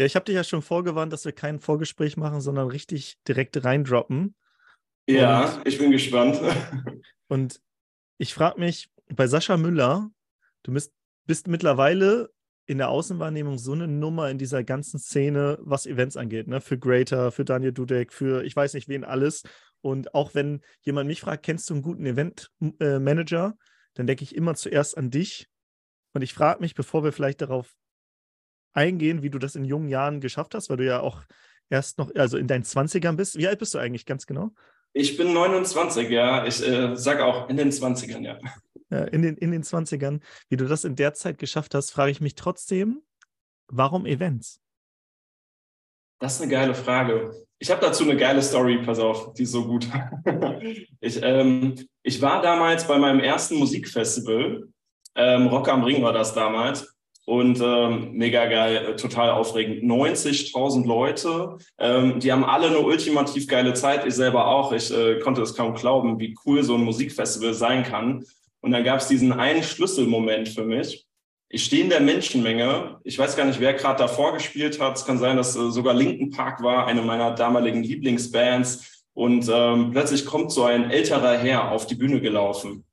Ja, 0.00 0.06
ich 0.06 0.14
habe 0.16 0.24
dich 0.24 0.34
ja 0.34 0.44
schon 0.44 0.62
vorgewarnt, 0.62 1.12
dass 1.12 1.26
wir 1.26 1.32
kein 1.32 1.60
Vorgespräch 1.60 2.16
machen, 2.16 2.40
sondern 2.40 2.68
richtig 2.68 3.18
direkt 3.28 3.62
reindroppen. 3.62 4.34
Ja, 5.06 5.56
und, 5.56 5.68
ich 5.68 5.76
bin 5.76 5.90
gespannt. 5.90 6.40
Und 7.28 7.60
ich 8.16 8.32
frage 8.32 8.58
mich, 8.58 8.88
bei 9.14 9.26
Sascha 9.26 9.58
Müller, 9.58 10.10
du 10.62 10.72
bist, 10.72 10.94
bist 11.26 11.48
mittlerweile 11.48 12.30
in 12.64 12.78
der 12.78 12.88
Außenwahrnehmung 12.88 13.58
so 13.58 13.72
eine 13.72 13.88
Nummer 13.88 14.30
in 14.30 14.38
dieser 14.38 14.64
ganzen 14.64 14.98
Szene, 14.98 15.58
was 15.60 15.84
Events 15.84 16.16
angeht, 16.16 16.48
ne? 16.48 16.62
Für 16.62 16.78
Greater, 16.78 17.30
für 17.30 17.44
Daniel 17.44 17.72
Dudek, 17.72 18.14
für 18.14 18.42
ich 18.42 18.56
weiß 18.56 18.72
nicht 18.72 18.88
wen 18.88 19.04
alles. 19.04 19.42
Und 19.82 20.14
auch 20.14 20.34
wenn 20.34 20.62
jemand 20.80 21.08
mich 21.08 21.20
fragt, 21.20 21.44
kennst 21.44 21.68
du 21.68 21.74
einen 21.74 21.82
guten 21.82 22.06
Event-Manager, 22.06 23.54
äh, 23.54 23.64
dann 23.92 24.06
denke 24.06 24.24
ich 24.24 24.34
immer 24.34 24.54
zuerst 24.54 24.96
an 24.96 25.10
dich. 25.10 25.46
Und 26.14 26.22
ich 26.22 26.32
frage 26.32 26.60
mich, 26.60 26.74
bevor 26.74 27.04
wir 27.04 27.12
vielleicht 27.12 27.42
darauf 27.42 27.76
eingehen, 28.72 29.22
wie 29.22 29.30
du 29.30 29.38
das 29.38 29.56
in 29.56 29.64
jungen 29.64 29.88
Jahren 29.88 30.20
geschafft 30.20 30.54
hast, 30.54 30.70
weil 30.70 30.76
du 30.76 30.86
ja 30.86 31.00
auch 31.00 31.22
erst 31.68 31.98
noch, 31.98 32.14
also 32.14 32.36
in 32.36 32.46
deinen 32.46 32.64
20ern 32.64 33.16
bist. 33.16 33.38
Wie 33.38 33.48
alt 33.48 33.58
bist 33.58 33.74
du 33.74 33.78
eigentlich 33.78 34.06
ganz 34.06 34.26
genau? 34.26 34.50
Ich 34.92 35.16
bin 35.16 35.32
29, 35.32 36.10
ja. 36.10 36.44
Ich 36.46 36.66
äh, 36.66 36.96
sage 36.96 37.24
auch 37.24 37.48
in 37.48 37.56
den 37.56 37.70
20ern, 37.70 38.22
ja. 38.22 38.38
ja. 38.90 39.04
in, 39.04 39.22
den, 39.22 39.36
in 39.36 39.52
den 39.52 39.62
20ern. 39.62 40.20
Wie 40.48 40.56
du 40.56 40.66
das 40.66 40.84
in 40.84 40.96
der 40.96 41.14
Zeit 41.14 41.38
geschafft 41.38 41.74
hast, 41.74 41.90
frage 41.90 42.10
ich 42.10 42.20
mich 42.20 42.34
trotzdem, 42.34 43.02
warum 43.68 44.04
Events? 44.04 44.60
Das 46.18 46.34
ist 46.34 46.42
eine 46.42 46.50
geile 46.50 46.74
Frage. 46.74 47.32
Ich 47.58 47.70
habe 47.70 47.80
dazu 47.80 48.04
eine 48.04 48.16
geile 48.16 48.42
Story, 48.42 48.82
pass 48.84 48.98
auf, 48.98 49.32
die 49.34 49.44
ist 49.44 49.52
so 49.52 49.66
gut. 49.66 49.86
ich, 51.00 51.22
ähm, 51.22 51.74
ich 52.02 52.20
war 52.20 52.42
damals 52.42 52.86
bei 52.86 52.98
meinem 52.98 53.20
ersten 53.20 53.56
Musikfestival, 53.56 54.68
ähm, 55.14 55.46
Rock 55.48 55.68
am 55.68 55.84
Ring 55.84 56.02
war 56.02 56.12
das 56.12 56.34
damals. 56.34 56.94
Und 57.30 57.60
ähm, 57.62 58.10
mega 58.14 58.46
geil, 58.46 58.86
äh, 58.88 58.96
total 58.96 59.30
aufregend. 59.30 59.84
90.000 59.84 60.84
Leute, 60.84 61.58
ähm, 61.78 62.18
die 62.18 62.32
haben 62.32 62.42
alle 62.42 62.66
eine 62.66 62.80
ultimativ 62.80 63.46
geile 63.46 63.72
Zeit. 63.72 64.04
Ich 64.04 64.14
selber 64.14 64.48
auch. 64.48 64.72
Ich 64.72 64.92
äh, 64.92 65.20
konnte 65.20 65.40
es 65.40 65.54
kaum 65.54 65.74
glauben, 65.74 66.18
wie 66.18 66.36
cool 66.44 66.64
so 66.64 66.74
ein 66.74 66.82
Musikfestival 66.82 67.54
sein 67.54 67.84
kann. 67.84 68.24
Und 68.62 68.72
dann 68.72 68.82
gab 68.82 68.98
es 68.98 69.06
diesen 69.06 69.32
einen 69.32 69.62
Schlüsselmoment 69.62 70.48
für 70.48 70.64
mich. 70.64 71.06
Ich 71.48 71.62
stehe 71.62 71.84
in 71.84 71.90
der 71.90 72.00
Menschenmenge. 72.00 72.98
Ich 73.04 73.16
weiß 73.16 73.36
gar 73.36 73.44
nicht, 73.44 73.60
wer 73.60 73.74
gerade 73.74 74.00
davor 74.00 74.32
gespielt 74.32 74.80
hat. 74.80 74.96
Es 74.96 75.06
kann 75.06 75.18
sein, 75.18 75.36
dass 75.36 75.54
äh, 75.54 75.70
sogar 75.70 75.94
Linken 75.94 76.30
Park 76.30 76.64
war, 76.64 76.88
eine 76.88 77.02
meiner 77.02 77.30
damaligen 77.30 77.84
Lieblingsbands. 77.84 79.04
Und 79.14 79.48
ähm, 79.48 79.92
plötzlich 79.92 80.26
kommt 80.26 80.50
so 80.50 80.64
ein 80.64 80.90
älterer 80.90 81.38
Herr 81.38 81.70
auf 81.70 81.86
die 81.86 81.94
Bühne 81.94 82.20
gelaufen. 82.20 82.84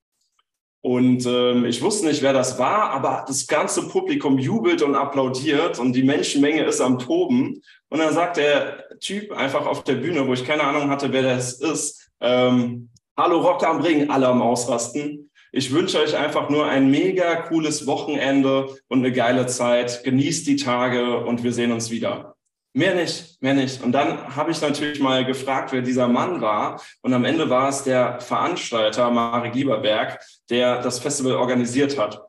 Und 0.87 1.25
ähm, 1.25 1.65
ich 1.65 1.81
wusste 1.81 2.05
nicht, 2.05 2.21
wer 2.21 2.31
das 2.31 2.57
war, 2.59 2.91
aber 2.91 3.25
das 3.27 3.45
ganze 3.45 3.89
Publikum 3.89 4.39
jubelt 4.39 4.81
und 4.81 4.95
applaudiert 4.95 5.79
und 5.79 5.91
die 5.91 6.03
Menschenmenge 6.03 6.63
ist 6.63 6.79
am 6.79 6.97
Toben. 6.97 7.61
Und 7.89 7.99
dann 7.99 8.13
sagt 8.13 8.37
der 8.37 8.85
Typ 9.01 9.33
einfach 9.33 9.65
auf 9.65 9.83
der 9.83 9.95
Bühne, 9.95 10.25
wo 10.25 10.31
ich 10.31 10.45
keine 10.45 10.63
Ahnung 10.63 10.89
hatte, 10.89 11.11
wer 11.11 11.23
das 11.23 11.59
ist, 11.59 12.09
ähm, 12.21 12.87
Hallo 13.17 13.41
Rock 13.41 13.67
am 13.67 13.81
Ring, 13.81 14.09
alle 14.09 14.29
am 14.29 14.41
Ausrasten. 14.41 15.29
Ich 15.51 15.73
wünsche 15.73 15.99
euch 15.99 16.15
einfach 16.15 16.49
nur 16.49 16.67
ein 16.67 16.89
mega 16.89 17.35
cooles 17.35 17.85
Wochenende 17.85 18.73
und 18.87 18.99
eine 18.99 19.11
geile 19.11 19.45
Zeit. 19.45 20.05
Genießt 20.05 20.47
die 20.47 20.55
Tage 20.55 21.17
und 21.25 21.43
wir 21.43 21.51
sehen 21.51 21.73
uns 21.73 21.91
wieder. 21.91 22.36
Mehr 22.77 22.93
nicht, 22.93 23.41
mehr 23.41 23.55
nicht. 23.55 23.81
Und 23.81 23.91
dann 23.91 24.35
habe 24.35 24.51
ich 24.51 24.61
natürlich 24.61 24.99
mal 24.99 25.25
gefragt, 25.25 25.71
wer 25.71 25.81
dieser 25.81 26.07
Mann 26.07 26.41
war. 26.41 26.79
Und 27.01 27.11
am 27.11 27.25
Ende 27.25 27.49
war 27.49 27.69
es 27.69 27.83
der 27.83 28.21
Veranstalter, 28.21 29.09
Marek 29.09 29.55
Lieberberg, 29.55 30.23
der 30.51 30.79
das 30.83 30.99
Festival 30.99 31.37
organisiert 31.37 31.97
hat. 31.97 32.21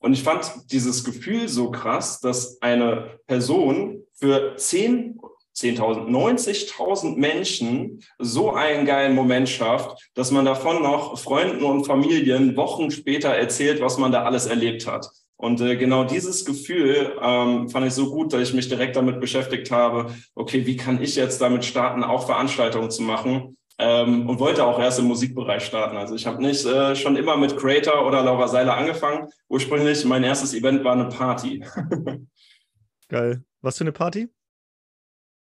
Und 0.00 0.12
ich 0.12 0.22
fand 0.22 0.70
dieses 0.70 1.04
Gefühl 1.04 1.48
so 1.48 1.70
krass, 1.70 2.20
dass 2.20 2.60
eine 2.60 3.18
Person 3.26 4.02
für 4.12 4.54
10, 4.58 5.20
10.000, 5.56 6.06
90.000 6.10 7.16
Menschen 7.16 8.02
so 8.18 8.52
einen 8.52 8.84
geilen 8.84 9.14
Moment 9.14 9.48
schafft, 9.48 10.10
dass 10.12 10.30
man 10.30 10.44
davon 10.44 10.82
noch 10.82 11.18
Freunden 11.18 11.64
und 11.64 11.86
Familien 11.86 12.58
Wochen 12.58 12.90
später 12.90 13.30
erzählt, 13.30 13.80
was 13.80 13.96
man 13.96 14.12
da 14.12 14.24
alles 14.24 14.44
erlebt 14.44 14.86
hat. 14.86 15.08
Und 15.36 15.60
äh, 15.60 15.76
genau 15.76 16.04
dieses 16.04 16.44
Gefühl 16.44 17.16
ähm, 17.20 17.68
fand 17.68 17.86
ich 17.86 17.92
so 17.92 18.10
gut, 18.10 18.32
dass 18.32 18.40
ich 18.40 18.54
mich 18.54 18.68
direkt 18.68 18.96
damit 18.96 19.20
beschäftigt 19.20 19.70
habe, 19.70 20.14
okay, 20.34 20.64
wie 20.66 20.76
kann 20.76 21.02
ich 21.02 21.16
jetzt 21.16 21.40
damit 21.40 21.64
starten, 21.64 22.04
auch 22.04 22.26
Veranstaltungen 22.26 22.90
zu 22.90 23.02
machen? 23.02 23.56
Ähm, 23.76 24.28
und 24.28 24.38
wollte 24.38 24.64
auch 24.64 24.78
erst 24.78 25.00
im 25.00 25.06
Musikbereich 25.06 25.64
starten. 25.64 25.96
Also 25.96 26.14
ich 26.14 26.26
habe 26.26 26.40
nicht 26.40 26.64
äh, 26.64 26.94
schon 26.94 27.16
immer 27.16 27.36
mit 27.36 27.56
Creator 27.56 28.06
oder 28.06 28.22
Laura 28.22 28.46
Seiler 28.46 28.76
angefangen. 28.76 29.28
Ursprünglich, 29.48 30.04
mein 30.04 30.22
erstes 30.22 30.54
Event 30.54 30.84
war 30.84 30.92
eine 30.92 31.08
Party. 31.08 31.64
Geil. 33.08 33.42
Was 33.62 33.78
für 33.78 33.84
eine 33.84 33.92
Party? 33.92 34.28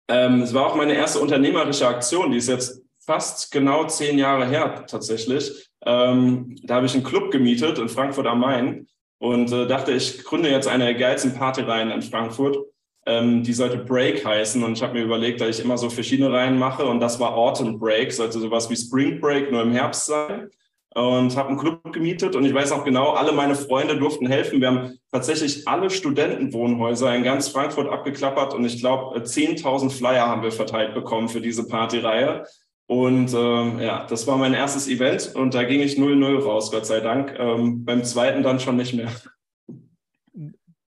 Ähm, 0.08 0.42
es 0.42 0.54
war 0.54 0.68
auch 0.68 0.76
meine 0.76 0.94
erste 0.94 1.20
unternehmerische 1.20 1.88
Aktion, 1.88 2.32
die 2.32 2.38
ist 2.38 2.48
jetzt 2.48 2.82
fast 3.00 3.52
genau 3.52 3.86
zehn 3.88 4.18
Jahre 4.18 4.46
her 4.46 4.86
tatsächlich. 4.88 5.70
Ähm, 5.86 6.56
da 6.64 6.76
habe 6.76 6.86
ich 6.86 6.94
einen 6.94 7.04
Club 7.04 7.32
gemietet 7.32 7.80
in 7.80 7.90
Frankfurt 7.90 8.28
am 8.28 8.40
Main 8.40 8.88
und 9.22 9.52
äh, 9.52 9.68
dachte, 9.68 9.92
ich 9.92 10.24
gründe 10.24 10.50
jetzt 10.50 10.68
eine 10.68 10.86
der 10.86 10.96
geilsten 10.96 11.36
Partyreihen 11.36 11.92
in 11.92 12.02
Frankfurt. 12.02 12.58
Ähm, 13.06 13.44
die 13.44 13.54
sollte 13.54 13.78
Break 13.78 14.26
heißen 14.26 14.64
und 14.64 14.74
ich 14.74 14.82
habe 14.82 14.94
mir 14.94 15.04
überlegt, 15.04 15.42
dass 15.42 15.60
ich 15.60 15.64
immer 15.64 15.78
so 15.78 15.92
verschiedene 15.92 16.32
Reihen 16.32 16.58
mache 16.58 16.86
und 16.86 17.00
das 17.00 17.20
war 17.20 17.36
Autumn 17.36 17.80
Break, 17.80 18.12
sollte 18.12 18.40
sowas 18.40 18.70
wie 18.72 18.76
Spring 18.76 19.20
Break 19.20 19.52
nur 19.52 19.62
im 19.62 19.74
Herbst 19.74 20.08
sein 20.08 20.50
und 20.96 21.38
habe 21.38 21.50
einen 21.50 21.60
Club 21.60 21.94
gemietet 21.94 22.36
und 22.36 22.46
ich 22.46 22.54
weiß 22.54 22.72
auch 22.72 22.84
genau, 22.84 23.12
alle 23.12 23.32
meine 23.32 23.54
Freunde 23.54 23.98
durften 23.98 24.26
helfen. 24.26 24.60
Wir 24.60 24.68
haben 24.68 25.00
tatsächlich 25.12 25.68
alle 25.68 25.92
Studentenwohnhäuser 25.92 27.16
in 27.16 27.24
ganz 27.24 27.48
Frankfurt 27.48 27.90
abgeklappert 27.90 28.56
und 28.56 28.66
ich 28.66 28.80
glaube, 28.80 29.20
10.000 29.20 29.92
Flyer 29.92 30.28
haben 30.28 30.42
wir 30.42 30.52
verteilt 30.52 30.96
bekommen 30.96 31.30
für 31.30 31.42
diese 31.42 31.68
Partyreihe. 31.68 32.46
Und 32.92 33.34
ähm, 33.34 33.80
ja, 33.80 34.06
das 34.06 34.28
war 34.28 34.38
mein 34.38 34.54
erstes 34.54 34.90
Event 34.90 35.34
und 35.34 35.54
da 35.54 35.64
ging 35.64 35.80
ich 35.80 35.96
0-0 35.98 36.44
raus, 36.44 36.72
Gott 36.72 36.86
sei 36.86 37.00
Dank. 37.00 37.34
Ähm, 37.40 37.86
beim 37.86 38.04
zweiten 38.04 38.44
dann 38.44 38.60
schon 38.60 38.76
nicht 38.76 38.94
mehr. 38.94 39.10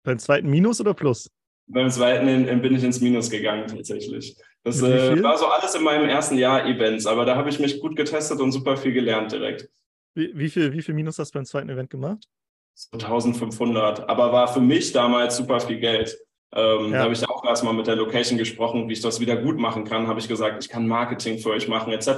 Beim 0.03 0.19
zweiten 0.19 0.51
Minus 0.51 0.81
oder 0.81 0.95
Plus? 0.95 1.31
Beim 1.69 1.89
zweiten 1.93 2.27
in, 2.27 2.49
in 2.49 2.61
bin 2.61 2.75
ich 2.75 2.83
ins 2.83 3.01
Minus 3.01 3.31
gegangen, 3.31 3.69
tatsächlich. 3.69 4.37
Das 4.65 4.83
äh, 4.83 5.23
war 5.23 5.39
so 5.39 5.47
alles 5.47 5.77
in 5.77 5.85
meinem 5.85 6.09
ersten 6.09 6.37
Jahr 6.37 6.67
Events, 6.67 7.07
aber 7.07 7.25
da 7.25 7.37
habe 7.37 7.51
ich 7.51 7.61
mich 7.61 7.79
gut 7.79 7.95
getestet 7.95 8.41
und 8.41 8.51
super 8.51 8.77
viel 8.77 8.93
gelernt 8.93 9.31
direkt. 9.31 9.71
Wie, 10.17 10.33
wie, 10.35 10.49
viel, 10.49 10.73
wie 10.73 10.83
viel 10.83 10.97
Minus 10.97 11.21
hast 11.21 11.33
du 11.33 11.39
beim 11.39 11.47
zweiten 11.47 11.69
Event 11.69 11.89
gemacht? 11.89 12.29
So 12.75 12.99
1500, 12.99 14.09
aber 14.09 14.33
war 14.33 14.53
für 14.53 14.61
mich 14.61 14.91
damals 14.91 15.37
super 15.37 15.61
viel 15.61 15.79
Geld. 15.79 16.19
Ähm, 16.55 16.93
ja. 16.93 16.99
Da 16.99 17.05
habe 17.05 17.15
ich 17.15 17.29
auch 17.29 17.45
erstmal 17.45 17.73
mit 17.73 17.87
der 17.87 17.97
Location 17.97 18.37
gesprochen, 18.37 18.89
wie 18.89 18.93
ich 18.93 19.01
das 19.01 19.21
wieder 19.21 19.37
gut 19.37 19.59
machen 19.59 19.85
kann. 19.85 20.07
Habe 20.07 20.21
ich 20.21 20.29
gesagt, 20.29 20.63
ich 20.63 20.71
kann 20.71 20.87
Marketing 20.87 21.39
für 21.39 21.51
euch 21.51 21.67
machen 21.67 21.93
etc., 21.93 22.09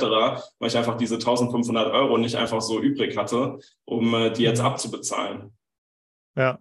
weil 0.59 0.69
ich 0.69 0.77
einfach 0.77 0.97
diese 0.97 1.17
1500 1.17 1.93
Euro 1.93 2.19
nicht 2.19 2.37
einfach 2.37 2.61
so 2.61 2.81
übrig 2.81 3.17
hatte, 3.17 3.59
um 3.85 4.13
äh, 4.15 4.33
die 4.33 4.43
jetzt 4.43 4.61
abzubezahlen. 4.61 5.57
Ja, 6.37 6.59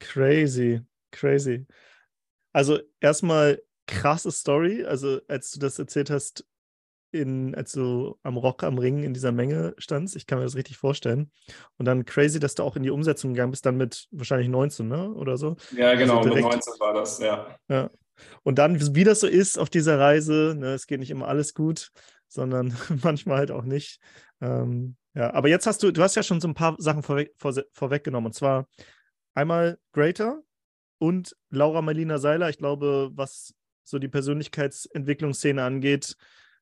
crazy, 0.00 0.80
crazy. 1.12 1.66
Also 2.52 2.80
erstmal 3.00 3.62
krasse 3.86 4.32
Story. 4.32 4.84
Also 4.84 5.20
als 5.28 5.52
du 5.52 5.60
das 5.60 5.78
erzählt 5.78 6.10
hast, 6.10 6.44
in, 7.10 7.54
als 7.54 7.72
du 7.72 8.18
am 8.22 8.36
Rock 8.36 8.62
am 8.62 8.78
Ring 8.78 9.02
in 9.02 9.14
dieser 9.14 9.32
Menge 9.32 9.74
standst. 9.78 10.16
Ich 10.16 10.26
kann 10.26 10.38
mir 10.38 10.44
das 10.44 10.56
richtig 10.56 10.76
vorstellen. 10.76 11.30
Und 11.76 11.86
dann 11.86 12.04
crazy, 12.04 12.38
dass 12.38 12.54
du 12.54 12.62
auch 12.62 12.76
in 12.76 12.82
die 12.82 12.90
Umsetzung 12.90 13.32
gegangen 13.32 13.50
bist, 13.50 13.66
dann 13.66 13.76
mit 13.76 14.06
wahrscheinlich 14.10 14.48
19, 14.48 14.88
ne? 14.88 15.12
Oder 15.12 15.36
so. 15.36 15.56
Ja, 15.74 15.94
genau, 15.94 16.18
also 16.18 16.34
mit 16.34 16.42
19 16.42 16.74
war 16.80 16.94
das, 16.94 17.18
ja. 17.18 17.56
ja. 17.68 17.90
Und 18.42 18.58
dann, 18.58 18.94
wie 18.94 19.04
das 19.04 19.20
so 19.20 19.26
ist 19.26 19.58
auf 19.58 19.70
dieser 19.70 19.98
Reise, 19.98 20.54
ne, 20.58 20.74
es 20.74 20.86
geht 20.86 21.00
nicht 21.00 21.10
immer 21.10 21.28
alles 21.28 21.54
gut, 21.54 21.90
sondern 22.28 22.76
manchmal 23.02 23.38
halt 23.38 23.50
auch 23.50 23.64
nicht. 23.64 24.00
Ähm, 24.40 24.96
ja, 25.14 25.32
aber 25.34 25.48
jetzt 25.48 25.66
hast 25.66 25.82
du, 25.82 25.90
du 25.92 26.02
hast 26.02 26.14
ja 26.14 26.22
schon 26.22 26.40
so 26.40 26.48
ein 26.48 26.54
paar 26.54 26.76
Sachen 26.78 27.02
vorweg, 27.02 27.32
vor, 27.36 27.54
vorweggenommen. 27.72 28.26
Und 28.26 28.34
zwar 28.34 28.66
einmal 29.34 29.78
Greater 29.92 30.40
und 30.98 31.36
Laura 31.50 31.82
Marlina 31.82 32.18
Seiler. 32.18 32.50
Ich 32.50 32.58
glaube, 32.58 33.10
was 33.14 33.54
so 33.84 33.98
die 33.98 34.08
Persönlichkeitsentwicklungsszene 34.08 35.62
angeht, 35.62 36.16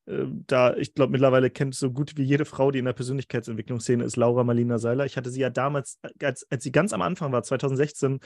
da, 0.07 0.75
ich 0.75 0.93
glaube, 0.93 1.11
mittlerweile 1.11 1.49
kennt 1.49 1.75
so 1.75 1.91
gut 1.91 2.17
wie 2.17 2.23
jede 2.23 2.45
Frau, 2.45 2.71
die 2.71 2.79
in 2.79 2.85
der 2.85 2.93
Persönlichkeitsentwicklungsszene 2.93 4.03
ist, 4.05 4.15
Laura 4.15 4.43
Marlina 4.43 4.77
Seiler. 4.77 5.05
Ich 5.05 5.17
hatte 5.17 5.29
sie 5.29 5.41
ja 5.41 5.49
damals, 5.49 5.99
als, 6.21 6.47
als 6.49 6.63
sie 6.63 6.71
ganz 6.71 6.93
am 6.93 7.01
Anfang 7.01 7.31
war, 7.33 7.43
2016, 7.43 8.19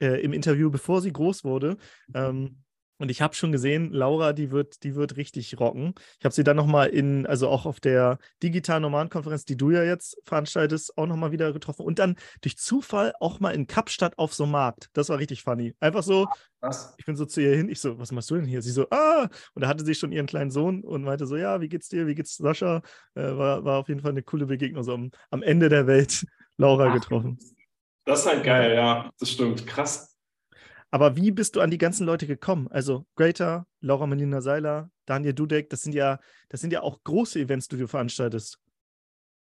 äh, 0.00 0.20
im 0.22 0.32
Interview, 0.32 0.70
bevor 0.70 1.00
sie 1.02 1.12
groß 1.12 1.44
wurde, 1.44 1.76
ähm, 2.14 2.62
und 2.98 3.10
ich 3.10 3.20
habe 3.20 3.34
schon 3.34 3.52
gesehen, 3.52 3.92
Laura, 3.92 4.32
die 4.32 4.50
wird, 4.50 4.82
die 4.82 4.94
wird 4.94 5.16
richtig 5.16 5.58
rocken. 5.60 5.94
Ich 6.18 6.24
habe 6.24 6.34
sie 6.34 6.44
dann 6.44 6.56
nochmal 6.56 6.88
in, 6.88 7.26
also 7.26 7.48
auch 7.48 7.66
auf 7.66 7.80
der 7.80 8.18
digitalen 8.42 8.82
Nomadenkonferenz, 8.82 9.44
die 9.44 9.56
du 9.56 9.70
ja 9.70 9.82
jetzt 9.82 10.18
veranstaltest, 10.24 10.96
auch 10.96 11.06
nochmal 11.06 11.32
wieder 11.32 11.52
getroffen. 11.52 11.84
Und 11.84 11.98
dann 11.98 12.16
durch 12.40 12.56
Zufall 12.56 13.12
auch 13.20 13.38
mal 13.40 13.50
in 13.50 13.66
Kapstadt 13.66 14.18
auf 14.18 14.34
so 14.34 14.44
einem 14.44 14.52
Markt. 14.52 14.88
Das 14.94 15.08
war 15.08 15.18
richtig 15.18 15.42
funny. 15.42 15.74
Einfach 15.80 16.02
so, 16.02 16.26
was? 16.60 16.94
ich 16.96 17.04
bin 17.04 17.16
so 17.16 17.26
zu 17.26 17.42
ihr 17.42 17.54
hin, 17.54 17.68
ich 17.68 17.80
so, 17.80 17.98
was 17.98 18.12
machst 18.12 18.30
du 18.30 18.36
denn 18.36 18.46
hier? 18.46 18.62
Sie 18.62 18.70
so, 18.70 18.86
ah! 18.90 19.28
Und 19.54 19.62
da 19.62 19.68
hatte 19.68 19.84
sie 19.84 19.94
schon 19.94 20.12
ihren 20.12 20.26
kleinen 20.26 20.50
Sohn 20.50 20.82
und 20.82 21.02
meinte 21.02 21.26
so, 21.26 21.36
ja, 21.36 21.60
wie 21.60 21.68
geht's 21.68 21.88
dir? 21.88 22.06
Wie 22.06 22.14
geht's 22.14 22.36
Sascha? 22.36 22.82
Äh, 23.14 23.36
war, 23.36 23.64
war 23.64 23.78
auf 23.78 23.88
jeden 23.88 24.00
Fall 24.00 24.12
eine 24.12 24.22
coole 24.22 24.46
Begegnung, 24.46 24.82
so 24.82 24.94
am, 24.94 25.10
am 25.30 25.42
Ende 25.42 25.68
der 25.68 25.86
Welt 25.86 26.26
Laura 26.56 26.88
Ach, 26.88 26.94
getroffen. 26.94 27.38
Das 28.04 28.20
ist 28.20 28.26
halt 28.26 28.44
geil, 28.44 28.74
ja, 28.74 29.10
das 29.18 29.30
stimmt. 29.30 29.66
Krass. 29.66 30.15
Aber 30.90 31.16
wie 31.16 31.30
bist 31.30 31.56
du 31.56 31.60
an 31.60 31.70
die 31.70 31.78
ganzen 31.78 32.06
Leute 32.06 32.26
gekommen? 32.26 32.68
Also 32.70 33.06
Greater, 33.16 33.66
Laura 33.80 34.06
Melina 34.06 34.40
Seiler, 34.40 34.90
Daniel 35.04 35.34
Dudek, 35.34 35.68
das 35.70 35.82
sind 35.82 35.94
ja, 35.94 36.18
das 36.48 36.60
sind 36.60 36.72
ja 36.72 36.82
auch 36.82 37.02
große 37.04 37.38
Events, 37.40 37.68
die 37.68 37.76
du 37.76 37.88
veranstaltest. 37.88 38.58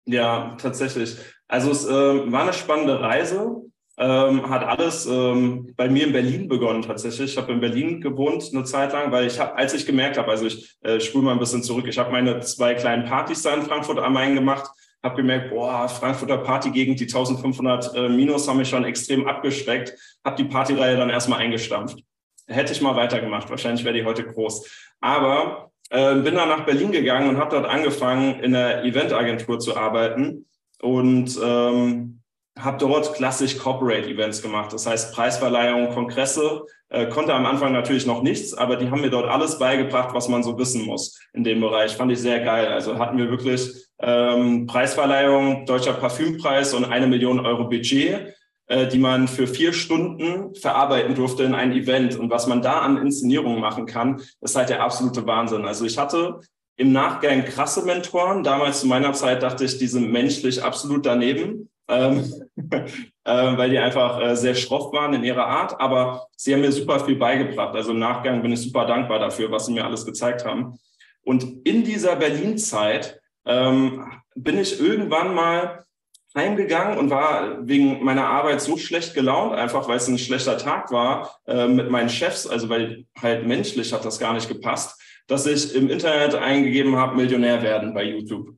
Ja, 0.04 0.56
tatsächlich. 0.60 1.16
Also 1.48 1.70
es 1.70 1.86
äh, 1.86 2.32
war 2.32 2.42
eine 2.42 2.52
spannende 2.52 3.00
Reise. 3.00 3.62
Ähm, 3.98 4.48
hat 4.48 4.64
alles 4.64 5.04
ähm, 5.04 5.74
bei 5.76 5.88
mir 5.88 6.06
in 6.06 6.12
Berlin 6.12 6.48
begonnen 6.48 6.80
tatsächlich. 6.80 7.32
Ich 7.32 7.36
habe 7.36 7.52
in 7.52 7.60
Berlin 7.60 8.00
gewohnt 8.00 8.42
eine 8.52 8.64
Zeit 8.64 8.92
lang, 8.94 9.12
weil 9.12 9.26
ich 9.26 9.38
habe, 9.38 9.54
als 9.54 9.74
ich 9.74 9.84
gemerkt 9.84 10.16
habe, 10.16 10.30
also 10.30 10.46
ich 10.46 10.78
äh, 10.80 10.98
spule 10.98 11.24
mal 11.24 11.32
ein 11.32 11.38
bisschen 11.38 11.62
zurück, 11.62 11.86
ich 11.86 11.98
habe 11.98 12.10
meine 12.10 12.40
zwei 12.40 12.74
kleinen 12.74 13.04
Partys 13.04 13.42
da 13.42 13.54
in 13.54 13.62
Frankfurt 13.62 13.98
am 13.98 14.14
Main 14.14 14.34
gemacht, 14.34 14.70
habe 15.02 15.16
gemerkt, 15.16 15.50
boah, 15.50 15.88
Frankfurter 15.88 16.38
Partygegend, 16.38 17.00
die 17.00 17.04
1500 17.04 17.94
äh, 17.94 18.08
Minus 18.08 18.48
haben 18.48 18.58
mich 18.58 18.68
schon 18.68 18.84
extrem 18.84 19.26
abgeschreckt, 19.26 19.94
habe 20.24 20.36
die 20.36 20.48
Partyreihe 20.48 20.96
dann 20.96 21.10
erstmal 21.10 21.40
eingestampft. 21.40 21.98
Hätte 22.46 22.72
ich 22.72 22.80
mal 22.80 22.96
weitergemacht, 22.96 23.50
wahrscheinlich 23.50 23.84
wäre 23.84 23.94
die 23.94 24.04
heute 24.04 24.24
groß. 24.24 24.68
Aber 25.00 25.70
äh, 25.90 26.14
bin 26.16 26.34
dann 26.36 26.48
nach 26.48 26.64
Berlin 26.64 26.92
gegangen 26.92 27.28
und 27.28 27.38
habe 27.38 27.50
dort 27.50 27.66
angefangen, 27.66 28.40
in 28.40 28.52
der 28.52 28.84
Eventagentur 28.84 29.58
zu 29.58 29.76
arbeiten 29.76 30.46
und 30.80 31.38
ähm, 31.42 32.21
habe 32.58 32.78
dort 32.78 33.14
klassisch 33.14 33.58
Corporate 33.58 34.08
Events 34.08 34.42
gemacht. 34.42 34.72
Das 34.72 34.86
heißt 34.86 35.14
Preisverleihung, 35.14 35.90
Kongresse. 35.90 36.64
Äh, 36.90 37.08
konnte 37.08 37.32
am 37.32 37.46
Anfang 37.46 37.72
natürlich 37.72 38.06
noch 38.06 38.22
nichts, 38.22 38.52
aber 38.52 38.76
die 38.76 38.90
haben 38.90 39.00
mir 39.00 39.10
dort 39.10 39.28
alles 39.28 39.58
beigebracht, 39.58 40.14
was 40.14 40.28
man 40.28 40.42
so 40.42 40.58
wissen 40.58 40.84
muss 40.84 41.18
in 41.32 41.44
dem 41.44 41.60
Bereich. 41.60 41.96
Fand 41.96 42.12
ich 42.12 42.18
sehr 42.18 42.40
geil. 42.40 42.68
Also 42.68 42.98
hatten 42.98 43.16
wir 43.16 43.30
wirklich 43.30 43.72
ähm, 44.00 44.66
Preisverleihung, 44.66 45.64
deutscher 45.64 45.94
Parfümpreis 45.94 46.74
und 46.74 46.84
eine 46.84 47.06
Million 47.06 47.40
Euro 47.40 47.68
Budget, 47.68 48.34
äh, 48.66 48.86
die 48.86 48.98
man 48.98 49.28
für 49.28 49.46
vier 49.46 49.72
Stunden 49.72 50.54
verarbeiten 50.54 51.14
durfte 51.14 51.44
in 51.44 51.54
ein 51.54 51.72
Event. 51.72 52.18
Und 52.18 52.28
was 52.28 52.46
man 52.46 52.60
da 52.60 52.80
an 52.80 52.98
Inszenierungen 52.98 53.60
machen 53.60 53.86
kann, 53.86 54.20
ist 54.42 54.56
halt 54.56 54.68
der 54.68 54.82
absolute 54.82 55.26
Wahnsinn. 55.26 55.64
Also 55.64 55.86
ich 55.86 55.96
hatte 55.96 56.40
im 56.76 56.92
Nachgang 56.92 57.46
krasse 57.46 57.82
Mentoren. 57.86 58.42
Damals 58.42 58.80
zu 58.80 58.86
meiner 58.86 59.14
Zeit 59.14 59.42
dachte 59.42 59.64
ich, 59.64 59.78
die 59.78 59.86
sind 59.86 60.12
menschlich 60.12 60.62
absolut 60.62 61.06
daneben 61.06 61.70
ähm, 61.88 62.24
äh, 62.70 62.86
weil 63.24 63.70
die 63.70 63.78
einfach 63.78 64.20
äh, 64.20 64.36
sehr 64.36 64.54
schroff 64.54 64.92
waren 64.92 65.14
in 65.14 65.24
ihrer 65.24 65.46
Art. 65.46 65.80
Aber 65.80 66.26
sie 66.36 66.52
haben 66.52 66.60
mir 66.60 66.72
super 66.72 67.00
viel 67.00 67.16
beigebracht. 67.16 67.74
Also 67.74 67.92
im 67.92 67.98
Nachgang 67.98 68.42
bin 68.42 68.52
ich 68.52 68.60
super 68.60 68.86
dankbar 68.86 69.18
dafür, 69.18 69.50
was 69.50 69.66
sie 69.66 69.72
mir 69.72 69.84
alles 69.84 70.04
gezeigt 70.04 70.44
haben. 70.44 70.78
Und 71.24 71.66
in 71.66 71.84
dieser 71.84 72.16
Berlin-Zeit 72.16 73.20
ähm, 73.46 74.04
bin 74.34 74.58
ich 74.58 74.80
irgendwann 74.80 75.34
mal 75.34 75.84
heimgegangen 76.34 76.98
und 76.98 77.10
war 77.10 77.66
wegen 77.66 78.02
meiner 78.02 78.26
Arbeit 78.26 78.60
so 78.60 78.76
schlecht 78.76 79.14
gelaunt, 79.14 79.54
einfach 79.54 79.88
weil 79.88 79.98
es 79.98 80.08
ein 80.08 80.18
schlechter 80.18 80.56
Tag 80.56 80.90
war 80.90 81.38
äh, 81.46 81.68
mit 81.68 81.90
meinen 81.90 82.08
Chefs, 82.08 82.46
also 82.46 82.68
weil 82.68 83.04
halt 83.20 83.46
menschlich 83.46 83.92
hat 83.92 84.04
das 84.04 84.18
gar 84.18 84.32
nicht 84.32 84.48
gepasst, 84.48 85.00
dass 85.26 85.46
ich 85.46 85.74
im 85.74 85.90
Internet 85.90 86.34
eingegeben 86.34 86.96
habe, 86.96 87.16
Millionär 87.16 87.62
werden 87.62 87.92
bei 87.92 88.04
YouTube. 88.04 88.48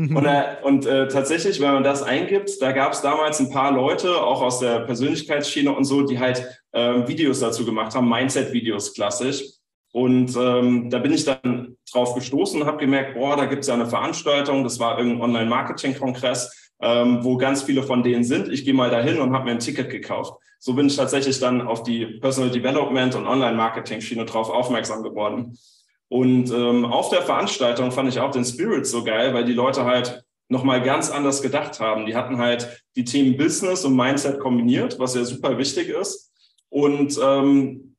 Mhm. 0.00 0.16
Und, 0.16 0.24
äh, 0.24 0.44
und 0.62 0.86
äh, 0.86 1.08
tatsächlich, 1.08 1.60
wenn 1.60 1.74
man 1.74 1.84
das 1.84 2.02
eingibt, 2.02 2.50
da 2.62 2.72
gab 2.72 2.94
es 2.94 3.02
damals 3.02 3.38
ein 3.38 3.50
paar 3.50 3.70
Leute, 3.70 4.22
auch 4.22 4.40
aus 4.40 4.58
der 4.58 4.80
Persönlichkeitsschiene 4.80 5.70
und 5.70 5.84
so, 5.84 6.02
die 6.02 6.18
halt 6.18 6.42
äh, 6.72 7.06
Videos 7.06 7.40
dazu 7.40 7.66
gemacht 7.66 7.94
haben, 7.94 8.08
Mindset-Videos 8.08 8.94
klassisch. 8.94 9.42
Und 9.92 10.34
ähm, 10.36 10.88
da 10.88 11.00
bin 11.00 11.12
ich 11.12 11.26
dann 11.26 11.76
drauf 11.92 12.14
gestoßen 12.14 12.62
und 12.62 12.66
habe 12.66 12.78
gemerkt, 12.78 13.14
boah, 13.14 13.36
da 13.36 13.44
gibt 13.44 13.62
es 13.62 13.68
ja 13.68 13.74
eine 13.74 13.86
Veranstaltung, 13.86 14.64
das 14.64 14.78
war 14.80 14.96
irgendein 14.96 15.22
Online-Marketing-Kongress, 15.22 16.72
ähm, 16.80 17.22
wo 17.22 17.36
ganz 17.36 17.64
viele 17.64 17.82
von 17.82 18.02
denen 18.02 18.24
sind. 18.24 18.48
Ich 18.48 18.64
gehe 18.64 18.72
mal 18.72 18.88
dahin 18.88 19.18
und 19.18 19.34
habe 19.34 19.44
mir 19.44 19.50
ein 19.50 19.58
Ticket 19.58 19.90
gekauft. 19.90 20.32
So 20.60 20.72
bin 20.74 20.86
ich 20.86 20.96
tatsächlich 20.96 21.40
dann 21.40 21.60
auf 21.60 21.82
die 21.82 22.06
Personal 22.06 22.50
Development 22.50 23.14
und 23.16 23.26
Online-Marketing-Schiene 23.26 24.24
drauf 24.24 24.48
aufmerksam 24.48 25.02
geworden. 25.02 25.58
Und 26.10 26.50
ähm, 26.50 26.84
auf 26.84 27.08
der 27.10 27.22
Veranstaltung 27.22 27.92
fand 27.92 28.08
ich 28.08 28.18
auch 28.18 28.32
den 28.32 28.44
Spirit 28.44 28.84
so 28.84 29.04
geil, 29.04 29.32
weil 29.32 29.44
die 29.44 29.52
Leute 29.52 29.84
halt 29.84 30.24
nochmal 30.48 30.82
ganz 30.82 31.08
anders 31.08 31.40
gedacht 31.40 31.78
haben. 31.78 32.04
Die 32.04 32.16
hatten 32.16 32.38
halt 32.38 32.82
die 32.96 33.04
Themen 33.04 33.36
Business 33.36 33.84
und 33.84 33.94
Mindset 33.94 34.40
kombiniert, 34.40 34.98
was 34.98 35.14
ja 35.14 35.22
super 35.22 35.56
wichtig 35.56 35.88
ist. 35.88 36.32
Und 36.68 37.16
ähm, 37.22 37.94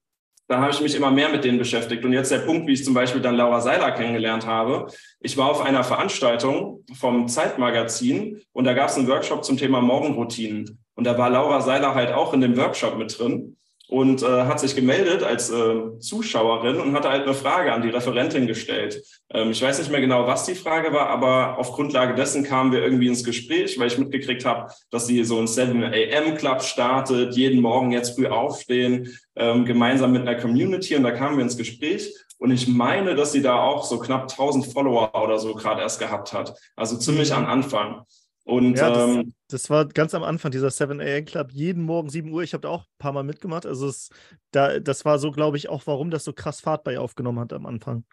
da 0.49 0.59
habe 0.59 0.71
ich 0.71 0.81
mich 0.81 0.93
immer 0.93 1.09
mehr 1.09 1.29
mit 1.29 1.45
denen 1.45 1.57
beschäftigt. 1.57 2.03
Und 2.03 2.11
jetzt 2.11 2.31
der 2.31 2.39
Punkt, 2.39 2.67
wie 2.67 2.73
ich 2.73 2.83
zum 2.83 2.93
Beispiel 2.93 3.21
dann 3.21 3.37
Laura 3.37 3.61
Seiler 3.61 3.91
kennengelernt 3.91 4.45
habe. 4.45 4.87
Ich 5.21 5.37
war 5.37 5.49
auf 5.49 5.61
einer 5.61 5.85
Veranstaltung 5.85 6.83
vom 6.99 7.29
Zeitmagazin 7.29 8.41
und 8.51 8.65
da 8.65 8.73
gab 8.73 8.89
es 8.89 8.97
einen 8.97 9.07
Workshop 9.07 9.45
zum 9.45 9.55
Thema 9.55 9.79
Morgenroutinen. 9.79 10.83
Und 10.95 11.05
da 11.05 11.17
war 11.17 11.29
Laura 11.29 11.61
Seiler 11.61 11.95
halt 11.95 12.11
auch 12.11 12.33
in 12.33 12.41
dem 12.41 12.57
Workshop 12.57 12.97
mit 12.97 13.17
drin 13.17 13.55
und 13.91 14.23
äh, 14.23 14.45
hat 14.45 14.61
sich 14.61 14.73
gemeldet 14.73 15.21
als 15.21 15.49
äh, 15.49 15.99
Zuschauerin 15.99 16.79
und 16.79 16.93
hatte 16.95 17.09
halt 17.09 17.23
eine 17.23 17.33
Frage 17.33 17.73
an 17.73 17.81
die 17.81 17.89
Referentin 17.89 18.47
gestellt. 18.47 19.03
Ähm, 19.29 19.51
ich 19.51 19.61
weiß 19.61 19.79
nicht 19.79 19.91
mehr 19.91 19.99
genau, 19.99 20.25
was 20.25 20.45
die 20.45 20.55
Frage 20.55 20.93
war, 20.93 21.09
aber 21.09 21.57
auf 21.57 21.73
Grundlage 21.73 22.15
dessen 22.15 22.45
kamen 22.45 22.71
wir 22.71 22.81
irgendwie 22.81 23.07
ins 23.07 23.25
Gespräch, 23.25 23.77
weil 23.77 23.87
ich 23.87 23.97
mitgekriegt 23.97 24.45
habe, 24.45 24.71
dass 24.91 25.07
sie 25.07 25.25
so 25.25 25.37
ein 25.39 25.47
7 25.47 25.83
AM 25.83 26.37
Club 26.37 26.63
startet, 26.63 27.35
jeden 27.35 27.61
Morgen 27.61 27.91
jetzt 27.91 28.15
früh 28.15 28.27
aufstehen, 28.27 29.09
ähm, 29.35 29.65
gemeinsam 29.65 30.13
mit 30.13 30.21
einer 30.21 30.39
Community 30.39 30.95
und 30.95 31.03
da 31.03 31.11
kamen 31.11 31.35
wir 31.35 31.43
ins 31.43 31.57
Gespräch. 31.57 32.15
Und 32.37 32.51
ich 32.51 32.69
meine, 32.69 33.13
dass 33.13 33.33
sie 33.33 33.41
da 33.41 33.59
auch 33.59 33.83
so 33.83 33.99
knapp 33.99 34.31
1000 34.31 34.67
Follower 34.67 35.21
oder 35.21 35.37
so 35.37 35.53
gerade 35.53 35.81
erst 35.81 35.99
gehabt 35.99 36.31
hat. 36.31 36.57
Also 36.77 36.97
ziemlich 36.97 37.33
am 37.33 37.45
Anfang. 37.45 38.05
Und 38.43 38.77
ja, 38.77 38.89
das, 38.89 39.09
ähm, 39.09 39.33
das, 39.49 39.69
war 39.69 39.85
ganz 39.85 40.15
am 40.15 40.23
Anfang, 40.23 40.51
dieser 40.51 40.71
7 40.71 40.99
AM 40.99 41.25
Club, 41.25 41.51
jeden 41.51 41.83
Morgen 41.83 42.09
7 42.09 42.31
Uhr. 42.31 42.41
Ich 42.41 42.53
habe 42.53 42.61
da 42.61 42.69
auch 42.69 42.81
ein 42.81 42.97
paar 42.97 43.13
Mal 43.13 43.23
mitgemacht. 43.23 43.65
Also 43.65 43.87
es, 43.87 44.09
da, 44.51 44.79
das 44.79 45.05
war 45.05 45.19
so, 45.19 45.31
glaube 45.31 45.57
ich, 45.57 45.69
auch, 45.69 45.83
warum 45.85 46.09
das 46.09 46.23
so 46.23 46.33
krass 46.33 46.59
Fahrt 46.59 46.83
bei 46.83 46.93
ihr 46.93 47.01
aufgenommen 47.01 47.39
hat 47.39 47.53
am 47.53 47.65
Anfang. 47.65 48.03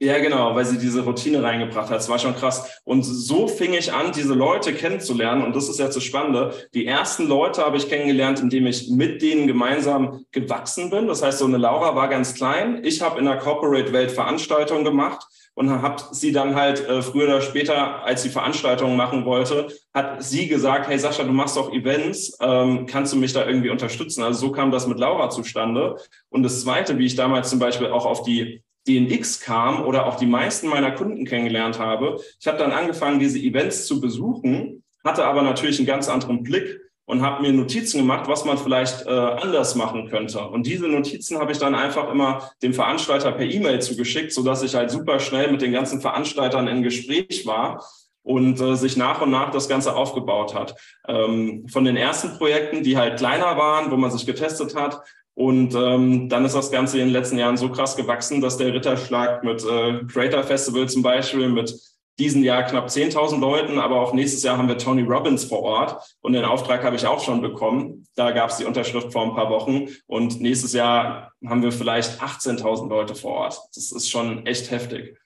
Ja, 0.00 0.20
genau, 0.20 0.54
weil 0.54 0.64
sie 0.64 0.78
diese 0.78 1.02
Routine 1.02 1.42
reingebracht 1.42 1.90
hat. 1.90 1.96
Das 1.96 2.08
war 2.08 2.20
schon 2.20 2.36
krass. 2.36 2.80
Und 2.84 3.02
so 3.02 3.48
fing 3.48 3.72
ich 3.72 3.92
an, 3.92 4.12
diese 4.12 4.32
Leute 4.32 4.72
kennenzulernen. 4.72 5.42
Und 5.42 5.56
das 5.56 5.68
ist 5.68 5.80
jetzt 5.80 5.96
das 5.96 6.04
Spannende. 6.04 6.54
Die 6.72 6.86
ersten 6.86 7.26
Leute 7.26 7.64
habe 7.64 7.78
ich 7.78 7.88
kennengelernt, 7.88 8.38
indem 8.38 8.66
ich 8.66 8.90
mit 8.90 9.22
denen 9.22 9.48
gemeinsam 9.48 10.24
gewachsen 10.30 10.90
bin. 10.90 11.08
Das 11.08 11.22
heißt, 11.22 11.40
so 11.40 11.46
eine 11.46 11.56
Laura 11.56 11.96
war 11.96 12.06
ganz 12.08 12.34
klein. 12.34 12.84
Ich 12.84 13.02
habe 13.02 13.18
in 13.18 13.24
der 13.24 13.38
Corporate-Welt 13.38 14.12
Veranstaltungen 14.12 14.84
gemacht 14.84 15.26
und 15.58 15.70
habe 15.82 16.00
sie 16.12 16.30
dann 16.30 16.54
halt 16.54 16.88
äh, 16.88 17.02
früher 17.02 17.24
oder 17.24 17.40
später, 17.40 18.04
als 18.04 18.22
sie 18.22 18.28
Veranstaltungen 18.28 18.96
machen 18.96 19.24
wollte, 19.24 19.66
hat 19.92 20.22
sie 20.22 20.46
gesagt, 20.46 20.86
hey 20.86 20.96
Sascha, 21.00 21.24
du 21.24 21.32
machst 21.32 21.56
doch 21.56 21.72
Events, 21.72 22.38
ähm, 22.40 22.86
kannst 22.86 23.12
du 23.12 23.16
mich 23.16 23.32
da 23.32 23.44
irgendwie 23.44 23.70
unterstützen? 23.70 24.22
Also 24.22 24.46
so 24.46 24.52
kam 24.52 24.70
das 24.70 24.86
mit 24.86 25.00
Laura 25.00 25.30
zustande. 25.30 25.96
Und 26.28 26.44
das 26.44 26.62
Zweite, 26.62 26.96
wie 26.98 27.06
ich 27.06 27.16
damals 27.16 27.50
zum 27.50 27.58
Beispiel 27.58 27.88
auch 27.88 28.06
auf 28.06 28.22
die 28.22 28.62
DNX 28.86 29.40
kam 29.40 29.84
oder 29.84 30.06
auch 30.06 30.14
die 30.14 30.26
meisten 30.26 30.68
meiner 30.68 30.92
Kunden 30.92 31.24
kennengelernt 31.24 31.80
habe, 31.80 32.20
ich 32.38 32.46
habe 32.46 32.58
dann 32.58 32.70
angefangen, 32.70 33.18
diese 33.18 33.40
Events 33.40 33.88
zu 33.88 34.00
besuchen, 34.00 34.84
hatte 35.04 35.24
aber 35.24 35.42
natürlich 35.42 35.80
einen 35.80 35.88
ganz 35.88 36.08
anderen 36.08 36.44
Blick 36.44 36.87
und 37.08 37.22
habe 37.22 37.40
mir 37.40 37.54
Notizen 37.54 38.00
gemacht, 38.00 38.28
was 38.28 38.44
man 38.44 38.58
vielleicht 38.58 39.06
äh, 39.06 39.08
anders 39.08 39.74
machen 39.74 40.10
könnte. 40.10 40.40
Und 40.40 40.66
diese 40.66 40.88
Notizen 40.88 41.38
habe 41.38 41.52
ich 41.52 41.58
dann 41.58 41.74
einfach 41.74 42.10
immer 42.12 42.50
dem 42.62 42.74
Veranstalter 42.74 43.32
per 43.32 43.46
E-Mail 43.46 43.80
zugeschickt, 43.80 44.30
sodass 44.30 44.62
ich 44.62 44.74
halt 44.74 44.90
super 44.90 45.18
schnell 45.18 45.50
mit 45.50 45.62
den 45.62 45.72
ganzen 45.72 46.02
Veranstaltern 46.02 46.68
in 46.68 46.82
Gespräch 46.82 47.46
war 47.46 47.82
und 48.22 48.60
äh, 48.60 48.76
sich 48.76 48.98
nach 48.98 49.22
und 49.22 49.30
nach 49.30 49.50
das 49.50 49.70
Ganze 49.70 49.96
aufgebaut 49.96 50.54
hat. 50.54 50.74
Ähm, 51.08 51.66
von 51.66 51.84
den 51.84 51.96
ersten 51.96 52.36
Projekten, 52.36 52.82
die 52.82 52.98
halt 52.98 53.16
kleiner 53.16 53.56
waren, 53.56 53.90
wo 53.90 53.96
man 53.96 54.10
sich 54.10 54.26
getestet 54.26 54.76
hat, 54.76 55.00
und 55.32 55.72
ähm, 55.76 56.28
dann 56.28 56.44
ist 56.44 56.56
das 56.56 56.72
Ganze 56.72 56.98
in 56.98 57.06
den 57.06 57.12
letzten 57.12 57.38
Jahren 57.38 57.56
so 57.56 57.70
krass 57.70 57.94
gewachsen, 57.94 58.40
dass 58.40 58.56
der 58.56 58.74
Ritterschlag 58.74 59.44
mit 59.44 59.64
äh, 59.64 60.00
Creator 60.12 60.42
Festival 60.42 60.88
zum 60.88 61.02
Beispiel, 61.02 61.48
mit 61.48 61.72
diesen 62.18 62.42
Jahr 62.42 62.64
knapp 62.64 62.88
10.000 62.88 63.38
Leuten, 63.38 63.78
aber 63.78 64.00
auch 64.00 64.12
nächstes 64.12 64.42
Jahr 64.42 64.58
haben 64.58 64.68
wir 64.68 64.78
Tony 64.78 65.02
Robbins 65.02 65.44
vor 65.44 65.62
Ort 65.62 66.16
und 66.20 66.32
den 66.32 66.44
Auftrag 66.44 66.82
habe 66.82 66.96
ich 66.96 67.06
auch 67.06 67.22
schon 67.22 67.40
bekommen. 67.40 68.06
Da 68.16 68.32
gab 68.32 68.50
es 68.50 68.56
die 68.56 68.64
Unterschrift 68.64 69.12
vor 69.12 69.22
ein 69.22 69.34
paar 69.34 69.50
Wochen 69.50 69.88
und 70.06 70.40
nächstes 70.40 70.72
Jahr 70.72 71.32
haben 71.46 71.62
wir 71.62 71.70
vielleicht 71.70 72.20
18.000 72.20 72.88
Leute 72.88 73.14
vor 73.14 73.34
Ort. 73.34 73.60
Das 73.74 73.92
ist 73.92 74.10
schon 74.10 74.46
echt 74.46 74.70
heftig. 74.70 75.16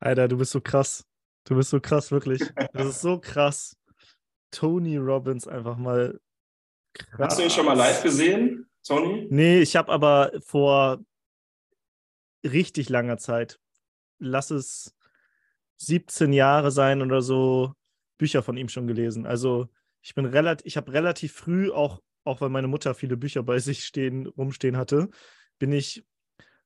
Alter, 0.00 0.26
du 0.26 0.36
bist 0.36 0.52
so 0.52 0.60
krass. 0.60 1.04
Du 1.44 1.54
bist 1.54 1.70
so 1.70 1.80
krass, 1.80 2.10
wirklich. 2.10 2.42
Das 2.72 2.86
ist 2.86 3.00
so 3.00 3.18
krass. 3.18 3.76
Tony 4.50 4.96
Robbins 4.96 5.46
einfach 5.46 5.76
mal 5.76 6.18
krass. 6.92 7.28
Hast 7.28 7.38
du 7.38 7.42
ihn 7.44 7.50
schon 7.50 7.66
mal 7.66 7.76
live 7.76 8.02
gesehen, 8.02 8.68
Tony? 8.84 9.28
Nee, 9.30 9.60
ich 9.60 9.76
habe 9.76 9.92
aber 9.92 10.32
vor 10.40 10.98
richtig 12.44 12.88
langer 12.88 13.18
Zeit, 13.18 13.60
lass 14.18 14.50
es 14.50 14.94
17 15.78 16.32
Jahre 16.32 16.70
sein 16.70 17.02
oder 17.02 17.22
so 17.22 17.72
Bücher 18.18 18.42
von 18.42 18.56
ihm 18.56 18.68
schon 18.68 18.86
gelesen. 18.86 19.26
Also 19.26 19.68
ich 20.02 20.14
bin 20.14 20.26
relativ, 20.26 20.66
ich 20.66 20.76
habe 20.76 20.92
relativ 20.92 21.32
früh 21.32 21.70
auch, 21.70 22.00
auch 22.24 22.40
weil 22.40 22.50
meine 22.50 22.68
Mutter 22.68 22.94
viele 22.94 23.16
Bücher 23.16 23.42
bei 23.42 23.58
sich 23.58 23.84
stehen, 23.84 24.26
rumstehen 24.26 24.76
hatte, 24.76 25.08
bin 25.58 25.72
ich 25.72 26.04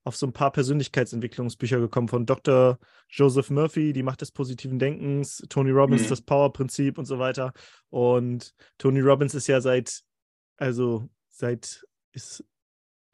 auf 0.04 0.16
so 0.16 0.26
ein 0.26 0.33
paar 0.33 0.50
Persönlichkeitsentwicklungsbücher 0.50 1.78
gekommen 1.78 2.09
von 2.09 2.26
Dr. 2.26 2.78
Joseph 3.09 3.50
Murphy, 3.50 3.92
die 3.92 4.02
Macht 4.02 4.21
des 4.21 4.33
positiven 4.33 4.78
Denkens, 4.78 5.45
Tony 5.49 5.71
Robbins, 5.71 6.02
mhm. 6.04 6.09
das 6.09 6.23
Power-Prinzip 6.23 6.99
und 6.99 7.04
so 7.04 7.21
weiter. 7.21 7.52
Und 7.88 8.52
Tony 8.78 9.00
Robbins 9.00 9.35
ist 9.35 9.47
ja 9.47 9.61
seit, 9.61 10.02
also 10.57 11.09
seit 11.28 11.87
ist 12.12 12.45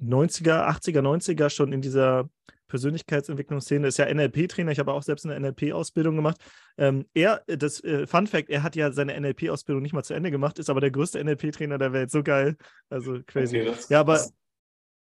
90er, 0.00 0.66
80er, 0.66 1.02
90er 1.02 1.50
schon 1.50 1.72
in 1.72 1.82
dieser 1.82 2.30
Persönlichkeitsentwicklungsszene, 2.68 3.88
ist 3.88 3.98
ja 3.98 4.12
NLP-Trainer, 4.12 4.70
ich 4.70 4.78
habe 4.78 4.92
auch 4.92 5.02
selbst 5.02 5.26
eine 5.26 5.38
NLP-Ausbildung 5.40 6.16
gemacht. 6.16 6.38
Ähm, 6.76 7.06
er, 7.14 7.42
das 7.46 7.82
äh, 7.82 8.06
Fun 8.06 8.26
Fact, 8.26 8.50
er 8.50 8.62
hat 8.62 8.76
ja 8.76 8.92
seine 8.92 9.18
NLP-Ausbildung 9.18 9.82
nicht 9.82 9.92
mal 9.92 10.04
zu 10.04 10.14
Ende 10.14 10.30
gemacht, 10.30 10.58
ist 10.58 10.70
aber 10.70 10.80
der 10.80 10.90
größte 10.90 11.22
NLP-Trainer 11.22 11.78
der 11.78 11.92
Welt, 11.92 12.10
so 12.10 12.22
geil. 12.22 12.56
Also 12.88 13.18
crazy. 13.26 13.60
Okay, 13.62 13.74
ja, 13.88 14.00
aber 14.00 14.24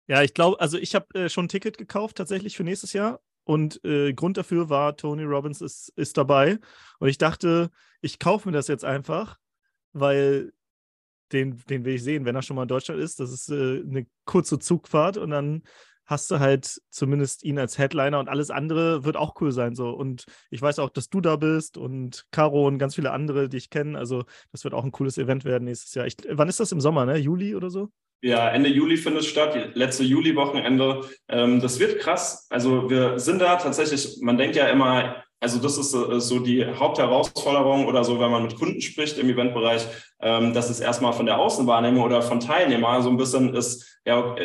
ja, 0.09 0.23
ich 0.23 0.35
glaube, 0.35 0.61
also 0.61 0.78
ich 0.78 0.94
habe 0.94 1.06
äh, 1.14 1.28
schon 1.28 1.47
ein 1.47 1.49
Ticket 1.49 1.78
gekauft 1.78 2.16
tatsächlich 2.16 2.56
für 2.56 2.64
nächstes 2.64 2.92
Jahr 2.92 3.21
und 3.44 3.85
äh, 3.85 4.12
Grund 4.12 4.37
dafür 4.37 4.68
war, 4.68 4.97
Tony 4.97 5.25
Robbins 5.25 5.61
ist, 5.61 5.92
ist 5.97 6.16
dabei 6.16 6.59
und 6.99 7.09
ich 7.09 7.18
dachte, 7.18 7.71
ich 8.00 8.18
kaufe 8.18 8.49
mir 8.49 8.52
das 8.52 8.68
jetzt 8.68 8.85
einfach, 8.85 9.38
weil 9.92 10.52
den, 11.32 11.59
den 11.68 11.85
will 11.85 11.94
ich 11.94 12.02
sehen, 12.02 12.25
wenn 12.25 12.37
er 12.37 12.42
schon 12.42 12.56
mal 12.56 12.62
in 12.62 12.68
Deutschland 12.68 13.00
ist. 13.00 13.21
Das 13.21 13.32
ist 13.32 13.49
äh, 13.50 13.80
eine 13.80 14.06
kurze 14.25 14.59
Zugfahrt 14.59 15.16
und 15.16 15.30
dann 15.30 15.62
hast 16.06 16.30
du 16.30 16.40
halt 16.40 16.80
zumindest 16.90 17.44
ihn 17.44 17.59
als 17.59 17.78
Headliner 17.78 18.18
und 18.18 18.28
alles 18.28 18.50
andere 18.50 19.04
wird 19.04 19.16
auch 19.16 19.40
cool 19.40 19.52
sein. 19.52 19.75
So. 19.75 19.90
Und 19.90 20.25
ich 20.50 20.61
weiß 20.61 20.78
auch, 20.78 20.90
dass 20.90 21.09
du 21.09 21.21
da 21.21 21.37
bist 21.37 21.76
und 21.76 22.25
Caro 22.30 22.66
und 22.66 22.78
ganz 22.78 22.94
viele 22.94 23.12
andere, 23.12 23.49
die 23.49 23.56
ich 23.56 23.71
kenne. 23.71 23.99
Also, 23.99 24.25
das 24.50 24.64
wird 24.64 24.75
auch 24.75 24.85
ein 24.85 24.92
cooles 24.92 25.18
Event 25.18 25.44
werden 25.44 25.64
nächstes 25.64 25.94
Jahr. 25.94 26.06
Ich, 26.06 26.16
wann 26.28 26.49
ist 26.49 26.61
das 26.61 26.73
im 26.73 26.80
Sommer, 26.80 27.06
ne? 27.06 27.16
Juli 27.16 27.54
oder 27.54 27.71
so? 27.71 27.90
Ja, 28.25 28.49
Ende 28.50 28.68
Juli 28.68 28.97
findet 28.97 29.23
es 29.23 29.28
statt, 29.28 29.73
letzte 29.75 30.04
Juli-Wochenende. 30.04 31.00
Ähm, 31.28 31.61
das 31.61 31.80
wird 31.80 31.99
krass. 31.99 32.47
Also 32.50 32.88
wir 32.88 33.18
sind 33.18 33.40
da 33.40 33.56
tatsächlich, 33.56 34.18
man 34.21 34.38
denkt 34.38 34.54
ja 34.54 34.68
immer, 34.68 35.25
also 35.42 35.58
das 35.58 35.76
ist 35.76 35.90
so 35.90 36.38
die 36.38 36.64
Hauptherausforderung 36.64 37.87
oder 37.87 38.04
so, 38.04 38.20
wenn 38.20 38.30
man 38.30 38.44
mit 38.44 38.54
Kunden 38.54 38.80
spricht 38.80 39.18
im 39.18 39.28
Eventbereich, 39.28 39.87
ähm, 40.20 40.54
dass 40.54 40.70
es 40.70 40.78
erstmal 40.78 41.12
von 41.12 41.26
der 41.26 41.38
Außenwahrnehmung 41.38 42.04
oder 42.04 42.22
von 42.22 42.38
Teilnehmern 42.38 43.02
so 43.02 43.11
ein 43.11 43.16
bisschen 43.16 43.52
ist, 43.52 44.00
ja, 44.06 44.37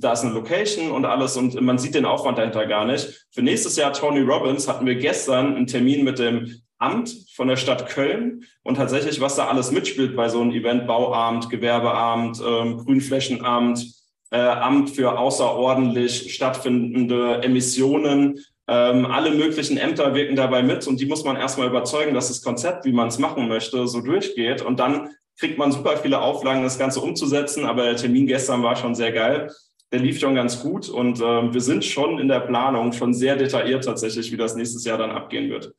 da 0.00 0.12
ist 0.12 0.24
eine 0.24 0.34
Location 0.34 0.90
und 0.90 1.04
alles 1.04 1.36
und 1.36 1.60
man 1.60 1.78
sieht 1.78 1.94
den 1.94 2.04
Aufwand 2.04 2.38
dahinter 2.38 2.66
gar 2.66 2.84
nicht. 2.84 3.26
Für 3.30 3.42
nächstes 3.42 3.76
Jahr 3.76 3.92
Tony 3.92 4.20
Robbins 4.20 4.66
hatten 4.66 4.86
wir 4.86 4.96
gestern 4.96 5.54
einen 5.54 5.68
Termin 5.68 6.04
mit 6.04 6.18
dem 6.18 6.60
Amt 6.78 7.14
von 7.36 7.46
der 7.46 7.56
Stadt 7.56 7.88
Köln 7.88 8.44
und 8.64 8.74
tatsächlich, 8.74 9.20
was 9.20 9.36
da 9.36 9.46
alles 9.46 9.70
mitspielt 9.70 10.16
bei 10.16 10.28
so 10.28 10.40
einem 10.40 10.50
Event, 10.50 10.86
Bauamt, 10.88 11.48
Gewerbeamt, 11.48 12.42
ähm, 12.44 12.78
Grünflächenamt, 12.78 13.86
äh, 14.30 14.38
Amt 14.38 14.90
für 14.90 15.16
außerordentlich 15.18 16.34
stattfindende 16.34 17.42
Emissionen, 17.42 18.40
ähm, 18.70 19.04
alle 19.04 19.32
möglichen 19.32 19.76
Ämter 19.76 20.14
wirken 20.14 20.36
dabei 20.36 20.62
mit 20.62 20.86
und 20.86 21.00
die 21.00 21.06
muss 21.06 21.24
man 21.24 21.34
erstmal 21.34 21.66
überzeugen, 21.66 22.14
dass 22.14 22.28
das 22.28 22.40
Konzept, 22.40 22.84
wie 22.84 22.92
man 22.92 23.08
es 23.08 23.18
machen 23.18 23.48
möchte, 23.48 23.88
so 23.88 24.00
durchgeht. 24.00 24.62
Und 24.62 24.78
dann 24.78 25.10
kriegt 25.40 25.58
man 25.58 25.72
super 25.72 25.96
viele 25.96 26.20
Auflagen, 26.20 26.62
das 26.62 26.78
Ganze 26.78 27.00
umzusetzen. 27.00 27.64
Aber 27.64 27.82
der 27.82 27.96
Termin 27.96 28.28
gestern 28.28 28.62
war 28.62 28.76
schon 28.76 28.94
sehr 28.94 29.10
geil. 29.10 29.50
Der 29.90 29.98
lief 29.98 30.20
schon 30.20 30.36
ganz 30.36 30.62
gut 30.62 30.88
und 30.88 31.18
äh, 31.18 31.52
wir 31.52 31.60
sind 31.60 31.84
schon 31.84 32.20
in 32.20 32.28
der 32.28 32.38
Planung, 32.40 32.92
schon 32.92 33.12
sehr 33.12 33.34
detailliert 33.34 33.84
tatsächlich, 33.84 34.30
wie 34.30 34.36
das 34.36 34.54
nächstes 34.54 34.84
Jahr 34.84 34.98
dann 34.98 35.10
abgehen 35.10 35.50
wird. 35.50 35.74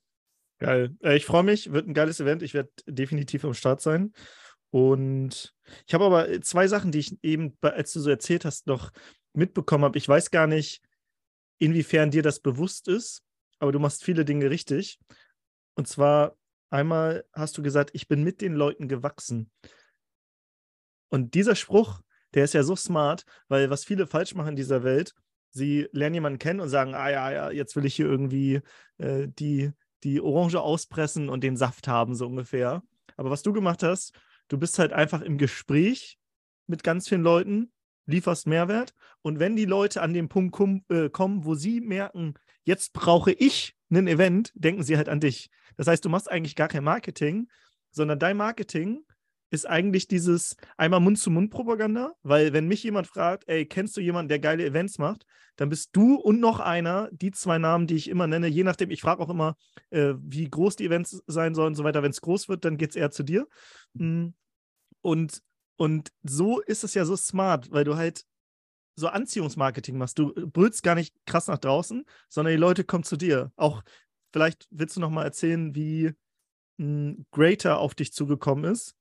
Geil. 0.60 0.92
Äh, 1.02 1.16
ich 1.16 1.26
freue 1.26 1.44
mich, 1.44 1.72
wird 1.72 1.88
ein 1.88 1.94
geiles 1.94 2.20
Event. 2.20 2.44
Ich 2.44 2.54
werde 2.54 2.72
definitiv 2.86 3.46
am 3.46 3.54
Start 3.54 3.80
sein. 3.80 4.12
Und 4.70 5.54
ich 5.88 5.94
habe 5.94 6.04
aber 6.04 6.42
zwei 6.42 6.68
Sachen, 6.68 6.92
die 6.92 7.00
ich 7.00 7.18
eben, 7.24 7.58
als 7.62 7.94
du 7.94 8.02
so 8.02 8.10
erzählt 8.10 8.44
hast, 8.44 8.68
noch 8.68 8.92
mitbekommen 9.34 9.86
habe. 9.86 9.98
Ich 9.98 10.10
weiß 10.10 10.30
gar 10.30 10.48
nicht, 10.48 10.82
inwiefern 11.62 12.10
dir 12.10 12.24
das 12.24 12.39
bewusst 12.39 12.88
ist, 12.88 13.24
aber 13.60 13.72
du 13.72 13.80
machst 13.80 14.03
viele 14.03 14.25
Dinge 14.25 14.50
richtig. 14.50 15.00
Und 15.75 15.88
zwar 15.88 16.36
einmal 16.72 17.24
hast 17.34 17.58
du 17.58 17.62
gesagt, 17.62 17.91
ich 17.94 18.08
bin 18.08 18.24
mit 18.24 18.41
den 18.41 18.53
Leuten 18.53 18.88
gewachsen. 18.88 19.51
Und 21.10 21.36
dieser 21.36 21.56
Spruch, 21.56 22.01
der 22.34 22.46
ist 22.46 22.53
ja 22.53 22.63
so 22.63 22.75
smart, 22.75 23.25
weil 23.48 23.70
was 23.70 23.86
viele 23.86 24.08
falsch 24.08 24.34
machen 24.34 24.50
in 24.50 24.56
dieser 24.56 24.84
Welt, 24.84 25.13
sie 25.51 25.88
lernen 25.91 26.15
jemanden 26.15 26.39
kennen 26.39 26.62
und 26.62 26.70
sagen, 26.70 26.96
ah 26.96 27.10
ja, 27.10 27.32
ja, 27.32 27.51
jetzt 27.51 27.75
will 27.75 27.86
ich 27.86 27.96
hier 27.96 28.08
irgendwie 28.08 28.62
äh, 28.98 29.27
die, 29.27 29.72
die 30.03 30.20
Orange 30.20 30.60
auspressen 30.60 31.30
und 31.30 31.44
den 31.44 31.58
Saft 31.58 31.88
haben, 31.88 32.15
so 32.15 32.25
ungefähr. 32.25 32.82
Aber 33.18 33.30
was 33.30 33.44
du 33.44 33.53
gemacht 33.53 33.84
hast, 33.84 34.13
du 34.48 34.58
bist 34.58 34.80
halt 34.80 34.94
einfach 34.94 35.22
im 35.22 35.38
Gespräch 35.38 36.18
mit 36.65 36.84
ganz 36.84 37.08
vielen 37.08 37.22
Leuten 37.22 37.72
lieferst 38.06 38.48
Mehrwert. 38.48 38.94
Und 39.22 39.40
wenn 39.40 39.56
die 39.56 39.66
Leute 39.66 40.01
an 40.01 40.13
den 40.13 40.30
Punkt 40.30 40.54
kom 40.54 40.84
äh, 40.90 41.10
kommen, 41.10 41.46
wo 41.46 41.56
sie 41.56 41.82
merken, 41.82 42.34
jetzt 42.63 42.94
brauche 42.94 43.32
ich 43.32 43.75
ein 43.92 44.08
Event, 44.08 44.51
denken 44.56 44.84
sie 44.84 44.98
halt 44.98 45.10
an 45.10 45.20
dich. 45.20 45.50
Das 45.78 45.88
heißt, 45.88 46.04
du 46.04 46.10
machst 46.10 46.32
eigentlich 46.32 46.56
gar 46.56 46.68
kein 46.68 46.84
Marketing, 46.84 47.48
sondern 47.92 48.20
dein 48.20 48.38
Marketing 48.38 49.04
ist 49.51 49.68
eigentlich 49.68 50.08
dieses 50.08 50.56
einmal 50.78 51.01
Mund-zu-Mund-Propaganda, 51.01 52.13
weil 52.24 52.54
wenn 52.54 52.68
mich 52.68 52.84
jemand 52.84 53.08
fragt, 53.08 53.44
ey, 53.48 53.66
kennst 53.66 53.98
du 53.98 54.01
jemanden, 54.01 54.30
der 54.30 54.40
geile 54.40 54.66
Events 54.66 54.98
macht, 54.98 55.25
dann 55.58 55.68
bist 55.68 55.90
du 55.92 56.16
und 56.16 56.40
noch 56.40 56.62
einer, 56.62 57.10
die 57.12 57.32
zwei 57.32 57.58
Namen, 57.58 57.86
die 57.86 57.96
ich 57.96 58.10
immer 58.10 58.28
nenne, 58.28 58.48
je 58.48 58.63
nachdem, 58.63 58.92
ich 58.92 59.01
frage 59.01 59.22
auch 59.22 59.30
immer, 59.30 59.58
äh, 59.90 60.13
wie 60.22 60.50
groß 60.50 60.78
die 60.78 60.86
Events 60.86 61.22
sein 61.28 61.54
sollen 61.54 61.70
und 61.70 61.75
so 61.75 61.84
weiter. 61.84 62.01
Wenn 62.01 62.12
es 62.12 62.22
groß 62.22 62.48
wird, 62.48 62.63
dann 62.63 62.78
geht 62.78 62.92
es 62.92 62.96
eher 62.96 63.12
zu 63.12 63.24
dir. 63.24 63.46
Mm. 63.94 64.30
Und 65.01 65.42
und 65.82 66.12
so 66.22 66.60
ist 66.60 66.84
es 66.84 66.94
ja 66.94 67.06
so 67.06 67.16
smart, 67.16 67.72
weil 67.72 67.84
du 67.84 67.96
halt 67.96 68.24
so 68.96 69.08
Anziehungsmarketing 69.08 69.98
machst. 69.98 70.20
Du 70.20 70.34
brüllst 70.34 70.84
gar 70.84 70.96
nicht 70.96 71.16
krass 71.26 71.48
nach 71.48 71.58
draußen, 71.58 72.06
sondern 72.30 72.54
die 72.54 72.60
Leute 72.60 72.84
kommen 72.84 73.04
zu 73.04 73.18
dir. 73.18 73.52
Auch 73.56 73.84
vielleicht 74.32 74.68
willst 74.72 74.96
du 74.96 75.00
noch 75.00 75.10
mal 75.10 75.24
erzählen, 75.24 75.76
wie 75.76 76.12
ein 76.80 77.26
Greater 77.32 77.80
auf 77.80 77.96
dich 77.96 78.14
zugekommen 78.14 78.66
ist. 78.66 78.96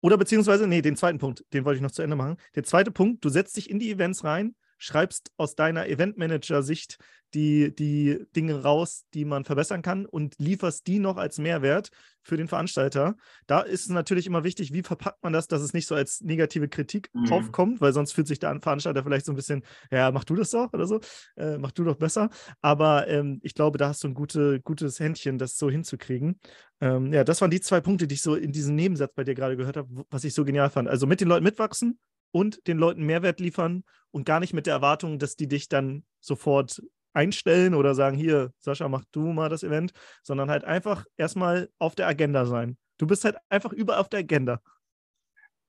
Oder 0.00 0.18
beziehungsweise, 0.18 0.66
nee, 0.66 0.82
den 0.82 0.96
zweiten 0.96 1.18
Punkt, 1.18 1.44
den 1.52 1.64
wollte 1.64 1.76
ich 1.76 1.82
noch 1.82 1.90
zu 1.90 2.02
Ende 2.02 2.16
machen. 2.16 2.36
Der 2.54 2.64
zweite 2.64 2.90
Punkt, 2.90 3.24
du 3.24 3.28
setzt 3.28 3.56
dich 3.56 3.70
in 3.70 3.78
die 3.78 3.90
Events 3.90 4.24
rein, 4.24 4.56
schreibst 4.82 5.30
aus 5.36 5.54
deiner 5.54 5.86
Eventmanager-Sicht 5.86 6.98
die, 7.34 7.74
die 7.74 8.26
Dinge 8.36 8.62
raus, 8.62 9.06
die 9.14 9.24
man 9.24 9.44
verbessern 9.44 9.80
kann 9.80 10.06
und 10.06 10.34
lieferst 10.38 10.86
die 10.86 10.98
noch 10.98 11.16
als 11.16 11.38
Mehrwert 11.38 11.90
für 12.22 12.36
den 12.36 12.48
Veranstalter. 12.48 13.16
Da 13.46 13.60
ist 13.60 13.82
es 13.82 13.88
natürlich 13.88 14.26
immer 14.26 14.44
wichtig, 14.44 14.72
wie 14.72 14.82
verpackt 14.82 15.22
man 15.22 15.32
das, 15.32 15.46
dass 15.46 15.62
es 15.62 15.72
nicht 15.72 15.86
so 15.86 15.94
als 15.94 16.20
negative 16.20 16.68
Kritik 16.68 17.10
mhm. 17.14 17.32
aufkommt, 17.32 17.80
weil 17.80 17.92
sonst 17.92 18.12
fühlt 18.12 18.26
sich 18.26 18.40
der 18.40 18.60
Veranstalter 18.60 19.02
vielleicht 19.04 19.24
so 19.24 19.32
ein 19.32 19.36
bisschen, 19.36 19.62
ja, 19.90 20.10
mach 20.10 20.24
du 20.24 20.34
das 20.34 20.50
doch 20.50 20.72
oder 20.72 20.86
so, 20.86 21.00
äh, 21.36 21.58
mach 21.58 21.70
du 21.70 21.84
doch 21.84 21.96
besser. 21.96 22.28
Aber 22.60 23.08
ähm, 23.08 23.38
ich 23.42 23.54
glaube, 23.54 23.78
da 23.78 23.88
hast 23.88 24.02
du 24.02 24.08
ein 24.08 24.14
gute, 24.14 24.60
gutes 24.60 25.00
Händchen, 25.00 25.38
das 25.38 25.56
so 25.56 25.70
hinzukriegen. 25.70 26.40
Ähm, 26.80 27.12
ja, 27.12 27.24
das 27.24 27.40
waren 27.40 27.50
die 27.50 27.60
zwei 27.60 27.80
Punkte, 27.80 28.06
die 28.06 28.16
ich 28.16 28.22
so 28.22 28.34
in 28.34 28.52
diesem 28.52 28.74
Nebensatz 28.74 29.14
bei 29.14 29.24
dir 29.24 29.34
gerade 29.34 29.56
gehört 29.56 29.76
habe, 29.76 30.04
was 30.10 30.24
ich 30.24 30.34
so 30.34 30.44
genial 30.44 30.70
fand. 30.70 30.88
Also 30.88 31.06
mit 31.06 31.20
den 31.20 31.28
Leuten 31.28 31.44
mitwachsen 31.44 31.98
und 32.32 32.66
den 32.66 32.78
Leuten 32.78 33.04
Mehrwert 33.04 33.38
liefern 33.38 33.84
und 34.10 34.26
gar 34.26 34.40
nicht 34.40 34.52
mit 34.52 34.66
der 34.66 34.74
Erwartung, 34.74 35.18
dass 35.18 35.36
die 35.36 35.48
dich 35.48 35.68
dann 35.68 36.04
sofort 36.20 36.82
einstellen 37.14 37.74
oder 37.74 37.94
sagen, 37.94 38.16
hier, 38.16 38.52
Sascha, 38.58 38.88
mach 38.88 39.04
du 39.12 39.32
mal 39.32 39.48
das 39.48 39.62
Event, 39.62 39.92
sondern 40.22 40.50
halt 40.50 40.64
einfach 40.64 41.04
erstmal 41.16 41.68
auf 41.78 41.94
der 41.94 42.06
Agenda 42.06 42.46
sein. 42.46 42.76
Du 42.98 43.06
bist 43.06 43.24
halt 43.24 43.36
einfach 43.48 43.72
überall 43.72 44.00
auf 44.00 44.08
der 44.08 44.20
Agenda. 44.20 44.60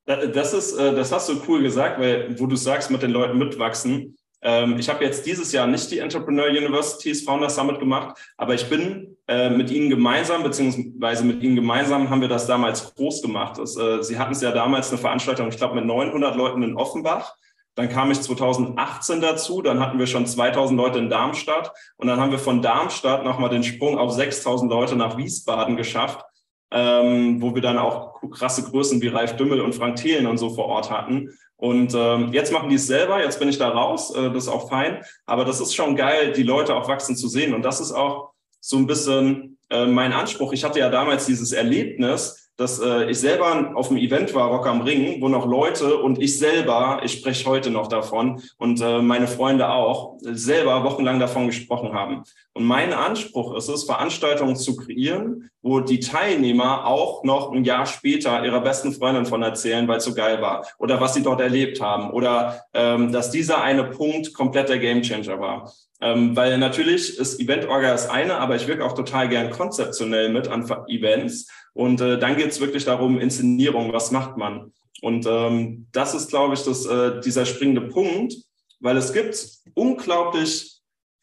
Das 0.06 0.54
ist, 0.54 0.74
äh, 0.74 0.94
das 0.94 1.12
hast 1.12 1.30
du 1.30 1.42
cool 1.48 1.64
gesagt, 1.64 2.00
weil 2.00 2.38
wo 2.40 2.46
du 2.46 2.56
sagst, 2.56 2.92
mit 2.92 3.02
den 3.02 3.12
Leuten 3.12 3.38
mitwachsen, 3.38 4.18
ähm, 4.42 4.78
ich 4.78 4.90
habe 4.90 5.04
jetzt 5.06 5.26
dieses 5.26 5.52
Jahr 5.54 5.66
nicht 5.66 5.90
die 5.92 6.00
Entrepreneur 6.00 6.48
Universities 6.48 7.24
Founder 7.24 7.50
Summit 7.50 7.80
gemacht, 7.80 8.18
aber 8.36 8.54
ich 8.54 8.70
bin 8.70 9.13
äh, 9.28 9.50
mit 9.50 9.72
Ihnen 9.72 9.90
gemeinsam, 9.90 10.44
beziehungsweise 10.44 11.24
mit 11.24 11.42
Ihnen 11.42 11.56
gemeinsam 11.56 12.10
haben 12.10 12.22
wir 12.22 12.28
das 12.28 12.46
damals 12.46 12.94
groß 12.94 13.22
gemacht. 13.22 13.58
Das, 13.58 13.78
äh, 13.78 14.04
Sie 14.04 14.20
hatten 14.20 14.34
es 14.34 14.42
ja 14.42 14.52
damals 14.52 14.90
eine 14.90 14.98
Veranstaltung, 14.98 15.48
ich 15.48 15.58
glaube, 15.58 15.76
mit 15.76 15.86
900 15.86 16.36
Leuten 16.36 16.62
in 16.62 16.76
Offenbach. 16.76 17.36
Dann 17.76 17.90
kam 17.90 18.12
ich 18.12 18.22
2018 18.22 19.22
dazu, 19.22 19.62
dann 19.62 19.80
hatten 19.80 19.98
wir 19.98 20.08
schon 20.08 20.28
2000 20.28 20.78
Leute 20.78 21.00
in 21.00 21.10
Darmstadt 21.10 21.72
und 21.98 22.08
dann 22.08 22.20
haben 22.20 22.32
wir 22.32 22.38
von 22.38 22.62
Darmstadt 22.62 23.24
nochmal 23.24 23.50
den 23.50 23.64
Sprung 23.64 23.98
auf 23.98 24.12
6000 24.12 24.70
Leute 24.70 24.96
nach 24.96 25.18
Wiesbaden 25.18 25.76
geschafft, 25.76 26.24
ähm, 26.72 27.42
wo 27.42 27.56
wir 27.56 27.62
dann 27.62 27.80
auch 27.80 28.22
krasse 28.30 28.64
Größen 28.64 29.02
wie 29.02 29.08
Ralf 29.08 29.38
Dümmel 29.38 29.62
und 29.62 29.74
Frank 29.74 29.96
Thelen 29.96 30.28
und 30.28 30.38
so 30.38 30.50
vor 30.50 30.66
Ort 30.66 30.92
hatten. 30.92 31.30
Und 31.56 31.94
ähm, 31.96 32.34
jetzt 32.34 32.52
machen 32.52 32.70
die 32.70 32.76
es 32.76 32.88
selber, 32.88 33.24
jetzt 33.24 33.40
bin 33.40 33.48
ich 33.48 33.58
da 33.58 33.70
raus, 33.70 34.14
äh, 34.14 34.30
das 34.32 34.44
ist 34.44 34.50
auch 34.50 34.70
fein. 34.70 35.02
Aber 35.26 35.46
das 35.46 35.62
ist 35.62 35.74
schon 35.74 35.96
geil, 35.96 36.34
die 36.34 36.44
Leute 36.44 36.76
auch 36.76 36.90
wachsen 36.90 37.16
zu 37.16 37.28
sehen. 37.28 37.54
Und 37.54 37.64
das 37.64 37.80
ist 37.80 37.94
auch 37.94 38.33
so 38.66 38.78
ein 38.78 38.88
bisschen 38.88 39.58
äh, 39.70 39.86
mein 39.86 40.14
Anspruch. 40.14 40.54
Ich 40.54 40.64
hatte 40.64 40.80
ja 40.80 40.90
damals 40.90 41.26
dieses 41.26 41.52
Erlebnis, 41.52 42.50
dass 42.56 42.80
äh, 42.80 43.10
ich 43.10 43.20
selber 43.20 43.72
auf 43.76 43.90
dem 43.90 43.98
Event 43.98 44.34
war, 44.34 44.48
Rock 44.48 44.68
am 44.68 44.82
Ring, 44.82 45.20
wo 45.22 45.28
noch 45.28 45.46
Leute 45.46 45.98
und 45.98 46.22
ich 46.22 46.40
selber, 46.40 47.02
ich 47.04 47.12
spreche 47.12 47.50
heute 47.50 47.72
noch 47.72 47.88
davon 47.88 48.42
und 48.58 48.80
äh, 48.80 49.02
meine 49.02 49.28
Freunde 49.28 49.70
auch, 49.70 50.18
selber 50.22 50.86
wochenlang 50.86 51.20
davon 51.20 51.48
gesprochen 51.48 51.94
haben. 51.94 52.24
Und 52.54 52.64
mein 52.64 52.94
Anspruch 52.94 53.54
ist 53.58 53.68
es, 53.68 53.84
Veranstaltungen 53.84 54.56
zu 54.56 54.78
kreieren, 54.78 55.50
wo 55.62 55.82
die 55.82 56.00
Teilnehmer 56.00 56.86
auch 56.86 57.26
noch 57.26 57.52
ein 57.52 57.66
Jahr 57.66 57.86
später 57.86 58.46
ihrer 58.46 58.62
besten 58.62 58.94
Freundin 58.94 59.26
von 59.26 59.44
erzählen, 59.44 59.88
weil 59.90 59.98
es 59.98 60.06
so 60.06 60.14
geil 60.14 60.42
war 60.42 60.66
oder 60.78 61.02
was 61.02 61.16
sie 61.16 61.24
dort 61.24 61.42
erlebt 61.42 61.82
haben 61.82 62.12
oder 62.12 62.62
ähm, 62.74 63.12
dass 63.12 63.30
dieser 63.30 63.62
eine 63.62 63.84
Punkt 63.86 64.34
komplett 64.34 64.70
der 64.70 64.80
Gamechanger 64.80 65.40
war. 65.40 65.74
Ähm, 66.04 66.36
weil 66.36 66.58
natürlich 66.58 67.18
ist 67.18 67.40
Event-Orga 67.40 67.92
das 67.92 68.10
eine, 68.10 68.36
aber 68.36 68.58
ich 68.58 68.68
wirke 68.68 68.84
auch 68.84 68.92
total 68.92 69.30
gern 69.30 69.52
konzeptionell 69.52 70.28
mit 70.28 70.50
an 70.50 70.70
Events. 70.90 71.48
Und 71.74 72.02
äh, 72.02 72.20
dann 72.20 72.36
geht 72.36 72.50
es 72.50 72.60
wirklich 72.60 72.84
darum, 72.84 73.22
Inszenierung, 73.22 73.94
was 73.94 74.12
macht 74.12 74.36
man? 74.36 74.74
Und 75.02 75.26
ähm, 75.26 75.88
das 75.94 76.14
ist, 76.14 76.30
glaube 76.30 76.56
ich, 76.56 76.64
das, 76.64 76.86
äh, 76.86 77.22
dieser 77.22 77.46
springende 77.46 77.82
Punkt, 77.82 78.36
weil 78.82 78.98
es 78.98 79.14
gibt 79.14 79.48
unglaublich 79.76 80.82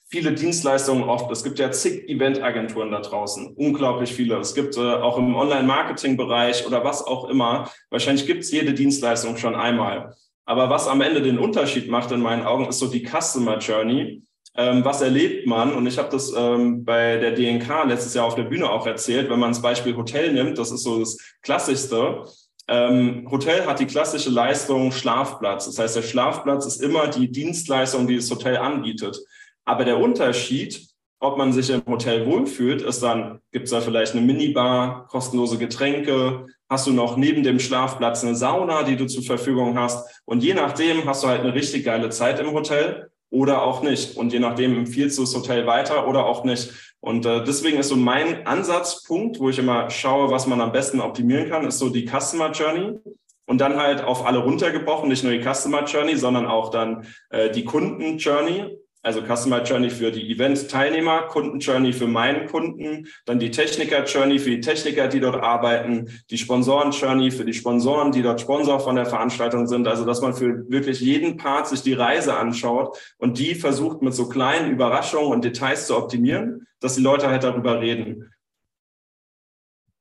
viele 0.08 0.32
Dienstleistungen 0.32 1.04
oft. 1.04 1.30
Es 1.30 1.44
gibt 1.44 1.58
ja 1.58 1.70
zig 1.70 2.08
Eventagenturen 2.08 2.90
da 2.90 3.00
draußen, 3.00 3.54
unglaublich 3.56 4.14
viele. 4.14 4.38
Es 4.38 4.54
gibt 4.54 4.78
äh, 4.78 4.80
auch 4.80 5.18
im 5.18 5.34
Online-Marketing-Bereich 5.34 6.66
oder 6.66 6.84
was 6.84 7.06
auch 7.06 7.28
immer. 7.28 7.70
Wahrscheinlich 7.90 8.26
gibt 8.26 8.44
es 8.44 8.50
jede 8.50 8.72
Dienstleistung 8.72 9.36
schon 9.36 9.54
einmal. 9.54 10.16
Aber 10.46 10.70
was 10.70 10.88
am 10.88 11.02
Ende 11.02 11.20
den 11.20 11.38
Unterschied 11.38 11.90
macht 11.90 12.12
in 12.12 12.20
meinen 12.20 12.46
Augen, 12.46 12.66
ist 12.66 12.78
so 12.78 12.86
die 12.86 13.06
Customer 13.06 13.58
Journey. 13.58 14.22
Ähm, 14.56 14.84
was 14.84 15.00
erlebt 15.00 15.46
man? 15.46 15.72
Und 15.72 15.86
ich 15.86 15.98
habe 15.98 16.10
das 16.10 16.32
ähm, 16.36 16.84
bei 16.84 17.16
der 17.18 17.32
DNK 17.32 17.84
letztes 17.86 18.14
Jahr 18.14 18.26
auf 18.26 18.34
der 18.34 18.44
Bühne 18.44 18.68
auch 18.68 18.86
erzählt, 18.86 19.30
wenn 19.30 19.38
man 19.38 19.52
das 19.52 19.62
Beispiel 19.62 19.96
Hotel 19.96 20.32
nimmt, 20.32 20.58
das 20.58 20.72
ist 20.72 20.82
so 20.82 20.98
das 20.98 21.16
Klassischste. 21.42 22.24
Ähm, 22.66 23.28
Hotel 23.30 23.66
hat 23.66 23.80
die 23.80 23.86
klassische 23.86 24.30
Leistung 24.30 24.92
Schlafplatz. 24.92 25.66
Das 25.66 25.78
heißt, 25.78 25.96
der 25.96 26.02
Schlafplatz 26.02 26.66
ist 26.66 26.82
immer 26.82 27.08
die 27.08 27.30
Dienstleistung, 27.30 28.06
die 28.06 28.16
das 28.16 28.30
Hotel 28.30 28.56
anbietet. 28.56 29.18
Aber 29.64 29.84
der 29.84 29.98
Unterschied, 29.98 30.88
ob 31.20 31.36
man 31.36 31.52
sich 31.52 31.70
im 31.70 31.82
Hotel 31.86 32.26
wohlfühlt, 32.26 32.82
ist 32.82 33.02
dann, 33.02 33.40
gibt 33.52 33.66
es 33.66 33.70
da 33.70 33.80
vielleicht 33.80 34.12
eine 34.12 34.22
Minibar, 34.22 35.06
kostenlose 35.08 35.58
Getränke, 35.58 36.46
hast 36.68 36.86
du 36.86 36.92
noch 36.92 37.16
neben 37.16 37.42
dem 37.42 37.58
Schlafplatz 37.58 38.24
eine 38.24 38.36
Sauna, 38.36 38.84
die 38.84 38.96
du 38.96 39.06
zur 39.06 39.24
Verfügung 39.24 39.78
hast. 39.78 40.22
Und 40.24 40.42
je 40.42 40.54
nachdem 40.54 41.04
hast 41.06 41.24
du 41.24 41.28
halt 41.28 41.40
eine 41.40 41.54
richtig 41.54 41.84
geile 41.84 42.08
Zeit 42.10 42.38
im 42.40 42.52
Hotel 42.52 43.09
oder 43.30 43.62
auch 43.62 43.82
nicht. 43.82 44.16
Und 44.16 44.32
je 44.32 44.40
nachdem 44.40 44.76
empfiehlst 44.76 45.16
du 45.18 45.22
das 45.22 45.34
Hotel 45.34 45.66
weiter 45.66 46.06
oder 46.06 46.26
auch 46.26 46.44
nicht. 46.44 46.72
Und 47.00 47.24
äh, 47.24 47.42
deswegen 47.44 47.78
ist 47.78 47.88
so 47.88 47.96
mein 47.96 48.46
Ansatzpunkt, 48.46 49.40
wo 49.40 49.48
ich 49.48 49.58
immer 49.58 49.88
schaue, 49.88 50.30
was 50.30 50.46
man 50.46 50.60
am 50.60 50.72
besten 50.72 51.00
optimieren 51.00 51.48
kann, 51.48 51.66
ist 51.66 51.78
so 51.78 51.88
die 51.88 52.06
Customer 52.06 52.50
Journey. 52.50 52.98
Und 53.46 53.60
dann 53.60 53.76
halt 53.76 54.04
auf 54.04 54.26
alle 54.26 54.38
runtergebrochen, 54.38 55.08
nicht 55.08 55.24
nur 55.24 55.32
die 55.32 55.42
Customer 55.42 55.84
Journey, 55.84 56.16
sondern 56.16 56.46
auch 56.46 56.70
dann 56.70 57.06
äh, 57.30 57.50
die 57.50 57.64
Kunden 57.64 58.18
Journey 58.18 58.76
also 59.02 59.22
Customer 59.22 59.62
Journey 59.62 59.88
für 59.88 60.10
die 60.10 60.30
Event-Teilnehmer, 60.30 61.22
Kunden-Journey 61.22 61.92
für 61.92 62.06
meinen 62.06 62.46
Kunden, 62.46 63.06
dann 63.24 63.38
die 63.38 63.50
Techniker-Journey 63.50 64.38
für 64.38 64.50
die 64.50 64.60
Techniker, 64.60 65.08
die 65.08 65.20
dort 65.20 65.42
arbeiten, 65.42 66.22
die 66.28 66.36
Sponsoren-Journey 66.36 67.30
für 67.30 67.44
die 67.44 67.54
Sponsoren, 67.54 68.12
die 68.12 68.22
dort 68.22 68.40
Sponsor 68.40 68.78
von 68.78 68.96
der 68.96 69.06
Veranstaltung 69.06 69.66
sind. 69.66 69.88
Also 69.88 70.04
dass 70.04 70.20
man 70.20 70.34
für 70.34 70.68
wirklich 70.70 71.00
jeden 71.00 71.38
Part 71.38 71.68
sich 71.68 71.82
die 71.82 71.94
Reise 71.94 72.36
anschaut 72.36 72.98
und 73.16 73.38
die 73.38 73.54
versucht 73.54 74.02
mit 74.02 74.14
so 74.14 74.28
kleinen 74.28 74.70
Überraschungen 74.70 75.32
und 75.32 75.44
Details 75.44 75.86
zu 75.86 75.96
optimieren, 75.96 76.66
dass 76.80 76.96
die 76.96 77.02
Leute 77.02 77.28
halt 77.28 77.42
darüber 77.42 77.80
reden. 77.80 78.30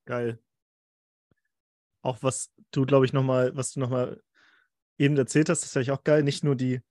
Geil. 0.06 0.40
Auch 2.02 2.18
was 2.22 2.52
du, 2.72 2.86
glaube 2.86 3.06
ich, 3.06 3.14
nochmal, 3.14 3.56
was 3.56 3.74
du 3.74 3.80
nochmal 3.80 4.22
eben 4.98 5.16
erzählt 5.16 5.50
hast, 5.50 5.62
das 5.62 5.68
ist 5.68 5.74
vielleicht 5.74 5.92
auch 5.92 6.04
geil, 6.04 6.24
nicht 6.24 6.44
nur 6.44 6.56
die 6.56 6.82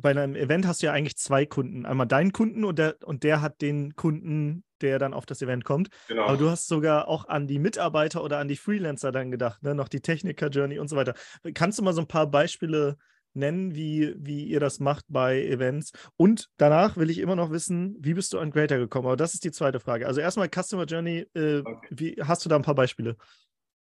bei 0.00 0.10
einem 0.10 0.36
Event 0.36 0.66
hast 0.66 0.82
du 0.82 0.86
ja 0.86 0.92
eigentlich 0.92 1.16
zwei 1.16 1.44
Kunden. 1.44 1.84
Einmal 1.84 2.06
deinen 2.06 2.32
Kunden 2.32 2.64
und 2.64 2.78
der, 2.78 2.96
und 3.04 3.24
der 3.24 3.42
hat 3.42 3.60
den 3.60 3.96
Kunden, 3.96 4.64
der 4.80 4.98
dann 4.98 5.12
auf 5.12 5.26
das 5.26 5.42
Event 5.42 5.64
kommt. 5.64 5.88
Genau. 6.06 6.26
Aber 6.26 6.36
du 6.36 6.48
hast 6.48 6.68
sogar 6.68 7.08
auch 7.08 7.28
an 7.28 7.48
die 7.48 7.58
Mitarbeiter 7.58 8.22
oder 8.22 8.38
an 8.38 8.48
die 8.48 8.56
Freelancer 8.56 9.10
dann 9.10 9.30
gedacht, 9.30 9.62
ne? 9.62 9.74
noch 9.74 9.88
die 9.88 10.00
Techniker-Journey 10.00 10.78
und 10.78 10.88
so 10.88 10.96
weiter. 10.96 11.14
Kannst 11.52 11.78
du 11.78 11.82
mal 11.82 11.92
so 11.92 12.00
ein 12.00 12.06
paar 12.06 12.28
Beispiele 12.28 12.96
nennen, 13.34 13.74
wie, 13.74 14.14
wie 14.16 14.44
ihr 14.44 14.60
das 14.60 14.78
macht 14.78 15.04
bei 15.08 15.42
Events? 15.42 15.92
Und 16.16 16.48
danach 16.58 16.96
will 16.96 17.10
ich 17.10 17.18
immer 17.18 17.36
noch 17.36 17.50
wissen, 17.50 17.96
wie 17.98 18.14
bist 18.14 18.32
du 18.32 18.38
an 18.38 18.52
Greater 18.52 18.78
gekommen? 18.78 19.06
Aber 19.06 19.16
das 19.16 19.34
ist 19.34 19.44
die 19.44 19.52
zweite 19.52 19.80
Frage. 19.80 20.06
Also 20.06 20.20
erstmal 20.20 20.48
Customer 20.48 20.84
Journey, 20.84 21.26
äh, 21.34 21.58
okay. 21.58 21.88
wie, 21.90 22.16
hast 22.22 22.44
du 22.44 22.48
da 22.48 22.56
ein 22.56 22.62
paar 22.62 22.76
Beispiele? 22.76 23.16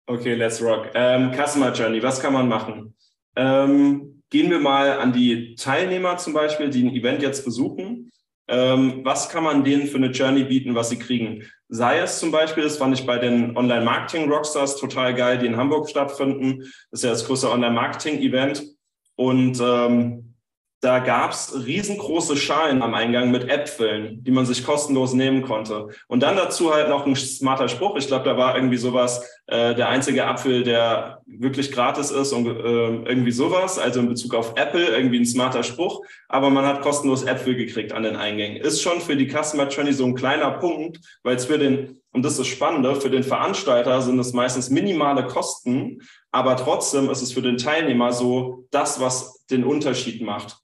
Okay, 0.07 0.35
let's 0.35 0.61
rock. 0.61 0.89
Ähm, 0.93 1.31
Customer 1.33 1.71
Journey, 1.71 2.03
was 2.03 2.19
kann 2.19 2.33
man 2.33 2.49
machen? 2.49 2.95
Ähm, 3.35 4.11
Gehen 4.31 4.49
wir 4.49 4.59
mal 4.59 4.97
an 4.97 5.11
die 5.11 5.55
Teilnehmer 5.55 6.15
zum 6.15 6.31
Beispiel, 6.31 6.69
die 6.69 6.83
ein 6.83 6.95
Event 6.95 7.21
jetzt 7.21 7.43
besuchen. 7.43 8.13
Ähm, 8.47 9.01
was 9.03 9.27
kann 9.27 9.43
man 9.43 9.65
denen 9.65 9.87
für 9.87 9.97
eine 9.97 10.11
Journey 10.11 10.45
bieten, 10.45 10.73
was 10.73 10.89
sie 10.89 10.97
kriegen? 10.97 11.43
Sei 11.67 11.99
es 11.99 12.19
zum 12.19 12.31
Beispiel, 12.31 12.63
das 12.63 12.77
fand 12.77 12.97
ich 12.97 13.05
bei 13.05 13.17
den 13.17 13.57
Online-Marketing-Rockstars 13.57 14.77
total 14.77 15.13
geil, 15.15 15.37
die 15.37 15.47
in 15.47 15.57
Hamburg 15.57 15.89
stattfinden. 15.89 16.59
Das 16.91 17.01
ist 17.01 17.03
ja 17.03 17.09
das 17.09 17.25
größte 17.25 17.51
Online-Marketing-Event. 17.51 18.63
Und 19.15 19.59
ähm, 19.61 20.30
da 20.81 20.97
gab 20.97 21.31
es 21.31 21.53
riesengroße 21.63 22.35
Schalen 22.35 22.81
am 22.81 22.95
Eingang 22.95 23.29
mit 23.29 23.47
Äpfeln, 23.47 24.23
die 24.23 24.31
man 24.31 24.47
sich 24.47 24.65
kostenlos 24.65 25.13
nehmen 25.13 25.43
konnte. 25.43 25.89
Und 26.07 26.23
dann 26.23 26.35
dazu 26.35 26.73
halt 26.73 26.89
noch 26.89 27.05
ein 27.05 27.15
smarter 27.15 27.67
Spruch. 27.67 27.95
Ich 27.97 28.07
glaube, 28.07 28.25
da 28.25 28.35
war 28.35 28.55
irgendwie 28.55 28.77
sowas, 28.77 29.23
äh, 29.45 29.75
der 29.75 29.89
einzige 29.89 30.25
Apfel, 30.25 30.63
der 30.63 31.21
wirklich 31.27 31.71
gratis 31.71 32.09
ist 32.09 32.33
und 32.33 32.47
äh, 32.47 32.49
irgendwie 32.49 33.31
sowas. 33.31 33.77
Also 33.77 33.99
in 33.99 34.09
Bezug 34.09 34.33
auf 34.33 34.53
Apple 34.55 34.87
irgendwie 34.87 35.19
ein 35.19 35.25
smarter 35.25 35.61
Spruch. 35.61 36.01
Aber 36.27 36.49
man 36.49 36.65
hat 36.65 36.81
kostenlos 36.81 37.23
Äpfel 37.23 37.55
gekriegt 37.55 37.93
an 37.93 38.01
den 38.01 38.15
Eingängen. 38.15 38.57
Ist 38.57 38.81
schon 38.81 39.01
für 39.01 39.15
die 39.15 39.29
Customer 39.29 39.67
Journey 39.67 39.93
so 39.93 40.05
ein 40.05 40.15
kleiner 40.15 40.49
Punkt, 40.49 40.99
weil 41.21 41.35
es 41.35 41.45
für 41.45 41.59
den, 41.59 42.01
und 42.11 42.25
das 42.25 42.39
ist 42.39 42.47
Spannende, 42.47 42.95
für 42.95 43.11
den 43.11 43.23
Veranstalter 43.23 44.01
sind 44.01 44.17
es 44.17 44.33
meistens 44.33 44.71
minimale 44.71 45.27
Kosten, 45.27 46.01
aber 46.31 46.57
trotzdem 46.57 47.07
ist 47.11 47.21
es 47.21 47.33
für 47.33 47.43
den 47.43 47.57
Teilnehmer 47.57 48.13
so 48.13 48.65
das, 48.71 48.99
was 48.99 49.45
den 49.45 49.63
Unterschied 49.63 50.23
macht 50.23 50.57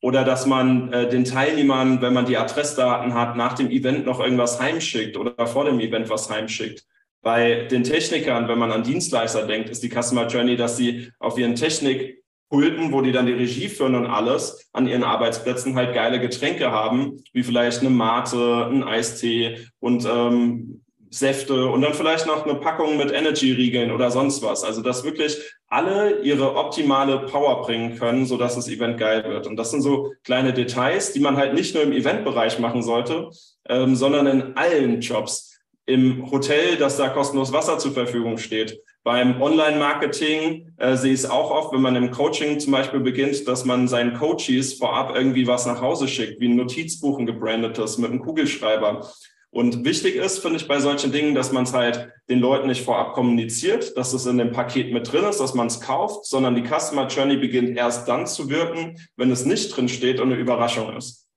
oder 0.00 0.24
dass 0.24 0.46
man 0.46 0.92
äh, 0.92 1.08
den 1.08 1.24
Teilnehmern, 1.24 2.00
wenn 2.00 2.14
man 2.14 2.26
die 2.26 2.36
Adressdaten 2.36 3.14
hat, 3.14 3.36
nach 3.36 3.54
dem 3.54 3.70
Event 3.70 4.06
noch 4.06 4.20
irgendwas 4.20 4.60
heimschickt 4.60 5.16
oder 5.16 5.46
vor 5.46 5.64
dem 5.64 5.80
Event 5.80 6.08
was 6.08 6.30
heimschickt. 6.30 6.86
Bei 7.22 7.66
den 7.70 7.84
Technikern, 7.84 8.48
wenn 8.48 8.58
man 8.58 8.72
an 8.72 8.82
Dienstleister 8.82 9.46
denkt, 9.46 9.68
ist 9.68 9.82
die 9.82 9.90
Customer 9.90 10.26
Journey, 10.26 10.56
dass 10.56 10.78
sie 10.78 11.10
auf 11.18 11.38
ihren 11.38 11.54
Technikpulten, 11.54 12.92
wo 12.92 13.02
die 13.02 13.12
dann 13.12 13.26
die 13.26 13.32
Regie 13.32 13.68
führen 13.68 13.94
und 13.94 14.06
alles, 14.06 14.70
an 14.72 14.88
ihren 14.88 15.04
Arbeitsplätzen 15.04 15.76
halt 15.76 15.94
geile 15.94 16.18
Getränke 16.18 16.70
haben, 16.70 17.22
wie 17.34 17.42
vielleicht 17.42 17.80
eine 17.80 17.90
Mate, 17.90 18.68
ein 18.70 18.82
Eistee 18.82 19.66
und 19.80 20.06
ähm, 20.10 20.82
Säfte 21.10 21.66
und 21.66 21.82
dann 21.82 21.92
vielleicht 21.92 22.26
noch 22.26 22.46
eine 22.46 22.54
Packung 22.54 22.96
mit 22.96 23.10
Energy-Riegeln 23.12 23.90
oder 23.90 24.12
sonst 24.12 24.42
was. 24.42 24.62
Also 24.62 24.80
dass 24.80 25.02
wirklich 25.02 25.36
alle 25.66 26.20
ihre 26.20 26.54
optimale 26.54 27.26
Power 27.26 27.62
bringen 27.62 27.98
können, 27.98 28.26
sodass 28.26 28.54
das 28.54 28.68
Event 28.68 28.96
geil 28.96 29.24
wird. 29.24 29.48
Und 29.48 29.56
das 29.56 29.72
sind 29.72 29.82
so 29.82 30.12
kleine 30.22 30.52
Details, 30.52 31.12
die 31.12 31.20
man 31.20 31.36
halt 31.36 31.54
nicht 31.54 31.74
nur 31.74 31.82
im 31.82 31.92
Eventbereich 31.92 32.60
machen 32.60 32.82
sollte, 32.82 33.30
ähm, 33.68 33.96
sondern 33.96 34.26
in 34.28 34.56
allen 34.56 35.00
Jobs. 35.00 35.48
Im 35.86 36.30
Hotel, 36.30 36.76
dass 36.76 36.96
da 36.96 37.08
kostenlos 37.08 37.52
Wasser 37.52 37.78
zur 37.78 37.90
Verfügung 37.90 38.38
steht. 38.38 38.80
Beim 39.02 39.42
Online-Marketing 39.42 40.74
äh, 40.76 40.94
sehe 40.94 41.14
ich 41.14 41.20
es 41.20 41.30
auch 41.30 41.50
oft, 41.50 41.72
wenn 41.72 41.80
man 41.80 41.96
im 41.96 42.12
Coaching 42.12 42.60
zum 42.60 42.72
Beispiel 42.72 43.00
beginnt, 43.00 43.48
dass 43.48 43.64
man 43.64 43.88
seinen 43.88 44.14
Coaches 44.14 44.74
vorab 44.74 45.16
irgendwie 45.16 45.48
was 45.48 45.66
nach 45.66 45.80
Hause 45.80 46.06
schickt, 46.06 46.38
wie 46.40 46.48
ein 46.48 46.56
Notizbuch, 46.56 47.18
ein 47.18 47.26
gebrandetes 47.26 47.98
mit 47.98 48.10
einem 48.10 48.20
Kugelschreiber. 48.20 49.10
Und 49.52 49.84
wichtig 49.84 50.14
ist, 50.14 50.38
finde 50.38 50.58
ich, 50.58 50.68
bei 50.68 50.78
solchen 50.78 51.10
Dingen, 51.10 51.34
dass 51.34 51.50
man 51.50 51.64
es 51.64 51.72
halt 51.72 52.12
den 52.28 52.38
Leuten 52.38 52.68
nicht 52.68 52.84
vorab 52.84 53.14
kommuniziert, 53.14 53.96
dass 53.96 54.12
es 54.12 54.24
in 54.26 54.38
dem 54.38 54.52
Paket 54.52 54.92
mit 54.92 55.10
drin 55.10 55.24
ist, 55.24 55.40
dass 55.40 55.54
man 55.54 55.66
es 55.66 55.80
kauft, 55.80 56.24
sondern 56.26 56.54
die 56.54 56.62
Customer 56.62 57.08
Journey 57.08 57.36
beginnt 57.36 57.76
erst 57.76 58.06
dann 58.06 58.28
zu 58.28 58.48
wirken, 58.48 58.96
wenn 59.16 59.30
es 59.32 59.44
nicht 59.44 59.76
drin 59.76 59.88
steht 59.88 60.20
und 60.20 60.32
eine 60.32 60.40
Überraschung 60.40 60.96
ist. 60.96 61.28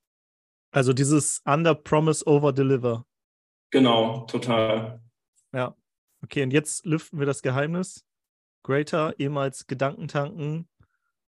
Also 0.72 0.94
dieses 0.94 1.42
Under 1.46 1.74
Promise 1.74 2.26
Over 2.28 2.54
Deliver. 2.54 3.06
Genau, 3.72 4.22
total. 4.28 5.02
Ja. 5.52 5.76
Okay, 6.24 6.44
und 6.44 6.54
jetzt 6.54 6.86
lüften 6.86 7.18
wir 7.18 7.26
das 7.26 7.42
Geheimnis. 7.42 8.06
Greater, 8.62 9.16
ehemals 9.20 9.66
Gedankentanken. 9.66 10.70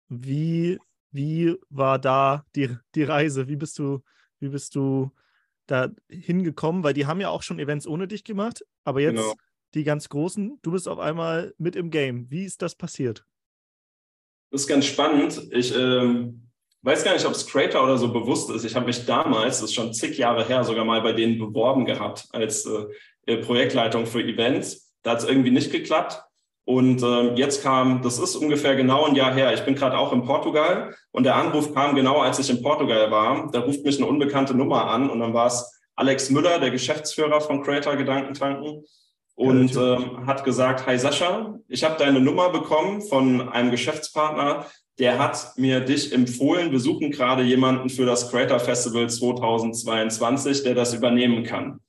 Wie, 0.07 0.79
wie 1.11 1.57
war 1.69 1.97
da 1.97 2.45
die, 2.55 2.77
die 2.93 3.03
Reise? 3.03 3.47
Wie 3.47 3.55
bist 3.55 3.79
du, 3.79 4.03
wie 4.39 4.49
bist 4.49 4.75
du 4.75 5.11
da 5.67 5.89
hingekommen? 6.09 6.83
Weil 6.83 6.93
die 6.93 7.05
haben 7.05 7.21
ja 7.21 7.29
auch 7.29 7.43
schon 7.43 7.59
Events 7.59 7.87
ohne 7.87 8.07
dich 8.07 8.23
gemacht, 8.23 8.65
aber 8.83 9.01
jetzt 9.01 9.17
genau. 9.17 9.33
die 9.73 9.83
ganz 9.83 10.09
großen, 10.09 10.59
du 10.61 10.71
bist 10.71 10.87
auf 10.87 10.99
einmal 10.99 11.53
mit 11.57 11.75
im 11.75 11.89
Game. 11.89 12.29
Wie 12.29 12.45
ist 12.45 12.61
das 12.61 12.75
passiert? 12.75 13.25
Das 14.51 14.61
ist 14.61 14.67
ganz 14.67 14.85
spannend. 14.85 15.49
Ich 15.51 15.75
ähm, 15.75 16.49
weiß 16.83 17.03
gar 17.03 17.13
nicht, 17.13 17.25
ob 17.25 17.33
es 17.33 17.47
Creator 17.47 17.83
oder 17.83 17.97
so 17.97 18.13
bewusst 18.13 18.49
ist. 18.51 18.63
Ich 18.63 18.75
habe 18.75 18.85
mich 18.85 19.05
damals, 19.05 19.59
das 19.59 19.69
ist 19.69 19.73
schon 19.73 19.93
zig 19.93 20.17
Jahre 20.17 20.47
her, 20.47 20.63
sogar 20.63 20.85
mal 20.85 21.01
bei 21.01 21.13
denen 21.13 21.39
beworben 21.39 21.85
gehabt 21.85 22.27
als 22.31 22.65
äh, 22.65 23.37
Projektleitung 23.37 24.05
für 24.05 24.23
Events. 24.23 24.93
Da 25.01 25.11
hat 25.11 25.19
es 25.19 25.25
irgendwie 25.25 25.51
nicht 25.51 25.71
geklappt. 25.71 26.23
Und 26.65 27.03
ähm, 27.03 27.35
jetzt 27.35 27.61
kam, 27.61 28.01
das 28.01 28.17
ist 28.17 28.35
ungefähr 28.35 28.75
genau 28.75 29.05
ein 29.05 29.15
Jahr 29.15 29.33
her. 29.33 29.53
Ich 29.53 29.61
bin 29.61 29.75
gerade 29.75 29.97
auch 29.97 30.11
in 30.11 30.23
Portugal 30.23 30.95
und 31.11 31.23
der 31.23 31.35
Anruf 31.35 31.73
kam 31.75 31.95
genau, 31.95 32.21
als 32.21 32.39
ich 32.39 32.49
in 32.49 32.63
Portugal 32.63 33.11
war. 33.11 33.49
Da 33.51 33.59
ruft 33.59 33.85
mich 33.85 33.97
eine 33.97 34.07
unbekannte 34.07 34.55
Nummer 34.55 34.89
an 34.89 35.09
und 35.09 35.19
dann 35.19 35.33
war 35.33 35.45
es 35.45 35.79
Alex 35.95 36.31
Müller, 36.31 36.59
der 36.59 36.71
Geschäftsführer 36.71 37.39
von 37.39 37.61
Creator 37.61 37.95
Gedankentanken 37.95 38.83
und 39.35 39.75
ähm, 39.75 40.25
hat 40.25 40.43
gesagt, 40.43 40.87
hi 40.87 40.97
Sascha, 40.97 41.59
ich 41.67 41.83
habe 41.83 41.97
deine 41.99 42.19
Nummer 42.19 42.49
bekommen 42.49 43.01
von 43.01 43.47
einem 43.49 43.69
Geschäftspartner, 43.69 44.65
der 44.97 45.19
hat 45.19 45.53
mir 45.57 45.81
dich 45.81 46.13
empfohlen. 46.13 46.71
Wir 46.71 46.79
suchen 46.79 47.11
gerade 47.11 47.43
jemanden 47.43 47.89
für 47.89 48.05
das 48.05 48.31
Creator 48.31 48.59
Festival 48.59 49.09
2022, 49.09 50.63
der 50.63 50.73
das 50.73 50.93
übernehmen 50.93 51.43
kann. 51.43 51.81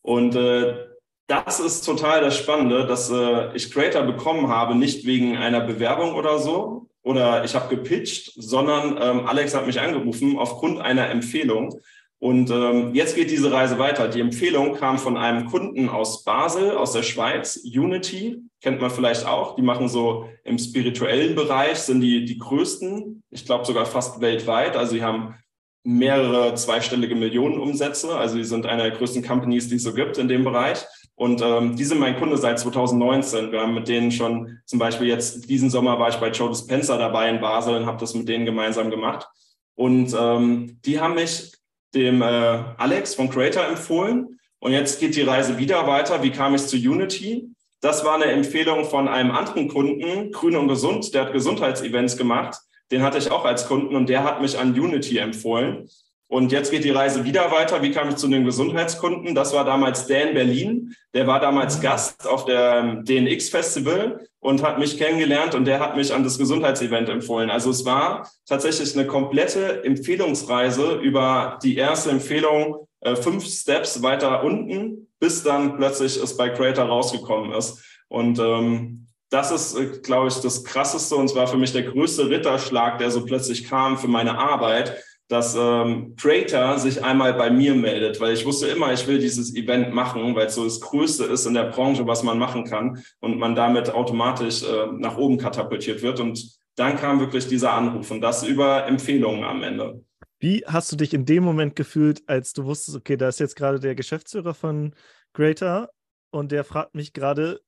Und 0.00 0.34
äh, 0.34 0.91
das 1.26 1.60
ist 1.60 1.84
total 1.84 2.20
das 2.20 2.36
Spannende, 2.36 2.86
dass 2.86 3.10
äh, 3.10 3.54
ich 3.54 3.70
Creator 3.70 4.02
bekommen 4.02 4.48
habe, 4.48 4.74
nicht 4.74 5.06
wegen 5.06 5.36
einer 5.36 5.60
Bewerbung 5.60 6.14
oder 6.14 6.38
so, 6.38 6.88
oder 7.02 7.44
ich 7.44 7.54
habe 7.54 7.74
gepitcht, 7.74 8.32
sondern 8.36 8.96
ähm, 9.00 9.26
Alex 9.26 9.54
hat 9.54 9.66
mich 9.66 9.80
angerufen 9.80 10.38
aufgrund 10.38 10.80
einer 10.80 11.10
Empfehlung. 11.10 11.80
Und 12.18 12.50
ähm, 12.50 12.94
jetzt 12.94 13.16
geht 13.16 13.32
diese 13.32 13.50
Reise 13.50 13.80
weiter. 13.80 14.06
Die 14.06 14.20
Empfehlung 14.20 14.76
kam 14.76 14.98
von 14.98 15.16
einem 15.16 15.46
Kunden 15.46 15.88
aus 15.88 16.22
Basel, 16.22 16.70
aus 16.76 16.92
der 16.92 17.02
Schweiz, 17.02 17.60
Unity, 17.64 18.38
kennt 18.60 18.80
man 18.80 18.92
vielleicht 18.92 19.26
auch. 19.26 19.56
Die 19.56 19.62
machen 19.62 19.88
so 19.88 20.28
im 20.44 20.56
spirituellen 20.56 21.34
Bereich, 21.34 21.78
sind 21.78 22.00
die, 22.00 22.24
die 22.24 22.38
größten, 22.38 23.24
ich 23.30 23.44
glaube 23.44 23.64
sogar 23.64 23.86
fast 23.86 24.20
weltweit. 24.20 24.76
Also 24.76 24.94
die 24.94 25.02
haben 25.02 25.34
mehrere 25.82 26.54
zweistellige 26.54 27.16
Millionen 27.16 27.58
Umsätze. 27.58 28.14
Also 28.14 28.36
die 28.36 28.44
sind 28.44 28.66
einer 28.66 28.84
der 28.84 28.92
größten 28.92 29.24
Companies, 29.24 29.68
die 29.68 29.76
es 29.76 29.82
so 29.82 29.92
gibt 29.92 30.16
in 30.18 30.28
dem 30.28 30.44
Bereich. 30.44 30.84
Und 31.14 31.42
ähm, 31.42 31.76
die 31.76 31.84
sind 31.84 32.00
mein 32.00 32.18
Kunde 32.18 32.36
seit 32.36 32.58
2019. 32.58 33.52
Wir 33.52 33.60
haben 33.60 33.74
mit 33.74 33.88
denen 33.88 34.10
schon 34.10 34.58
zum 34.64 34.78
Beispiel 34.78 35.06
jetzt 35.06 35.48
diesen 35.48 35.70
Sommer 35.70 35.98
war 35.98 36.08
ich 36.08 36.16
bei 36.16 36.30
Joe 36.30 36.48
Dispenza 36.48 36.96
dabei 36.96 37.28
in 37.28 37.40
Basel 37.40 37.76
und 37.76 37.86
habe 37.86 37.98
das 37.98 38.14
mit 38.14 38.28
denen 38.28 38.44
gemeinsam 38.44 38.90
gemacht. 38.90 39.28
Und 39.74 40.14
ähm, 40.18 40.78
die 40.84 41.00
haben 41.00 41.14
mich 41.14 41.52
dem 41.94 42.22
äh, 42.22 42.24
Alex 42.24 43.14
von 43.14 43.28
Creator 43.28 43.66
empfohlen. 43.66 44.40
Und 44.58 44.72
jetzt 44.72 45.00
geht 45.00 45.16
die 45.16 45.22
Reise 45.22 45.58
wieder 45.58 45.86
weiter. 45.86 46.22
Wie 46.22 46.30
kam 46.30 46.54
ich 46.54 46.66
zu 46.66 46.76
Unity? 46.76 47.48
Das 47.80 48.04
war 48.04 48.14
eine 48.14 48.26
Empfehlung 48.26 48.84
von 48.84 49.08
einem 49.08 49.32
anderen 49.32 49.66
Kunden, 49.68 50.30
Grün 50.30 50.56
und 50.56 50.68
Gesund, 50.68 51.12
der 51.14 51.22
hat 51.22 51.32
Gesundheitsevents 51.32 52.16
gemacht. 52.16 52.56
Den 52.92 53.02
hatte 53.02 53.18
ich 53.18 53.32
auch 53.32 53.44
als 53.44 53.66
Kunden 53.66 53.96
und 53.96 54.08
der 54.08 54.22
hat 54.22 54.40
mich 54.40 54.56
an 54.56 54.78
Unity 54.78 55.18
empfohlen. 55.18 55.88
Und 56.32 56.50
jetzt 56.50 56.70
geht 56.70 56.84
die 56.84 56.90
Reise 56.90 57.26
wieder 57.26 57.50
weiter. 57.50 57.82
Wie 57.82 57.90
kam 57.90 58.08
ich 58.08 58.16
zu 58.16 58.26
den 58.26 58.46
Gesundheitskunden? 58.46 59.34
Das 59.34 59.52
war 59.52 59.66
damals 59.66 60.06
Dan 60.06 60.32
Berlin. 60.32 60.96
Der 61.12 61.26
war 61.26 61.40
damals 61.40 61.78
Gast 61.82 62.26
auf 62.26 62.46
der 62.46 62.76
ähm, 62.78 63.04
DNX 63.04 63.50
Festival 63.50 64.18
und 64.40 64.62
hat 64.62 64.78
mich 64.78 64.96
kennengelernt 64.96 65.54
und 65.54 65.66
der 65.66 65.78
hat 65.78 65.94
mich 65.94 66.10
an 66.10 66.24
das 66.24 66.38
Gesundheitsevent 66.38 67.10
empfohlen. 67.10 67.50
Also 67.50 67.68
es 67.68 67.84
war 67.84 68.30
tatsächlich 68.46 68.96
eine 68.96 69.06
komplette 69.06 69.84
Empfehlungsreise 69.84 70.94
über 71.02 71.58
die 71.62 71.76
erste 71.76 72.08
Empfehlung, 72.08 72.88
äh, 73.02 73.14
fünf 73.14 73.44
Steps 73.44 74.02
weiter 74.02 74.42
unten, 74.42 75.08
bis 75.20 75.42
dann 75.42 75.76
plötzlich 75.76 76.16
es 76.16 76.34
bei 76.38 76.48
Creator 76.48 76.86
rausgekommen 76.86 77.52
ist. 77.52 77.84
Und 78.08 78.38
ähm, 78.38 79.06
das 79.28 79.50
ist, 79.50 79.76
äh, 79.76 79.98
glaube 80.02 80.28
ich, 80.28 80.36
das 80.36 80.64
Krasseste 80.64 81.14
und 81.14 81.28
zwar 81.28 81.46
für 81.46 81.58
mich 81.58 81.74
der 81.74 81.82
größte 81.82 82.30
Ritterschlag, 82.30 82.96
der 82.96 83.10
so 83.10 83.22
plötzlich 83.26 83.68
kam 83.68 83.98
für 83.98 84.08
meine 84.08 84.38
Arbeit 84.38 84.96
dass 85.28 85.54
ähm, 85.58 86.14
Creator 86.16 86.78
sich 86.78 87.02
einmal 87.02 87.34
bei 87.34 87.50
mir 87.50 87.74
meldet, 87.74 88.20
weil 88.20 88.34
ich 88.34 88.44
wusste 88.44 88.66
immer, 88.66 88.92
ich 88.92 89.06
will 89.06 89.18
dieses 89.18 89.54
Event 89.54 89.94
machen, 89.94 90.34
weil 90.34 90.46
es 90.46 90.54
so 90.54 90.64
das 90.64 90.80
Größte 90.80 91.24
ist 91.24 91.46
in 91.46 91.54
der 91.54 91.70
Branche, 91.70 92.06
was 92.06 92.22
man 92.22 92.38
machen 92.38 92.64
kann 92.64 93.02
und 93.20 93.38
man 93.38 93.54
damit 93.54 93.90
automatisch 93.90 94.62
äh, 94.62 94.86
nach 94.98 95.16
oben 95.16 95.38
katapultiert 95.38 96.02
wird. 96.02 96.20
Und 96.20 96.58
dann 96.76 96.96
kam 96.96 97.20
wirklich 97.20 97.46
dieser 97.46 97.72
Anruf 97.72 98.10
und 98.10 98.20
das 98.20 98.46
über 98.46 98.86
Empfehlungen 98.86 99.44
am 99.44 99.62
Ende. 99.62 100.04
Wie 100.38 100.64
hast 100.66 100.90
du 100.90 100.96
dich 100.96 101.14
in 101.14 101.24
dem 101.24 101.44
Moment 101.44 101.76
gefühlt, 101.76 102.22
als 102.26 102.52
du 102.52 102.64
wusstest, 102.64 102.96
okay, 102.96 103.16
da 103.16 103.28
ist 103.28 103.38
jetzt 103.38 103.54
gerade 103.54 103.78
der 103.78 103.94
Geschäftsführer 103.94 104.54
von 104.54 104.94
Creator 105.34 105.88
und 106.30 106.50
der 106.50 106.64
fragt 106.64 106.94
mich 106.94 107.12
gerade, 107.12 107.60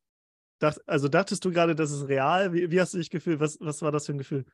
dacht, 0.59 0.81
also 0.87 1.09
dachtest 1.09 1.45
du 1.45 1.53
gerade, 1.53 1.75
das 1.75 1.93
ist 1.93 2.09
real? 2.09 2.53
Wie, 2.53 2.71
wie 2.71 2.81
hast 2.81 2.95
du 2.95 2.99
dich 2.99 3.11
gefühlt? 3.11 3.41
Was, 3.41 3.59
was 3.61 3.81
war 3.81 3.93
das 3.93 4.07
für 4.07 4.13
ein 4.13 4.19
Gefühl? 4.19 4.45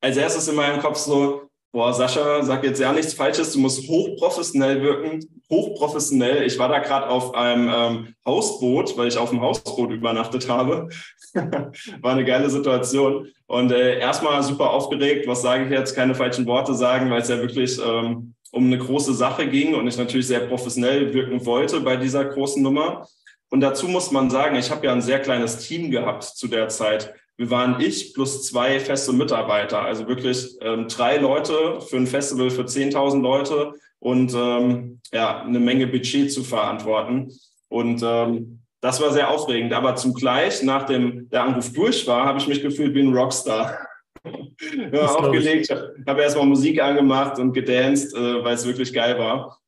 Als 0.00 0.16
erstes 0.16 0.46
in 0.48 0.54
meinem 0.54 0.80
Kopf 0.80 0.96
so, 0.96 1.47
boah, 1.72 1.92
Sascha, 1.92 2.42
sag 2.42 2.64
jetzt 2.64 2.80
ja 2.80 2.92
nichts 2.92 3.14
Falsches, 3.14 3.52
du 3.52 3.58
musst 3.60 3.88
hochprofessionell 3.88 4.82
wirken, 4.82 5.20
hochprofessionell. 5.50 6.44
Ich 6.44 6.58
war 6.58 6.68
da 6.68 6.78
gerade 6.78 7.08
auf 7.08 7.34
einem 7.34 7.70
ähm, 7.72 8.14
Hausboot, 8.26 8.96
weil 8.96 9.08
ich 9.08 9.18
auf 9.18 9.30
dem 9.30 9.40
Hausboot 9.40 9.90
übernachtet 9.90 10.48
habe. 10.48 10.88
war 11.34 12.12
eine 12.12 12.24
geile 12.24 12.50
Situation. 12.50 13.28
Und 13.46 13.72
äh, 13.72 13.98
erstmal 13.98 14.42
super 14.42 14.70
aufgeregt, 14.70 15.26
was 15.26 15.42
sage 15.42 15.64
ich 15.64 15.70
jetzt, 15.70 15.94
keine 15.94 16.14
falschen 16.14 16.46
Worte 16.46 16.74
sagen, 16.74 17.10
weil 17.10 17.22
es 17.22 17.28
ja 17.28 17.38
wirklich 17.38 17.78
ähm, 17.78 18.34
um 18.50 18.66
eine 18.66 18.78
große 18.78 19.14
Sache 19.14 19.46
ging 19.46 19.74
und 19.74 19.86
ich 19.86 19.98
natürlich 19.98 20.26
sehr 20.26 20.40
professionell 20.40 21.12
wirken 21.12 21.44
wollte 21.44 21.80
bei 21.80 21.96
dieser 21.96 22.24
großen 22.24 22.62
Nummer. 22.62 23.06
Und 23.50 23.60
dazu 23.60 23.88
muss 23.88 24.10
man 24.10 24.30
sagen, 24.30 24.56
ich 24.56 24.70
habe 24.70 24.86
ja 24.86 24.92
ein 24.92 25.02
sehr 25.02 25.20
kleines 25.20 25.58
Team 25.66 25.90
gehabt 25.90 26.24
zu 26.24 26.48
der 26.48 26.68
Zeit. 26.68 27.14
Wir 27.38 27.50
waren 27.50 27.80
ich 27.80 28.14
plus 28.14 28.42
zwei 28.42 28.80
feste 28.80 29.12
Mitarbeiter, 29.12 29.80
also 29.80 30.08
wirklich 30.08 30.56
ähm, 30.60 30.88
drei 30.88 31.18
Leute 31.18 31.80
für 31.80 31.96
ein 31.96 32.08
Festival 32.08 32.50
für 32.50 32.64
10.000 32.64 33.22
Leute 33.22 33.74
und 34.00 34.34
ähm, 34.34 35.00
ja, 35.12 35.42
eine 35.42 35.60
Menge 35.60 35.86
Budget 35.86 36.32
zu 36.32 36.42
verantworten. 36.42 37.32
Und 37.68 38.02
ähm, 38.04 38.58
das 38.80 39.00
war 39.00 39.12
sehr 39.12 39.30
aufregend. 39.30 39.72
Aber 39.72 39.94
zugleich, 39.94 40.64
nachdem 40.64 41.28
der 41.30 41.44
Anruf 41.44 41.72
durch 41.72 42.06
war, 42.08 42.26
habe 42.26 42.38
ich 42.40 42.48
mich 42.48 42.60
gefühlt 42.60 42.94
wie 42.94 43.02
ein 43.02 43.14
Rockstar. 43.14 43.78
ja, 44.92 45.06
aufgelegt, 45.06 45.70
habe 46.06 46.22
erstmal 46.22 46.46
Musik 46.46 46.82
angemacht 46.82 47.38
und 47.38 47.52
gedanced, 47.52 48.14
äh, 48.16 48.44
weil 48.44 48.54
es 48.54 48.66
wirklich 48.66 48.92
geil 48.92 49.16
war. 49.16 49.58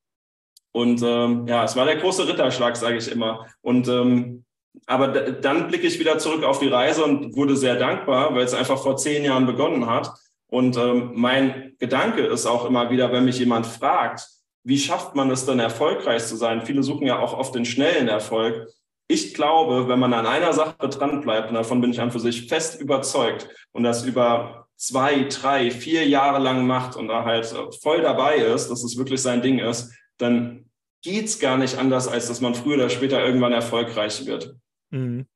Und 0.72 1.02
ähm, 1.02 1.46
ja, 1.46 1.64
es 1.64 1.76
war 1.76 1.84
der 1.84 1.96
große 1.96 2.26
Ritterschlag, 2.26 2.76
sage 2.76 2.96
ich 2.96 3.10
immer. 3.10 3.46
Und 3.60 3.86
ähm, 3.86 4.44
aber 4.86 5.08
dann 5.08 5.68
blicke 5.68 5.86
ich 5.86 5.98
wieder 5.98 6.18
zurück 6.18 6.44
auf 6.44 6.58
die 6.58 6.68
Reise 6.68 7.04
und 7.04 7.36
wurde 7.36 7.56
sehr 7.56 7.76
dankbar, 7.76 8.34
weil 8.34 8.44
es 8.44 8.54
einfach 8.54 8.82
vor 8.82 8.96
zehn 8.96 9.24
Jahren 9.24 9.46
begonnen 9.46 9.86
hat. 9.86 10.12
Und 10.48 10.76
ähm, 10.76 11.12
mein 11.14 11.74
Gedanke 11.78 12.22
ist 12.22 12.46
auch 12.46 12.64
immer 12.64 12.90
wieder, 12.90 13.12
wenn 13.12 13.24
mich 13.24 13.38
jemand 13.38 13.66
fragt, 13.66 14.26
wie 14.64 14.78
schafft 14.78 15.14
man 15.14 15.30
es 15.30 15.46
denn 15.46 15.58
erfolgreich 15.58 16.26
zu 16.26 16.36
sein? 16.36 16.62
Viele 16.62 16.82
suchen 16.82 17.06
ja 17.06 17.18
auch 17.18 17.32
oft 17.32 17.54
den 17.54 17.64
schnellen 17.64 18.08
Erfolg. 18.08 18.68
Ich 19.08 19.34
glaube, 19.34 19.88
wenn 19.88 19.98
man 19.98 20.12
an 20.12 20.26
einer 20.26 20.52
Sache 20.52 20.88
dran 20.88 21.20
bleibt, 21.20 21.48
und 21.48 21.54
davon 21.54 21.80
bin 21.80 21.90
ich 21.90 22.00
an 22.00 22.10
für 22.10 22.20
sich 22.20 22.48
fest 22.48 22.80
überzeugt, 22.80 23.48
und 23.72 23.84
das 23.84 24.04
über 24.04 24.68
zwei, 24.76 25.24
drei, 25.24 25.70
vier 25.70 26.06
Jahre 26.08 26.42
lang 26.42 26.66
macht 26.66 26.96
und 26.96 27.08
da 27.08 27.24
halt 27.24 27.54
voll 27.82 28.02
dabei 28.02 28.36
ist, 28.36 28.70
dass 28.70 28.82
es 28.82 28.96
wirklich 28.96 29.20
sein 29.20 29.42
Ding 29.42 29.58
ist, 29.58 29.92
dann 30.18 30.70
geht 31.02 31.26
es 31.26 31.38
gar 31.38 31.56
nicht 31.56 31.78
anders, 31.78 32.08
als 32.08 32.28
dass 32.28 32.40
man 32.40 32.54
früher 32.54 32.76
oder 32.76 32.90
später 32.90 33.24
irgendwann 33.24 33.52
erfolgreich 33.52 34.26
wird. 34.26 34.54
Mhm. 34.90 35.26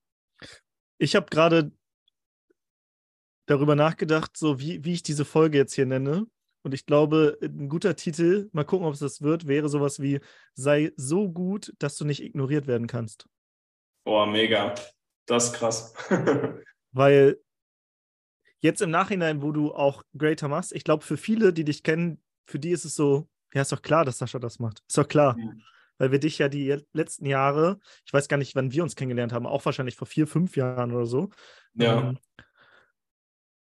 Ich 0.99 1.17
habe 1.17 1.27
gerade 1.31 1.73
darüber 3.47 3.75
nachgedacht, 3.75 4.37
so 4.37 4.61
wie, 4.61 4.85
wie 4.85 4.95
ich 4.95 5.03
diese 5.03 5.25
Folge 5.25 5.59
jetzt 5.59 5.75
hier 5.75 5.87
nenne. 5.87 6.27
Und 6.63 6.73
ich 6.73 6.87
glaube, 6.87 7.39
ein 7.43 7.69
guter 7.69 7.95
Titel, 7.95 8.49
mal 8.53 8.65
gucken, 8.65 8.87
ob 8.87 8.95
es 8.95 9.01
das 9.01 9.21
wird, 9.21 9.47
wäre 9.47 9.69
sowas 9.69 10.01
wie 10.01 10.21
Sei 10.55 10.93
so 10.97 11.31
gut, 11.31 11.75
dass 11.79 11.97
du 11.97 12.07
nicht 12.07 12.23
ignoriert 12.23 12.67
werden 12.67 12.87
kannst. 12.87 13.27
Boah, 14.05 14.27
mega. 14.27 14.75
Das 15.27 15.47
ist 15.47 15.53
krass. 15.55 15.95
Weil 16.93 17.39
jetzt 18.61 18.81
im 18.81 18.91
Nachhinein, 18.91 19.43
wo 19.43 19.53
du 19.53 19.75
auch 19.75 20.03
Greater 20.17 20.49
machst, 20.49 20.75
ich 20.75 20.85
glaube, 20.85 21.05
für 21.05 21.19
viele, 21.19 21.53
die 21.53 21.65
dich 21.65 21.83
kennen, 21.83 22.23
für 22.47 22.59
die 22.59 22.71
ist 22.71 22.85
es 22.85 22.95
so, 22.95 23.29
ja, 23.53 23.63
ist 23.63 23.73
doch 23.73 23.83
klar, 23.83 24.05
dass 24.05 24.19
Sascha 24.19 24.39
das 24.39 24.59
macht. 24.59 24.83
Ist 24.89 24.97
doch 24.97 25.09
klar. 25.09 25.37
Weil 25.99 26.13
wir 26.13 26.19
dich 26.19 26.39
ja 26.39 26.49
die 26.49 26.77
letzten 26.93 27.27
Jahre, 27.27 27.79
ich 28.05 28.13
weiß 28.13 28.29
gar 28.29 28.37
nicht, 28.37 28.55
wann 28.55 28.73
wir 28.73 28.83
uns 28.83 28.97
kennengelernt 28.97 29.33
haben, 29.33 29.47
auch 29.47 29.65
wahrscheinlich 29.65 29.97
vor 29.97 30.07
vier, 30.07 30.27
fünf 30.27 30.57
Jahren 30.57 30.93
oder 30.93 31.07
so. 31.07 31.31
Ja. 31.75 32.01
Ähm, 32.01 32.19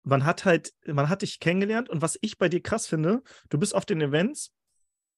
man 0.03 0.25
hat 0.25 0.45
halt, 0.45 0.73
man 0.87 1.09
hat 1.09 1.23
dich 1.23 1.41
kennengelernt 1.41 1.89
und 1.89 2.03
was 2.03 2.19
ich 2.21 2.39
bei 2.39 2.49
dir 2.49 2.63
krass 2.63 2.87
finde, 2.87 3.23
du 3.49 3.59
bist 3.59 3.75
auf 3.75 3.85
den 3.85 4.01
Events 4.01 4.53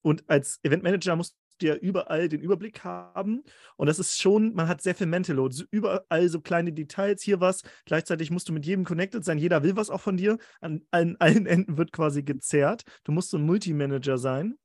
und 0.03 0.29
als 0.29 0.61
Eventmanager 0.63 1.17
musst 1.17 1.37
du 1.59 1.67
ja 1.67 1.75
überall 1.77 2.29
den 2.29 2.41
Überblick 2.41 2.83
haben 2.83 3.43
und 3.77 3.87
das 3.87 3.99
ist 3.99 4.21
schon, 4.21 4.55
man 4.55 4.69
hat 4.69 4.83
sehr 4.83 4.95
viel 4.95 5.07
Mental 5.07 5.37
Load, 5.37 5.55
so 5.55 5.65
überall 5.71 6.29
so 6.29 6.41
kleine 6.41 6.73
Details, 6.73 7.23
hier 7.23 7.41
was, 7.41 7.63
gleichzeitig 7.85 8.31
musst 8.31 8.49
du 8.49 8.53
mit 8.53 8.67
jedem 8.67 8.85
connected 8.85 9.25
sein, 9.25 9.39
jeder 9.39 9.63
will 9.63 9.77
was 9.77 9.91
auch 9.91 10.01
von 10.01 10.17
dir, 10.17 10.39
an 10.61 10.83
allen, 10.91 11.17
allen 11.21 11.47
Enden 11.47 11.77
wird 11.77 11.93
quasi 11.93 12.23
gezerrt, 12.23 12.83
du 13.05 13.13
musst 13.13 13.31
so 13.31 13.39
ein 13.39 13.47
Multimanager 13.47 14.19
sein 14.19 14.57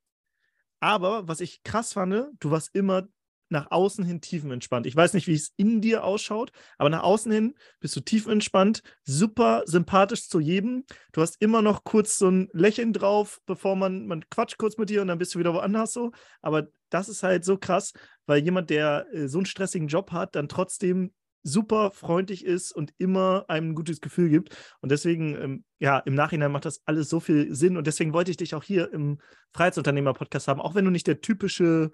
aber 0.79 1.27
was 1.27 1.41
ich 1.41 1.63
krass 1.63 1.93
fand, 1.93 2.27
du 2.39 2.51
warst 2.51 2.73
immer 2.73 3.07
nach 3.49 3.71
außen 3.71 4.03
hin 4.03 4.21
tiefenentspannt. 4.21 4.85
Ich 4.85 4.95
weiß 4.95 5.13
nicht, 5.13 5.27
wie 5.27 5.33
es 5.33 5.53
in 5.55 5.81
dir 5.81 6.03
ausschaut, 6.03 6.51
aber 6.77 6.89
nach 6.89 7.03
außen 7.03 7.31
hin 7.31 7.55
bist 7.79 7.95
du 7.95 8.01
tiefenentspannt, 8.01 8.83
super 9.03 9.63
sympathisch 9.65 10.27
zu 10.27 10.39
jedem. 10.39 10.85
Du 11.11 11.21
hast 11.21 11.41
immer 11.41 11.61
noch 11.61 11.83
kurz 11.83 12.17
so 12.17 12.29
ein 12.29 12.49
Lächeln 12.51 12.93
drauf, 12.93 13.39
bevor 13.45 13.75
man, 13.75 14.07
man 14.07 14.29
quatscht 14.29 14.57
kurz 14.57 14.77
mit 14.77 14.89
dir 14.89 15.01
und 15.01 15.07
dann 15.07 15.17
bist 15.17 15.33
du 15.35 15.39
wieder 15.39 15.53
woanders 15.53 15.93
so. 15.93 16.11
Aber 16.41 16.67
das 16.89 17.09
ist 17.09 17.23
halt 17.23 17.45
so 17.45 17.57
krass, 17.57 17.93
weil 18.25 18.43
jemand, 18.43 18.69
der 18.69 19.07
äh, 19.13 19.27
so 19.27 19.39
einen 19.39 19.45
stressigen 19.45 19.87
Job 19.87 20.11
hat, 20.11 20.35
dann 20.35 20.49
trotzdem 20.49 21.13
super 21.43 21.91
freundlich 21.91 22.45
ist 22.45 22.71
und 22.73 22.93
immer 22.97 23.45
einem 23.47 23.69
ein 23.71 23.75
gutes 23.75 24.01
Gefühl 24.01 24.29
gibt. 24.29 24.55
Und 24.81 24.91
deswegen, 24.91 25.35
ähm, 25.35 25.63
ja, 25.79 25.99
im 25.99 26.15
Nachhinein 26.15 26.51
macht 26.51 26.65
das 26.65 26.81
alles 26.85 27.09
so 27.09 27.19
viel 27.19 27.53
Sinn. 27.55 27.77
Und 27.77 27.87
deswegen 27.87 28.13
wollte 28.13 28.31
ich 28.31 28.37
dich 28.37 28.55
auch 28.55 28.63
hier 28.63 28.91
im 28.91 29.19
Freiheitsunternehmer-Podcast 29.53 30.47
haben, 30.47 30.61
auch 30.61 30.75
wenn 30.75 30.85
du 30.85 30.91
nicht 30.91 31.07
der 31.07 31.21
typische 31.21 31.91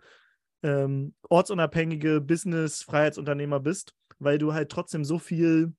ähm, 0.64 1.14
ortsunabhängige 1.30 2.22
Business-Freiheitsunternehmer 2.22 3.60
bist, 3.60 3.94
weil 4.20 4.38
du 4.38 4.54
halt 4.54 4.72
trotzdem 4.72 5.04
so 5.04 5.20
viel, 5.20 5.74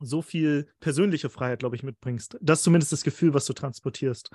so 0.00 0.22
viel 0.22 0.68
persönliche 0.80 1.30
Freiheit, 1.30 1.60
glaube 1.60 1.76
ich, 1.76 1.82
mitbringst. 1.82 2.36
Das 2.40 2.58
ist 2.58 2.64
zumindest 2.64 2.92
das 2.92 3.04
Gefühl, 3.04 3.32
was 3.34 3.46
du 3.46 3.52
transportierst. 3.52 4.30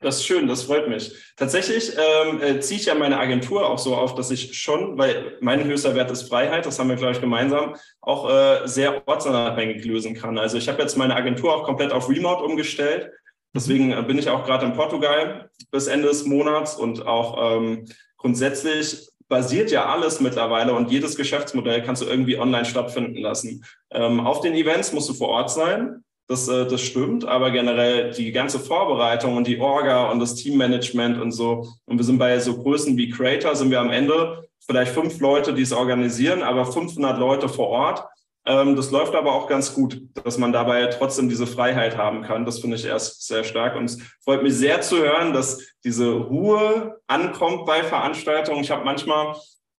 Das 0.00 0.18
ist 0.18 0.26
schön, 0.26 0.46
das 0.46 0.62
freut 0.62 0.88
mich. 0.88 1.12
Tatsächlich 1.36 1.92
ähm, 1.96 2.40
äh, 2.40 2.60
ziehe 2.60 2.78
ich 2.78 2.86
ja 2.86 2.94
meine 2.94 3.18
Agentur 3.18 3.68
auch 3.68 3.78
so 3.78 3.96
auf, 3.96 4.14
dass 4.14 4.30
ich 4.30 4.56
schon, 4.56 4.96
weil 4.96 5.36
mein 5.40 5.64
höchster 5.64 5.96
Wert 5.96 6.10
ist 6.12 6.28
Freiheit, 6.28 6.66
das 6.66 6.78
haben 6.78 6.88
wir, 6.88 6.94
glaube 6.94 7.14
ich, 7.14 7.20
gemeinsam, 7.20 7.74
auch 8.00 8.30
äh, 8.30 8.68
sehr 8.68 9.08
ortsunabhängig 9.08 9.84
lösen 9.84 10.14
kann. 10.14 10.38
Also 10.38 10.56
ich 10.56 10.68
habe 10.68 10.80
jetzt 10.80 10.96
meine 10.96 11.16
Agentur 11.16 11.52
auch 11.52 11.64
komplett 11.64 11.90
auf 11.90 12.08
Remote 12.08 12.44
umgestellt. 12.44 13.10
Deswegen 13.54 13.90
äh, 13.90 14.02
bin 14.02 14.18
ich 14.18 14.28
auch 14.28 14.44
gerade 14.44 14.66
in 14.66 14.74
Portugal 14.74 15.50
bis 15.72 15.88
Ende 15.88 16.06
des 16.06 16.24
Monats 16.24 16.76
und 16.76 17.04
auch 17.04 17.56
ähm, 17.56 17.88
grundsätzlich 18.18 19.08
basiert 19.28 19.72
ja 19.72 19.86
alles 19.86 20.20
mittlerweile 20.20 20.74
und 20.74 20.92
jedes 20.92 21.16
Geschäftsmodell 21.16 21.82
kannst 21.82 22.02
du 22.02 22.06
irgendwie 22.06 22.38
online 22.38 22.64
stattfinden 22.64 23.20
lassen. 23.20 23.64
Ähm, 23.90 24.20
auf 24.20 24.42
den 24.42 24.54
Events 24.54 24.92
musst 24.92 25.08
du 25.08 25.14
vor 25.14 25.28
Ort 25.28 25.50
sein. 25.50 26.04
Das, 26.28 26.46
äh, 26.46 26.66
das 26.66 26.82
stimmt, 26.82 27.24
aber 27.24 27.50
generell 27.50 28.12
die 28.12 28.32
ganze 28.32 28.58
Vorbereitung 28.58 29.36
und 29.36 29.46
die 29.46 29.58
Orga 29.58 30.10
und 30.10 30.20
das 30.20 30.34
Teammanagement 30.34 31.20
und 31.20 31.32
so. 31.32 31.66
Und 31.86 31.96
wir 31.96 32.04
sind 32.04 32.18
bei 32.18 32.38
so 32.38 32.58
Größen 32.58 32.96
wie 32.98 33.08
Creator, 33.08 33.56
sind 33.56 33.70
wir 33.70 33.80
am 33.80 33.90
Ende 33.90 34.46
vielleicht 34.60 34.92
fünf 34.92 35.18
Leute, 35.20 35.54
die 35.54 35.62
es 35.62 35.72
organisieren, 35.72 36.42
aber 36.42 36.66
500 36.66 37.18
Leute 37.18 37.48
vor 37.48 37.68
Ort. 37.68 38.04
Ähm, 38.44 38.76
das 38.76 38.90
läuft 38.90 39.14
aber 39.14 39.32
auch 39.32 39.46
ganz 39.46 39.74
gut, 39.74 40.02
dass 40.22 40.36
man 40.36 40.52
dabei 40.52 40.86
trotzdem 40.86 41.30
diese 41.30 41.46
Freiheit 41.46 41.96
haben 41.96 42.22
kann. 42.22 42.44
Das 42.44 42.58
finde 42.60 42.76
ich 42.76 42.84
erst 42.84 43.26
sehr 43.26 43.42
stark. 43.42 43.74
Und 43.74 43.86
es 43.86 43.98
freut 44.22 44.42
mich 44.42 44.54
sehr 44.54 44.82
zu 44.82 44.98
hören, 44.98 45.32
dass 45.32 45.62
diese 45.82 46.12
Ruhe 46.12 47.00
ankommt 47.06 47.64
bei 47.64 47.82
Veranstaltungen. 47.82 48.60
Ich 48.60 48.70
habe 48.70 48.84
manchmal 48.84 49.34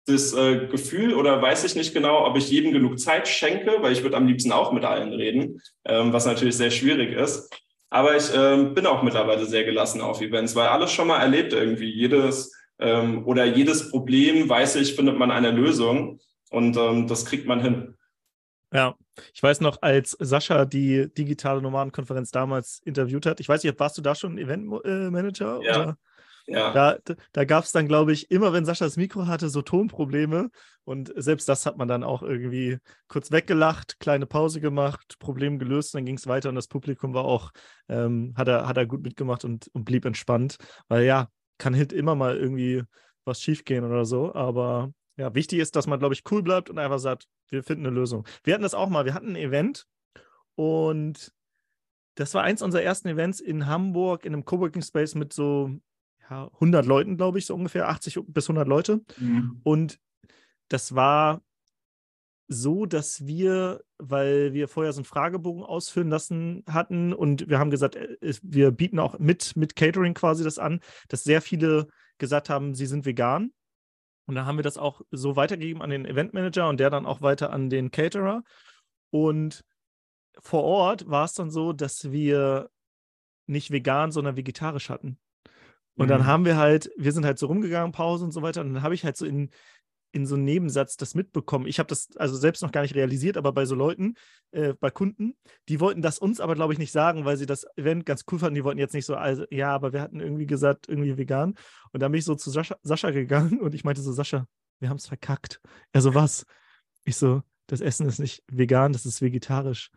das 0.10 0.34
äh, 0.34 0.68
Gefühl 0.68 1.14
oder 1.14 1.42
weiß 1.42 1.64
ich 1.64 1.76
nicht 1.76 1.94
genau, 1.94 2.26
ob 2.26 2.38
ich 2.38 2.50
jedem 2.50 2.72
genug 2.72 3.00
Zeit 3.00 3.28
schenke, 3.28 3.78
weil 3.82 3.94
ich 3.94 4.04
würde 4.04 4.18
am 4.18 4.28
liebsten 4.28 4.52
auch 4.52 4.72
mit 4.72 4.84
allen 4.84 5.14
reden, 5.14 5.62
ähm, 5.86 6.12
was 6.14 6.26
natürlich 6.26 6.58
sehr 6.58 6.72
schwierig 6.72 7.14
ist. 7.14 7.50
Aber 7.90 8.16
ich 8.16 8.30
ähm, 8.36 8.74
bin 8.74 8.86
auch 8.86 9.02
mittlerweile 9.02 9.46
sehr 9.46 9.64
gelassen 9.64 10.02
auf 10.02 10.22
Events, 10.22 10.56
weil 10.56 10.68
alles 10.68 10.92
schon 10.92 11.08
mal 11.08 11.20
erlebt 11.20 11.54
irgendwie. 11.54 11.90
Jedes 11.90 12.54
ähm, 12.80 13.26
oder 13.26 13.46
jedes 13.46 13.90
Problem, 13.90 14.48
weiß 14.48 14.76
ich, 14.78 14.96
findet 14.96 15.18
man 15.18 15.32
eine 15.32 15.52
Lösung 15.52 16.20
und 16.52 16.78
ähm, 16.78 17.08
das 17.08 17.26
kriegt 17.26 17.48
man 17.48 17.62
hin. 17.62 17.96
Ja, 18.72 18.96
ich 19.34 19.42
weiß 19.42 19.62
noch, 19.62 19.82
als 19.82 20.16
Sascha 20.20 20.66
die 20.66 21.12
digitale 21.12 21.62
Nomadenkonferenz 21.62 22.32
damals 22.32 22.82
interviewt 22.86 23.26
hat, 23.26 23.40
ich 23.40 23.50
weiß 23.50 23.64
nicht, 23.64 23.80
warst 23.80 23.98
du 23.98 24.02
da 24.02 24.14
schon 24.14 24.38
Eventmanager? 24.38 25.60
Ja. 25.64 25.82
Oder? 25.82 25.98
Ja. 26.50 26.74
Da, 26.74 26.98
da 27.32 27.46
gab 27.46 27.64
es 27.64 27.72
dann, 27.72 27.88
glaube 27.88 28.12
ich, 28.12 28.32
immer 28.32 28.54
wenn 28.54 28.66
Sascha 28.66 28.86
das 28.86 28.98
Mikro 28.98 29.28
hatte, 29.28 29.50
so 29.50 29.62
Tonprobleme. 29.62 30.50
Und 30.84 31.14
selbst 31.16 31.48
das 31.48 31.66
hat 31.66 31.78
man 31.78 31.88
dann 31.88 32.04
auch 32.04 32.24
irgendwie 32.24 32.80
kurz 33.08 33.32
weggelacht, 33.32 34.00
kleine 34.00 34.26
Pause 34.26 34.60
gemacht, 34.60 35.18
Problem 35.20 35.60
gelöst, 35.60 35.94
dann 35.94 36.06
ging 36.06 36.18
es 36.18 36.26
weiter 36.26 36.50
und 36.50 36.56
das 36.56 36.68
Publikum 36.68 37.14
war 37.14 37.26
auch, 37.26 37.52
ähm, 37.88 38.34
hat, 38.36 38.48
er, 38.48 38.68
hat 38.68 38.78
er 38.78 38.88
gut 38.88 39.04
mitgemacht 39.04 39.46
und, 39.46 39.70
und 39.74 39.86
blieb 39.86 40.06
entspannt. 40.06 40.58
Weil 40.88 41.04
ja, 41.04 41.28
kann 41.60 41.76
halt 41.76 41.94
immer 41.94 42.16
mal 42.16 42.38
irgendwie 42.38 42.84
was 43.26 43.42
schiefgehen 43.42 43.84
oder 43.84 44.06
so. 44.06 44.34
Aber 44.34 44.92
ja, 45.18 45.36
wichtig 45.36 45.60
ist, 45.60 45.76
dass 45.76 45.86
man, 45.86 46.00
glaube 46.00 46.16
ich, 46.16 46.24
cool 46.32 46.42
bleibt 46.42 46.70
und 46.70 46.80
einfach 46.80 47.00
sagt, 47.00 47.28
wir 47.50 47.64
finden 47.64 47.86
eine 47.86 47.96
Lösung. 47.96 48.26
Wir 48.44 48.54
hatten 48.54 48.64
das 48.64 48.74
auch 48.74 48.90
mal, 48.90 49.06
wir 49.06 49.14
hatten 49.14 49.30
ein 49.30 49.36
Event 49.36 49.86
und 50.56 51.32
das 52.16 52.34
war 52.34 52.44
eins 52.44 52.62
unserer 52.62 52.82
ersten 52.82 53.08
Events 53.08 53.40
in 53.40 53.66
Hamburg 53.68 54.26
in 54.26 54.34
einem 54.34 54.44
Coworking 54.44 54.82
Space 54.82 55.16
mit 55.16 55.32
so 55.32 55.72
100 56.30 56.86
Leuten, 56.86 57.18
glaube 57.18 57.40
ich, 57.40 57.46
so 57.46 57.56
ungefähr 57.56 57.90
80 57.90 58.22
bis 58.28 58.46
100 58.46 58.68
Leute. 58.68 59.02
Mhm. 59.18 59.62
Und 59.64 60.00
das 60.68 60.96
war 60.96 61.42
so, 62.48 62.86
dass 62.86 63.26
wir, 63.28 63.84
weil 64.00 64.54
wir 64.54 64.68
vorher 64.68 64.92
so 64.92 65.00
einen 65.00 65.06
Fragebogen 65.06 65.64
ausfüllen 65.64 66.10
lassen 66.10 66.64
hatten 66.68 67.14
und 67.14 67.48
wir 67.48 67.60
haben 67.60 67.70
gesagt, 67.70 67.96
äh, 67.96 68.34
wir 68.42 68.72
bieten 68.72 69.00
auch 69.00 69.20
mit, 69.20 69.56
mit 69.56 69.76
Catering 69.76 70.16
quasi 70.16 70.44
das 70.44 70.58
an, 70.58 70.80
dass 71.08 71.24
sehr 71.24 71.42
viele 71.42 71.88
gesagt 72.18 72.50
haben, 72.50 72.74
sie 72.74 72.88
sind 72.88 73.06
vegan. 73.06 73.52
Und 74.26 74.36
dann 74.36 74.46
haben 74.46 74.58
wir 74.58 74.64
das 74.64 74.78
auch 74.78 75.02
so 75.10 75.36
weitergegeben 75.36 75.82
an 75.82 75.90
den 75.90 76.06
Eventmanager 76.06 76.70
und 76.70 76.80
der 76.80 76.90
dann 76.90 77.06
auch 77.06 77.22
weiter 77.22 77.52
an 77.52 77.70
den 77.70 77.90
Caterer. 77.90 78.44
Und 79.12 79.64
vor 80.40 80.64
Ort 80.64 81.10
war 81.10 81.26
es 81.26 81.34
dann 81.34 81.50
so, 81.50 81.74
dass 81.74 82.12
wir 82.12 82.70
nicht 83.48 83.72
vegan, 83.72 84.12
sondern 84.12 84.38
vegetarisch 84.38 84.90
hatten. 84.90 85.18
Und 86.00 86.06
mhm. 86.06 86.10
dann 86.10 86.26
haben 86.26 86.46
wir 86.46 86.56
halt, 86.56 86.90
wir 86.98 87.12
sind 87.12 87.26
halt 87.26 87.38
so 87.38 87.48
rumgegangen, 87.48 87.92
Pause 87.92 88.24
und 88.24 88.32
so 88.32 88.42
weiter. 88.42 88.62
Und 88.62 88.74
dann 88.74 88.84
habe 88.84 88.96
ich 88.96 89.04
halt 89.04 89.18
so 89.18 89.26
in, 89.26 89.50
in 90.14 90.26
so 90.26 90.36
einem 90.36 90.46
Nebensatz 90.46 90.96
das 90.96 91.14
mitbekommen. 91.14 91.68
Ich 91.68 91.78
habe 91.78 91.88
das 91.88 92.08
also 92.16 92.38
selbst 92.38 92.62
noch 92.62 92.72
gar 92.72 92.84
nicht 92.84 92.96
realisiert, 92.96 93.36
aber 93.36 93.52
bei 93.52 93.66
so 93.66 93.76
Leuten, 93.76 94.16
äh, 94.52 94.74
bei 94.80 94.92
Kunden, 94.92 95.36
die 95.68 95.82
wollten 95.82 96.02
das 96.02 96.18
uns 96.18 96.40
aber, 96.40 96.56
glaube 96.56 96.72
ich, 96.72 96.80
nicht 96.80 96.94
sagen, 96.94 97.26
weil 97.26 97.36
sie 97.36 97.46
das 97.46 97.66
Event 97.76 98.06
ganz 98.06 98.24
cool 98.32 98.40
fanden. 98.40 98.56
Die 98.56 98.64
wollten 98.64 98.80
jetzt 98.80 98.94
nicht 98.94 99.06
so, 99.06 99.16
also, 99.16 99.44
ja, 99.52 99.76
aber 99.76 99.92
wir 99.92 100.00
hatten 100.00 100.22
irgendwie 100.22 100.48
gesagt, 100.48 100.88
irgendwie 100.88 101.18
vegan. 101.18 101.56
Und 101.92 102.02
dann 102.02 102.14
bin 102.14 102.20
ich 102.20 102.26
so 102.26 102.34
zu 102.34 102.50
Sascha, 102.50 102.78
Sascha 102.82 103.12
gegangen 103.12 103.60
und 103.62 103.76
ich 103.76 103.84
meinte 103.84 104.02
so, 104.02 104.14
Sascha, 104.14 104.48
wir 104.80 104.90
haben 104.90 104.98
es 104.98 105.08
verkackt. 105.08 105.60
Er 105.92 106.00
so, 106.00 106.16
was? 106.16 106.46
Ich 107.04 107.18
so, 107.18 107.44
das 107.68 107.82
Essen 107.82 108.08
ist 108.08 108.20
nicht 108.20 108.42
vegan, 108.48 108.94
das 108.94 109.06
ist 109.06 109.22
vegetarisch. 109.22 109.92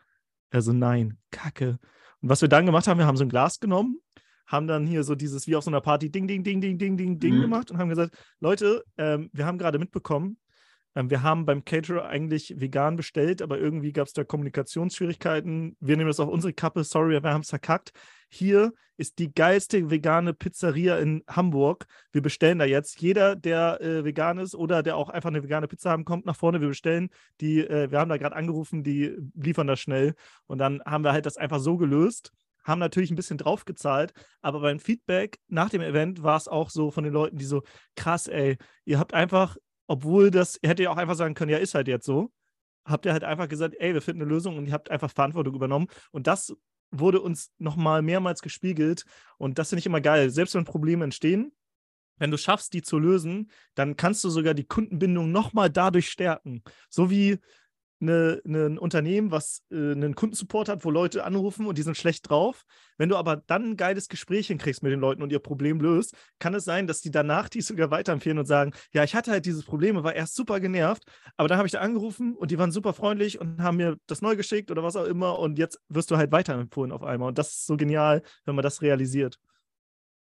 Er 0.51 0.62
so, 0.62 0.73
nein, 0.73 1.19
Kacke. 1.31 1.79
Und 2.21 2.29
was 2.29 2.43
wir 2.43 2.49
dann 2.49 2.67
gemacht 2.67 2.88
haben, 2.88 2.99
wir 2.99 3.07
haben 3.07 3.17
so 3.17 3.25
ein 3.25 3.29
Glas 3.29 3.61
genommen 3.61 4.01
haben 4.53 4.67
dann 4.67 4.87
hier 4.87 5.03
so 5.03 5.15
dieses, 5.15 5.47
wie 5.47 5.57
auf 5.57 5.65
so 5.65 5.71
einer 5.71 5.81
Party, 5.81 6.11
Ding, 6.11 6.29
Ding, 6.29 6.45
Ding, 6.45 6.61
Ding, 6.61 6.79
Ding, 6.79 6.97
Ding, 6.97 7.19
Ding 7.19 7.37
mhm. 7.37 7.41
gemacht 7.41 7.71
und 7.71 7.79
haben 7.79 7.88
gesagt, 7.88 8.15
Leute, 8.38 8.85
ähm, 8.99 9.31
wir 9.33 9.47
haben 9.47 9.59
gerade 9.59 9.79
mitbekommen, 9.79 10.37
ähm, 10.95 11.11
wir 11.11 11.23
haben 11.23 11.47
beim 11.47 11.65
Caterer 11.65 12.07
eigentlich 12.07 12.55
vegan 12.59 12.97
bestellt, 12.97 13.41
aber 13.41 13.59
irgendwie 13.59 13.93
gab 13.93 14.07
es 14.07 14.12
da 14.12 14.25
Kommunikationsschwierigkeiten. 14.25 15.77
Wir 15.81 15.97
nehmen 15.97 16.09
das 16.09 16.21
auf 16.21 16.29
unsere 16.29 16.53
Kappe, 16.53 16.85
sorry, 16.85 17.23
wir 17.23 17.31
haben 17.31 17.41
es 17.41 17.51
verkackt. 17.51 17.93
Hier 18.29 18.73
ist 18.97 19.19
die 19.19 19.33
geilste 19.33 19.91
vegane 19.91 20.35
Pizzeria 20.35 20.99
in 20.99 21.23
Hamburg. 21.27 21.87
Wir 22.12 22.23
bestellen 22.23 22.59
da 22.59 22.65
jetzt. 22.65 23.01
Jeder, 23.01 23.37
der 23.37 23.81
äh, 23.81 24.05
vegan 24.05 24.38
ist 24.38 24.55
oder 24.55 24.83
der 24.83 24.97
auch 24.97 25.09
einfach 25.09 25.31
eine 25.31 25.43
vegane 25.43 25.67
Pizza 25.67 25.91
haben, 25.91 26.05
kommt 26.05 26.27
nach 26.27 26.37
vorne. 26.37 26.61
Wir 26.61 26.69
bestellen 26.69 27.09
die. 27.41 27.61
Äh, 27.61 27.91
wir 27.91 27.99
haben 27.99 28.11
da 28.11 28.17
gerade 28.17 28.37
angerufen, 28.37 28.83
die 28.83 29.17
liefern 29.35 29.67
das 29.67 29.81
schnell. 29.81 30.15
Und 30.47 30.59
dann 30.59 30.83
haben 30.85 31.05
wir 31.05 31.12
halt 31.12 31.27
das 31.27 31.37
einfach 31.37 31.59
so 31.59 31.77
gelöst 31.77 32.33
haben 32.64 32.79
natürlich 32.79 33.11
ein 33.11 33.16
bisschen 33.16 33.38
draufgezahlt, 33.38 34.12
aber 34.40 34.61
beim 34.61 34.81
Feedback 34.81 35.38
nach 35.48 35.70
dem 35.70 35.81
Event 35.81 36.22
war 36.22 36.37
es 36.37 36.48
auch 36.48 36.70
so 36.70 36.90
von 36.90 37.05
den 37.05 37.12
Leuten, 37.12 37.37
die 37.37 37.44
so, 37.44 37.62
krass, 37.96 38.27
ey, 38.29 38.57
ihr 38.85 38.98
habt 38.98 39.14
einfach, 39.14 39.57
obwohl 39.87 40.31
das, 40.31 40.59
ihr 40.62 40.68
hättet 40.68 40.85
ja 40.85 40.90
auch 40.90 40.96
einfach 40.96 41.16
sagen 41.16 41.35
können, 41.35 41.51
ja, 41.51 41.59
ist 41.59 41.75
halt 41.75 41.88
jetzt 41.88 42.07
so, 42.07 42.31
habt 42.85 43.07
ihr 43.07 43.12
halt 43.12 43.25
einfach 43.25 43.48
gesagt, 43.48 43.75
ey, 43.79 43.94
wir 43.94 44.03
finden 44.03 44.22
eine 44.22 44.31
Lösung 44.31 44.57
und 44.57 44.66
ihr 44.66 44.72
habt 44.72 44.90
einfach 44.90 45.11
Verantwortung 45.11 45.55
übernommen. 45.55 45.87
Und 46.11 46.27
das 46.27 46.55
wurde 46.90 47.20
uns 47.20 47.51
nochmal 47.59 48.03
mehrmals 48.03 48.42
gespiegelt 48.42 49.05
und 49.38 49.59
das 49.59 49.70
finde 49.70 49.81
ich 49.81 49.87
immer 49.87 50.01
geil. 50.01 50.31
Selbst 50.31 50.55
wenn 50.55 50.64
Probleme 50.64 51.05
entstehen, 51.05 51.53
wenn 52.18 52.31
du 52.31 52.37
schaffst, 52.37 52.72
die 52.75 52.83
zu 52.83 52.98
lösen, 52.98 53.51
dann 53.75 53.96
kannst 53.96 54.22
du 54.22 54.31
sogar 54.31 54.55
die 54.55 54.66
Kundenbindung 54.66 55.33
nochmal 55.33 55.70
dadurch 55.70 56.09
stärken. 56.09 56.62
So 56.88 57.11
wie 57.11 57.38
eine, 58.03 58.43
eine, 58.45 58.67
ein 58.67 58.79
Unternehmen, 58.79 59.31
was 59.31 59.62
äh, 59.71 59.77
einen 59.77 60.15
Kundensupport 60.15 60.69
hat, 60.69 60.85
wo 60.85 60.91
Leute 60.91 61.25
anrufen 61.25 61.67
und 61.67 61.79
die 61.79 61.83
sind 61.83 61.97
schlecht 61.97 62.29
drauf. 62.29 62.65
Wenn 62.99 63.09
du 63.09 63.17
aber 63.17 63.37
dann 63.37 63.71
ein 63.71 63.77
geiles 63.77 64.09
Gespräch 64.09 64.49
hinkriegst 64.49 64.83
mit 64.83 64.93
den 64.93 65.01
Leuten 65.01 65.23
und 65.23 65.33
ihr 65.33 65.38
Problem 65.38 65.81
löst, 65.81 66.15
kann 66.38 66.55
es 66.55 66.65
sein, 66.65 66.87
dass 66.87 67.01
die 67.01 67.11
danach 67.11 67.49
die 67.49 67.62
sogar 67.62 67.91
weiterempfehlen 67.91 68.38
und 68.38 68.47
sagen, 68.47 68.73
ja, 68.93 69.05
ich 69.05 69.15
hatte 69.15 69.31
halt 69.31 69.47
dieses 69.47 69.65
Problem 69.65 69.97
und 69.97 70.05
war 70.05 70.15
erst 70.15 70.35
super 70.35 70.61
genervt, 70.61 71.05
aber 71.37 71.49
dann 71.49 71.59
habe 71.59 71.67
ich 71.67 71.73
da 71.73 71.81
angerufen 71.81 72.37
und 72.37 72.51
die 72.51 72.59
waren 72.59 72.73
super 72.73 72.93
freundlich 72.93 73.41
und 73.41 73.62
haben 73.62 73.77
mir 73.77 73.97
das 74.07 74.21
neu 74.21 74.37
geschickt 74.37 74.71
oder 74.71 74.83
was 74.83 74.97
auch 74.97 75.07
immer 75.07 75.38
und 75.38 75.59
jetzt 75.59 75.81
wirst 75.88 76.11
du 76.11 76.17
halt 76.17 76.33
weiterempfohlen 76.33 76.93
auf 76.93 77.03
einmal. 77.03 77.29
Und 77.29 77.38
das 77.38 77.53
ist 77.53 77.67
so 77.67 77.77
genial, 77.77 78.23
wenn 78.45 78.55
man 78.55 78.62
das 78.62 78.83
realisiert. 78.83 79.38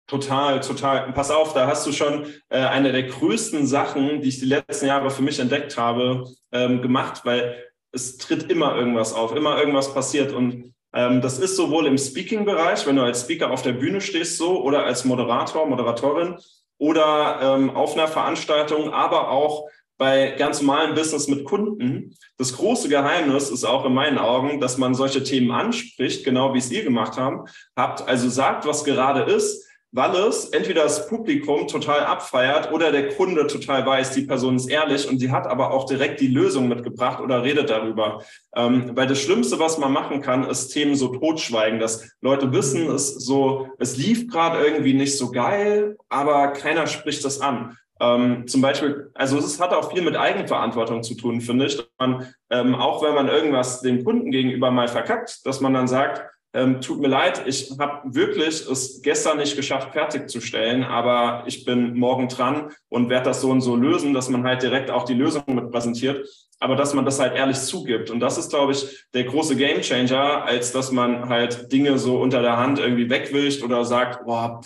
Total, 0.09 0.59
total. 0.59 1.13
pass 1.13 1.29
auf, 1.29 1.53
da 1.53 1.67
hast 1.67 1.85
du 1.85 1.91
schon 1.91 2.25
äh, 2.49 2.57
eine 2.57 2.91
der 2.91 3.03
größten 3.03 3.67
Sachen, 3.67 4.21
die 4.21 4.29
ich 4.29 4.39
die 4.39 4.47
letzten 4.47 4.87
Jahre 4.87 5.11
für 5.11 5.21
mich 5.21 5.39
entdeckt 5.39 5.77
habe, 5.77 6.23
ähm, 6.51 6.81
gemacht, 6.81 7.21
weil 7.25 7.63
es 7.91 8.17
tritt 8.17 8.51
immer 8.51 8.75
irgendwas 8.75 9.13
auf, 9.13 9.35
immer 9.35 9.57
irgendwas 9.57 9.93
passiert. 9.93 10.31
Und 10.31 10.73
ähm, 10.93 11.21
das 11.21 11.39
ist 11.39 11.55
sowohl 11.55 11.87
im 11.87 11.97
Speaking-Bereich, 11.97 12.85
wenn 12.85 12.95
du 12.95 13.03
als 13.03 13.21
Speaker 13.21 13.51
auf 13.51 13.61
der 13.61 13.73
Bühne 13.73 14.01
stehst, 14.01 14.37
so 14.37 14.61
oder 14.63 14.83
als 14.83 15.05
Moderator, 15.05 15.67
Moderatorin 15.67 16.37
oder 16.77 17.39
ähm, 17.41 17.69
auf 17.71 17.93
einer 17.93 18.07
Veranstaltung, 18.07 18.93
aber 18.93 19.29
auch 19.29 19.69
bei 19.97 20.31
ganz 20.37 20.61
normalem 20.61 20.95
Business 20.95 21.27
mit 21.27 21.43
Kunden. 21.43 22.15
Das 22.37 22.55
große 22.55 22.87
Geheimnis 22.87 23.49
ist 23.49 23.65
auch 23.65 23.83
in 23.85 23.93
meinen 23.93 24.17
Augen, 24.17 24.61
dass 24.61 24.77
man 24.77 24.95
solche 24.95 25.23
Themen 25.23 25.51
anspricht, 25.51 26.23
genau 26.23 26.53
wie 26.53 26.59
es 26.59 26.71
ihr 26.71 26.83
gemacht 26.83 27.17
haben, 27.17 27.45
habt, 27.75 28.07
also 28.07 28.29
sagt, 28.29 28.65
was 28.65 28.85
gerade 28.85 29.29
ist, 29.29 29.68
weil 29.91 30.15
es 30.15 30.45
entweder 30.49 30.83
das 30.83 31.07
Publikum 31.07 31.67
total 31.67 32.01
abfeiert 32.01 32.71
oder 32.71 32.91
der 32.91 33.09
Kunde 33.09 33.47
total 33.47 33.85
weiß, 33.85 34.11
die 34.11 34.21
Person 34.21 34.55
ist 34.55 34.69
ehrlich 34.69 35.09
und 35.09 35.19
sie 35.19 35.31
hat 35.31 35.47
aber 35.47 35.71
auch 35.71 35.85
direkt 35.85 36.21
die 36.21 36.27
Lösung 36.27 36.67
mitgebracht 36.67 37.19
oder 37.21 37.43
redet 37.43 37.69
darüber. 37.69 38.23
Ähm, 38.55 38.91
weil 38.95 39.07
das 39.07 39.21
Schlimmste, 39.21 39.59
was 39.59 39.77
man 39.77 39.91
machen 39.91 40.21
kann, 40.21 40.47
ist 40.47 40.69
Themen 40.69 40.95
so 40.95 41.07
totschweigen, 41.07 41.79
dass 41.79 42.15
Leute 42.21 42.51
wissen, 42.53 42.89
es 42.91 43.15
so, 43.15 43.69
es 43.79 43.97
lief 43.97 44.27
gerade 44.27 44.63
irgendwie 44.63 44.93
nicht 44.93 45.17
so 45.17 45.31
geil, 45.31 45.97
aber 46.07 46.49
keiner 46.49 46.85
spricht 46.85 47.25
das 47.25 47.41
an. 47.41 47.75
Ähm, 48.01 48.47
zum 48.47 48.61
Beispiel, 48.61 49.11
also 49.13 49.37
es 49.37 49.59
hat 49.59 49.73
auch 49.73 49.91
viel 49.91 50.01
mit 50.01 50.15
Eigenverantwortung 50.15 51.03
zu 51.03 51.15
tun, 51.15 51.41
finde 51.41 51.65
ich. 51.65 51.83
Man, 51.97 52.27
ähm, 52.49 52.75
auch 52.75 53.03
wenn 53.03 53.13
man 53.13 53.27
irgendwas 53.27 53.81
dem 53.81 54.05
Kunden 54.05 54.31
gegenüber 54.31 54.71
mal 54.71 54.87
verkackt, 54.87 55.45
dass 55.45 55.59
man 55.59 55.73
dann 55.73 55.87
sagt, 55.87 56.23
ähm, 56.53 56.81
tut 56.81 56.99
mir 56.99 57.07
leid, 57.07 57.43
ich 57.45 57.71
habe 57.79 58.13
wirklich 58.13 58.67
es 58.67 59.01
gestern 59.01 59.37
nicht 59.37 59.55
geschafft, 59.55 59.93
fertigzustellen, 59.93 60.83
aber 60.83 61.43
ich 61.45 61.63
bin 61.63 61.95
morgen 61.95 62.27
dran 62.27 62.71
und 62.89 63.09
werde 63.09 63.25
das 63.25 63.41
so 63.41 63.51
und 63.51 63.61
so 63.61 63.75
lösen, 63.75 64.13
dass 64.13 64.29
man 64.29 64.43
halt 64.43 64.63
direkt 64.63 64.89
auch 64.89 65.03
die 65.03 65.13
Lösung 65.13 65.43
mit 65.47 65.71
präsentiert, 65.71 66.27
aber 66.59 66.75
dass 66.75 66.93
man 66.93 67.05
das 67.05 67.19
halt 67.19 67.35
ehrlich 67.35 67.59
zugibt. 67.59 68.09
Und 68.09 68.19
das 68.19 68.37
ist, 68.37 68.49
glaube 68.49 68.71
ich, 68.71 69.05
der 69.13 69.25
große 69.25 69.55
Gamechanger, 69.55 70.43
als 70.43 70.71
dass 70.71 70.91
man 70.91 71.29
halt 71.29 71.71
Dinge 71.71 71.99
so 71.99 72.19
unter 72.19 72.41
der 72.41 72.57
Hand 72.57 72.79
irgendwie 72.79 73.09
wegwischt 73.09 73.63
oder 73.63 73.85
sagt, 73.85 74.25
boah, 74.25 74.61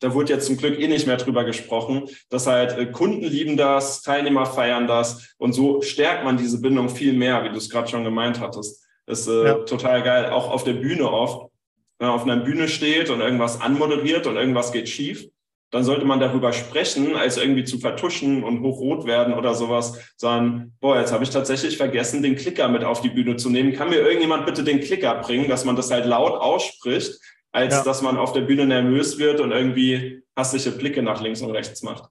da 0.00 0.12
wurde 0.12 0.32
jetzt 0.32 0.46
zum 0.46 0.56
Glück 0.56 0.78
eh 0.78 0.88
nicht 0.88 1.06
mehr 1.06 1.16
drüber 1.16 1.44
gesprochen, 1.44 2.08
dass 2.28 2.46
halt 2.46 2.76
äh, 2.78 2.86
Kunden 2.86 3.24
lieben 3.24 3.56
das, 3.56 4.02
Teilnehmer 4.02 4.46
feiern 4.46 4.86
das 4.86 5.34
und 5.38 5.52
so 5.52 5.82
stärkt 5.82 6.24
man 6.24 6.36
diese 6.36 6.60
Bindung 6.60 6.88
viel 6.88 7.12
mehr, 7.12 7.44
wie 7.44 7.50
du 7.50 7.56
es 7.56 7.70
gerade 7.70 7.88
schon 7.88 8.04
gemeint 8.04 8.40
hattest. 8.40 8.85
Das 9.06 9.20
ist 9.20 9.28
äh, 9.28 9.44
ja. 9.44 9.54
total 9.54 10.02
geil, 10.02 10.30
auch 10.30 10.50
auf 10.50 10.64
der 10.64 10.74
Bühne 10.74 11.10
oft. 11.10 11.50
Wenn 11.98 12.08
man 12.08 12.16
auf 12.16 12.24
einer 12.24 12.36
Bühne 12.36 12.68
steht 12.68 13.08
und 13.08 13.20
irgendwas 13.20 13.60
anmoderiert 13.60 14.26
und 14.26 14.36
irgendwas 14.36 14.72
geht 14.72 14.88
schief, 14.88 15.28
dann 15.70 15.84
sollte 15.84 16.04
man 16.04 16.20
darüber 16.20 16.52
sprechen, 16.52 17.16
als 17.16 17.38
irgendwie 17.38 17.64
zu 17.64 17.78
vertuschen 17.78 18.44
und 18.44 18.60
hochrot 18.60 19.06
werden 19.06 19.34
oder 19.34 19.54
sowas, 19.54 19.98
sondern, 20.16 20.72
boah, 20.80 20.98
jetzt 20.98 21.12
habe 21.12 21.24
ich 21.24 21.30
tatsächlich 21.30 21.76
vergessen, 21.76 22.22
den 22.22 22.36
Klicker 22.36 22.68
mit 22.68 22.84
auf 22.84 23.00
die 23.00 23.08
Bühne 23.08 23.36
zu 23.36 23.50
nehmen. 23.50 23.72
Kann 23.72 23.90
mir 23.90 24.00
irgendjemand 24.00 24.46
bitte 24.46 24.62
den 24.62 24.80
Klicker 24.80 25.14
bringen, 25.16 25.48
dass 25.48 25.64
man 25.64 25.74
das 25.76 25.90
halt 25.90 26.06
laut 26.06 26.40
ausspricht, 26.40 27.18
als 27.52 27.74
ja. 27.74 27.82
dass 27.82 28.02
man 28.02 28.16
auf 28.16 28.32
der 28.32 28.42
Bühne 28.42 28.66
nervös 28.66 29.18
wird 29.18 29.40
und 29.40 29.50
irgendwie 29.50 30.22
hastige 30.36 30.76
Blicke 30.76 31.02
nach 31.02 31.20
links 31.20 31.40
und 31.40 31.50
rechts 31.50 31.82
macht. 31.82 32.10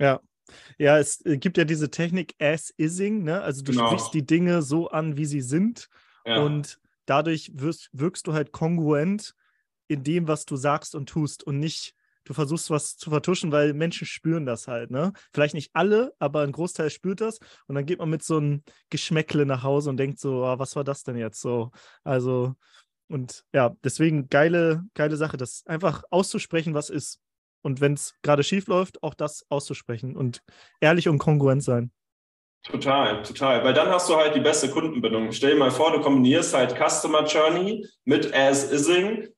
Ja. 0.00 0.20
Ja, 0.78 0.98
es 0.98 1.24
äh, 1.26 1.36
gibt 1.36 1.58
ja 1.58 1.64
diese 1.64 1.90
Technik 1.90 2.34
As-Ising, 2.40 3.22
ne? 3.22 3.42
Also 3.42 3.62
du 3.62 3.72
genau. 3.72 3.88
sprichst 3.88 4.14
die 4.14 4.24
Dinge 4.24 4.62
so 4.62 4.88
an, 4.88 5.16
wie 5.16 5.26
sie 5.26 5.42
sind. 5.42 5.88
Und 6.24 6.78
dadurch 7.06 7.50
wirst, 7.54 7.90
wirkst 7.92 8.26
du 8.26 8.32
halt 8.32 8.52
kongruent 8.52 9.34
in 9.88 10.02
dem, 10.04 10.28
was 10.28 10.44
du 10.44 10.56
sagst 10.56 10.94
und 10.94 11.08
tust 11.08 11.42
und 11.42 11.58
nicht, 11.58 11.94
du 12.24 12.34
versuchst 12.34 12.70
was 12.70 12.96
zu 12.96 13.10
vertuschen, 13.10 13.52
weil 13.52 13.72
Menschen 13.72 14.06
spüren 14.06 14.44
das 14.44 14.68
halt, 14.68 14.90
ne? 14.90 15.12
Vielleicht 15.32 15.54
nicht 15.54 15.70
alle, 15.72 16.12
aber 16.18 16.42
ein 16.42 16.52
Großteil 16.52 16.90
spürt 16.90 17.22
das. 17.22 17.38
Und 17.66 17.74
dann 17.74 17.86
geht 17.86 17.98
man 17.98 18.10
mit 18.10 18.22
so 18.22 18.36
einem 18.36 18.62
Geschmäckle 18.90 19.46
nach 19.46 19.62
Hause 19.62 19.88
und 19.90 19.96
denkt 19.96 20.20
so, 20.20 20.44
oh, 20.44 20.58
was 20.58 20.76
war 20.76 20.84
das 20.84 21.04
denn 21.04 21.16
jetzt 21.16 21.40
so? 21.40 21.70
Also, 22.04 22.54
und 23.08 23.44
ja, 23.54 23.74
deswegen 23.82 24.28
geile, 24.28 24.84
geile 24.92 25.16
Sache, 25.16 25.38
das 25.38 25.64
einfach 25.66 26.02
auszusprechen, 26.10 26.74
was 26.74 26.90
ist. 26.90 27.20
Und 27.62 27.80
wenn 27.80 27.94
es 27.94 28.14
gerade 28.22 28.44
schief 28.44 28.66
läuft, 28.66 29.02
auch 29.02 29.14
das 29.14 29.46
auszusprechen 29.48 30.14
und 30.14 30.42
ehrlich 30.80 31.08
und 31.08 31.18
kongruent 31.18 31.62
sein. 31.64 31.90
Total, 32.64 33.22
total. 33.22 33.64
Weil 33.64 33.72
dann 33.72 33.88
hast 33.88 34.08
du 34.08 34.16
halt 34.16 34.34
die 34.34 34.40
beste 34.40 34.68
Kundenbindung. 34.70 35.32
Stell 35.32 35.52
dir 35.52 35.58
mal 35.58 35.70
vor, 35.70 35.92
du 35.92 36.00
kombinierst 36.00 36.54
halt 36.54 36.76
Customer 36.76 37.24
Journey 37.24 37.86
mit 38.04 38.34
As-Ising. 38.34 39.28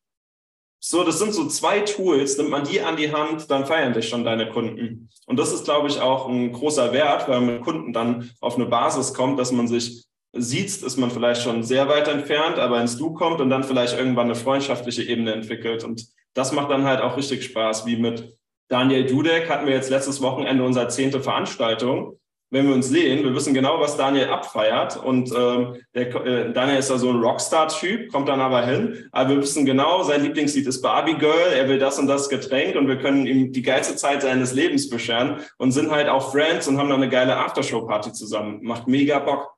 So, 0.83 1.05
das 1.05 1.19
sind 1.19 1.35
so 1.35 1.47
zwei 1.47 1.81
Tools, 1.81 2.39
nimmt 2.39 2.51
man 2.51 2.65
die 2.65 2.81
an 2.81 2.97
die 2.97 3.13
Hand, 3.13 3.51
dann 3.51 3.67
feiern 3.67 3.93
dich 3.93 4.09
schon 4.09 4.25
deine 4.25 4.49
Kunden. 4.49 5.11
Und 5.27 5.39
das 5.39 5.53
ist, 5.53 5.65
glaube 5.65 5.89
ich, 5.89 6.01
auch 6.01 6.27
ein 6.27 6.53
großer 6.53 6.93
Wert, 6.93 7.29
weil 7.29 7.41
man 7.41 7.55
mit 7.57 7.63
Kunden 7.63 7.93
dann 7.93 8.31
auf 8.41 8.57
eine 8.57 8.65
Basis 8.65 9.13
kommt, 9.13 9.39
dass 9.39 9.53
man 9.53 9.69
sich 9.69 10.07
sieht, 10.33 10.83
ist 10.83 10.97
man 10.97 11.11
vielleicht 11.11 11.43
schon 11.43 11.63
sehr 11.63 11.89
weit 11.89 12.09
entfernt, 12.09 12.59
aber 12.59 12.81
ins 12.81 12.97
Du 12.97 13.13
kommt 13.13 13.41
und 13.41 13.51
dann 13.51 13.65
vielleicht 13.65 13.99
irgendwann 13.99 14.27
eine 14.27 14.37
freundschaftliche 14.37 15.03
Ebene 15.03 15.33
entwickelt. 15.33 15.85
Und 15.85 16.07
das 16.35 16.53
macht 16.53 16.71
dann 16.71 16.85
halt 16.85 17.01
auch 17.01 17.17
richtig 17.17 17.45
Spaß, 17.45 17.85
wie 17.85 17.97
mit 17.97 18.37
Daniel 18.69 19.05
Dudek 19.05 19.51
hatten 19.51 19.67
wir 19.67 19.75
jetzt 19.75 19.91
letztes 19.91 20.23
Wochenende 20.23 20.63
unsere 20.63 20.89
zehnte 20.89 21.21
Veranstaltung. 21.21 22.20
Wenn 22.53 22.67
wir 22.67 22.75
uns 22.75 22.89
sehen, 22.89 23.25
wir 23.25 23.35
wissen 23.35 23.55
genau, 23.55 23.79
was 23.79 23.97
Daniel 23.97 24.29
abfeiert. 24.29 24.97
Und 24.97 25.33
ähm, 25.37 25.77
der, 25.95 26.15
äh, 26.27 26.53
Daniel 26.53 26.79
ist 26.79 26.91
ja 26.91 26.99
so 26.99 27.11
ein 27.11 27.21
Rockstar-Typ, 27.21 28.11
kommt 28.11 28.29
dann 28.29 28.41
aber 28.41 28.67
hin. 28.67 29.09
Aber 29.13 29.31
wir 29.31 29.37
wissen 29.39 29.65
genau, 29.65 30.03
sein 30.03 30.23
Lieblingslied 30.23 30.67
ist 30.67 30.83
Barbie 30.83 31.15
Girl. 31.15 31.53
Er 31.55 31.69
will 31.69 31.79
das 31.79 31.99
und 31.99 32.09
das 32.09 32.29
Getränk 32.29 32.75
und 32.75 32.89
wir 32.89 32.99
können 32.99 33.27
ihm 33.27 33.53
die 33.53 33.63
geilste 33.63 33.95
Zeit 33.95 34.23
seines 34.23 34.53
Lebens 34.53 34.91
bescheren 34.91 35.41
und 35.59 35.71
sind 35.71 35.93
halt 35.93 36.09
auch 36.09 36.33
Friends 36.33 36.67
und 36.67 36.77
haben 36.79 36.89
dann 36.89 37.03
eine 37.03 37.11
geile 37.11 37.37
Aftershow-Party 37.37 38.13
zusammen. 38.13 38.61
Macht 38.63 38.89
mega 38.89 39.21
Bock. 39.21 39.55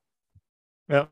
Ja. 0.89 1.09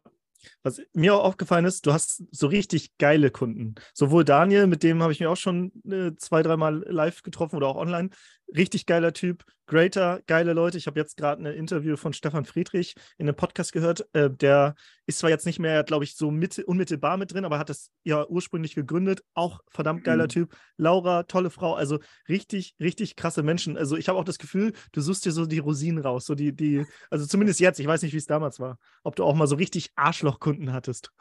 Was 0.62 0.81
mir 0.93 1.14
auch 1.14 1.25
aufgefallen 1.25 1.64
ist, 1.64 1.87
du 1.87 1.93
hast 1.93 2.25
so 2.31 2.47
richtig 2.47 2.97
geile 2.99 3.31
Kunden. 3.31 3.75
Sowohl 3.95 4.25
Daniel, 4.25 4.66
mit 4.66 4.83
dem 4.83 5.03
habe 5.03 5.12
ich 5.12 5.21
mich 5.21 5.27
auch 5.27 5.37
schon 5.37 5.73
äh, 5.90 6.12
zwei, 6.16 6.43
dreimal 6.43 6.85
live 6.87 7.23
getroffen 7.23 7.57
oder 7.57 7.69
auch 7.69 7.77
online, 7.77 8.11
richtig 8.56 8.86
geiler 8.86 9.12
Typ. 9.12 9.44
Greater, 9.66 10.20
geile 10.26 10.52
Leute. 10.52 10.78
Ich 10.78 10.88
habe 10.88 10.98
jetzt 10.98 11.16
gerade 11.16 11.42
ein 11.42 11.54
Interview 11.54 11.96
von 11.96 12.12
Stefan 12.12 12.44
Friedrich 12.44 12.96
in 13.18 13.28
einem 13.28 13.36
Podcast 13.36 13.72
gehört. 13.72 14.04
Äh, 14.12 14.28
der 14.28 14.74
ist 15.06 15.18
zwar 15.18 15.30
jetzt 15.30 15.46
nicht 15.46 15.60
mehr, 15.60 15.84
glaube 15.84 16.04
ich, 16.04 16.16
so 16.16 16.32
mit, 16.32 16.58
unmittelbar 16.58 17.16
mit 17.16 17.32
drin, 17.32 17.44
aber 17.44 17.58
hat 17.58 17.68
das 17.68 17.90
ja 18.02 18.26
ursprünglich 18.26 18.74
gegründet. 18.74 19.22
Auch 19.34 19.60
verdammt 19.68 20.02
geiler 20.02 20.24
mhm. 20.24 20.30
Typ. 20.30 20.56
Laura, 20.76 21.22
tolle 21.22 21.50
Frau. 21.50 21.74
Also 21.74 22.00
richtig, 22.28 22.74
richtig 22.80 23.14
krasse 23.14 23.44
Menschen. 23.44 23.76
Also 23.76 23.96
ich 23.96 24.08
habe 24.08 24.18
auch 24.18 24.24
das 24.24 24.38
Gefühl, 24.38 24.72
du 24.92 25.00
suchst 25.00 25.24
dir 25.24 25.32
so 25.32 25.46
die 25.46 25.60
Rosinen 25.60 26.02
raus. 26.02 26.24
So 26.26 26.34
die, 26.34 26.54
die, 26.54 26.84
also 27.10 27.26
zumindest 27.26 27.60
jetzt. 27.60 27.78
Ich 27.78 27.86
weiß 27.86 28.02
nicht, 28.02 28.12
wie 28.12 28.18
es 28.18 28.26
damals 28.26 28.58
war. 28.58 28.78
Ob 29.04 29.14
du 29.14 29.24
auch 29.24 29.34
mal 29.34 29.46
so 29.46 29.54
richtig 29.54 29.90
Arschlochkunden 29.94 30.72
hattest. 30.72 31.12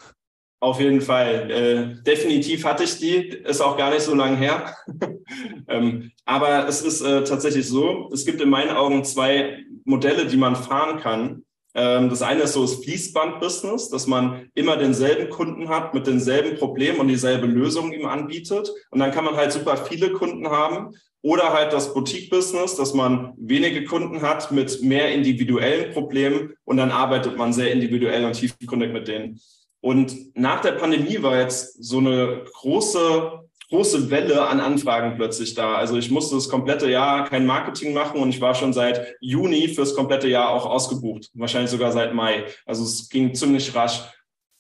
Auf 0.62 0.82
jeden 0.82 1.02
Fall. 1.02 1.50
Äh, 1.50 2.04
definitiv 2.04 2.65
hatte 2.65 2.84
ich 2.84 2.98
die, 2.98 3.15
ist 3.15 3.62
auch 3.62 3.78
gar 3.78 3.91
nicht 3.91 4.02
so 4.02 4.13
lange 4.13 4.36
her. 4.36 4.76
ähm, 5.69 6.12
aber 6.26 6.67
es 6.67 6.82
ist 6.82 7.02
äh, 7.02 7.24
tatsächlich 7.24 7.67
so, 7.67 8.10
es 8.12 8.26
gibt 8.26 8.41
in 8.41 8.50
meinen 8.50 8.72
Augen 8.72 9.06
zwei 9.06 9.63
Modelle, 9.86 10.26
die 10.26 10.36
man 10.36 10.58
fahren 10.58 11.00
kann. 11.00 11.43
Ähm, 11.76 12.10
das 12.10 12.22
eine 12.22 12.41
ist 12.41 12.54
so 12.54 12.63
das 12.63 12.76
Fließband-Business, 12.76 13.89
dass 13.89 14.06
man 14.06 14.50
immer 14.54 14.76
denselben 14.76 15.30
Kunden 15.30 15.69
hat 15.69 15.93
mit 15.93 16.08
denselben 16.08 16.58
Problemen 16.58 17.00
und 17.00 17.08
dieselbe 17.08 17.48
Lösung 17.48 17.93
ihm 17.93 18.06
anbietet. 18.06 18.69
Und 18.91 19.00
dann 19.00 19.12
kann 19.12 19.24
man 19.24 19.38
halt 19.38 19.54
super 19.54 19.78
viele 19.78 20.12
Kunden 20.12 20.50
haben. 20.50 20.93
Oder 21.22 21.54
halt 21.54 21.74
das 21.74 21.93
Boutique-Business, 21.93 22.76
dass 22.76 22.93
man 22.93 23.34
wenige 23.38 23.84
Kunden 23.86 24.22
hat 24.22 24.52
mit 24.52 24.82
mehr 24.82 25.13
individuellen 25.13 25.93
Problemen 25.93 26.54
und 26.63 26.78
dann 26.78 26.91
arbeitet 26.91 27.38
man 27.38 27.52
sehr 27.52 27.74
individuell 27.74 28.24
und 28.24 28.34
tiefgründig 28.34 28.93
mit 28.93 29.08
denen. 29.10 29.39
Und 29.81 30.35
nach 30.35 30.61
der 30.61 30.73
Pandemie 30.73 31.21
war 31.21 31.37
jetzt 31.39 31.83
so 31.83 31.99
eine 31.99 32.43
große, 32.53 33.31
große 33.69 34.09
Welle 34.09 34.47
an 34.47 34.59
Anfragen 34.59 35.15
plötzlich 35.15 35.53
da. 35.53 35.75
Also 35.75 35.97
ich 35.97 36.11
musste 36.11 36.35
das 36.35 36.49
komplette 36.49 36.89
Jahr 36.89 37.25
kein 37.25 37.45
Marketing 37.45 37.93
machen 37.93 38.19
und 38.19 38.29
ich 38.29 38.41
war 38.41 38.55
schon 38.55 38.73
seit 38.73 39.15
Juni 39.21 39.69
fürs 39.69 39.95
komplette 39.95 40.27
Jahr 40.27 40.49
auch 40.49 40.65
ausgebucht. 40.65 41.29
Wahrscheinlich 41.33 41.71
sogar 41.71 41.91
seit 41.91 42.13
Mai. 42.13 42.45
Also 42.65 42.83
es 42.83 43.09
ging 43.09 43.33
ziemlich 43.33 43.73
rasch. 43.73 44.01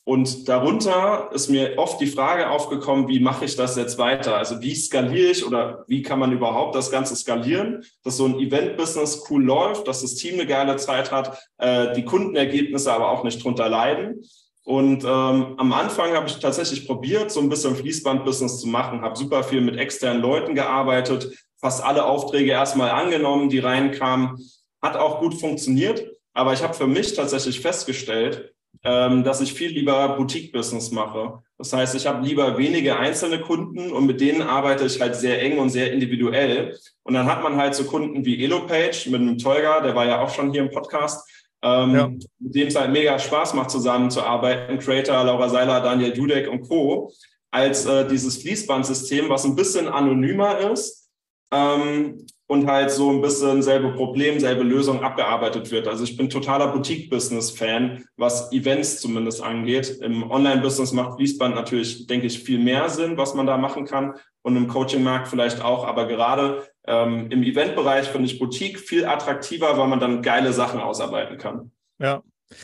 Und 0.09 0.49
darunter 0.49 1.29
ist 1.33 1.49
mir 1.49 1.77
oft 1.77 2.01
die 2.01 2.07
Frage 2.07 2.49
aufgekommen, 2.49 3.07
wie 3.09 3.19
mache 3.19 3.45
ich 3.45 3.55
das 3.55 3.75
jetzt 3.75 3.99
weiter? 3.99 4.37
Also 4.37 4.59
wie 4.59 4.73
skaliere 4.73 5.29
ich 5.29 5.45
oder 5.45 5.83
wie 5.87 6.01
kann 6.01 6.17
man 6.17 6.31
überhaupt 6.31 6.73
das 6.73 6.89
Ganze 6.89 7.15
skalieren, 7.15 7.83
dass 8.03 8.17
so 8.17 8.25
ein 8.25 8.39
Event-Business 8.39 9.25
cool 9.29 9.43
läuft, 9.43 9.87
dass 9.87 10.01
das 10.01 10.15
Team 10.15 10.35
eine 10.35 10.47
geile 10.47 10.77
Zeit 10.77 11.11
hat, 11.11 11.37
äh, 11.59 11.93
die 11.93 12.05
Kundenergebnisse 12.05 12.91
aber 12.91 13.11
auch 13.11 13.23
nicht 13.23 13.43
drunter 13.43 13.69
leiden. 13.69 14.23
Und 14.69 15.03
ähm, 15.03 15.55
am 15.57 15.73
Anfang 15.73 16.13
habe 16.13 16.27
ich 16.27 16.37
tatsächlich 16.37 16.85
probiert, 16.85 17.31
so 17.31 17.39
ein 17.39 17.49
bisschen 17.49 17.75
Fließband-Business 17.75 18.61
zu 18.61 18.67
machen, 18.67 19.01
habe 19.01 19.17
super 19.17 19.43
viel 19.43 19.61
mit 19.61 19.77
externen 19.77 20.21
Leuten 20.21 20.53
gearbeitet, 20.53 21.35
fast 21.59 21.83
alle 21.83 22.05
Aufträge 22.05 22.51
erstmal 22.51 22.91
angenommen, 22.91 23.49
die 23.49 23.57
reinkamen. 23.57 24.37
Hat 24.79 24.95
auch 24.95 25.21
gut 25.21 25.33
funktioniert, 25.33 26.07
aber 26.33 26.53
ich 26.53 26.61
habe 26.61 26.75
für 26.75 26.85
mich 26.85 27.15
tatsächlich 27.15 27.61
festgestellt, 27.61 28.53
ähm, 28.83 29.23
dass 29.23 29.41
ich 29.41 29.53
viel 29.53 29.71
lieber 29.71 30.09
Boutique-Business 30.09 30.91
mache. 30.91 31.41
Das 31.57 31.73
heißt, 31.73 31.95
ich 31.95 32.05
habe 32.05 32.23
lieber 32.23 32.59
wenige 32.59 32.99
einzelne 32.99 33.41
Kunden 33.41 33.91
und 33.91 34.05
mit 34.05 34.21
denen 34.21 34.43
arbeite 34.43 34.85
ich 34.85 35.01
halt 35.01 35.15
sehr 35.15 35.41
eng 35.41 35.57
und 35.57 35.71
sehr 35.71 35.91
individuell. 35.91 36.77
Und 37.01 37.15
dann 37.15 37.25
hat 37.25 37.41
man 37.41 37.55
halt 37.55 37.73
so 37.73 37.85
Kunden 37.85 38.23
wie 38.23 38.43
Elopage 38.43 39.09
mit 39.09 39.19
einem 39.19 39.39
Tolga, 39.39 39.81
der 39.81 39.95
war 39.95 40.05
ja 40.05 40.21
auch 40.21 40.31
schon 40.31 40.51
hier 40.51 40.61
im 40.61 40.69
Podcast 40.69 41.27
ähm, 41.61 41.95
ja. 41.95 42.07
mit 42.39 42.55
dem 42.55 42.67
es 42.67 42.75
halt 42.75 42.91
mega 42.91 43.17
Spaß 43.19 43.53
macht, 43.53 43.69
zusammenzuarbeiten. 43.69 44.79
Creator, 44.79 45.23
Laura 45.23 45.49
Seiler, 45.49 45.81
Daniel 45.81 46.13
Dudek 46.13 46.49
und 46.49 46.67
Co. 46.67 47.11
als 47.51 47.85
äh, 47.85 48.07
dieses 48.07 48.37
Fließbandsystem, 48.41 49.29
was 49.29 49.45
ein 49.45 49.55
bisschen 49.55 49.87
anonymer 49.87 50.59
ist 50.71 51.09
ähm, 51.51 52.25
und 52.47 52.67
halt 52.67 52.91
so 52.91 53.11
ein 53.11 53.21
bisschen 53.21 53.61
selbe 53.61 53.91
Problem, 53.91 54.39
selbe 54.39 54.63
Lösung 54.63 55.03
abgearbeitet 55.03 55.69
wird. 55.71 55.87
Also 55.87 56.03
ich 56.03 56.17
bin 56.17 56.29
totaler 56.29 56.67
Boutique-Business-Fan, 56.67 58.05
was 58.17 58.51
Events 58.51 59.01
zumindest 59.01 59.43
angeht. 59.43 59.99
Im 60.01 60.29
Online-Business 60.29 60.93
macht 60.93 61.17
Fließband 61.17 61.55
natürlich, 61.55 62.07
denke 62.07 62.27
ich, 62.27 62.39
viel 62.39 62.59
mehr 62.59 62.89
Sinn, 62.89 63.17
was 63.17 63.33
man 63.33 63.45
da 63.45 63.57
machen 63.57 63.85
kann 63.85 64.13
und 64.41 64.55
im 64.55 64.67
Coaching-Markt 64.67 65.27
vielleicht 65.27 65.61
auch. 65.61 65.85
Aber 65.85 66.07
gerade 66.07 66.67
ähm, 66.89 67.29
Im 67.29 67.43
Eventbereich 67.43 68.07
finde 68.07 68.27
ich 68.27 68.39
Boutique 68.39 68.79
viel 68.79 69.05
attraktiver, 69.05 69.77
weil 69.77 69.87
man 69.87 69.99
dann 69.99 70.23
geile 70.23 70.53
Sachen 70.53 70.79
ausarbeiten 70.79 71.37
kann. 71.37 71.71
Ja, 71.99 72.23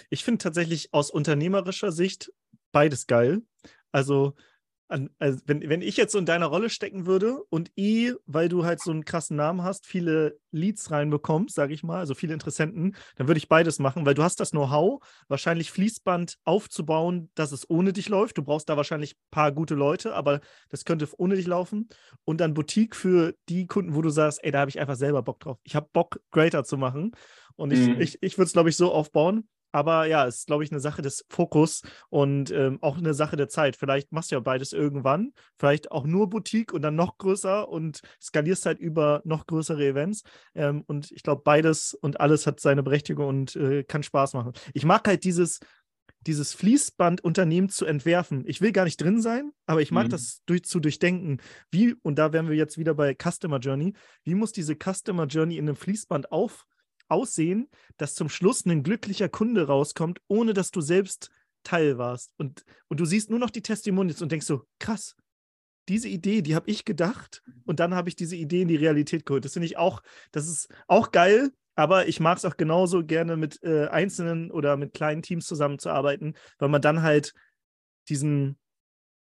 ich 0.10 0.24
finde 0.24 0.40
tatsächlich 0.40 0.94
aus 0.94 1.12
unternehmerischer 1.12 1.92
Sicht 1.92 2.34
beides 2.72 3.06
geil. 3.06 3.44
Also 3.92 4.34
an, 4.88 5.10
also 5.20 5.40
wenn, 5.46 5.68
wenn 5.68 5.82
ich 5.82 5.98
jetzt 5.98 6.12
so 6.12 6.20
in 6.20 6.26
deiner 6.26 6.46
Rolle 6.46 6.70
stecken 6.70 7.06
würde 7.06 7.44
und 7.50 7.72
I, 7.78 8.14
weil 8.26 8.50
du 8.50 8.66
halt 8.66 8.82
so 8.82 8.92
einen 8.92 9.06
krassen 9.06 9.36
Namen 9.36 9.64
hast, 9.64 9.86
viele 9.86 10.38
Leads 10.52 10.92
reinbekommst, 10.92 11.56
sage 11.56 11.74
ich 11.74 11.84
mal, 11.84 12.00
also 12.00 12.14
viele 12.14 12.34
Interessenten, 12.34 12.96
dann 13.16 13.28
würde 13.28 13.38
ich 13.40 13.50
beides 13.50 13.80
machen, 13.80 14.06
weil 14.06 14.14
du 14.14 14.24
hast 14.24 14.40
das 14.40 14.52
Know-how, 14.52 15.04
wahrscheinlich 15.28 15.72
Fließband 15.72 16.38
aufzubauen, 16.44 17.30
dass 17.36 17.52
es 17.52 17.70
ohne 17.70 17.94
dich 17.94 18.10
läuft. 18.10 18.38
Du 18.38 18.44
brauchst 18.44 18.70
da 18.70 18.78
wahrscheinlich 18.78 19.16
ein 19.16 19.30
paar 19.32 19.52
gute 19.52 19.76
Leute, 19.76 20.14
aber 20.14 20.40
das 20.70 20.86
könnte 20.86 21.08
ohne 21.18 21.36
dich 21.36 21.48
laufen. 21.48 21.90
Und 22.24 22.40
dann 22.40 22.54
Boutique 22.54 22.96
für 22.96 23.36
die 23.50 23.68
Kunden, 23.68 23.96
wo 23.96 24.02
du 24.02 24.10
sagst, 24.10 24.44
ey, 24.44 24.52
da 24.52 24.60
habe 24.60 24.70
ich 24.70 24.80
einfach 24.80 24.96
selber 24.96 25.24
Bock 25.24 25.40
drauf. 25.40 25.58
Ich 25.64 25.76
habe 25.76 25.90
Bock, 25.92 26.22
Greater 26.32 26.64
zu 26.64 26.78
machen. 26.78 27.12
Und 27.56 27.72
ich, 27.72 27.88
mhm. 27.88 28.02
ich, 28.02 28.18
ich 28.22 28.38
würde 28.38 28.48
es, 28.48 28.54
glaube 28.54 28.70
ich, 28.70 28.78
so 28.78 28.92
aufbauen. 28.92 29.48
Aber 29.76 30.06
ja, 30.06 30.26
es 30.26 30.38
ist, 30.38 30.48
glaube 30.48 30.64
ich, 30.64 30.72
eine 30.72 30.80
Sache 30.80 31.02
des 31.02 31.26
Fokus 31.30 31.82
und 32.08 32.50
ähm, 32.50 32.78
auch 32.82 32.98
eine 32.98 33.14
Sache 33.14 33.36
der 33.36 33.50
Zeit. 33.50 33.76
Vielleicht 33.76 34.14
machst 34.14 34.32
du 34.32 34.36
ja 34.36 34.40
beides 34.40 34.72
irgendwann. 34.72 35.34
Vielleicht 35.60 35.92
auch 35.92 36.06
nur 36.06 36.30
Boutique 36.30 36.72
und 36.72 36.82
dann 36.82 36.96
noch 36.96 37.18
größer 37.18 37.68
und 37.68 38.00
skalierst 38.22 38.66
halt 38.66 38.80
über 38.80 39.22
noch 39.26 39.48
größere 39.48 39.86
Events. 39.86 40.24
Ähm, 40.54 40.86
und 40.88 41.12
ich 41.12 41.24
glaube, 41.24 41.42
beides 41.44 41.94
und 41.94 42.22
alles 42.22 42.48
hat 42.48 42.62
seine 42.62 42.84
Berechtigung 42.84 43.28
und 43.28 43.58
äh, 43.58 43.84
kann 43.84 44.02
Spaß 44.02 44.32
machen. 44.36 44.54
Ich 44.74 44.86
mag 44.86 45.06
halt 45.10 45.26
dieses, 45.26 45.60
dieses 46.22 46.54
Fließbandunternehmen 46.54 47.70
zu 47.70 47.84
entwerfen. 47.86 48.46
Ich 48.48 48.62
will 48.62 48.72
gar 48.72 48.86
nicht 48.86 49.02
drin 49.02 49.22
sein, 49.22 49.52
aber 49.66 49.82
ich 49.82 49.92
mag 49.92 50.06
mhm. 50.06 50.12
das 50.12 50.42
durch, 50.46 50.64
zu 50.64 50.80
durchdenken. 50.80 51.42
Wie, 51.70 51.96
und 52.02 52.18
da 52.18 52.32
wären 52.32 52.48
wir 52.48 52.56
jetzt 52.56 52.78
wieder 52.78 52.94
bei 52.94 53.14
Customer 53.14 53.60
Journey, 53.60 53.94
wie 54.24 54.36
muss 54.36 54.54
diese 54.54 54.78
Customer 54.82 55.26
Journey 55.26 55.58
in 55.58 55.68
einem 55.68 55.76
Fließband 55.76 56.32
auf, 56.32 56.66
aussehen, 57.08 57.70
dass 57.98 58.16
zum 58.16 58.30
Schluss 58.30 58.66
ein 58.66 58.84
glücklicher 58.84 59.30
Kunde 59.30 59.68
rauskommt, 59.68 60.22
ohne 60.28 60.54
dass 60.54 60.72
du 60.72 60.82
selbst 60.82 61.30
Teil 61.64 61.98
warst. 61.98 62.34
Und, 62.38 62.64
und 62.88 63.00
du 63.00 63.06
siehst 63.06 63.30
nur 63.30 63.40
noch 63.40 63.50
die 63.50 63.62
Testimonials 63.62 64.22
und 64.22 64.32
denkst 64.32 64.46
so, 64.46 64.64
krass, 64.80 65.16
diese 65.88 66.08
Idee, 66.08 66.42
die 66.42 66.56
habe 66.56 66.70
ich 66.70 66.86
gedacht 66.86 67.44
und 67.66 67.80
dann 67.80 67.94
habe 67.94 68.10
ich 68.10 68.16
diese 68.16 68.36
Idee 68.36 68.62
in 68.62 68.68
die 68.68 68.76
Realität 68.76 69.26
geholt. 69.26 69.46
Das 69.46 69.54
finde 69.54 69.68
ich 69.68 69.78
auch, 69.78 70.02
das 70.32 70.48
ist 70.48 70.74
auch 70.88 71.12
geil, 71.12 71.52
aber 71.76 72.08
ich 72.08 72.20
mag 72.20 72.38
es 72.38 72.46
auch 72.46 72.58
genauso 72.58 73.04
gerne 73.06 73.38
mit 73.38 73.62
äh, 73.64 73.88
einzelnen 73.88 74.50
oder 74.50 74.78
mit 74.78 74.94
kleinen 74.94 75.22
Teams 75.22 75.46
zusammenzuarbeiten, 75.46 76.36
weil 76.58 76.70
man 76.70 76.82
dann 76.82 77.02
halt 77.02 77.34
diesen 78.10 78.58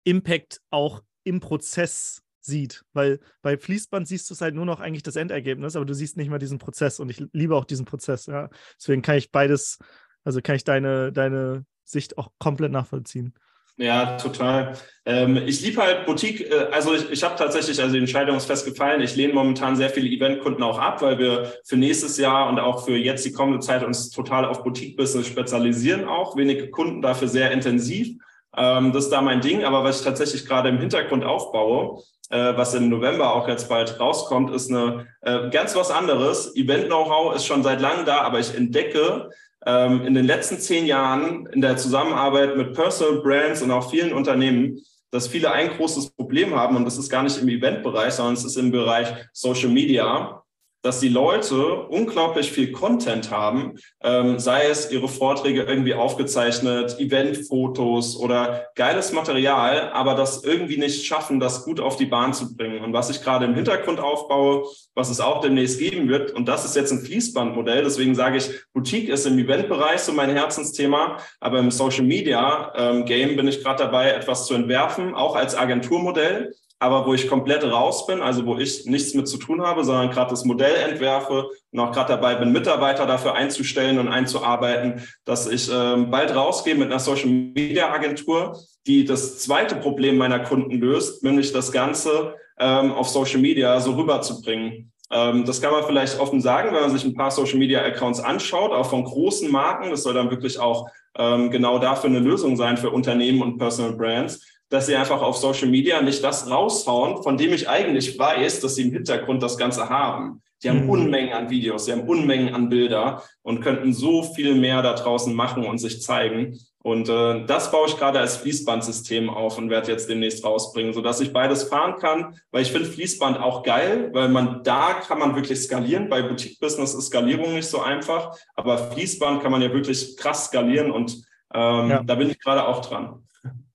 Impact 0.05 0.61
auch 0.71 1.03
im 1.25 1.41
Prozess 1.41 2.23
sieht. 2.41 2.85
Weil 2.93 3.21
bei 3.43 3.57
Fließband 3.57 4.07
siehst 4.09 4.29
du 4.31 4.35
es 4.35 4.41
halt 4.41 4.55
nur 4.55 4.67
noch 4.67 4.81
eigentlich 4.81 5.03
das 5.03 5.17
Endergebnis, 5.17 5.77
aber 5.77 5.85
du 5.85 5.95
siehst 5.95 6.17
nicht 6.17 6.31
mal 6.31 6.39
diesen 6.39 6.59
Prozess 6.59 7.01
und 7.01 7.11
ich 7.11 7.23
liebe 7.33 7.57
auch 7.57 7.65
diesen 7.65 7.85
Prozess, 7.85 8.27
ja. 8.27 8.49
Deswegen 8.79 9.03
kann 9.03 9.17
ich 9.17 9.31
beides, 9.31 9.79
also 10.25 10.41
kann 10.43 10.57
ich 10.57 10.65
deine, 10.65 11.13
deine 11.13 11.65
Sicht 11.85 12.19
auch 12.19 12.31
komplett 12.39 12.73
nachvollziehen. 12.73 13.35
Ja, 13.81 14.19
total. 14.19 14.75
Ähm, 15.07 15.39
ich 15.47 15.63
liebe 15.63 15.81
halt 15.81 16.05
Boutique. 16.05 16.43
Äh, 16.43 16.67
also 16.71 16.95
ich, 16.95 17.11
ich 17.11 17.23
habe 17.23 17.37
tatsächlich, 17.37 17.81
also 17.81 17.95
die 17.95 17.99
Entscheidung 17.99 18.37
ist 18.37 18.45
festgefallen. 18.45 19.01
Ich 19.01 19.17
lehne 19.17 19.33
momentan 19.33 19.75
sehr 19.75 19.89
viele 19.89 20.07
Eventkunden 20.07 20.63
auch 20.63 20.79
ab, 20.79 21.01
weil 21.01 21.19
wir 21.19 21.55
für 21.65 21.79
nächstes 21.79 22.19
Jahr 22.19 22.51
und 22.51 22.61
auch 22.61 22.85
für 22.85 22.97
jetzt 22.97 23.25
die 23.25 23.33
kommende 23.33 23.61
Zeit 23.61 23.83
uns 23.83 24.11
total 24.11 24.45
auf 24.45 24.63
Boutique-Business 24.65 25.27
spezialisieren 25.27 26.05
auch. 26.05 26.37
Wenige 26.37 26.69
Kunden 26.69 27.01
dafür 27.01 27.29
sehr 27.29 27.53
intensiv. 27.53 28.19
Ähm, 28.55 28.93
das 28.93 29.05
ist 29.05 29.11
da 29.11 29.23
mein 29.23 29.41
Ding. 29.41 29.65
Aber 29.65 29.83
was 29.83 30.01
ich 30.01 30.05
tatsächlich 30.05 30.45
gerade 30.45 30.69
im 30.69 30.79
Hintergrund 30.79 31.25
aufbaue, 31.25 32.03
äh, 32.31 32.57
was 32.57 32.75
im 32.75 32.89
November 32.89 33.35
auch 33.35 33.49
jetzt 33.49 33.69
bald 33.69 34.01
rauskommt, 34.01 34.55
ist 34.55 34.71
eine 34.71 35.07
äh, 35.23 35.51
ganz 35.51 35.77
was 35.77 35.91
anderes. 35.91 36.55
Event-Know-how 36.57 37.35
ist 37.35 37.45
schon 37.45 37.63
seit 37.63 37.81
langem 37.81 38.07
da, 38.07 38.23
aber 38.23 38.39
ich 38.39 38.55
entdecke 38.55 39.31
ähm, 39.67 40.07
in 40.07 40.15
den 40.15 40.25
letzten 40.25 40.59
zehn 40.59 40.87
Jahren 40.87 41.47
in 41.47 41.61
der 41.61 41.77
Zusammenarbeit 41.77 42.57
mit 42.57 42.73
Personal 42.73 43.21
Brands 43.21 43.63
und 43.63 43.71
auch 43.71 43.91
vielen 43.91 44.13
Unternehmen, 44.13 44.81
dass 45.11 45.27
viele 45.27 45.51
ein 45.51 45.71
großes 45.71 46.11
Problem 46.13 46.55
haben 46.55 46.77
und 46.77 46.85
das 46.85 46.97
ist 46.97 47.11
gar 47.11 47.23
nicht 47.23 47.37
im 47.39 47.49
Event-Bereich, 47.49 48.15
sondern 48.15 48.35
es 48.35 48.45
ist 48.45 48.57
im 48.57 48.71
Bereich 48.71 49.09
Social 49.33 49.69
Media 49.69 50.40
dass 50.83 51.01
die 51.01 51.09
Leute 51.09 51.83
unglaublich 51.89 52.51
viel 52.51 52.73
Content 52.73 53.31
haben, 53.31 53.75
ähm, 54.03 54.39
sei 54.39 54.67
es 54.67 54.91
ihre 54.91 55.09
Vorträge 55.09 55.63
irgendwie 55.63 55.95
aufgezeichnet, 55.95 56.99
Eventfotos 56.99 58.17
oder 58.17 58.67
geiles 58.75 59.13
Material, 59.13 59.91
aber 59.93 60.15
das 60.15 60.43
irgendwie 60.43 60.79
nicht 60.79 61.05
schaffen, 61.05 61.41
das 61.41 61.65
gut 61.65 61.81
auf 61.81 61.97
die 61.97 62.07
Bahn 62.07 62.33
zu 62.33 62.57
bringen. 62.57 62.83
Und 62.83 62.93
was 62.93 63.11
ich 63.11 63.23
gerade 63.23 63.45
im 63.45 63.55
Hintergrund 63.55 64.01
aufbaue, 64.01 64.65
was 64.95 65.11
es 65.11 65.21
auch 65.21 65.41
demnächst 65.41 65.79
geben 65.79 66.09
wird, 66.09 66.33
und 66.33 66.49
das 66.49 66.65
ist 66.65 66.77
jetzt 66.77 66.93
ein 66.93 67.01
Fließbandmodell, 67.01 67.83
deswegen 67.83 68.15
sage 68.15 68.39
ich, 68.39 68.51
Boutique 68.73 69.09
ist 69.09 69.27
im 69.27 69.39
Eventbereich 69.39 70.01
so 70.01 70.13
mein 70.13 70.31
Herzensthema, 70.31 71.19
aber 71.41 71.59
im 71.59 71.71
Social 71.71 72.05
Media 72.05 72.73
ähm, 72.77 73.05
Game 73.05 73.37
bin 73.37 73.49
ich 73.49 73.63
gerade 73.63 73.85
dabei, 73.85 74.11
etwas 74.11 74.47
zu 74.47 74.55
entwerfen, 74.55 75.15
auch 75.15 75.37
als 75.37 75.57
Agenturmodell 75.57 76.55
aber 76.81 77.07
wo 77.07 77.13
ich 77.13 77.29
komplett 77.29 77.63
raus 77.63 78.07
bin, 78.07 78.23
also 78.23 78.47
wo 78.47 78.57
ich 78.57 78.87
nichts 78.87 79.13
mit 79.15 79.29
zu 79.29 79.37
tun 79.37 79.61
habe, 79.61 79.85
sondern 79.85 80.11
gerade 80.11 80.31
das 80.31 80.47
Modell 80.47 80.75
entwerfe 80.77 81.51
und 81.71 81.79
auch 81.79 81.93
gerade 81.93 82.15
dabei 82.15 82.35
bin, 82.37 82.53
Mitarbeiter 82.53 83.07
dafür 83.07 83.35
einzustellen 83.35 83.99
und 83.99 84.09
einzuarbeiten, 84.09 85.07
dass 85.27 85.47
ich 85.47 85.71
äh, 85.71 85.97
bald 85.97 86.35
rausgehe 86.35 86.75
mit 86.75 86.87
einer 86.87 86.99
Social 86.99 87.29
Media 87.29 87.93
Agentur, 87.93 88.59
die 88.87 89.05
das 89.05 89.41
zweite 89.41 89.77
Problem 89.77 90.17
meiner 90.17 90.41
Kunden 90.41 90.79
löst, 90.81 91.23
nämlich 91.23 91.53
das 91.53 91.71
Ganze 91.71 92.35
ähm, 92.59 92.93
auf 92.93 93.11
Social 93.11 93.41
Media 93.41 93.79
so 93.79 93.93
rüberzubringen. 93.93 94.91
Ähm, 95.13 95.45
das 95.45 95.61
kann 95.61 95.73
man 95.73 95.85
vielleicht 95.85 96.19
offen 96.19 96.41
sagen, 96.41 96.73
wenn 96.73 96.81
man 96.81 96.91
sich 96.91 97.05
ein 97.05 97.15
paar 97.15 97.31
Social 97.31 97.59
Media 97.59 97.83
Accounts 97.83 98.21
anschaut, 98.21 98.73
auch 98.73 98.89
von 98.89 99.05
großen 99.05 99.51
Marken. 99.51 99.91
Das 99.91 100.05
soll 100.05 100.15
dann 100.15 100.31
wirklich 100.31 100.59
auch 100.59 100.89
ähm, 101.19 101.51
genau 101.51 101.79
dafür 101.79 102.09
eine 102.09 102.21
Lösung 102.21 102.57
sein 102.57 102.79
für 102.79 102.89
Unternehmen 102.89 103.43
und 103.43 103.59
Personal 103.59 103.93
Brands 103.93 104.41
dass 104.71 104.87
sie 104.87 104.97
einfach 104.97 105.21
auf 105.21 105.37
Social 105.37 105.69
Media 105.69 106.01
nicht 106.01 106.25
das 106.25 106.49
raushauen, 106.49 107.23
von 107.23 107.37
dem 107.37 107.53
ich 107.53 107.69
eigentlich 107.69 108.19
weiß, 108.19 108.61
dass 108.61 108.77
sie 108.77 108.83
im 108.83 108.93
Hintergrund 108.93 109.43
das 109.43 109.59
Ganze 109.59 109.89
haben. 109.89 110.43
Die 110.63 110.69
haben 110.69 110.85
mhm. 110.85 110.91
Unmengen 110.91 111.33
an 111.33 111.51
Videos, 111.51 111.87
sie 111.87 111.93
haben 111.93 112.09
Unmengen 112.09 112.55
an 112.55 112.69
Bilder 112.69 113.23
und 113.43 113.63
könnten 113.63 113.93
so 113.93 114.23
viel 114.23 114.55
mehr 114.55 114.83
da 114.83 114.93
draußen 114.95 115.35
machen 115.35 115.65
und 115.65 115.79
sich 115.79 116.03
zeigen. 116.03 116.59
Und 116.83 117.09
äh, 117.09 117.45
das 117.47 117.71
baue 117.71 117.89
ich 117.89 117.97
gerade 117.97 118.21
als 118.21 118.37
Fließbandsystem 118.39 119.29
auf 119.29 119.59
und 119.59 119.69
werde 119.69 119.91
jetzt 119.91 120.09
demnächst 120.09 120.45
rausbringen, 120.45 120.95
sodass 120.95 121.21
ich 121.21 121.33
beides 121.33 121.65
fahren 121.65 121.97
kann, 121.99 122.35
weil 122.53 122.63
ich 122.63 122.73
finde 122.73 122.89
Fließband 122.89 123.39
auch 123.39 123.63
geil, 123.63 124.11
weil 124.13 124.29
man 124.29 124.63
da 124.65 124.95
kann 124.95 125.19
man 125.19 125.35
wirklich 125.35 125.61
skalieren. 125.61 126.09
Bei 126.09 126.23
Boutique-Business 126.23 126.95
ist 126.95 127.07
Skalierung 127.07 127.55
nicht 127.55 127.69
so 127.69 127.81
einfach, 127.81 128.35
aber 128.55 128.79
Fließband 128.79 129.43
kann 129.43 129.53
man 129.53 129.61
ja 129.61 129.73
wirklich 129.73 130.17
krass 130.17 130.47
skalieren 130.47 130.91
und 130.91 131.23
ähm, 131.53 131.91
ja. 131.91 132.03
da 132.03 132.15
bin 132.15 132.31
ich 132.31 132.39
gerade 132.41 132.67
auch 132.67 132.81
dran. 132.85 133.27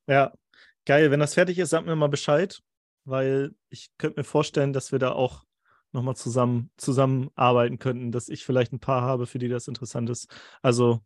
Ja, 0.08 0.32
Geil, 0.86 1.12
wenn 1.12 1.20
das 1.20 1.34
fertig 1.34 1.58
ist, 1.58 1.72
sag 1.72 1.86
mir 1.86 1.96
mal 1.96 2.08
Bescheid, 2.08 2.62
weil 3.06 3.56
ich 3.70 3.90
könnte 3.98 4.20
mir 4.20 4.24
vorstellen, 4.24 4.74
dass 4.74 4.92
wir 4.92 5.00
da 5.00 5.12
auch 5.12 5.44
nochmal 5.92 6.16
zusammen 6.16 6.70
zusammenarbeiten 6.78 7.80
könnten, 7.80 8.12
dass 8.12 8.30
ich 8.30 8.46
vielleicht 8.46 8.74
ein 8.74 8.80
paar 8.80 9.02
habe, 9.02 9.26
für 9.26 9.40
die 9.40 9.48
das 9.48 9.68
interessant 9.68 10.10
ist. 10.10 10.28
Also, 10.62 11.02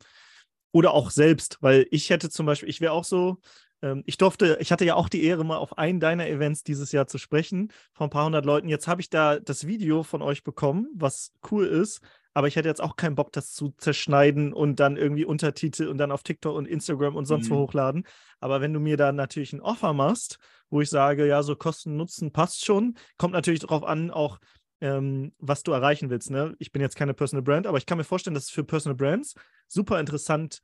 oder 0.72 0.94
auch 0.94 1.12
selbst, 1.12 1.58
weil 1.62 1.88
ich 1.92 2.10
hätte 2.10 2.30
zum 2.30 2.46
Beispiel, 2.46 2.70
ich 2.70 2.82
wäre 2.82 2.92
auch 2.92 3.04
so, 3.06 3.38
ähm, 3.82 4.04
ich 4.06 4.18
durfte, 4.18 4.58
ich 4.60 4.72
hatte 4.72 4.86
ja 4.86 4.96
auch 4.96 5.10
die 5.10 5.24
Ehre, 5.24 5.46
mal 5.46 5.58
auf 5.58 5.78
einen 5.78 6.00
deiner 6.00 6.28
Events 6.28 6.64
dieses 6.64 6.92
Jahr 6.92 7.08
zu 7.08 7.18
sprechen, 7.18 7.72
von 7.94 8.08
ein 8.08 8.10
paar 8.10 8.26
hundert 8.26 8.46
Leuten. 8.46 8.68
Jetzt 8.68 8.88
habe 8.88 9.02
ich 9.02 9.10
da 9.10 9.40
das 9.40 9.66
Video 9.68 10.04
von 10.04 10.22
euch 10.22 10.44
bekommen, 10.44 10.90
was 10.94 11.32
cool 11.52 11.66
ist, 11.66 12.02
aber 12.34 12.48
ich 12.48 12.56
hätte 12.56 12.68
jetzt 12.68 12.82
auch 12.82 12.96
keinen 12.96 13.16
Bock, 13.16 13.32
das 13.32 13.52
zu 13.52 13.74
zerschneiden 13.78 14.54
und 14.54 14.80
dann 14.80 14.98
irgendwie 14.98 15.26
Untertitel 15.26 15.88
und 15.88 15.98
dann 15.98 16.12
auf 16.12 16.24
TikTok 16.24 16.56
und 16.56 16.68
Instagram 16.68 17.16
und 17.16 17.26
sonst 17.26 17.50
mhm. 17.50 17.56
wo 17.56 17.60
hochladen. 17.60 18.06
Aber 18.40 18.62
wenn 18.62 18.74
du 18.74 18.80
mir 18.80 18.98
da 18.98 19.12
natürlich 19.12 19.54
ein 19.54 19.62
Offer 19.62 19.94
machst, 19.94 20.40
wo 20.70 20.82
ich 20.82 20.90
sage, 20.90 21.28
ja, 21.28 21.42
so 21.44 21.56
Kosten, 21.56 21.98
Nutzen 21.98 22.32
passt 22.32 22.66
schon, 22.66 22.96
kommt 23.18 23.34
natürlich 23.34 23.62
darauf 23.62 23.84
an, 23.84 24.12
auch 24.12 24.40
ähm, 24.82 25.34
was 25.40 25.64
du 25.64 25.72
erreichen 25.72 26.10
willst. 26.10 26.30
Ne? 26.30 26.56
Ich 26.60 26.72
bin 26.72 26.82
jetzt 26.82 26.96
keine 26.96 27.14
Personal 27.14 27.44
Brand, 27.44 27.68
aber 27.68 27.78
ich 27.78 27.86
kann 27.86 27.98
mir 27.98 28.04
vorstellen, 28.04 28.34
dass 28.34 28.46
es 28.46 28.50
für 28.50 28.64
Personal 28.64 28.96
Brands 28.96 29.36
super 29.68 30.00
interessant 30.00 30.62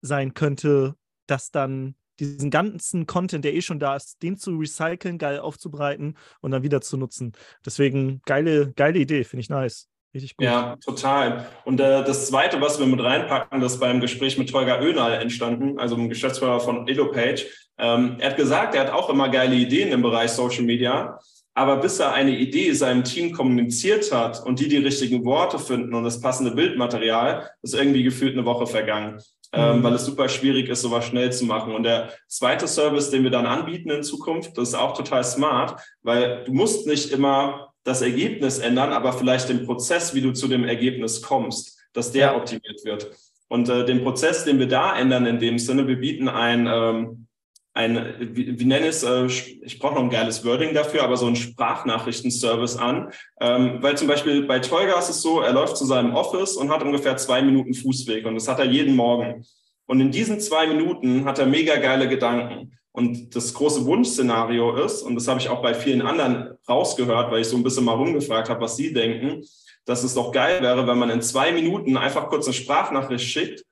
sein 0.00 0.34
könnte, 0.34 0.94
dass 1.26 1.50
dann 1.50 1.94
diesen 2.18 2.50
ganzen 2.50 3.06
Content, 3.06 3.44
der 3.44 3.54
eh 3.54 3.62
schon 3.62 3.80
da 3.80 3.96
ist, 3.96 4.22
den 4.22 4.36
zu 4.36 4.56
recyceln, 4.56 5.18
geil 5.18 5.40
aufzubereiten 5.40 6.16
und 6.40 6.50
dann 6.50 6.62
wieder 6.62 6.80
zu 6.80 6.96
nutzen. 6.96 7.32
Deswegen 7.64 8.20
geile, 8.26 8.72
geile 8.72 8.98
Idee, 8.98 9.24
finde 9.24 9.40
ich 9.40 9.48
nice. 9.48 9.88
Richtig 10.12 10.36
gut. 10.36 10.44
Ja, 10.44 10.76
total. 10.84 11.46
Und 11.64 11.80
äh, 11.80 12.02
das 12.02 12.26
Zweite, 12.26 12.60
was 12.60 12.80
wir 12.80 12.86
mit 12.86 13.00
reinpacken, 13.00 13.60
das 13.60 13.78
beim 13.78 14.00
Gespräch 14.00 14.38
mit 14.38 14.50
Tolga 14.50 14.80
Önal 14.80 15.12
entstanden, 15.14 15.78
also 15.78 15.94
dem 15.94 16.08
Geschäftsführer 16.08 16.58
von 16.58 16.88
EloPage. 16.88 17.46
Ähm, 17.78 18.16
er 18.18 18.30
hat 18.30 18.36
gesagt, 18.36 18.74
er 18.74 18.82
hat 18.82 18.92
auch 18.92 19.08
immer 19.08 19.28
geile 19.28 19.54
Ideen 19.54 19.92
im 19.92 20.02
Bereich 20.02 20.32
Social 20.32 20.64
Media. 20.64 21.18
Aber 21.54 21.76
bis 21.76 21.98
er 21.98 22.12
eine 22.12 22.36
Idee 22.36 22.72
seinem 22.72 23.04
Team 23.04 23.32
kommuniziert 23.32 24.12
hat 24.12 24.44
und 24.44 24.60
die 24.60 24.68
die 24.68 24.78
richtigen 24.78 25.24
Worte 25.24 25.58
finden 25.58 25.94
und 25.94 26.04
das 26.04 26.20
passende 26.20 26.52
Bildmaterial, 26.52 27.50
ist 27.62 27.74
irgendwie 27.74 28.02
gefühlt 28.02 28.34
eine 28.34 28.46
Woche 28.46 28.66
vergangen, 28.66 29.20
ähm, 29.52 29.78
mhm. 29.78 29.82
weil 29.82 29.94
es 29.94 30.06
super 30.06 30.28
schwierig 30.28 30.68
ist, 30.68 30.82
sowas 30.82 31.04
schnell 31.04 31.32
zu 31.32 31.44
machen. 31.44 31.74
Und 31.74 31.82
der 31.82 32.12
zweite 32.28 32.68
Service, 32.68 33.10
den 33.10 33.24
wir 33.24 33.30
dann 33.30 33.46
anbieten 33.46 33.90
in 33.90 34.02
Zukunft, 34.02 34.56
das 34.56 34.70
ist 34.70 34.74
auch 34.74 34.96
total 34.96 35.24
smart, 35.24 35.80
weil 36.02 36.44
du 36.44 36.52
musst 36.52 36.86
nicht 36.86 37.10
immer 37.10 37.69
das 37.84 38.02
Ergebnis 38.02 38.58
ändern, 38.58 38.92
aber 38.92 39.12
vielleicht 39.12 39.48
den 39.48 39.64
Prozess, 39.64 40.14
wie 40.14 40.20
du 40.20 40.32
zu 40.32 40.48
dem 40.48 40.64
Ergebnis 40.64 41.22
kommst, 41.22 41.78
dass 41.92 42.12
der 42.12 42.36
optimiert 42.36 42.84
wird. 42.84 43.10
Und 43.48 43.68
äh, 43.68 43.84
den 43.84 44.02
Prozess, 44.02 44.44
den 44.44 44.58
wir 44.58 44.68
da 44.68 44.96
ändern 44.96 45.26
in 45.26 45.40
dem 45.40 45.58
Sinne, 45.58 45.88
wir 45.88 45.96
bieten 45.96 46.28
ein, 46.28 46.68
ähm, 46.68 47.26
ein, 47.74 48.14
wie, 48.20 48.60
wie 48.60 48.64
nenne 48.64 48.86
es, 48.86 49.02
äh, 49.02 49.26
ich 49.26 49.78
brauche 49.78 49.94
noch 49.94 50.02
ein 50.02 50.10
geiles 50.10 50.44
Wording 50.44 50.72
dafür, 50.72 51.02
aber 51.02 51.16
so 51.16 51.26
ein 51.26 51.36
Sprachnachrichtenservice 51.36 52.76
an. 52.76 53.10
Ähm, 53.40 53.78
weil 53.80 53.96
zum 53.96 54.06
Beispiel 54.06 54.42
bei 54.42 54.60
Tolga 54.60 54.98
ist 54.98 55.08
es 55.08 55.22
so, 55.22 55.40
er 55.40 55.52
läuft 55.52 55.76
zu 55.76 55.84
seinem 55.84 56.14
Office 56.14 56.56
und 56.56 56.70
hat 56.70 56.82
ungefähr 56.82 57.16
zwei 57.16 57.42
Minuten 57.42 57.74
Fußweg 57.74 58.24
und 58.26 58.34
das 58.34 58.46
hat 58.46 58.60
er 58.60 58.66
jeden 58.66 58.94
Morgen. 58.94 59.44
Und 59.86 60.00
in 60.00 60.12
diesen 60.12 60.38
zwei 60.38 60.68
Minuten 60.68 61.24
hat 61.24 61.40
er 61.40 61.46
mega 61.46 61.76
geile 61.76 62.08
Gedanken. 62.08 62.78
Und 62.92 63.36
das 63.36 63.54
große 63.54 63.84
Wunschszenario 63.86 64.74
ist, 64.76 65.02
und 65.02 65.14
das 65.14 65.28
habe 65.28 65.40
ich 65.40 65.48
auch 65.48 65.62
bei 65.62 65.74
vielen 65.74 66.02
anderen 66.02 66.58
rausgehört, 66.68 67.30
weil 67.30 67.42
ich 67.42 67.48
so 67.48 67.56
ein 67.56 67.62
bisschen 67.62 67.84
mal 67.84 67.94
rumgefragt 67.94 68.48
habe, 68.48 68.60
was 68.60 68.76
sie 68.76 68.92
denken, 68.92 69.44
dass 69.84 70.02
es 70.02 70.14
doch 70.14 70.32
geil 70.32 70.60
wäre, 70.60 70.86
wenn 70.86 70.98
man 70.98 71.10
in 71.10 71.22
zwei 71.22 71.52
Minuten 71.52 71.96
einfach 71.96 72.28
kurz 72.28 72.46
eine 72.46 72.54
Sprachnachricht 72.54 73.24
schickt 73.24 73.64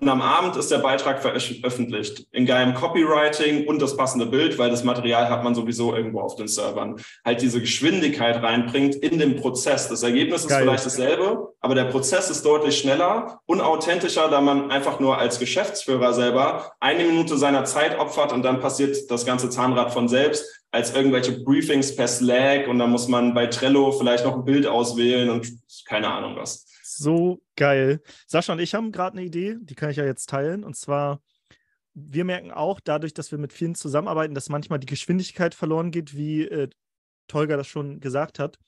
und 0.00 0.08
am 0.08 0.22
Abend 0.22 0.56
ist 0.56 0.70
der 0.70 0.78
Beitrag 0.78 1.20
veröffentlicht. 1.20 2.26
In 2.32 2.46
geilem 2.46 2.74
Copywriting 2.74 3.66
und 3.66 3.80
das 3.82 3.96
passende 3.96 4.26
Bild, 4.26 4.58
weil 4.58 4.70
das 4.70 4.84
Material 4.84 5.28
hat 5.28 5.44
man 5.44 5.54
sowieso 5.54 5.94
irgendwo 5.94 6.20
auf 6.20 6.36
den 6.36 6.48
Servern. 6.48 6.96
Halt 7.24 7.42
diese 7.42 7.60
Geschwindigkeit 7.60 8.42
reinbringt 8.42 8.94
in 8.94 9.18
den 9.18 9.36
Prozess. 9.36 9.88
Das 9.88 10.02
Ergebnis 10.02 10.46
Geil. 10.46 10.58
ist 10.58 10.62
vielleicht 10.62 10.86
dasselbe, 10.86 11.54
aber 11.60 11.74
der 11.74 11.84
Prozess 11.84 12.30
ist 12.30 12.44
deutlich 12.44 12.78
schneller, 12.78 13.40
unauthentischer, 13.46 14.28
da 14.28 14.40
man 14.40 14.70
einfach 14.70 14.98
nur 15.00 15.18
als 15.18 15.38
Geschäftsführer 15.38 16.12
selber 16.14 16.72
eine 16.80 17.04
Minute 17.04 17.36
seiner 17.36 17.64
Zeit 17.64 17.98
opfert 17.98 18.32
und 18.32 18.42
dann 18.42 18.60
passiert 18.60 19.10
das 19.10 19.26
ganze 19.26 19.50
Zahnrad 19.50 19.92
von 19.92 20.08
selbst 20.08 20.62
als 20.70 20.94
irgendwelche 20.94 21.32
Briefings 21.32 21.94
per 21.94 22.08
Slack 22.08 22.66
und 22.66 22.78
dann 22.78 22.90
muss 22.90 23.06
man 23.06 23.34
bei 23.34 23.46
Trello 23.46 23.92
vielleicht 23.92 24.24
noch 24.24 24.36
ein 24.36 24.44
Bild 24.44 24.66
auswählen 24.66 25.28
und 25.28 25.46
keine 25.86 26.08
Ahnung 26.08 26.36
was 26.36 26.66
so 26.96 27.42
geil. 27.56 28.00
Sascha 28.26 28.52
und 28.52 28.58
ich 28.58 28.74
haben 28.74 28.92
gerade 28.92 29.16
eine 29.18 29.26
Idee, 29.26 29.56
die 29.60 29.74
kann 29.74 29.90
ich 29.90 29.96
ja 29.96 30.04
jetzt 30.04 30.28
teilen. 30.28 30.64
Und 30.64 30.76
zwar, 30.76 31.22
wir 31.94 32.24
merken 32.24 32.50
auch 32.50 32.80
dadurch, 32.80 33.14
dass 33.14 33.30
wir 33.30 33.38
mit 33.38 33.52
vielen 33.52 33.74
zusammenarbeiten, 33.74 34.34
dass 34.34 34.48
manchmal 34.48 34.78
die 34.78 34.86
Geschwindigkeit 34.86 35.54
verloren 35.54 35.90
geht, 35.90 36.16
wie 36.16 36.42
äh, 36.42 36.68
Tolga 37.28 37.56
das 37.56 37.66
schon 37.66 38.00
gesagt 38.00 38.38
hat. 38.38 38.58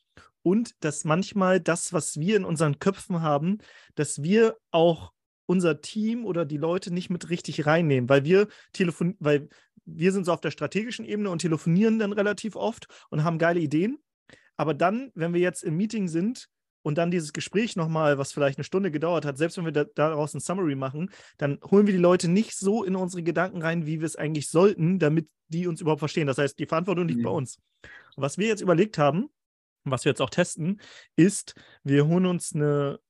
Und 0.42 0.72
dass 0.84 1.04
manchmal 1.04 1.60
das, 1.60 1.92
was 1.92 2.18
wir 2.18 2.36
in 2.36 2.44
unseren 2.44 2.78
Köpfen 2.78 3.22
haben, 3.22 3.58
dass 3.94 4.22
wir 4.22 4.56
auch 4.70 5.12
unser 5.46 5.80
Team 5.80 6.24
oder 6.24 6.44
die 6.44 6.56
Leute 6.56 6.92
nicht 6.92 7.10
mit 7.10 7.30
richtig 7.30 7.66
reinnehmen, 7.66 8.08
weil 8.08 8.24
wir 8.24 8.48
telefon 8.72 9.16
weil 9.18 9.48
wir 9.86 10.12
sind 10.12 10.24
so 10.24 10.32
auf 10.32 10.40
der 10.40 10.50
strategischen 10.50 11.04
Ebene 11.04 11.30
und 11.30 11.40
telefonieren 11.40 11.98
dann 11.98 12.12
relativ 12.12 12.56
oft 12.56 12.86
und 13.10 13.24
haben 13.24 13.38
geile 13.38 13.60
Ideen. 13.60 13.98
Aber 14.56 14.74
dann, 14.74 15.10
wenn 15.14 15.34
wir 15.34 15.40
jetzt 15.40 15.62
im 15.62 15.76
Meeting 15.76 16.08
sind, 16.08 16.48
und 16.84 16.98
dann 16.98 17.10
dieses 17.10 17.32
Gespräch 17.32 17.76
nochmal, 17.76 18.18
was 18.18 18.32
vielleicht 18.32 18.58
eine 18.58 18.64
Stunde 18.64 18.90
gedauert 18.90 19.24
hat, 19.24 19.38
selbst 19.38 19.56
wenn 19.56 19.64
wir 19.64 19.72
da, 19.72 19.84
daraus 19.84 20.34
ein 20.34 20.40
Summary 20.40 20.74
machen, 20.74 21.10
dann 21.38 21.58
holen 21.70 21.86
wir 21.86 21.94
die 21.94 21.98
Leute 22.00 22.28
nicht 22.28 22.56
so 22.56 22.84
in 22.84 22.94
unsere 22.94 23.22
Gedanken 23.22 23.62
rein, 23.62 23.86
wie 23.86 24.00
wir 24.00 24.06
es 24.06 24.16
eigentlich 24.16 24.50
sollten, 24.50 24.98
damit 24.98 25.28
die 25.48 25.66
uns 25.66 25.80
überhaupt 25.80 26.00
verstehen. 26.00 26.26
Das 26.26 26.36
heißt, 26.36 26.58
die 26.58 26.66
Verantwortung 26.66 27.08
liegt 27.08 27.20
mhm. 27.20 27.24
bei 27.24 27.30
uns. 27.30 27.58
Und 28.16 28.22
was 28.22 28.36
wir 28.36 28.46
jetzt 28.46 28.60
überlegt 28.60 28.98
haben, 28.98 29.30
was 29.84 30.04
wir 30.04 30.10
jetzt 30.10 30.20
auch 30.20 30.30
testen, 30.30 30.80
ist, 31.16 31.54
wir 31.84 32.06
holen 32.06 32.26
uns 32.26 32.54
eine, 32.54 33.00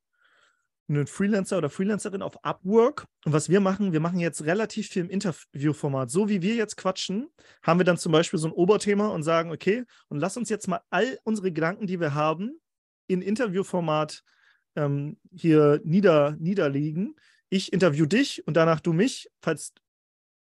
einen 0.89 1.09
Freelancer 1.09 1.59
oder 1.59 1.68
Freelancerin 1.68 2.22
auf 2.22 2.45
Upwork. 2.45 3.07
Und 3.25 3.33
was 3.33 3.49
wir 3.49 3.59
machen, 3.61 3.93
wir 3.93 4.01
machen 4.01 4.20
jetzt 4.20 4.45
relativ 4.45 4.89
viel 4.89 5.03
im 5.03 5.11
Interviewformat. 5.11 6.12
So 6.12 6.29
wie 6.29 6.43
wir 6.43 6.55
jetzt 6.55 6.77
quatschen, 6.77 7.29
haben 7.64 7.81
wir 7.81 7.85
dann 7.85 7.99
zum 7.99 8.12
Beispiel 8.12 8.39
so 8.39 8.47
ein 8.47 8.53
Oberthema 8.53 9.09
und 9.09 9.25
sagen, 9.25 9.51
okay, 9.51 9.85
und 10.09 10.18
lass 10.18 10.37
uns 10.37 10.49
jetzt 10.49 10.68
mal 10.68 10.81
all 10.91 11.18
unsere 11.25 11.51
Gedanken, 11.51 11.89
die 11.89 11.99
wir 11.99 12.14
haben, 12.14 12.61
in 13.07 13.23
Interviewformat 13.23 14.23
ähm, 14.77 15.19
hier 15.33 15.81
nieder, 15.85 16.37
niederlegen. 16.39 17.17
Ich 17.49 17.73
interview 17.73 18.07
dich 18.07 18.47
und 18.47 18.57
danach 18.57 18.81
du 18.81 18.93
mich, 18.93 19.31
falls 19.41 19.73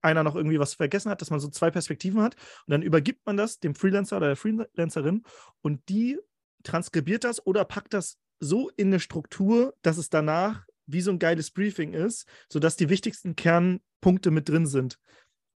einer 0.02 0.22
noch 0.22 0.34
irgendwie 0.34 0.58
was 0.58 0.74
vergessen 0.74 1.10
hat, 1.10 1.20
dass 1.20 1.30
man 1.30 1.40
so 1.40 1.48
zwei 1.48 1.70
Perspektiven 1.70 2.20
hat. 2.22 2.34
Und 2.66 2.72
dann 2.72 2.82
übergibt 2.82 3.24
man 3.24 3.36
das 3.36 3.60
dem 3.60 3.74
Freelancer 3.74 4.16
oder 4.16 4.28
der 4.28 4.36
Freelancerin 4.36 5.22
und 5.60 5.88
die 5.88 6.18
transkribiert 6.64 7.24
das 7.24 7.44
oder 7.46 7.64
packt 7.64 7.94
das 7.94 8.18
so 8.40 8.70
in 8.76 8.88
eine 8.88 9.00
Struktur, 9.00 9.74
dass 9.82 9.96
es 9.96 10.10
danach 10.10 10.66
wie 10.86 11.00
so 11.00 11.12
ein 11.12 11.20
geiles 11.20 11.50
Briefing 11.52 11.94
ist, 11.94 12.26
sodass 12.48 12.76
die 12.76 12.88
wichtigsten 12.88 13.36
Kernpunkte 13.36 14.30
mit 14.30 14.48
drin 14.48 14.66
sind. 14.66 14.98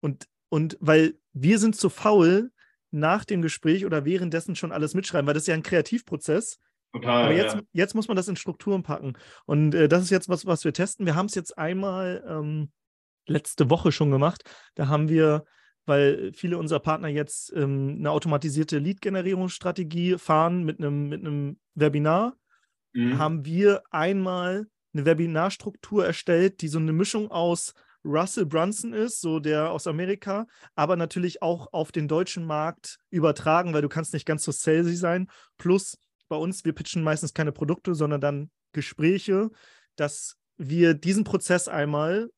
Und, 0.01 0.27
und 0.49 0.77
weil 0.79 1.17
wir 1.33 1.57
sind 1.57 1.75
zu 1.75 1.89
faul, 1.89 2.51
nach 2.91 3.25
dem 3.25 3.41
Gespräch 3.41 3.85
oder 3.85 4.05
währenddessen 4.05 4.55
schon 4.55 4.71
alles 4.71 4.93
mitschreiben, 4.93 5.27
weil 5.27 5.33
das 5.33 5.43
ist 5.43 5.47
ja 5.47 5.53
ein 5.53 5.63
Kreativprozess. 5.63 6.59
Total. 6.95 7.25
Aber 7.25 7.33
jetzt, 7.33 7.55
ja. 7.55 7.61
jetzt 7.73 7.93
muss 7.93 8.07
man 8.07 8.15
das 8.15 8.29
in 8.29 8.37
Strukturen 8.37 8.81
packen. 8.81 9.17
Und 9.45 9.75
äh, 9.75 9.89
das 9.89 10.01
ist 10.01 10.11
jetzt 10.11 10.29
was, 10.29 10.45
was 10.45 10.63
wir 10.63 10.71
testen. 10.71 11.05
Wir 11.05 11.15
haben 11.15 11.25
es 11.25 11.35
jetzt 11.35 11.57
einmal 11.57 12.23
ähm, 12.25 12.71
letzte 13.27 13.69
Woche 13.69 13.91
schon 13.91 14.11
gemacht. 14.11 14.43
Da 14.75 14.87
haben 14.87 15.09
wir, 15.09 15.43
weil 15.85 16.31
viele 16.33 16.57
unserer 16.57 16.79
Partner 16.79 17.09
jetzt 17.09 17.51
ähm, 17.53 17.97
eine 17.99 18.11
automatisierte 18.11 18.79
Lead-Generierungsstrategie 18.79 20.17
fahren 20.17 20.63
mit 20.63 20.79
einem 20.79 21.09
mit 21.09 21.19
einem 21.19 21.59
Webinar, 21.73 22.37
mhm. 22.93 23.17
haben 23.17 23.45
wir 23.45 23.83
einmal 23.91 24.67
eine 24.93 25.05
Webinarstruktur 25.05 26.05
erstellt, 26.05 26.61
die 26.61 26.69
so 26.69 26.79
eine 26.79 26.93
Mischung 26.93 27.29
aus 27.29 27.73
Russell 28.05 28.45
Brunson 28.45 28.93
ist, 28.93 29.19
so 29.19 29.39
der 29.39 29.71
aus 29.71 29.85
Amerika, 29.85 30.47
aber 30.75 30.95
natürlich 30.95 31.41
auch 31.41 31.73
auf 31.73 31.91
den 31.91 32.07
deutschen 32.07 32.45
Markt 32.45 32.99
übertragen, 33.09 33.73
weil 33.73 33.81
du 33.81 33.89
kannst 33.89 34.13
nicht 34.13 34.25
ganz 34.25 34.43
so 34.43 34.51
salesy 34.53 34.95
sein. 34.95 35.27
Plus 35.57 35.97
bei 36.35 36.41
uns, 36.41 36.65
wir 36.65 36.73
pitchen 36.73 37.01
meistens 37.01 37.33
keine 37.33 37.53
Produkte, 37.53 37.95
sondern 37.95 38.19
dann 38.19 38.51
Gespräche, 38.73 39.51
dass 39.95 40.37
wir 40.57 40.93
diesen 40.93 41.23
Prozess 41.23 41.69
einmal 41.69 42.29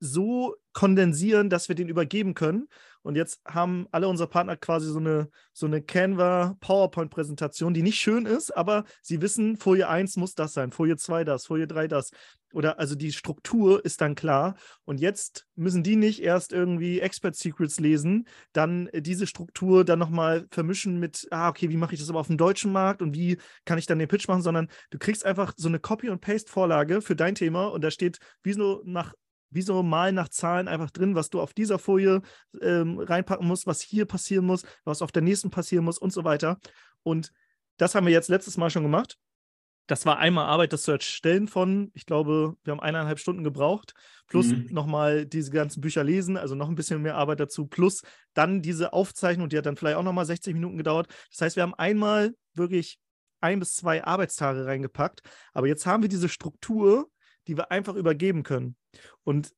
so 0.00 0.56
kondensieren, 0.74 1.48
dass 1.48 1.68
wir 1.68 1.74
den 1.74 1.88
übergeben 1.88 2.34
können. 2.34 2.68
Und 3.04 3.16
jetzt 3.16 3.40
haben 3.46 3.86
alle 3.92 4.08
unsere 4.08 4.30
Partner 4.30 4.56
quasi 4.56 4.90
so 4.90 4.98
eine, 4.98 5.28
so 5.52 5.66
eine 5.66 5.82
Canva 5.82 6.56
PowerPoint-Präsentation, 6.60 7.74
die 7.74 7.82
nicht 7.82 8.00
schön 8.00 8.24
ist, 8.24 8.50
aber 8.56 8.84
sie 9.02 9.20
wissen, 9.20 9.58
Folie 9.58 9.88
1 9.88 10.16
muss 10.16 10.34
das 10.34 10.54
sein, 10.54 10.72
Folie 10.72 10.96
2 10.96 11.22
das, 11.24 11.44
Folie 11.44 11.66
3 11.66 11.86
das. 11.86 12.10
Oder 12.54 12.78
also 12.78 12.94
die 12.94 13.12
Struktur 13.12 13.84
ist 13.84 14.00
dann 14.00 14.14
klar. 14.14 14.54
Und 14.84 15.00
jetzt 15.00 15.44
müssen 15.54 15.82
die 15.82 15.96
nicht 15.96 16.22
erst 16.22 16.52
irgendwie 16.52 17.00
Expert 17.00 17.36
Secrets 17.36 17.78
lesen, 17.78 18.26
dann 18.52 18.88
diese 18.94 19.26
Struktur 19.26 19.84
dann 19.84 19.98
nochmal 19.98 20.46
vermischen 20.50 20.98
mit, 20.98 21.26
ah, 21.30 21.50
okay, 21.50 21.68
wie 21.68 21.76
mache 21.76 21.94
ich 21.94 22.00
das 22.00 22.08
aber 22.08 22.20
auf 22.20 22.28
dem 22.28 22.38
deutschen 22.38 22.72
Markt 22.72 23.02
und 23.02 23.14
wie 23.14 23.36
kann 23.66 23.76
ich 23.76 23.86
dann 23.86 23.98
den 23.98 24.08
Pitch 24.08 24.28
machen, 24.28 24.42
sondern 24.42 24.68
du 24.90 24.98
kriegst 24.98 25.26
einfach 25.26 25.52
so 25.56 25.68
eine 25.68 25.78
Copy- 25.78 26.08
und 26.08 26.22
Paste-Vorlage 26.22 27.02
für 27.02 27.16
dein 27.16 27.34
Thema 27.34 27.66
und 27.66 27.84
da 27.84 27.90
steht 27.90 28.18
wie 28.42 28.54
so 28.54 28.80
nach 28.84 29.12
wie 29.54 29.62
so 29.62 29.82
mal 29.82 30.12
nach 30.12 30.28
Zahlen 30.28 30.68
einfach 30.68 30.90
drin, 30.90 31.14
was 31.14 31.30
du 31.30 31.40
auf 31.40 31.54
dieser 31.54 31.78
Folie 31.78 32.22
ähm, 32.60 32.98
reinpacken 32.98 33.46
musst, 33.46 33.66
was 33.66 33.80
hier 33.80 34.04
passieren 34.04 34.44
muss, 34.44 34.64
was 34.84 35.02
auf 35.02 35.12
der 35.12 35.22
nächsten 35.22 35.50
passieren 35.50 35.84
muss 35.84 35.98
und 35.98 36.12
so 36.12 36.24
weiter. 36.24 36.58
Und 37.02 37.32
das 37.76 37.94
haben 37.94 38.06
wir 38.06 38.12
jetzt 38.12 38.28
letztes 38.28 38.56
Mal 38.56 38.70
schon 38.70 38.82
gemacht. 38.82 39.18
Das 39.86 40.06
war 40.06 40.18
einmal 40.18 40.46
Arbeit, 40.46 40.72
das 40.72 40.82
zu 40.82 40.92
erstellen 40.92 41.46
von, 41.46 41.90
ich 41.94 42.06
glaube, 42.06 42.56
wir 42.64 42.72
haben 42.72 42.80
eineinhalb 42.80 43.18
Stunden 43.18 43.44
gebraucht, 43.44 43.92
plus 44.26 44.46
mhm. 44.46 44.68
nochmal 44.70 45.26
diese 45.26 45.50
ganzen 45.50 45.82
Bücher 45.82 46.02
lesen, 46.02 46.38
also 46.38 46.54
noch 46.54 46.70
ein 46.70 46.74
bisschen 46.74 47.02
mehr 47.02 47.16
Arbeit 47.16 47.40
dazu, 47.40 47.66
plus 47.66 48.00
dann 48.32 48.62
diese 48.62 48.94
Aufzeichnung, 48.94 49.50
die 49.50 49.58
hat 49.58 49.66
dann 49.66 49.76
vielleicht 49.76 49.98
auch 49.98 50.02
nochmal 50.02 50.24
60 50.24 50.54
Minuten 50.54 50.78
gedauert. 50.78 51.08
Das 51.30 51.42
heißt, 51.42 51.56
wir 51.56 51.62
haben 51.62 51.74
einmal 51.74 52.34
wirklich 52.54 52.98
ein 53.42 53.58
bis 53.58 53.74
zwei 53.74 54.02
Arbeitstage 54.02 54.64
reingepackt, 54.64 55.20
aber 55.52 55.66
jetzt 55.66 55.84
haben 55.84 56.02
wir 56.02 56.08
diese 56.08 56.30
Struktur, 56.30 57.10
die 57.46 57.58
wir 57.58 57.70
einfach 57.70 57.94
übergeben 57.94 58.42
können. 58.42 58.76
Und 59.22 59.52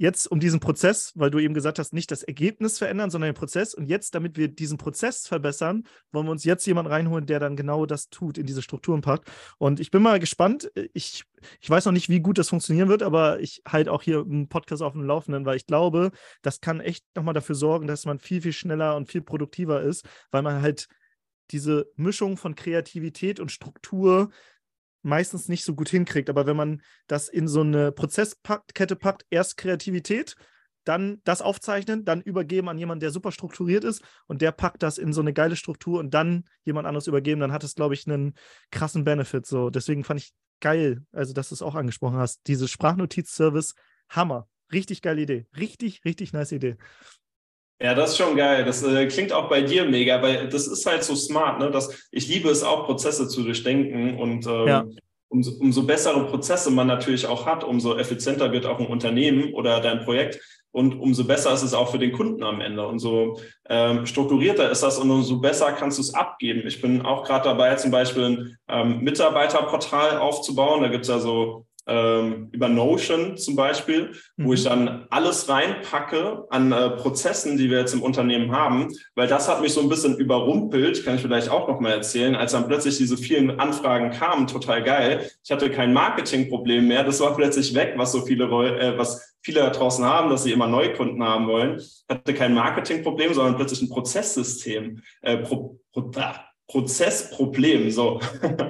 jetzt 0.00 0.26
um 0.32 0.40
diesen 0.40 0.60
Prozess, 0.60 1.12
weil 1.14 1.30
du 1.30 1.38
eben 1.38 1.52
gesagt 1.52 1.78
hast, 1.78 1.92
nicht 1.92 2.10
das 2.10 2.22
Ergebnis 2.22 2.78
verändern, 2.78 3.10
sondern 3.10 3.28
den 3.28 3.38
Prozess. 3.38 3.74
Und 3.74 3.84
jetzt, 3.84 4.14
damit 4.14 4.38
wir 4.38 4.48
diesen 4.48 4.78
Prozess 4.78 5.26
verbessern, 5.26 5.84
wollen 6.10 6.26
wir 6.26 6.30
uns 6.30 6.44
jetzt 6.44 6.66
jemanden 6.66 6.90
reinholen, 6.90 7.26
der 7.26 7.38
dann 7.38 7.54
genau 7.54 7.84
das 7.84 8.08
tut, 8.08 8.38
in 8.38 8.46
diese 8.46 8.62
Strukturen 8.62 9.02
packt. 9.02 9.30
Und 9.58 9.78
ich 9.78 9.90
bin 9.90 10.00
mal 10.00 10.18
gespannt. 10.18 10.72
Ich, 10.94 11.24
ich 11.60 11.68
weiß 11.68 11.84
noch 11.84 11.92
nicht, 11.92 12.08
wie 12.08 12.20
gut 12.20 12.38
das 12.38 12.48
funktionieren 12.48 12.88
wird, 12.88 13.02
aber 13.02 13.40
ich 13.40 13.60
halte 13.68 13.92
auch 13.92 14.02
hier 14.02 14.20
einen 14.20 14.48
Podcast 14.48 14.80
auf 14.80 14.94
dem 14.94 15.04
Laufenden, 15.04 15.44
weil 15.44 15.56
ich 15.56 15.66
glaube, 15.66 16.12
das 16.40 16.62
kann 16.62 16.80
echt 16.80 17.04
nochmal 17.14 17.34
dafür 17.34 17.54
sorgen, 17.54 17.86
dass 17.86 18.06
man 18.06 18.18
viel, 18.18 18.40
viel 18.40 18.54
schneller 18.54 18.96
und 18.96 19.10
viel 19.10 19.20
produktiver 19.20 19.82
ist, 19.82 20.06
weil 20.30 20.40
man 20.40 20.62
halt 20.62 20.88
diese 21.50 21.90
Mischung 21.96 22.38
von 22.38 22.54
Kreativität 22.54 23.38
und 23.38 23.52
Struktur 23.52 24.30
meistens 25.02 25.48
nicht 25.48 25.64
so 25.64 25.74
gut 25.74 25.88
hinkriegt. 25.88 26.30
Aber 26.30 26.46
wenn 26.46 26.56
man 26.56 26.82
das 27.06 27.28
in 27.28 27.48
so 27.48 27.60
eine 27.60 27.92
Prozesskette 27.92 28.96
packt, 28.96 29.26
erst 29.30 29.56
Kreativität, 29.56 30.36
dann 30.84 31.20
das 31.24 31.42
aufzeichnen, 31.42 32.04
dann 32.04 32.22
übergeben 32.22 32.68
an 32.68 32.78
jemanden, 32.78 33.00
der 33.00 33.10
super 33.10 33.32
strukturiert 33.32 33.84
ist 33.84 34.02
und 34.26 34.40
der 34.42 34.52
packt 34.52 34.82
das 34.82 34.98
in 34.98 35.12
so 35.12 35.20
eine 35.20 35.32
geile 35.32 35.56
Struktur 35.56 35.98
und 36.00 36.14
dann 36.14 36.44
jemand 36.64 36.86
anderes 36.86 37.06
übergeben, 37.06 37.40
dann 37.40 37.52
hat 37.52 37.64
es, 37.64 37.74
glaube 37.74 37.94
ich, 37.94 38.06
einen 38.06 38.34
krassen 38.70 39.04
Benefit. 39.04 39.46
So, 39.46 39.70
deswegen 39.70 40.04
fand 40.04 40.20
ich 40.20 40.32
geil, 40.60 41.04
also 41.12 41.32
dass 41.32 41.50
du 41.50 41.54
es 41.54 41.62
auch 41.62 41.74
angesprochen 41.74 42.16
hast. 42.16 42.40
Dieses 42.46 42.70
Sprachnotiz-Service, 42.70 43.74
Hammer. 44.08 44.48
Richtig 44.72 45.02
geile 45.02 45.22
Idee. 45.22 45.46
Richtig, 45.56 46.04
richtig 46.04 46.32
nice 46.32 46.52
Idee. 46.52 46.76
Ja, 47.82 47.94
das 47.94 48.10
ist 48.10 48.18
schon 48.18 48.36
geil. 48.36 48.64
Das 48.64 48.82
äh, 48.82 49.06
klingt 49.06 49.32
auch 49.32 49.48
bei 49.48 49.62
dir 49.62 49.86
mega, 49.86 50.20
weil 50.20 50.48
das 50.48 50.66
ist 50.66 50.84
halt 50.84 51.02
so 51.02 51.14
smart. 51.14 51.58
Ne? 51.60 51.70
Das, 51.70 52.08
ich 52.10 52.28
liebe 52.28 52.50
es 52.50 52.62
auch, 52.62 52.84
Prozesse 52.84 53.26
zu 53.26 53.42
durchdenken 53.42 54.18
und 54.18 54.46
ähm, 54.46 54.68
ja. 54.68 54.84
umso, 55.28 55.52
umso 55.52 55.84
bessere 55.84 56.26
Prozesse 56.26 56.70
man 56.70 56.88
natürlich 56.88 57.26
auch 57.26 57.46
hat, 57.46 57.64
umso 57.64 57.96
effizienter 57.96 58.52
wird 58.52 58.66
auch 58.66 58.78
ein 58.78 58.86
Unternehmen 58.86 59.54
oder 59.54 59.80
dein 59.80 60.04
Projekt. 60.04 60.40
und 60.72 61.00
umso 61.00 61.24
besser 61.24 61.52
ist 61.52 61.62
es 61.62 61.74
auch 61.74 61.90
für 61.90 61.98
den 61.98 62.12
Kunden 62.12 62.42
am 62.44 62.60
Ende. 62.60 62.86
Und 62.86 62.98
so 62.98 63.40
ähm, 63.68 64.04
strukturierter 64.06 64.70
ist 64.70 64.82
das 64.82 64.98
und 64.98 65.10
umso 65.10 65.40
besser 65.40 65.72
kannst 65.72 65.98
du 65.98 66.02
es 66.02 66.14
abgeben. 66.14 66.66
Ich 66.66 66.82
bin 66.82 67.00
auch 67.02 67.24
gerade 67.24 67.48
dabei, 67.48 67.74
zum 67.76 67.90
Beispiel 67.90 68.24
ein 68.24 68.56
ähm, 68.68 69.00
Mitarbeiterportal 69.00 70.18
aufzubauen. 70.18 70.82
Da 70.82 70.88
gibt 70.88 71.04
es 71.04 71.08
ja 71.08 71.18
so 71.18 71.66
ähm, 71.90 72.48
über 72.52 72.68
Notion 72.68 73.36
zum 73.36 73.56
Beispiel, 73.56 74.12
mhm. 74.36 74.44
wo 74.46 74.52
ich 74.54 74.62
dann 74.62 75.06
alles 75.10 75.48
reinpacke 75.48 76.44
an 76.48 76.72
äh, 76.72 76.90
Prozessen, 76.90 77.58
die 77.58 77.68
wir 77.68 77.80
jetzt 77.80 77.92
im 77.92 78.02
Unternehmen 78.02 78.52
haben, 78.52 78.88
weil 79.16 79.26
das 79.26 79.48
hat 79.48 79.60
mich 79.60 79.72
so 79.72 79.80
ein 79.80 79.88
bisschen 79.88 80.16
überrumpelt, 80.16 81.04
kann 81.04 81.16
ich 81.16 81.22
vielleicht 81.22 81.50
auch 81.50 81.68
noch 81.68 81.80
mal 81.80 81.92
erzählen, 81.92 82.36
als 82.36 82.52
dann 82.52 82.68
plötzlich 82.68 82.96
diese 82.96 83.16
vielen 83.16 83.58
Anfragen 83.58 84.10
kamen, 84.10 84.46
total 84.46 84.82
geil. 84.82 85.28
Ich 85.44 85.50
hatte 85.50 85.70
kein 85.70 85.92
Marketingproblem 85.92 86.86
mehr, 86.86 87.02
das 87.02 87.20
war 87.20 87.34
plötzlich 87.36 87.74
weg, 87.74 87.94
was 87.96 88.12
so 88.12 88.22
viele, 88.22 88.44
äh, 88.44 88.96
was 88.96 89.36
viele 89.42 89.60
da 89.60 89.70
draußen 89.70 90.04
haben, 90.04 90.30
dass 90.30 90.44
sie 90.44 90.52
immer 90.52 90.68
Neukunden 90.68 91.22
haben 91.24 91.48
wollen. 91.48 91.78
Ich 91.78 92.04
hatte 92.08 92.34
kein 92.34 92.54
Marketingproblem, 92.54 93.34
sondern 93.34 93.56
plötzlich 93.56 93.82
ein 93.82 93.88
Prozesssystem. 93.88 95.02
Äh, 95.22 95.38
pro, 95.38 95.80
pro, 95.92 96.10
Prozessproblem, 96.70 97.90
so, 97.90 98.20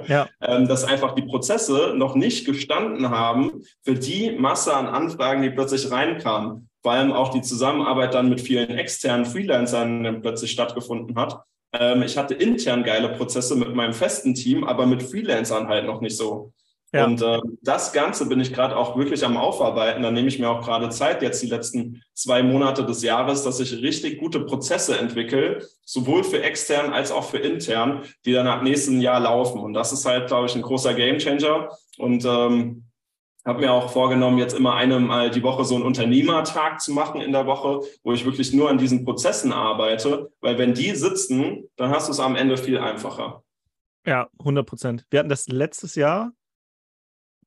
ja. 0.07 0.27
Ähm, 0.41 0.67
dass 0.67 0.83
einfach 0.83 1.13
die 1.13 1.21
Prozesse 1.21 1.93
noch 1.95 2.15
nicht 2.15 2.45
gestanden 2.45 3.09
haben 3.11 3.61
für 3.83 3.93
die 3.93 4.31
Masse 4.31 4.75
an 4.75 4.87
Anfragen, 4.87 5.43
die 5.43 5.51
plötzlich 5.51 5.91
reinkamen. 5.91 6.67
Vor 6.81 6.93
allem 6.93 7.13
auch 7.13 7.29
die 7.29 7.43
Zusammenarbeit 7.43 8.15
dann 8.15 8.27
mit 8.27 8.41
vielen 8.41 8.71
externen 8.71 9.25
Freelancern 9.25 10.21
plötzlich 10.21 10.51
stattgefunden 10.51 11.15
hat. 11.15 11.43
Ähm, 11.73 12.01
ich 12.01 12.17
hatte 12.17 12.33
intern 12.33 12.83
geile 12.83 13.09
Prozesse 13.09 13.55
mit 13.55 13.75
meinem 13.75 13.93
festen 13.93 14.33
Team, 14.33 14.63
aber 14.63 14.87
mit 14.87 15.03
Freelancern 15.03 15.67
halt 15.67 15.85
noch 15.85 16.01
nicht 16.01 16.17
so. 16.17 16.53
Ja. 16.93 17.05
Und 17.05 17.21
äh, 17.21 17.39
das 17.61 17.93
Ganze 17.93 18.27
bin 18.27 18.41
ich 18.41 18.53
gerade 18.53 18.75
auch 18.75 18.97
wirklich 18.97 19.23
am 19.23 19.37
Aufarbeiten. 19.37 20.03
Da 20.03 20.11
nehme 20.11 20.27
ich 20.27 20.39
mir 20.39 20.49
auch 20.49 20.61
gerade 20.61 20.89
Zeit, 20.89 21.21
jetzt 21.21 21.41
die 21.41 21.47
letzten 21.47 22.01
zwei 22.13 22.43
Monate 22.43 22.85
des 22.85 23.01
Jahres, 23.01 23.43
dass 23.43 23.61
ich 23.61 23.81
richtig 23.81 24.19
gute 24.19 24.41
Prozesse 24.41 24.97
entwickle, 24.97 25.65
sowohl 25.85 26.23
für 26.25 26.43
extern 26.43 26.91
als 26.91 27.11
auch 27.11 27.23
für 27.23 27.37
intern, 27.37 28.01
die 28.25 28.33
dann 28.33 28.47
ab 28.47 28.63
nächsten 28.63 28.99
Jahr 28.99 29.21
laufen. 29.21 29.61
Und 29.61 29.73
das 29.73 29.93
ist 29.93 30.05
halt, 30.05 30.27
glaube 30.27 30.47
ich, 30.47 30.55
ein 30.55 30.61
großer 30.61 30.93
Gamechanger. 30.93 31.69
Und 31.97 32.25
ähm, 32.25 32.83
habe 33.45 33.61
mir 33.61 33.71
auch 33.71 33.89
vorgenommen, 33.91 34.37
jetzt 34.37 34.53
immer 34.53 34.75
einmal 34.75 35.31
die 35.31 35.43
Woche 35.43 35.63
so 35.65 35.75
einen 35.75 35.85
Unternehmertag 35.85 36.81
zu 36.81 36.91
machen 36.91 37.21
in 37.21 37.31
der 37.31 37.47
Woche, 37.47 37.79
wo 38.03 38.11
ich 38.11 38.25
wirklich 38.25 38.53
nur 38.53 38.69
an 38.69 38.77
diesen 38.77 39.03
Prozessen 39.03 39.51
arbeite, 39.51 40.31
weil 40.41 40.57
wenn 40.57 40.73
die 40.73 40.91
sitzen, 40.91 41.69
dann 41.75 41.89
hast 41.89 42.07
du 42.07 42.11
es 42.11 42.19
am 42.19 42.35
Ende 42.35 42.57
viel 42.57 42.77
einfacher. 42.77 43.43
Ja, 44.05 44.29
100 44.39 44.65
Prozent. 44.65 45.05
Wir 45.09 45.19
hatten 45.19 45.29
das 45.29 45.47
letztes 45.47 45.95
Jahr 45.95 46.33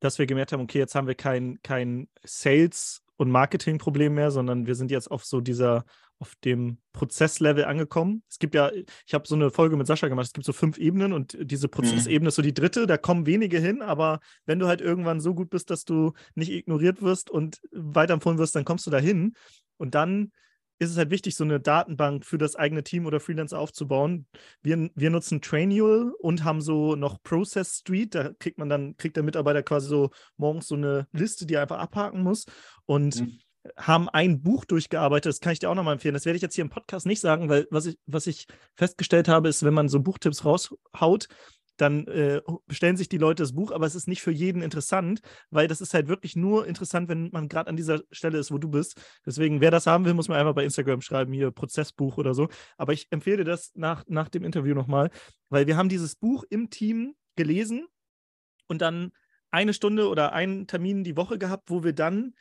dass 0.04 0.18
wir 0.18 0.26
gemerkt 0.26 0.52
haben, 0.52 0.62
okay, 0.62 0.78
jetzt 0.78 0.94
haben 0.94 1.06
wir 1.06 1.14
kein, 1.14 1.58
kein 1.62 2.08
Sales- 2.22 3.02
und 3.16 3.30
Marketing-Problem 3.30 4.14
mehr, 4.14 4.30
sondern 4.30 4.66
wir 4.66 4.74
sind 4.74 4.90
jetzt 4.90 5.10
auf 5.10 5.24
so 5.24 5.40
dieser, 5.40 5.84
auf 6.18 6.34
dem 6.44 6.78
Prozesslevel 6.92 7.64
angekommen. 7.64 8.22
Es 8.28 8.38
gibt 8.38 8.54
ja, 8.54 8.70
ich 9.06 9.14
habe 9.14 9.26
so 9.26 9.34
eine 9.34 9.50
Folge 9.50 9.76
mit 9.76 9.86
Sascha 9.86 10.08
gemacht, 10.08 10.26
es 10.26 10.32
gibt 10.32 10.44
so 10.44 10.52
fünf 10.52 10.78
Ebenen 10.78 11.12
und 11.12 11.36
diese 11.40 11.68
mhm. 11.68 11.70
Prozessebene 11.70 12.28
ist 12.28 12.34
so 12.34 12.42
die 12.42 12.54
dritte, 12.54 12.86
da 12.86 12.98
kommen 12.98 13.26
wenige 13.26 13.58
hin, 13.58 13.82
aber 13.82 14.20
wenn 14.46 14.58
du 14.58 14.66
halt 14.66 14.80
irgendwann 14.80 15.20
so 15.20 15.34
gut 15.34 15.48
bist, 15.48 15.70
dass 15.70 15.84
du 15.84 16.12
nicht 16.34 16.50
ignoriert 16.50 17.00
wirst 17.00 17.30
und 17.30 17.60
weiterempfohlen 17.72 18.38
wirst, 18.38 18.54
dann 18.56 18.64
kommst 18.64 18.86
du 18.86 18.90
da 18.90 18.98
hin 18.98 19.34
und 19.78 19.94
dann 19.94 20.32
ist 20.78 20.90
es 20.90 20.96
halt 20.96 21.10
wichtig, 21.10 21.36
so 21.36 21.44
eine 21.44 21.60
Datenbank 21.60 22.24
für 22.24 22.38
das 22.38 22.56
eigene 22.56 22.82
Team 22.82 23.06
oder 23.06 23.20
Freelancer 23.20 23.58
aufzubauen. 23.58 24.26
Wir, 24.62 24.90
wir 24.94 25.10
nutzen 25.10 25.40
Trainual 25.40 26.12
und 26.18 26.44
haben 26.44 26.60
so 26.60 26.96
noch 26.96 27.22
Process 27.22 27.78
Street. 27.78 28.14
Da 28.14 28.32
kriegt 28.38 28.58
man 28.58 28.68
dann, 28.68 28.96
kriegt 28.96 29.16
der 29.16 29.22
Mitarbeiter 29.22 29.62
quasi 29.62 29.88
so 29.88 30.10
morgens 30.36 30.68
so 30.68 30.74
eine 30.74 31.06
Liste, 31.12 31.46
die 31.46 31.54
er 31.54 31.62
einfach 31.62 31.78
abhaken 31.78 32.22
muss. 32.22 32.46
Und 32.86 33.20
mhm. 33.20 33.38
haben 33.76 34.08
ein 34.08 34.42
Buch 34.42 34.64
durchgearbeitet. 34.64 35.30
Das 35.30 35.40
kann 35.40 35.52
ich 35.52 35.60
dir 35.60 35.70
auch 35.70 35.74
nochmal 35.74 35.94
empfehlen. 35.94 36.14
Das 36.14 36.24
werde 36.24 36.36
ich 36.36 36.42
jetzt 36.42 36.54
hier 36.54 36.64
im 36.64 36.70
Podcast 36.70 37.06
nicht 37.06 37.20
sagen, 37.20 37.48
weil 37.48 37.66
was 37.70 37.86
ich, 37.86 37.96
was 38.06 38.26
ich 38.26 38.46
festgestellt 38.74 39.28
habe, 39.28 39.48
ist, 39.48 39.62
wenn 39.62 39.74
man 39.74 39.88
so 39.88 40.00
Buchtipps 40.00 40.44
raushaut, 40.44 41.28
dann 41.76 42.06
äh, 42.06 42.40
bestellen 42.66 42.96
sich 42.96 43.08
die 43.08 43.18
Leute 43.18 43.42
das 43.42 43.52
Buch, 43.52 43.72
aber 43.72 43.86
es 43.86 43.94
ist 43.94 44.08
nicht 44.08 44.22
für 44.22 44.30
jeden 44.30 44.62
interessant, 44.62 45.20
weil 45.50 45.68
das 45.68 45.80
ist 45.80 45.94
halt 45.94 46.08
wirklich 46.08 46.36
nur 46.36 46.66
interessant, 46.66 47.08
wenn 47.08 47.30
man 47.32 47.48
gerade 47.48 47.68
an 47.68 47.76
dieser 47.76 48.02
Stelle 48.10 48.38
ist, 48.38 48.50
wo 48.50 48.58
du 48.58 48.68
bist. 48.68 49.00
Deswegen, 49.26 49.60
wer 49.60 49.70
das 49.70 49.86
haben 49.86 50.04
will, 50.04 50.14
muss 50.14 50.28
man 50.28 50.38
einfach 50.38 50.54
bei 50.54 50.64
Instagram 50.64 51.00
schreiben, 51.00 51.32
hier 51.32 51.50
Prozessbuch 51.50 52.16
oder 52.16 52.34
so. 52.34 52.48
Aber 52.76 52.92
ich 52.92 53.08
empfehle 53.10 53.44
das 53.44 53.72
nach, 53.74 54.04
nach 54.06 54.28
dem 54.28 54.44
Interview 54.44 54.74
nochmal, 54.74 55.10
weil 55.48 55.66
wir 55.66 55.76
haben 55.76 55.88
dieses 55.88 56.16
Buch 56.16 56.44
im 56.48 56.70
Team 56.70 57.14
gelesen 57.36 57.86
und 58.68 58.80
dann 58.80 59.12
eine 59.50 59.74
Stunde 59.74 60.08
oder 60.08 60.32
einen 60.32 60.66
Termin 60.66 61.04
die 61.04 61.16
Woche 61.16 61.38
gehabt, 61.38 61.70
wo 61.70 61.84
wir 61.84 61.92
dann 61.92 62.34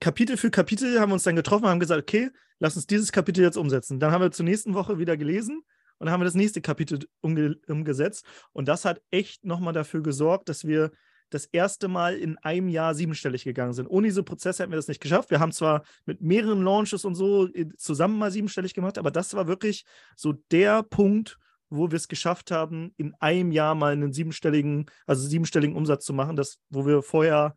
Kapitel 0.00 0.36
für 0.36 0.50
Kapitel 0.50 0.98
haben 0.98 1.12
uns 1.12 1.24
dann 1.24 1.36
getroffen, 1.36 1.66
haben 1.66 1.80
gesagt, 1.80 2.00
okay, 2.00 2.30
lass 2.58 2.76
uns 2.76 2.86
dieses 2.86 3.12
Kapitel 3.12 3.42
jetzt 3.42 3.58
umsetzen. 3.58 4.00
Dann 4.00 4.10
haben 4.10 4.22
wir 4.22 4.30
zur 4.30 4.44
nächsten 4.44 4.72
Woche 4.72 4.98
wieder 4.98 5.16
gelesen 5.16 5.62
und 6.02 6.10
haben 6.10 6.20
wir 6.20 6.24
das 6.24 6.34
nächste 6.34 6.60
Kapitel 6.60 6.98
umge 7.20 7.56
umgesetzt. 7.68 8.26
Und 8.52 8.66
das 8.66 8.84
hat 8.84 9.00
echt 9.12 9.44
nochmal 9.44 9.72
dafür 9.72 10.02
gesorgt, 10.02 10.48
dass 10.48 10.66
wir 10.66 10.90
das 11.30 11.46
erste 11.46 11.86
Mal 11.86 12.16
in 12.16 12.36
einem 12.38 12.68
Jahr 12.68 12.96
siebenstellig 12.96 13.44
gegangen 13.44 13.72
sind. 13.72 13.86
Ohne 13.86 14.08
diese 14.08 14.24
Prozesse 14.24 14.62
hätten 14.64 14.72
wir 14.72 14.76
das 14.76 14.88
nicht 14.88 15.00
geschafft. 15.00 15.30
Wir 15.30 15.38
haben 15.38 15.52
zwar 15.52 15.84
mit 16.04 16.20
mehreren 16.20 16.64
Launches 16.64 17.04
und 17.04 17.14
so 17.14 17.46
äh, 17.54 17.68
zusammen 17.76 18.18
mal 18.18 18.32
siebenstellig 18.32 18.74
gemacht, 18.74 18.98
aber 18.98 19.12
das 19.12 19.32
war 19.34 19.46
wirklich 19.46 19.84
so 20.16 20.32
der 20.50 20.82
Punkt, 20.82 21.38
wo 21.70 21.92
wir 21.92 21.96
es 21.96 22.08
geschafft 22.08 22.50
haben, 22.50 22.92
in 22.96 23.14
einem 23.20 23.52
Jahr 23.52 23.76
mal 23.76 23.92
einen 23.92 24.12
siebenstelligen, 24.12 24.86
also 25.06 25.24
siebenstelligen 25.24 25.76
Umsatz 25.76 26.04
zu 26.04 26.12
machen, 26.12 26.34
das, 26.34 26.58
wo 26.68 26.84
wir 26.84 27.02
vorher 27.02 27.54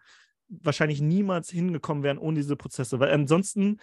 wahrscheinlich 0.49 1.01
niemals 1.01 1.49
hingekommen 1.49 2.03
wären 2.03 2.19
ohne 2.19 2.37
diese 2.37 2.55
Prozesse. 2.55 2.99
Weil 2.99 3.11
ansonsten 3.11 3.79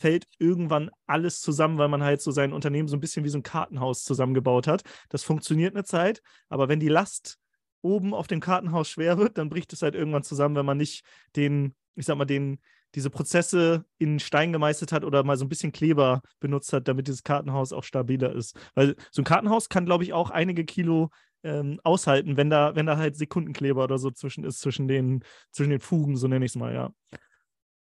fällt 0.00 0.26
irgendwann 0.38 0.90
alles 1.06 1.40
zusammen, 1.40 1.78
weil 1.78 1.88
man 1.88 2.02
halt 2.02 2.22
so 2.22 2.30
sein 2.30 2.52
Unternehmen 2.52 2.88
so 2.88 2.96
ein 2.96 3.00
bisschen 3.00 3.24
wie 3.24 3.28
so 3.28 3.38
ein 3.38 3.42
Kartenhaus 3.42 4.02
zusammengebaut 4.02 4.66
hat. 4.66 4.82
Das 5.10 5.22
funktioniert 5.22 5.74
eine 5.74 5.84
Zeit, 5.84 6.22
aber 6.48 6.68
wenn 6.68 6.80
die 6.80 6.88
Last 6.88 7.38
oben 7.82 8.14
auf 8.14 8.26
dem 8.26 8.40
Kartenhaus 8.40 8.88
schwer 8.88 9.18
wird, 9.18 9.38
dann 9.38 9.50
bricht 9.50 9.72
es 9.72 9.82
halt 9.82 9.94
irgendwann 9.94 10.22
zusammen, 10.22 10.56
wenn 10.56 10.66
man 10.66 10.78
nicht 10.78 11.04
den, 11.36 11.74
ich 11.94 12.06
sag 12.06 12.16
mal, 12.16 12.24
den, 12.24 12.60
diese 12.94 13.10
Prozesse 13.10 13.84
in 13.98 14.18
Stein 14.18 14.52
gemeißelt 14.52 14.90
hat 14.90 15.04
oder 15.04 15.22
mal 15.22 15.36
so 15.36 15.44
ein 15.44 15.48
bisschen 15.48 15.72
Kleber 15.72 16.22
benutzt 16.40 16.72
hat, 16.72 16.88
damit 16.88 17.06
dieses 17.06 17.22
Kartenhaus 17.22 17.72
auch 17.72 17.84
stabiler 17.84 18.34
ist. 18.34 18.56
Weil 18.74 18.96
so 19.10 19.22
ein 19.22 19.26
Kartenhaus 19.26 19.68
kann, 19.68 19.84
glaube 19.84 20.04
ich, 20.04 20.12
auch 20.12 20.30
einige 20.30 20.64
Kilo 20.64 21.10
ähm, 21.42 21.80
aushalten, 21.84 22.36
wenn 22.36 22.50
da, 22.50 22.74
wenn 22.74 22.86
da 22.86 22.96
halt 22.96 23.16
Sekundenkleber 23.16 23.84
oder 23.84 23.98
so 23.98 24.10
zwischen 24.10 24.44
ist, 24.44 24.60
zwischen 24.60 24.88
den, 24.88 25.24
zwischen 25.52 25.70
den 25.70 25.80
Fugen, 25.80 26.16
so 26.16 26.28
nenne 26.28 26.44
ich 26.44 26.52
es 26.52 26.56
mal, 26.56 26.74
ja. 26.74 26.90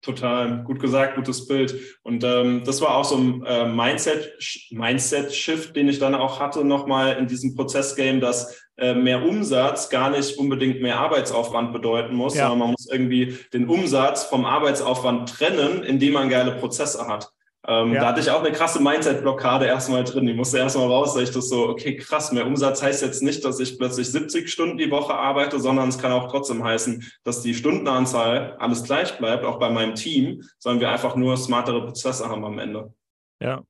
Total, 0.02 0.64
gut 0.64 0.80
gesagt, 0.80 1.16
gutes 1.16 1.48
Bild. 1.48 1.76
Und 2.02 2.24
ähm, 2.24 2.64
das 2.66 2.82
war 2.82 2.96
auch 2.96 3.06
so 3.06 3.18
ein 3.18 3.46
äh, 3.46 3.68
Mindset-Shift, 3.68 4.72
Mindset 4.72 5.76
den 5.76 5.90
ich 5.90 6.00
dann 6.00 6.16
auch 6.16 6.40
hatte, 6.40 6.66
nochmal 6.66 7.18
in 7.18 7.28
diesem 7.28 7.56
Prozess-Game, 7.56 8.20
dass 8.20 8.68
äh, 8.78 8.96
mehr 8.96 9.24
Umsatz 9.24 9.90
gar 9.90 10.10
nicht 10.10 10.40
unbedingt 10.40 10.82
mehr 10.82 11.00
Arbeitsaufwand 11.00 11.72
bedeuten 11.72 12.16
muss, 12.16 12.34
ja. 12.34 12.48
sondern 12.48 12.60
man 12.60 12.72
muss 12.72 12.90
irgendwie 12.92 13.38
den 13.54 13.68
Umsatz 13.68 14.24
vom 14.24 14.46
Arbeitsaufwand 14.46 15.30
trennen, 15.30 15.84
indem 15.84 16.14
man 16.14 16.30
geile 16.30 16.54
Prozesse 16.54 17.08
hat. 17.08 17.32
Ähm, 17.68 17.94
ja. 17.94 18.02
Da 18.02 18.08
hatte 18.08 18.22
ich 18.22 18.32
auch 18.32 18.44
eine 18.44 18.52
krasse 18.52 18.82
Mindset-Blockade 18.82 19.68
erstmal 19.68 20.04
drin. 20.04 20.26
Die 20.26 20.34
musste 20.34 20.58
erstmal 20.58 20.88
raus, 20.88 21.14
da 21.14 21.22
ich 21.22 21.30
das 21.30 21.48
so, 21.48 21.70
okay, 21.70 21.96
krass, 21.96 22.32
mehr 22.32 22.48
Umsatz 22.48 22.82
heißt 22.82 23.04
jetzt 23.04 23.22
nicht, 23.22 23.46
dass 23.46 23.60
ich 23.60 23.78
plötzlich 23.78 24.12
70 24.12 24.52
Stunden 24.52 24.78
die 24.78 24.90
Woche 24.90 25.14
arbeite, 25.14 25.60
sondern 25.60 25.90
es 25.90 26.00
kann 26.00 26.12
auch 26.12 26.32
trotzdem 26.32 26.64
heißen, 26.64 27.04
dass 27.24 27.44
die 27.44 27.54
Stundenanzahl 27.54 28.56
alles 28.58 28.84
gleich 28.84 29.18
bleibt, 29.20 29.46
auch 29.46 29.60
bei 29.60 29.70
meinem 29.70 29.94
Team, 29.94 30.44
sondern 30.58 30.82
wir 30.82 30.90
einfach 30.90 31.16
nur 31.16 31.38
smartere 31.38 31.86
Prozesse 31.86 32.28
haben 32.28 32.44
am 32.44 32.58
Ende. 32.58 32.94
Ja, 33.40 33.62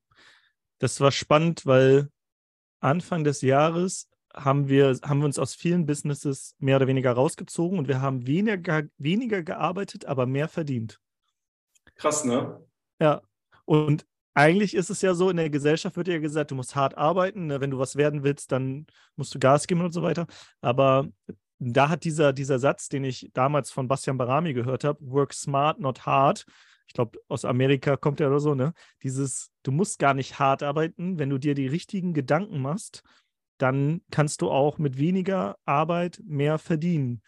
das 0.78 1.00
war 1.00 1.12
spannend, 1.12 1.66
weil 1.66 2.08
Anfang 2.80 3.24
des 3.24 3.42
Jahres 3.42 4.08
haben 4.34 4.68
wir, 4.68 4.98
haben 5.04 5.20
wir 5.20 5.26
uns 5.26 5.38
aus 5.38 5.54
vielen 5.54 5.84
Businesses 5.84 6.56
mehr 6.58 6.76
oder 6.76 6.86
weniger 6.86 7.12
rausgezogen 7.12 7.78
und 7.78 7.88
wir 7.88 8.00
haben 8.00 8.26
weniger, 8.26 8.84
weniger 8.96 9.42
gearbeitet, 9.42 10.06
aber 10.06 10.24
mehr 10.24 10.48
verdient. 10.48 10.98
Krass, 11.94 12.24
ne? 12.24 12.64
Ja, 12.98 13.20
und 13.64 14.06
eigentlich 14.34 14.74
ist 14.74 14.90
es 14.90 15.02
ja 15.02 15.14
so, 15.14 15.30
in 15.30 15.36
der 15.36 15.50
Gesellschaft 15.50 15.96
wird 15.96 16.08
ja 16.08 16.18
gesagt, 16.18 16.50
du 16.50 16.54
musst 16.54 16.74
hart 16.74 16.96
arbeiten. 16.96 17.46
Ne? 17.46 17.60
Wenn 17.60 17.70
du 17.70 17.78
was 17.78 17.96
werden 17.96 18.22
willst, 18.22 18.50
dann 18.50 18.86
musst 19.16 19.34
du 19.34 19.38
Gas 19.38 19.66
geben 19.66 19.82
und 19.82 19.92
so 19.92 20.02
weiter. 20.02 20.26
Aber 20.62 21.08
da 21.58 21.88
hat 21.88 22.04
dieser, 22.04 22.32
dieser 22.32 22.58
Satz, 22.58 22.88
den 22.88 23.04
ich 23.04 23.30
damals 23.34 23.70
von 23.70 23.88
Bastian 23.88 24.18
Barami 24.18 24.54
gehört 24.54 24.84
habe, 24.84 24.98
work 25.02 25.32
smart, 25.34 25.80
not 25.80 26.06
hard. 26.06 26.46
Ich 26.86 26.94
glaube, 26.94 27.18
aus 27.28 27.44
Amerika 27.44 27.96
kommt 27.96 28.20
er 28.20 28.28
oder 28.28 28.40
so, 28.40 28.54
ne? 28.54 28.74
Dieses, 29.02 29.50
du 29.62 29.70
musst 29.70 29.98
gar 29.98 30.14
nicht 30.14 30.38
hart 30.38 30.62
arbeiten, 30.62 31.18
wenn 31.18 31.30
du 31.30 31.38
dir 31.38 31.54
die 31.54 31.68
richtigen 31.68 32.12
Gedanken 32.14 32.60
machst, 32.60 33.02
dann 33.58 34.00
kannst 34.10 34.42
du 34.42 34.50
auch 34.50 34.78
mit 34.78 34.98
weniger 34.98 35.56
Arbeit 35.64 36.20
mehr 36.24 36.58
verdienen. 36.58 37.22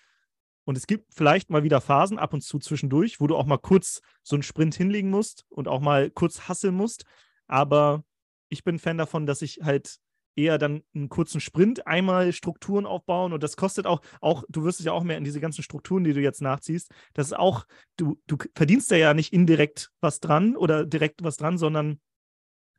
Und 0.65 0.79
es 0.79 0.87
gibt 0.87 1.12
vielleicht 1.15 1.51
mal 1.51 1.62
wieder 1.62 1.81
Phasen 1.81 2.19
ab 2.19 2.33
und 2.33 2.43
zu 2.43 2.59
zwischendurch, 2.59 3.21
wo 3.21 3.27
du 3.27 3.37
auch 3.37 3.47
mal 3.47 3.59
kurz 3.59 4.01
so 4.23 4.37
einen 4.37 4.43
Sprint 4.43 4.75
hinlegen 4.75 5.11
musst 5.11 5.45
und 5.51 5.69
auch 5.69 5.81
mal 5.81 6.11
kurz 6.11 6.49
hasseln 6.49 6.75
musst. 6.75 7.05
Aber 7.47 8.05
ich 8.49 8.65
bin 8.65 8.79
Fan 8.79 8.99
davon, 8.99 9.27
dass 9.27 9.43
ich 9.43 9.61
halt 9.62 9.99
eher 10.37 10.59
dann 10.59 10.83
einen 10.95 11.09
kurzen 11.09 11.41
Sprint, 11.41 11.87
einmal 11.87 12.33
Strukturen 12.33 12.87
aufbauen 12.87 13.33
und 13.33 13.43
das 13.43 13.57
kostet 13.57 13.87
auch, 13.87 14.01
auch, 14.21 14.45
du 14.49 14.65
wirst 14.65 14.81
es 14.81 14.87
ja 14.87 14.93
auch 14.93 15.05
mehr 15.05 15.19
in 15.19 15.25
diese 15.25 15.41
ganzen 15.41 15.62
Strukturen, 15.62 16.05
die 16.05 16.12
du 16.12 16.21
jetzt 16.21 16.43
nachziehst, 16.43 16.91
das 17.12 17.27
ist 17.27 17.35
auch, 17.35 17.67
du, 17.97 18.21
du 18.27 18.37
verdienst 18.55 18.91
da 18.91 18.97
ja 18.97 19.15
nicht 19.15 19.33
indirekt 19.33 19.91
was 20.01 20.21
dran 20.21 20.57
oder 20.57 20.87
direkt 20.87 21.23
was 21.23 21.37
dran, 21.37 21.57
sondern 21.59 22.01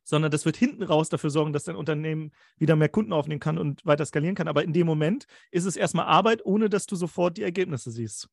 sondern 0.06 0.32
das 0.32 0.46
wird 0.46 0.56
hinten 0.56 0.84
raus 0.84 1.10
dafür 1.10 1.32
sorgen, 1.32 1.52
dass 1.52 1.66
dein 1.66 1.76
Unternehmen 1.76 2.32
wieder 2.58 2.76
mehr 2.76 2.90
Kunden 2.90 3.12
aufnehmen 3.12 3.42
kann 3.42 3.58
und 3.58 3.86
weiter 3.86 4.06
skalieren 4.06 4.36
kann. 4.36 4.48
Aber 4.48 4.64
in 4.64 4.72
dem 4.72 4.88
Moment 4.88 5.26
ist 5.52 5.66
es 5.66 5.76
erstmal 5.76 6.06
Arbeit, 6.06 6.46
ohne 6.46 6.70
dass 6.70 6.86
du 6.86 6.96
sofort 6.96 7.38
die 7.38 7.44
Ergebnisse 7.44 7.92
siehst. 7.92 8.30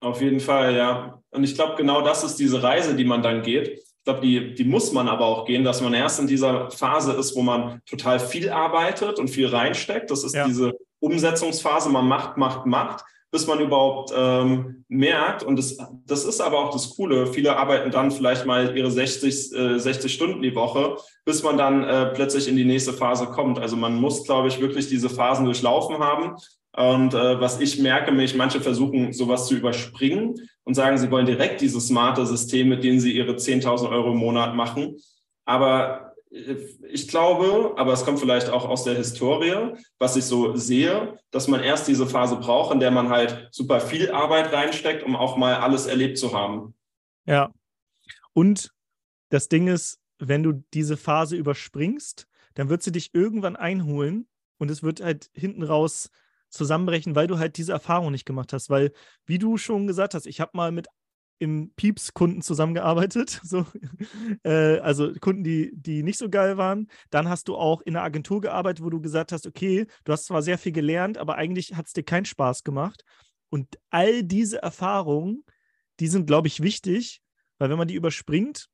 Auf 0.00 0.20
jeden 0.22 0.40
Fall, 0.40 0.74
ja. 0.74 1.22
Und 1.30 1.44
ich 1.44 1.54
glaube, 1.54 1.76
genau 1.76 2.02
das 2.02 2.24
ist 2.24 2.36
diese 2.36 2.62
Reise, 2.62 2.96
die 2.96 3.04
man 3.04 3.22
dann 3.22 3.42
geht. 3.42 3.68
Ich 3.68 4.04
glaube, 4.04 4.20
die, 4.20 4.54
die 4.54 4.64
muss 4.64 4.92
man 4.92 5.06
aber 5.06 5.26
auch 5.26 5.44
gehen, 5.44 5.64
dass 5.64 5.82
man 5.82 5.92
erst 5.92 6.18
in 6.20 6.26
dieser 6.26 6.70
Phase 6.70 7.12
ist, 7.12 7.36
wo 7.36 7.42
man 7.42 7.82
total 7.84 8.18
viel 8.18 8.48
arbeitet 8.48 9.18
und 9.18 9.28
viel 9.28 9.48
reinsteckt. 9.48 10.10
Das 10.10 10.24
ist 10.24 10.34
ja. 10.34 10.46
diese 10.46 10.72
Umsetzungsphase, 11.00 11.90
man 11.90 12.08
macht, 12.08 12.36
macht, 12.38 12.64
macht 12.64 13.04
bis 13.30 13.46
man 13.46 13.60
überhaupt 13.60 14.12
ähm, 14.16 14.84
merkt. 14.88 15.42
Und 15.42 15.56
das, 15.56 15.76
das 16.06 16.24
ist 16.24 16.40
aber 16.40 16.58
auch 16.58 16.72
das 16.72 16.96
Coole. 16.96 17.26
Viele 17.26 17.56
arbeiten 17.56 17.90
dann 17.90 18.10
vielleicht 18.10 18.46
mal 18.46 18.76
ihre 18.76 18.90
60, 18.90 19.54
äh, 19.54 19.78
60 19.78 20.12
Stunden 20.12 20.42
die 20.42 20.54
Woche, 20.54 20.96
bis 21.24 21.42
man 21.42 21.58
dann 21.58 21.84
äh, 21.84 22.06
plötzlich 22.14 22.48
in 22.48 22.56
die 22.56 22.64
nächste 22.64 22.92
Phase 22.92 23.26
kommt. 23.26 23.58
Also 23.58 23.76
man 23.76 23.96
muss, 24.00 24.24
glaube 24.24 24.48
ich, 24.48 24.60
wirklich 24.60 24.88
diese 24.88 25.10
Phasen 25.10 25.44
durchlaufen 25.44 25.98
haben. 25.98 26.36
Und 26.76 27.12
äh, 27.12 27.40
was 27.40 27.60
ich 27.60 27.78
merke, 27.80 28.12
mich, 28.12 28.34
manche 28.34 28.60
versuchen, 28.60 29.12
sowas 29.12 29.46
zu 29.46 29.56
überspringen 29.56 30.34
und 30.64 30.74
sagen, 30.74 30.96
sie 30.96 31.10
wollen 31.10 31.26
direkt 31.26 31.60
dieses 31.60 31.88
smarte 31.88 32.24
System, 32.24 32.68
mit 32.68 32.84
dem 32.84 33.00
sie 33.00 33.12
ihre 33.12 33.32
10.000 33.32 33.90
Euro 33.90 34.12
im 34.12 34.18
Monat 34.18 34.54
machen. 34.54 34.96
Aber 35.44 36.07
ich 36.30 37.08
glaube, 37.08 37.74
aber 37.76 37.92
es 37.92 38.04
kommt 38.04 38.20
vielleicht 38.20 38.50
auch 38.50 38.68
aus 38.68 38.84
der 38.84 38.94
Historie, 38.94 39.74
was 39.98 40.16
ich 40.16 40.24
so 40.24 40.56
sehe, 40.56 41.18
dass 41.30 41.48
man 41.48 41.60
erst 41.60 41.88
diese 41.88 42.06
Phase 42.06 42.36
braucht, 42.36 42.72
in 42.72 42.80
der 42.80 42.90
man 42.90 43.08
halt 43.08 43.48
super 43.50 43.80
viel 43.80 44.10
Arbeit 44.10 44.52
reinsteckt, 44.52 45.02
um 45.04 45.16
auch 45.16 45.36
mal 45.36 45.54
alles 45.54 45.86
erlebt 45.86 46.18
zu 46.18 46.32
haben. 46.32 46.74
Ja. 47.24 47.50
Und 48.34 48.72
das 49.30 49.48
Ding 49.48 49.68
ist, 49.68 50.00
wenn 50.18 50.42
du 50.42 50.64
diese 50.74 50.96
Phase 50.96 51.36
überspringst, 51.36 52.26
dann 52.54 52.68
wird 52.68 52.82
sie 52.82 52.92
dich 52.92 53.14
irgendwann 53.14 53.56
einholen 53.56 54.28
und 54.58 54.70
es 54.70 54.82
wird 54.82 55.00
halt 55.00 55.30
hinten 55.32 55.62
raus 55.62 56.10
zusammenbrechen, 56.50 57.14
weil 57.14 57.26
du 57.26 57.38
halt 57.38 57.56
diese 57.56 57.72
Erfahrung 57.72 58.10
nicht 58.10 58.26
gemacht 58.26 58.52
hast. 58.52 58.70
Weil, 58.70 58.92
wie 59.26 59.38
du 59.38 59.56
schon 59.56 59.86
gesagt 59.86 60.14
hast, 60.14 60.26
ich 60.26 60.40
habe 60.40 60.52
mal 60.54 60.72
mit 60.72 60.88
im 61.38 61.70
Pieps-Kunden 61.76 62.42
zusammengearbeitet, 62.42 63.40
so. 63.44 63.64
äh, 64.44 64.78
also 64.78 65.12
Kunden, 65.20 65.44
die, 65.44 65.70
die 65.74 66.02
nicht 66.02 66.18
so 66.18 66.28
geil 66.28 66.56
waren. 66.56 66.88
Dann 67.10 67.28
hast 67.28 67.48
du 67.48 67.56
auch 67.56 67.80
in 67.82 67.96
einer 67.96 68.04
Agentur 68.04 68.40
gearbeitet, 68.40 68.84
wo 68.84 68.90
du 68.90 69.00
gesagt 69.00 69.32
hast, 69.32 69.46
okay, 69.46 69.86
du 70.04 70.12
hast 70.12 70.26
zwar 70.26 70.42
sehr 70.42 70.58
viel 70.58 70.72
gelernt, 70.72 71.18
aber 71.18 71.36
eigentlich 71.36 71.74
hat 71.74 71.86
es 71.86 71.92
dir 71.92 72.02
keinen 72.02 72.24
Spaß 72.24 72.64
gemacht. 72.64 73.04
Und 73.50 73.78
all 73.90 74.22
diese 74.22 74.62
Erfahrungen, 74.62 75.44
die 76.00 76.08
sind, 76.08 76.26
glaube 76.26 76.48
ich, 76.48 76.62
wichtig, 76.62 77.22
weil 77.58 77.70
wenn 77.70 77.78
man 77.78 77.88
die 77.88 77.94
überspringt, 77.94 78.68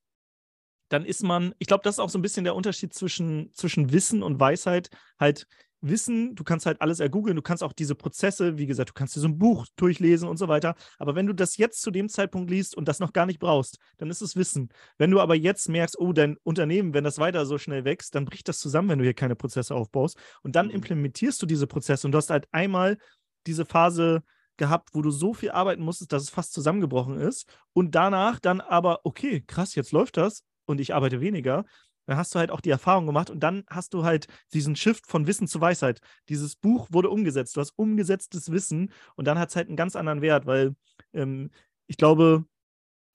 dann 0.88 1.04
ist 1.04 1.22
man, 1.22 1.54
ich 1.58 1.66
glaube, 1.66 1.82
das 1.82 1.96
ist 1.96 1.98
auch 1.98 2.10
so 2.10 2.18
ein 2.18 2.22
bisschen 2.22 2.44
der 2.44 2.54
Unterschied 2.54 2.92
zwischen, 2.92 3.52
zwischen 3.52 3.92
Wissen 3.92 4.22
und 4.22 4.38
Weisheit. 4.38 4.90
Halt, 5.18 5.46
Wissen, 5.88 6.34
du 6.34 6.44
kannst 6.44 6.66
halt 6.66 6.80
alles 6.80 7.00
ergoogeln, 7.00 7.36
du 7.36 7.42
kannst 7.42 7.62
auch 7.62 7.72
diese 7.72 7.94
Prozesse, 7.94 8.58
wie 8.58 8.66
gesagt, 8.66 8.90
du 8.90 8.94
kannst 8.94 9.14
dir 9.16 9.20
so 9.20 9.28
ein 9.28 9.38
Buch 9.38 9.66
durchlesen 9.76 10.28
und 10.28 10.38
so 10.38 10.48
weiter. 10.48 10.74
Aber 10.98 11.14
wenn 11.14 11.26
du 11.26 11.34
das 11.34 11.56
jetzt 11.56 11.82
zu 11.82 11.90
dem 11.90 12.08
Zeitpunkt 12.08 12.50
liest 12.50 12.76
und 12.76 12.88
das 12.88 13.00
noch 13.00 13.12
gar 13.12 13.26
nicht 13.26 13.38
brauchst, 13.38 13.78
dann 13.98 14.10
ist 14.10 14.22
es 14.22 14.36
Wissen. 14.36 14.70
Wenn 14.98 15.10
du 15.10 15.20
aber 15.20 15.34
jetzt 15.34 15.68
merkst, 15.68 15.98
oh, 15.98 16.12
dein 16.12 16.36
Unternehmen, 16.42 16.94
wenn 16.94 17.04
das 17.04 17.18
weiter 17.18 17.46
so 17.46 17.58
schnell 17.58 17.84
wächst, 17.84 18.14
dann 18.14 18.24
bricht 18.24 18.48
das 18.48 18.58
zusammen, 18.58 18.88
wenn 18.88 18.98
du 18.98 19.04
hier 19.04 19.14
keine 19.14 19.36
Prozesse 19.36 19.74
aufbaust. 19.74 20.18
Und 20.42 20.56
dann 20.56 20.66
mhm. 20.66 20.72
implementierst 20.72 21.40
du 21.40 21.46
diese 21.46 21.66
Prozesse 21.66 22.06
und 22.06 22.12
du 22.12 22.18
hast 22.18 22.30
halt 22.30 22.48
einmal 22.52 22.98
diese 23.46 23.64
Phase 23.64 24.22
gehabt, 24.56 24.90
wo 24.94 25.02
du 25.02 25.10
so 25.10 25.34
viel 25.34 25.50
arbeiten 25.50 25.82
musstest, 25.82 26.12
dass 26.12 26.22
es 26.22 26.30
fast 26.30 26.52
zusammengebrochen 26.52 27.18
ist. 27.18 27.46
Und 27.72 27.94
danach 27.94 28.38
dann 28.40 28.60
aber, 28.60 29.00
okay, 29.04 29.42
krass, 29.46 29.74
jetzt 29.74 29.92
läuft 29.92 30.16
das 30.16 30.44
und 30.66 30.80
ich 30.80 30.94
arbeite 30.94 31.20
weniger 31.20 31.64
dann 32.06 32.16
hast 32.16 32.34
du 32.34 32.38
halt 32.38 32.50
auch 32.50 32.60
die 32.60 32.70
Erfahrung 32.70 33.06
gemacht 33.06 33.30
und 33.30 33.40
dann 33.40 33.64
hast 33.68 33.94
du 33.94 34.04
halt 34.04 34.26
diesen 34.52 34.76
Shift 34.76 35.06
von 35.06 35.26
Wissen 35.26 35.46
zu 35.48 35.60
Weisheit. 35.60 36.00
Dieses 36.28 36.56
Buch 36.56 36.88
wurde 36.90 37.10
umgesetzt, 37.10 37.56
du 37.56 37.60
hast 37.60 37.72
umgesetztes 37.76 38.50
Wissen 38.50 38.92
und 39.16 39.26
dann 39.26 39.38
hat 39.38 39.50
es 39.50 39.56
halt 39.56 39.68
einen 39.68 39.76
ganz 39.76 39.96
anderen 39.96 40.22
Wert, 40.22 40.46
weil 40.46 40.74
ähm, 41.12 41.50
ich 41.86 41.96
glaube, 41.96 42.44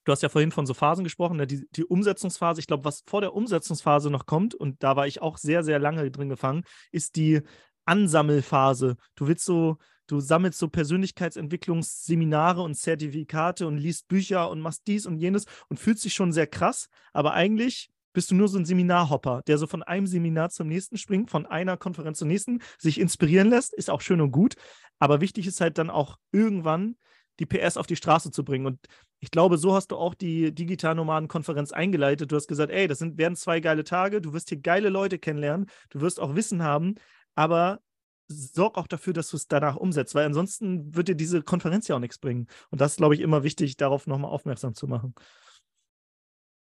du 0.06 0.12
hast 0.12 0.24
ja 0.24 0.30
vorhin 0.30 0.52
von 0.52 0.66
so 0.66 0.74
Phasen 0.74 1.04
gesprochen, 1.04 1.38
ne? 1.38 1.48
die, 1.48 1.68
die 1.72 1.86
Umsetzungsphase, 1.86 2.60
ich 2.60 2.68
glaube, 2.68 2.86
was 2.86 3.04
vor 3.06 3.22
der 3.22 3.36
Umsetzungsphase 3.36 4.10
noch 4.10 4.26
kommt, 4.26 4.56
und 4.56 4.82
da 4.84 4.96
war 4.96 5.08
ich 5.08 5.22
auch 5.22 5.38
sehr, 5.38 5.64
sehr 5.64 5.80
lange 5.80 6.10
drin 6.10 6.30
gefangen, 6.30 6.64
ist 6.92 7.16
die 7.16 7.42
Ansammelphase. 7.86 8.98
Du 9.16 9.28
willst 9.28 9.46
so, 9.46 9.78
du 10.08 10.20
sammelst 10.20 10.60
so 10.60 10.68
Persönlichkeitsentwicklungsseminare 10.68 12.62
und 12.62 12.76
Zertifikate 12.76 13.68
und 13.68 13.78
liest 13.78 14.08
Bücher 14.08 14.50
und 14.50 14.62
machst 14.62 14.84
dies 14.88 15.06
und 15.06 15.18
jenes 15.18 15.46
und 15.70 15.80
fühlst 15.80 16.06
dich 16.06 16.14
schon 16.14 16.32
sehr 16.32 16.48
krass, 16.48 16.90
aber 17.14 17.34
eigentlich 17.34 17.90
bist 18.14 18.32
du 18.32 18.36
nur 18.36 18.48
so 18.48 18.58
ein 18.58 18.66
Seminarhopper, 18.66 19.42
der 19.48 19.58
so 19.58 19.68
von 19.68 19.84
einem 19.84 20.08
Seminar 20.08 20.50
zum 20.50 20.68
nächsten 20.68 20.98
springt, 20.98 21.30
von 21.30 21.46
einer 21.46 21.78
Konferenz 21.78 22.20
zur 22.20 22.28
nächsten, 22.28 22.62
sich 22.78 23.00
inspirieren 23.00 23.50
lässt, 23.50 23.74
ist 23.74 23.90
auch 23.90 24.02
schön 24.02 24.22
und 24.22 24.32
gut. 24.32 24.56
Aber 25.00 25.22
wichtig 25.22 25.48
ist 25.48 25.62
halt 25.62 25.78
dann 25.78 25.90
auch 25.90 26.18
irgendwann 26.32 26.96
die 27.40 27.46
PS 27.46 27.78
auf 27.78 27.88
die 27.88 27.96
Straße 27.96 28.32
zu 28.32 28.44
bringen. 28.44 28.66
Und 28.66 28.80
ich 29.20 29.32
glaube, 29.32 29.58
so 29.58 29.74
hast 29.74 29.92
du 29.92 29.98
auch 29.98 30.14
die 30.14 30.54
Digital-Nomaden-Konferenz 30.54 31.72
eingeleitet. 31.72 32.32
Du 32.32 32.36
hast 32.36 32.48
gesagt, 32.48 32.72
ey, 32.72 32.88
das 32.88 33.00
sind, 33.00 33.18
werden 33.18 33.36
zwei 33.36 33.60
geile 33.60 33.84
Tage, 33.84 34.22
du 34.22 34.34
wirst 34.34 34.50
hier 34.50 34.60
geile 34.60 34.90
Leute 34.90 35.20
kennenlernen, 35.20 35.68
du 35.90 36.02
wirst 36.02 36.20
auch 36.20 36.36
Wissen 36.36 36.64
haben, 36.64 36.96
aber 37.36 37.80
sorg 38.28 38.78
auch 38.78 38.88
dafür, 38.88 39.14
dass 39.14 39.30
du 39.30 39.38
es 39.38 39.48
danach 39.48 39.76
umsetzt, 39.76 40.14
weil 40.14 40.26
ansonsten 40.26 40.96
wird 40.96 41.08
dir 41.08 41.16
diese 41.16 41.42
Konferenz 41.42 41.88
ja 41.88 41.96
auch 41.96 42.00
nichts 42.00 42.20
bringen. 42.20 42.48
Und 42.70 42.80
das 42.80 42.92
ist, 42.92 42.98
glaube 42.98 43.16
ich, 43.16 43.22
immer 43.22 43.44
wichtig, 43.44 43.78
darauf 43.78 44.06
nochmal 44.06 44.32
aufmerksam 44.32 44.76
zu 44.76 44.88
machen. 44.88 45.16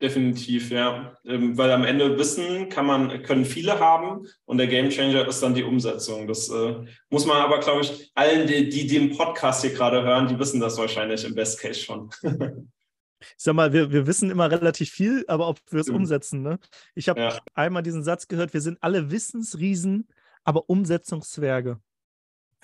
Definitiv, 0.00 0.70
ja. 0.70 1.14
Ähm, 1.24 1.56
weil 1.56 1.70
am 1.72 1.84
Ende 1.84 2.18
Wissen 2.18 2.68
kann 2.68 2.84
man, 2.84 3.22
können 3.22 3.46
viele 3.46 3.80
haben 3.80 4.26
und 4.44 4.58
der 4.58 4.66
Gamechanger 4.66 5.26
ist 5.26 5.42
dann 5.42 5.54
die 5.54 5.62
Umsetzung. 5.62 6.26
Das 6.26 6.50
äh, 6.50 6.84
muss 7.08 7.24
man 7.24 7.38
aber, 7.38 7.60
glaube 7.60 7.80
ich, 7.80 8.12
allen, 8.14 8.46
die, 8.46 8.68
die 8.68 8.86
den 8.86 9.16
Podcast 9.16 9.62
hier 9.62 9.72
gerade 9.72 10.02
hören, 10.02 10.28
die 10.28 10.38
wissen 10.38 10.60
das 10.60 10.76
wahrscheinlich 10.76 11.24
im 11.24 11.34
Best 11.34 11.60
Case 11.60 11.80
schon. 11.80 12.10
ich 12.22 13.34
sag 13.38 13.54
mal, 13.54 13.72
wir, 13.72 13.90
wir 13.90 14.06
wissen 14.06 14.30
immer 14.30 14.50
relativ 14.50 14.90
viel, 14.90 15.24
aber 15.28 15.48
ob 15.48 15.60
wir 15.70 15.80
es 15.80 15.88
umsetzen, 15.88 16.42
ne? 16.42 16.58
Ich 16.94 17.08
habe 17.08 17.20
ja. 17.20 17.38
einmal 17.54 17.82
diesen 17.82 18.04
Satz 18.04 18.28
gehört, 18.28 18.52
wir 18.52 18.60
sind 18.60 18.76
alle 18.82 19.10
Wissensriesen, 19.10 20.08
aber 20.44 20.68
Umsetzungszwerge. 20.68 21.80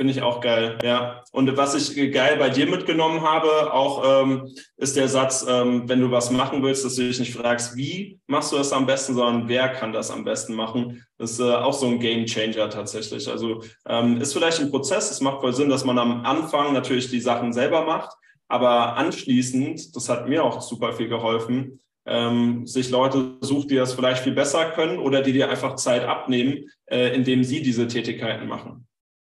Finde 0.03 0.15
ich 0.15 0.23
auch 0.23 0.41
geil, 0.41 0.81
ja. 0.83 1.23
Und 1.31 1.57
was 1.57 1.77
ich 1.77 2.13
geil 2.13 2.37
bei 2.37 2.51
dir 2.51 2.67
mitgenommen 2.67 3.23
habe, 3.23 3.73
auch 3.73 4.25
ähm, 4.25 4.49
ist 4.77 4.97
der 4.97 5.07
Satz, 5.07 5.47
ähm, 5.49 5.89
wenn 5.89 6.01
du 6.01 6.11
was 6.11 6.33
machen 6.33 6.61
willst, 6.61 6.85
dass 6.85 6.97
du 6.97 7.03
dich 7.03 7.21
nicht 7.21 7.33
fragst, 7.33 7.77
wie 7.77 8.19
machst 8.27 8.51
du 8.51 8.57
das 8.57 8.73
am 8.73 8.85
besten, 8.85 9.15
sondern 9.15 9.49
wer 9.49 9.69
kann 9.69 9.93
das 9.93 10.11
am 10.11 10.25
besten 10.25 10.57
machen. 10.57 11.07
Das 11.19 11.31
ist 11.31 11.39
äh, 11.39 11.55
auch 11.55 11.73
so 11.73 11.87
ein 11.87 12.01
Game 12.01 12.27
Changer 12.27 12.69
tatsächlich. 12.69 13.29
Also 13.29 13.63
ähm, 13.87 14.21
ist 14.21 14.33
vielleicht 14.33 14.59
ein 14.59 14.73
Prozess, 14.73 15.09
es 15.09 15.21
macht 15.21 15.41
voll 15.41 15.53
Sinn, 15.53 15.69
dass 15.69 15.85
man 15.85 16.01
am 16.01 16.27
Anfang 16.27 16.73
natürlich 16.73 17.09
die 17.09 17.21
Sachen 17.21 17.53
selber 17.53 17.85
macht, 17.85 18.11
aber 18.49 18.97
anschließend, 18.97 19.95
das 19.95 20.09
hat 20.09 20.29
mir 20.29 20.43
auch 20.43 20.63
super 20.63 20.95
viel 20.95 21.09
geholfen, 21.09 21.79
ähm, 22.07 22.67
sich 22.67 22.91
Leute 22.91 23.37
sucht, 23.41 23.71
die 23.71 23.77
das 23.77 23.95
vielleicht 23.95 24.25
viel 24.25 24.35
besser 24.35 24.69
können 24.73 24.99
oder 24.99 25.23
die 25.23 25.33
dir 25.33 25.49
einfach 25.49 25.77
Zeit 25.77 26.03
abnehmen, 26.03 26.69
äh, 26.87 27.15
indem 27.15 27.45
sie 27.45 27.63
diese 27.63 27.87
Tätigkeiten 27.87 28.49
machen. 28.49 28.89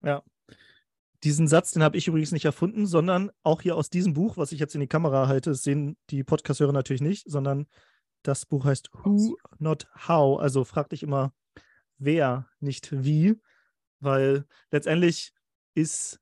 Ja, 0.05 0.23
diesen 1.25 1.49
Satz, 1.49 1.73
den 1.73 1.83
habe 1.83 1.97
ich 1.97 2.07
übrigens 2.07 2.33
nicht 2.33 2.45
erfunden, 2.45 2.87
sondern 2.87 3.31
auch 3.43 3.63
hier 3.63 3.77
aus 3.77 3.91
diesem 3.91 4.13
Buch, 4.13 4.37
was 4.37 4.53
ich 4.53 4.61
jetzt 4.61 4.75
in 4.75 4.81
die 4.81 4.87
Kamera 4.87 5.27
halte, 5.27 5.55
sehen 5.55 5.97
die 6.11 6.23
Podcast-Hörer 6.23 6.73
natürlich 6.73 7.03
nicht, 7.03 7.29
sondern 7.29 7.67
das 8.23 8.47
Buch 8.47 8.65
heißt 8.65 8.91
Who, 8.93 9.37
Not 9.59 9.89
How. 10.07 10.41
Also 10.41 10.65
frag 10.65 10.91
dich 10.91 11.03
immer, 11.03 11.33
wer, 11.99 12.49
nicht 12.61 13.05
wie, 13.05 13.35
weil 14.01 14.47
letztendlich 14.71 15.33
ist 15.75 16.21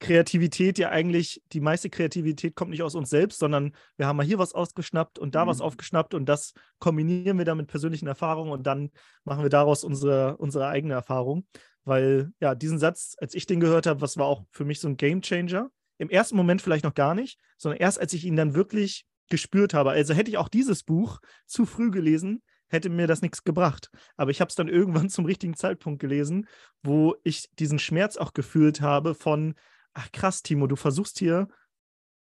Kreativität 0.00 0.78
ja 0.78 0.90
eigentlich, 0.90 1.42
die 1.52 1.60
meiste 1.60 1.88
Kreativität 1.88 2.54
kommt 2.54 2.70
nicht 2.70 2.82
aus 2.82 2.94
uns 2.94 3.08
selbst, 3.08 3.38
sondern 3.38 3.74
wir 3.96 4.06
haben 4.06 4.16
mal 4.16 4.26
hier 4.26 4.38
was 4.38 4.52
ausgeschnappt 4.52 5.18
und 5.18 5.34
da 5.34 5.44
mhm. 5.44 5.48
was 5.48 5.60
aufgeschnappt 5.62 6.12
und 6.12 6.26
das 6.26 6.52
kombinieren 6.78 7.38
wir 7.38 7.46
dann 7.46 7.56
mit 7.56 7.68
persönlichen 7.68 8.06
Erfahrungen 8.06 8.52
und 8.52 8.66
dann 8.66 8.90
machen 9.24 9.42
wir 9.42 9.50
daraus 9.50 9.84
unsere, 9.84 10.36
unsere 10.36 10.68
eigene 10.68 10.94
Erfahrung. 10.94 11.46
Weil, 11.84 12.32
ja, 12.40 12.54
diesen 12.54 12.78
Satz, 12.78 13.14
als 13.18 13.34
ich 13.34 13.46
den 13.46 13.60
gehört 13.60 13.86
habe, 13.86 14.00
was 14.00 14.16
war 14.16 14.26
auch 14.26 14.44
für 14.50 14.64
mich 14.64 14.80
so 14.80 14.88
ein 14.88 14.96
Game 14.96 15.20
Changer. 15.22 15.70
Im 15.98 16.10
ersten 16.10 16.36
Moment 16.36 16.62
vielleicht 16.62 16.84
noch 16.84 16.94
gar 16.94 17.14
nicht, 17.14 17.38
sondern 17.56 17.78
erst 17.78 18.00
als 18.00 18.12
ich 18.12 18.24
ihn 18.24 18.36
dann 18.36 18.54
wirklich 18.54 19.06
gespürt 19.28 19.74
habe. 19.74 19.90
Also 19.90 20.14
hätte 20.14 20.30
ich 20.30 20.38
auch 20.38 20.48
dieses 20.48 20.82
Buch 20.82 21.20
zu 21.46 21.66
früh 21.66 21.90
gelesen, 21.90 22.42
hätte 22.68 22.88
mir 22.88 23.06
das 23.06 23.22
nichts 23.22 23.44
gebracht. 23.44 23.90
Aber 24.16 24.30
ich 24.30 24.40
habe 24.40 24.48
es 24.48 24.54
dann 24.54 24.68
irgendwann 24.68 25.08
zum 25.10 25.24
richtigen 25.24 25.54
Zeitpunkt 25.54 26.00
gelesen, 26.00 26.48
wo 26.82 27.16
ich 27.22 27.48
diesen 27.58 27.78
Schmerz 27.78 28.16
auch 28.16 28.32
gefühlt 28.32 28.80
habe 28.80 29.14
von, 29.14 29.54
ach 29.92 30.10
krass, 30.12 30.42
Timo, 30.42 30.66
du 30.66 30.76
versuchst 30.76 31.18
hier 31.18 31.48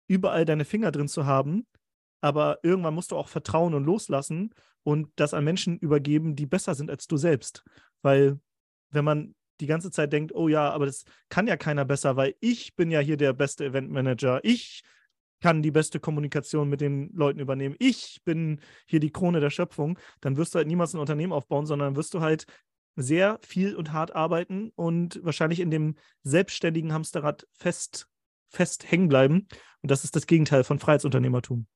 überall 0.07 0.45
deine 0.45 0.66
Finger 0.66 0.91
drin 0.91 1.07
zu 1.07 1.26
haben, 1.26 1.66
aber 2.20 2.59
irgendwann 2.64 2.93
musst 2.93 3.12
du 3.12 3.18
auch 3.18 3.30
vertrauen 3.30 3.74
und 3.74 3.86
loslassen 3.86 4.53
und 4.84 5.09
das 5.16 5.34
an 5.34 5.43
Menschen 5.43 5.78
übergeben, 5.78 6.36
die 6.36 6.45
besser 6.45 6.76
sind 6.76 6.89
als 6.89 7.07
du 7.07 7.18
selbst. 7.18 7.64
weil 8.01 8.39
wenn 8.93 9.05
man 9.05 9.36
die 9.62 9.68
ganze 9.68 9.91
Zeit 9.91 10.12
denkt, 10.12 10.34
oh 10.34 10.47
ja, 10.47 10.70
aber 10.72 10.88
das 10.88 11.05
kann 11.30 11.47
ja 11.47 11.55
keiner 11.55 11.86
besser, 11.86 12.16
weil 12.16 12.36
ich 12.39 12.76
bin 12.76 12.91
ja 12.91 12.99
hier 12.99 13.18
der 13.18 13.34
beste 13.34 13.66
Eventmanager. 13.66 14.41
Ich 14.43 14.82
kann 15.41 15.62
die 15.62 15.72
beste 15.72 15.99
Kommunikation 15.99 16.70
mit 16.70 16.82
den 16.82 17.12
Leuten 17.14 17.39
übernehmen. 17.39 17.76
Ich 17.80 18.22
bin 18.24 18.59
hier 18.86 18.99
die 18.99 19.12
Krone 19.12 19.39
der 19.39 19.49
Schöpfung. 19.49 19.97
Dann 20.22 20.38
wirst 20.38 20.53
du 20.53 20.57
halt 20.57 20.68
niemals 20.68 20.93
ein 20.93 20.99
Unternehmen 20.99 21.34
aufbauen, 21.34 21.66
sondern 21.66 21.95
wirst 21.95 22.14
du 22.14 22.22
halt 22.22 22.45
sehr 22.95 23.39
viel 23.41 23.76
und 23.76 23.93
hart 23.93 24.16
arbeiten 24.16 24.72
und 24.76 25.20
wahrscheinlich 25.24 25.59
in 25.59 25.72
dem 25.72 25.95
selbstständigen 26.24 26.93
Hamsterrad 26.93 27.47
fest, 27.53 28.07
fest 28.49 28.91
hängen 28.91 29.07
bleiben. 29.07 29.47
Und 29.82 29.91
das 29.91 30.03
ist 30.03 30.16
das 30.16 30.28
Gegenteil 30.28 30.64
von 30.64 30.80
Freiheitsunternehmertum. 30.80 31.68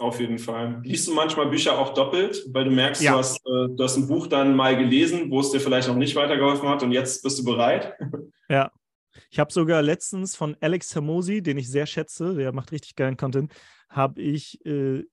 Auf 0.00 0.20
jeden 0.20 0.38
Fall. 0.38 0.80
Liest 0.84 1.08
du 1.08 1.14
manchmal 1.14 1.48
Bücher 1.48 1.76
auch 1.76 1.92
doppelt, 1.92 2.46
weil 2.52 2.64
du 2.64 2.70
merkst, 2.70 3.02
ja. 3.02 3.12
du, 3.12 3.18
hast, 3.18 3.38
äh, 3.38 3.68
du 3.74 3.78
hast 3.82 3.96
ein 3.96 4.06
Buch 4.06 4.28
dann 4.28 4.54
mal 4.54 4.76
gelesen, 4.76 5.28
wo 5.28 5.40
es 5.40 5.50
dir 5.50 5.58
vielleicht 5.58 5.88
noch 5.88 5.96
nicht 5.96 6.14
weitergeholfen 6.14 6.68
hat 6.68 6.84
und 6.84 6.92
jetzt 6.92 7.22
bist 7.22 7.38
du 7.38 7.44
bereit? 7.44 7.94
Ja. 8.50 8.72
Ich 9.28 9.38
habe 9.38 9.52
sogar 9.52 9.82
letztens 9.82 10.34
von 10.34 10.56
Alex 10.60 10.94
Hermosi, 10.94 11.42
den 11.42 11.58
ich 11.58 11.68
sehr 11.68 11.84
schätze, 11.84 12.34
der 12.34 12.50
macht 12.52 12.72
richtig 12.72 12.96
geilen 12.96 13.18
Content, 13.18 13.52
habe 13.90 14.22
ich 14.22 14.64
äh, 14.64 15.04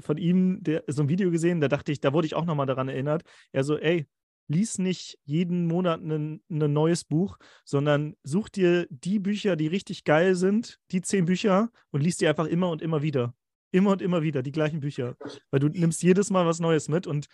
von 0.00 0.16
ihm 0.16 0.58
der, 0.60 0.82
so 0.88 1.02
ein 1.02 1.08
Video 1.08 1.30
gesehen, 1.30 1.60
da 1.60 1.68
dachte 1.68 1.92
ich, 1.92 2.00
da 2.00 2.12
wurde 2.12 2.26
ich 2.26 2.34
auch 2.34 2.46
nochmal 2.46 2.66
daran 2.66 2.88
erinnert. 2.88 3.22
Er 3.52 3.62
so, 3.62 3.78
ey, 3.78 4.08
lies 4.48 4.78
nicht 4.78 5.20
jeden 5.22 5.68
Monat 5.68 6.00
ein 6.00 6.42
neues 6.48 7.04
Buch, 7.04 7.38
sondern 7.64 8.16
such 8.24 8.48
dir 8.48 8.88
die 8.90 9.20
Bücher, 9.20 9.54
die 9.54 9.68
richtig 9.68 10.02
geil 10.02 10.34
sind, 10.34 10.80
die 10.90 11.00
zehn 11.00 11.26
Bücher 11.26 11.70
und 11.92 12.02
liest 12.02 12.22
die 12.22 12.26
einfach 12.26 12.46
immer 12.46 12.70
und 12.70 12.82
immer 12.82 13.02
wieder 13.02 13.34
immer 13.74 13.90
und 13.90 14.02
immer 14.02 14.22
wieder 14.22 14.42
die 14.42 14.52
gleichen 14.52 14.80
Bücher, 14.80 15.16
weil 15.50 15.60
du 15.60 15.68
nimmst 15.68 16.02
jedes 16.02 16.30
Mal 16.30 16.46
was 16.46 16.60
Neues 16.60 16.88
mit 16.88 17.06
und 17.06 17.26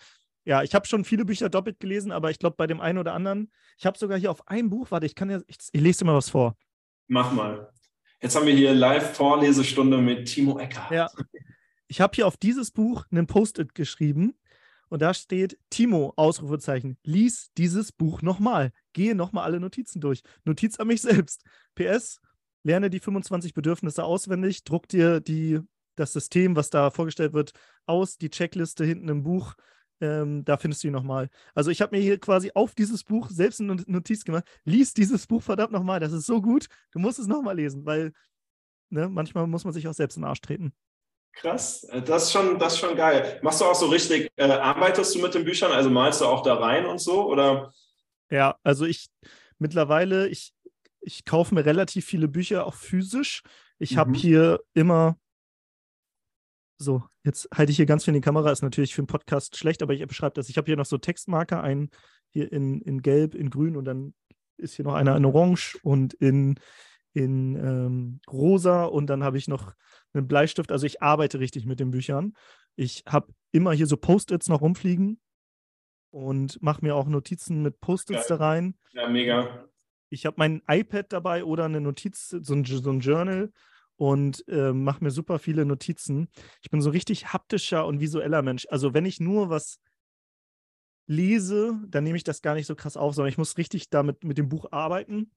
ja, 0.45 0.63
ich 0.63 0.75
habe 0.75 0.87
schon 0.87 1.05
viele 1.05 1.27
Bücher 1.27 1.51
doppelt 1.51 1.81
gelesen, 1.81 2.13
aber 2.13 2.31
ich 2.31 2.39
glaube 2.39 2.57
bei 2.57 2.67
dem 2.67 2.81
einen 2.81 2.97
oder 2.97 3.13
anderen, 3.13 3.53
ich 3.77 3.85
habe 3.85 3.99
sogar 3.99 4.19
hier 4.19 4.31
auf 4.31 4.49
einem 4.49 4.71
Buch, 4.71 4.91
warte, 4.91 5.05
ich 5.05 5.15
kann 5.15 5.29
ja, 5.29 5.41
ich, 5.47 5.59
ich 5.71 5.81
lese 5.81 6.01
dir 6.01 6.07
mal 6.07 6.17
was 6.17 6.31
vor. 6.31 6.57
Mach 7.09 7.31
mal. 7.31 7.71
Jetzt 8.23 8.37
haben 8.37 8.47
wir 8.47 8.55
hier 8.55 8.73
Live-Vorlesestunde 8.73 9.99
mit 9.99 10.29
Timo 10.29 10.59
Ecker. 10.59 10.89
Ja. 10.91 11.11
Ich 11.89 12.01
habe 12.01 12.15
hier 12.15 12.27
auf 12.27 12.37
dieses 12.39 12.71
Buch 12.71 13.05
einen 13.11 13.27
Post-it 13.27 13.75
geschrieben 13.75 14.35
und 14.89 15.03
da 15.03 15.13
steht 15.13 15.59
Timo, 15.69 16.15
Ausrufezeichen, 16.17 16.97
lies 17.05 17.51
dieses 17.59 17.93
Buch 17.93 18.23
nochmal. 18.23 18.73
Gehe 18.95 19.15
nochmal 19.15 19.45
alle 19.45 19.61
Notizen 19.61 20.01
durch. 20.01 20.23
Notiz 20.45 20.81
an 20.81 20.87
mich 20.87 21.03
selbst. 21.03 21.45
PS, 21.75 22.21
lerne 22.63 22.89
die 22.89 23.01
25 23.01 23.53
Bedürfnisse 23.53 24.05
auswendig, 24.05 24.65
druck 24.65 24.89
dir 24.89 25.21
die 25.21 25.61
das 26.01 26.13
System, 26.13 26.57
was 26.57 26.71
da 26.71 26.91
vorgestellt 26.91 27.33
wird, 27.33 27.53
aus, 27.87 28.19
die 28.19 28.31
Checkliste 28.31 28.85
hinten 28.85 29.09
im 29.09 29.23
Buch. 29.23 29.55
Ähm, 30.01 30.45
da 30.45 30.57
findest 30.57 30.83
du 30.83 30.89
ihn 30.89 30.95
nochmal. 30.95 31.29
Also 31.55 31.71
ich 31.71 31.83
habe 31.83 31.95
mir 31.95 32.03
hier 32.03 32.19
quasi 32.19 32.53
auf 32.55 32.75
dieses 32.75 33.05
Buch 33.05 33.29
selbst 33.31 33.61
eine 33.61 33.77
Notiz 33.87 34.25
gemacht. 34.25 34.45
Lies 34.65 34.95
dieses 34.95 35.27
Buch 35.27 35.43
verdammt 35.43 35.73
nochmal. 35.73 36.01
Das 36.01 36.13
ist 36.13 36.27
so 36.27 36.41
gut. 36.41 36.67
Du 36.93 36.99
musst 36.99 37.19
es 37.19 37.27
nochmal 37.27 37.57
lesen, 37.57 37.85
weil 37.85 38.13
ne, 38.89 39.09
manchmal 39.09 39.47
muss 39.47 39.65
man 39.65 39.75
sich 39.75 39.87
auch 39.89 39.95
selbst 39.95 40.17
in 40.17 40.23
den 40.23 40.29
Arsch 40.29 40.41
treten. 40.41 40.73
Krass, 41.33 41.85
äh, 41.85 42.03
das 42.03 42.25
ist 42.25 42.33
schon, 42.33 42.59
das 42.59 42.75
ist 42.75 42.81
schon 42.81 42.97
geil. 42.97 43.39
Machst 43.43 43.61
du 43.61 43.65
auch 43.65 43.75
so 43.75 43.87
richtig, 43.87 44.33
äh, 44.37 44.45
arbeitest 44.45 45.15
du 45.15 45.21
mit 45.21 45.35
den 45.35 45.45
Büchern, 45.45 45.71
also 45.73 45.91
malst 45.91 46.21
du 46.21 46.27
auch 46.27 46.43
da 46.43 46.55
rein 46.55 46.87
und 46.87 46.99
so, 46.99 47.27
oder? 47.31 47.73
Ja, 48.31 48.57
also 48.63 48.85
ich 48.85 49.09
mittlerweile, 49.59 50.29
ich, 50.29 50.53
ich 51.01 51.25
kaufe 51.25 51.55
mir 51.55 51.65
relativ 51.65 52.05
viele 52.05 52.29
Bücher 52.29 52.67
auch 52.67 52.75
physisch. 52.75 53.43
Ich 53.79 53.93
mhm. 53.93 53.97
habe 53.97 54.13
hier 54.15 54.61
immer 54.75 55.19
so, 56.81 57.05
jetzt 57.25 57.49
halte 57.55 57.71
ich 57.71 57.77
hier 57.77 57.87
ganz 57.87 58.05
viel 58.05 58.15
in 58.15 58.21
die 58.21 58.25
Kamera, 58.25 58.51
ist 58.51 58.63
natürlich 58.63 58.95
für 58.95 59.03
einen 59.03 59.07
Podcast 59.07 59.57
schlecht, 59.57 59.83
aber 59.83 59.93
ich 59.93 60.07
beschreibe 60.07 60.33
das. 60.35 60.49
Ich 60.49 60.57
habe 60.57 60.67
hier 60.67 60.77
noch 60.77 60.87
so 60.87 60.97
Textmarker, 60.97 61.63
einen 61.63 61.91
hier 62.31 62.51
in, 62.51 62.81
in 62.81 63.03
Gelb, 63.03 63.35
in 63.35 63.51
Grün 63.51 63.77
und 63.77 63.85
dann 63.85 64.15
ist 64.57 64.75
hier 64.75 64.87
noch 64.87 64.95
einer 64.95 65.15
in 65.17 65.27
Orange 65.27 65.79
und 65.83 66.15
in, 66.15 66.59
in 67.13 67.55
ähm, 67.57 68.21
Rosa 68.31 68.85
und 68.85 69.09
dann 69.09 69.23
habe 69.23 69.37
ich 69.37 69.47
noch 69.47 69.75
einen 70.15 70.27
Bleistift. 70.27 70.73
Also 70.73 70.87
ich 70.87 71.03
arbeite 71.03 71.39
richtig 71.39 71.67
mit 71.67 71.81
den 71.81 71.91
Büchern. 71.91 72.33
Ich 72.77 73.05
habe 73.07 73.33
immer 73.53 73.73
hier 73.73 73.87
so 73.87 73.99
Post-its 73.99 74.49
noch 74.49 74.63
rumfliegen 74.63 75.21
und 76.11 76.63
mache 76.63 76.83
mir 76.83 76.95
auch 76.97 77.09
Notizen 77.09 77.63
mit 77.63 77.81
Post-its 77.81 78.27
da 78.29 78.37
rein. 78.37 78.75
Ja, 78.93 79.07
mega. 79.07 79.69
Ich 80.09 80.25
habe 80.25 80.37
mein 80.39 80.63
iPad 80.67 81.13
dabei 81.13 81.45
oder 81.45 81.67
eine 81.67 81.81
Notiz, 81.81 82.31
so 82.31 82.55
ein, 82.55 82.65
so 82.65 82.91
ein 82.91 83.01
Journal 83.01 83.53
und 84.01 84.49
äh, 84.49 84.73
mache 84.73 85.05
mir 85.05 85.11
super 85.11 85.39
viele 85.39 85.67
Notizen. 85.67 86.29
Ich 86.63 86.71
bin 86.71 86.81
so 86.81 86.89
richtig 86.89 87.35
haptischer 87.35 87.85
und 87.85 88.01
visueller 88.01 88.41
Mensch. 88.41 88.67
Also 88.71 88.95
wenn 88.95 89.05
ich 89.05 89.21
nur 89.21 89.51
was 89.51 89.79
lese, 91.07 91.79
dann 91.87 92.05
nehme 92.05 92.17
ich 92.17 92.25
das 92.25 92.41
gar 92.41 92.55
nicht 92.55 92.67
so 92.67 92.75
krass 92.75 92.97
auf, 92.97 93.15
sondern 93.15 93.29
ich 93.29 93.37
muss 93.37 93.59
richtig 93.59 93.91
damit 93.91 94.25
mit 94.25 94.39
dem 94.39 94.49
Buch 94.49 94.73
arbeiten. 94.73 95.31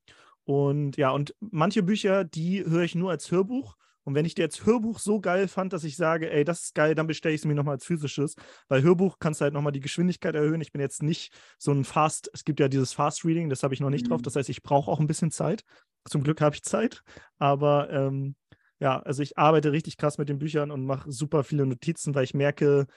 Und 0.46 0.96
ja, 0.96 1.10
und 1.10 1.36
manche 1.42 1.84
Bücher, 1.84 2.24
die 2.24 2.64
höre 2.66 2.84
ich 2.84 2.96
nur 2.96 3.12
als 3.12 3.30
Hörbuch. 3.32 3.76
Und 4.06 4.16
wenn 4.16 4.26
ich 4.26 4.34
die 4.34 4.44
als 4.44 4.66
Hörbuch 4.66 5.00
so 5.00 5.20
geil 5.20 5.50
fand, 5.50 5.74
dass 5.74 5.84
ich 5.84 5.98
sage, 5.98 6.32
ey, 6.32 6.46
das 6.46 6.64
ist 6.64 6.76
geil, 6.76 6.96
dann 6.96 7.08
bestelle 7.08 7.36
ich 7.36 7.42
es 7.42 7.46
mir 7.46 7.56
nochmal 7.56 7.76
als 7.76 7.86
physisches. 7.86 8.36
Weil 8.70 8.82
Hörbuch 8.82 9.20
kannst 9.20 9.42
du 9.42 9.44
halt 9.44 9.54
nochmal 9.54 9.74
die 9.74 9.82
Geschwindigkeit 9.82 10.36
erhöhen. 10.36 10.62
Ich 10.62 10.72
bin 10.72 10.80
jetzt 10.80 11.04
nicht 11.04 11.34
so 11.58 11.74
ein 11.74 11.84
Fast, 11.84 12.30
es 12.34 12.46
gibt 12.46 12.62
ja 12.62 12.70
dieses 12.70 12.94
Fast 12.94 13.26
Reading, 13.26 13.50
das 13.50 13.62
habe 13.62 13.74
ich 13.74 13.82
noch 13.82 13.90
nicht 13.90 14.06
mhm. 14.06 14.12
drauf. 14.12 14.22
Das 14.22 14.38
heißt, 14.38 14.48
ich 14.48 14.64
brauche 14.64 14.90
auch 14.90 15.02
ein 15.02 15.08
bisschen 15.08 15.32
Zeit. 15.32 15.66
Zum 16.06 16.24
Glück 16.24 16.40
habe 16.40 16.56
ich 16.56 16.64
Zeit. 16.64 17.02
Aber 17.40 17.90
ähm, 17.90 18.36
ja, 18.80 19.00
also 19.02 19.22
ich 19.22 19.38
arbeite 19.38 19.72
richtig 19.72 19.98
krass 19.98 20.18
mit 20.18 20.30
den 20.30 20.40
Büchern 20.40 20.72
und 20.72 20.86
mache 20.86 21.12
super 21.12 21.44
viele 21.44 21.66
Notizen, 21.66 22.16
weil 22.16 22.24
ich 22.24 22.34
merke, 22.34 22.88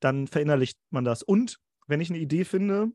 dann 0.00 0.26
verinnerlicht 0.26 0.78
man 0.90 1.04
das. 1.04 1.22
Und 1.22 1.58
wenn 1.86 2.00
ich 2.00 2.10
eine 2.10 2.18
Idee 2.18 2.44
finde, 2.44 2.92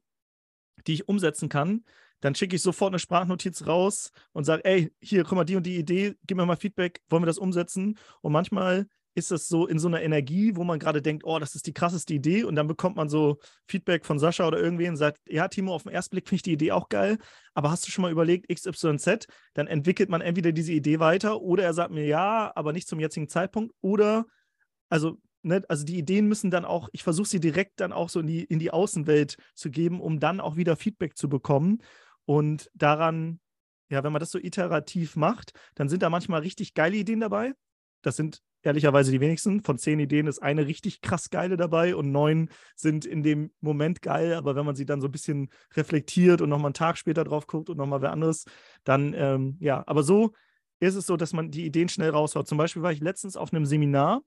die 0.86 0.94
ich 0.94 1.08
umsetzen 1.08 1.50
kann, 1.50 1.84
dann 2.20 2.36
schicke 2.36 2.56
ich 2.56 2.62
sofort 2.62 2.92
eine 2.92 3.00
Sprachnotiz 3.00 3.68
raus 3.68 4.12
und 4.32 4.44
sage, 4.44 4.66
ey, 4.66 4.92
hier, 5.02 5.24
guck 5.24 5.36
mal, 5.36 5.44
die 5.44 5.56
und 5.56 5.66
die 5.66 5.78
Idee, 5.78 6.16
gib 6.26 6.38
mir 6.38 6.46
mal 6.46 6.56
Feedback, 6.56 7.02
wollen 7.10 7.24
wir 7.24 7.28
das 7.28 7.38
umsetzen? 7.38 7.98
Und 8.22 8.32
manchmal 8.32 8.88
ist 9.18 9.32
das 9.32 9.48
so 9.48 9.66
in 9.66 9.80
so 9.80 9.88
einer 9.88 10.04
Energie, 10.04 10.56
wo 10.56 10.64
man 10.64 10.78
gerade 10.78 11.02
denkt, 11.02 11.24
oh, 11.26 11.40
das 11.40 11.56
ist 11.56 11.66
die 11.66 11.74
krasseste 11.74 12.14
Idee 12.14 12.44
und 12.44 12.56
dann 12.56 12.68
bekommt 12.68 12.96
man 12.96 13.10
so 13.10 13.40
Feedback 13.68 14.06
von 14.06 14.20
Sascha 14.20 14.48
oder 14.48 14.60
irgendwen 14.60 14.92
und 14.92 14.98
sagt, 14.98 15.20
ja, 15.28 15.48
Timo, 15.48 15.74
auf 15.74 15.84
den 15.84 15.92
ersten 15.92 16.12
Blick 16.12 16.28
finde 16.28 16.36
ich 16.38 16.44
die 16.44 16.54
Idee 16.54 16.72
auch 16.72 16.88
geil, 16.88 17.18
aber 17.56 17.72
hast 17.72 17.88
du 17.88 17.92
schon 17.92 18.04
mal 18.04 18.12
überlegt 18.12 18.48
XYZ? 18.48 19.26
Dann 19.56 19.66
entwickelt 19.66 20.10
man 20.10 20.22
entweder 20.22 20.52
diese 20.52 20.72
Idee 20.72 21.00
weiter 21.00 21.42
oder 21.42 21.64
er 21.64 21.74
sagt 21.74 21.92
mir 21.92 22.06
ja, 22.06 22.52
aber 22.56 22.74
nicht 22.74 22.88
zum 22.88 23.00
jetzigen 23.00 23.28
Zeitpunkt 23.28 23.74
oder, 23.82 24.28
also, 24.88 25.18
ne, 25.42 25.64
also 25.68 25.84
die 25.84 25.98
Ideen 25.98 26.28
müssen 26.28 26.52
dann 26.52 26.64
auch, 26.64 26.88
ich 26.92 27.02
versuche 27.02 27.28
sie 27.28 27.40
direkt 27.40 27.80
dann 27.80 27.94
auch 27.94 28.10
so 28.10 28.20
in 28.20 28.28
die, 28.28 28.44
in 28.44 28.60
die 28.60 28.70
Außenwelt 28.70 29.38
zu 29.56 29.72
geben, 29.72 30.00
um 30.00 30.20
dann 30.20 30.40
auch 30.40 30.58
wieder 30.58 30.76
Feedback 30.76 31.18
zu 31.18 31.28
bekommen 31.28 31.80
und 32.26 32.70
daran 32.76 33.40
ja, 33.90 34.04
wenn 34.04 34.12
man 34.12 34.20
das 34.20 34.32
so 34.32 34.38
iterativ 34.38 35.16
macht, 35.16 35.54
dann 35.76 35.90
sind 35.90 36.04
da 36.04 36.10
manchmal 36.10 36.42
richtig 36.42 36.74
geile 36.74 36.98
Ideen 36.98 37.22
dabei. 37.22 37.54
Das 38.02 38.18
sind 38.18 38.42
ehrlicherweise 38.64 39.12
die 39.12 39.20
wenigsten. 39.20 39.62
Von 39.62 39.78
zehn 39.78 40.00
Ideen 40.00 40.28
ist 40.28 40.40
eine 40.40 40.68
richtig 40.68 41.02
krass 41.02 41.30
geile 41.30 41.58
dabei 41.58 41.96
und 41.96 42.12
neun 42.12 42.50
sind 42.76 43.06
in 43.06 43.24
dem 43.24 43.52
Moment 43.62 44.02
geil, 44.02 44.34
aber 44.34 44.56
wenn 44.56 44.66
man 44.66 44.76
sie 44.76 44.86
dann 44.86 45.02
so 45.02 45.08
ein 45.08 45.12
bisschen 45.12 45.50
reflektiert 45.76 46.42
und 46.42 46.50
nochmal 46.50 46.68
einen 46.68 46.74
Tag 46.74 46.98
später 46.98 47.24
drauf 47.24 47.48
guckt 47.48 47.70
und 47.70 47.78
nochmal 47.78 48.02
wer 48.02 48.12
anderes, 48.12 48.46
dann 48.84 49.14
ähm, 49.14 49.58
ja, 49.60 49.84
aber 49.88 50.04
so 50.04 50.34
ist 50.80 50.96
es 50.96 51.08
so, 51.08 51.18
dass 51.18 51.34
man 51.34 51.50
die 51.50 51.66
Ideen 51.66 51.90
schnell 51.90 52.12
raushaut. 52.12 52.48
Zum 52.48 52.58
Beispiel 52.58 52.84
war 52.84 52.92
ich 52.92 53.00
letztens 53.00 53.36
auf 53.36 53.52
einem 53.52 53.66
Seminar 53.66 54.22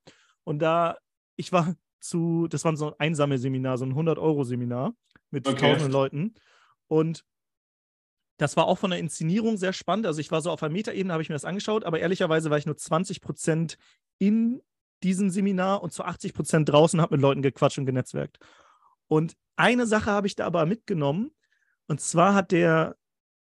und 0.45 0.61
da, 0.61 0.97
ich 1.37 1.53
war 1.53 1.75
zu, 2.01 2.49
das 2.49 2.65
war 2.65 2.77
so 2.77 2.89
ein 2.89 2.95
Einsammelseminar, 2.99 3.79
so 3.79 3.85
ein 3.85 3.95
100-Euro-Seminar 3.95 4.95
mit 5.31 5.47
okay. 5.47 5.73
tausenden 5.73 5.93
Leuten 5.93 6.35
und 6.89 7.25
das 8.41 8.57
war 8.57 8.67
auch 8.67 8.79
von 8.79 8.91
der 8.91 8.99
Inszenierung 8.99 9.59
sehr 9.59 9.75
spannend. 9.75 10.07
Also 10.07 10.19
ich 10.19 10.31
war 10.31 10.41
so 10.41 10.51
auf 10.51 10.63
einer 10.63 10.73
Metaebene, 10.73 11.13
habe 11.13 11.23
ich 11.23 11.29
mir 11.29 11.35
das 11.35 11.45
angeschaut, 11.45 11.85
aber 11.85 12.01
ehrlicherweise 12.01 12.49
war 12.49 12.57
ich 12.57 12.65
nur 12.65 12.77
20 12.77 13.21
Prozent 13.21 13.77
in 14.21 14.63
diesem 15.03 15.31
Seminar 15.31 15.83
und 15.83 15.93
zu 15.93 16.05
80 16.05 16.35
Prozent 16.35 16.69
draußen, 16.69 17.01
habe 17.01 17.15
mit 17.15 17.23
Leuten 17.23 17.43
gequatscht 17.43 17.79
und 17.79 17.87
genetzwerkt. 17.87 18.39
Und 19.09 19.37
eine 19.57 19.87
Sache 19.87 20.11
habe 20.11 20.27
ich 20.27 20.37
da 20.37 20.47
aber 20.47 20.67
mitgenommen. 20.67 21.33
Und 21.89 22.01
zwar 22.01 22.35
hat 22.35 22.53
der 22.53 22.97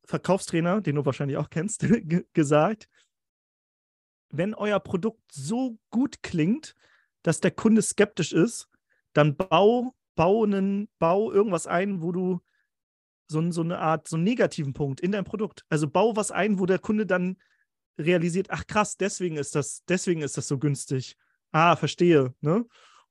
Verkaufstrainer, 0.05 0.81
den 0.81 0.95
du 0.95 1.05
wahrscheinlich 1.05 1.39
auch 1.39 1.51
kennst, 1.51 1.85
gesagt, 2.35 2.89
wenn 4.31 4.55
euer 4.55 4.79
Produkt 4.81 5.33
so 5.33 5.79
gut 5.91 6.23
klingt, 6.23 6.75
dass 7.23 7.41
der 7.41 7.51
Kunde 7.51 7.83
skeptisch 7.83 8.33
ist, 8.33 8.69
dann 9.15 9.37
bau, 9.37 9.95
bau, 10.15 10.45
einen, 10.45 10.89
bau 10.99 11.33
irgendwas 11.33 11.67
ein, 11.67 12.03
wo 12.03 12.13
du 12.13 12.41
so, 13.29 13.51
so 13.51 13.63
eine 13.63 13.79
Art, 13.79 14.07
so 14.07 14.17
einen 14.17 14.25
negativen 14.25 14.75
Punkt 14.75 15.01
in 15.01 15.13
dein 15.13 15.25
Produkt. 15.25 15.65
Also 15.69 15.89
bau 15.89 16.17
was 16.17 16.31
ein, 16.31 16.61
wo 16.61 16.67
der 16.67 16.79
Kunde 16.79 17.07
dann 17.07 17.39
realisiert, 17.99 18.49
ach 18.51 18.67
krass, 18.67 18.97
deswegen 18.97 19.37
ist 19.37 19.55
das, 19.55 19.83
deswegen 19.89 20.23
ist 20.23 20.37
das 20.37 20.49
so 20.49 20.59
günstig. 20.59 21.17
Ah, 21.53 21.77
verstehe. 21.77 22.35
Ne? 22.41 22.65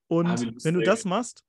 Und 0.08 0.28
ah, 0.28 0.36
wenn 0.64 0.76
du 0.76 0.82
das 0.82 1.06
machst, 1.06 1.44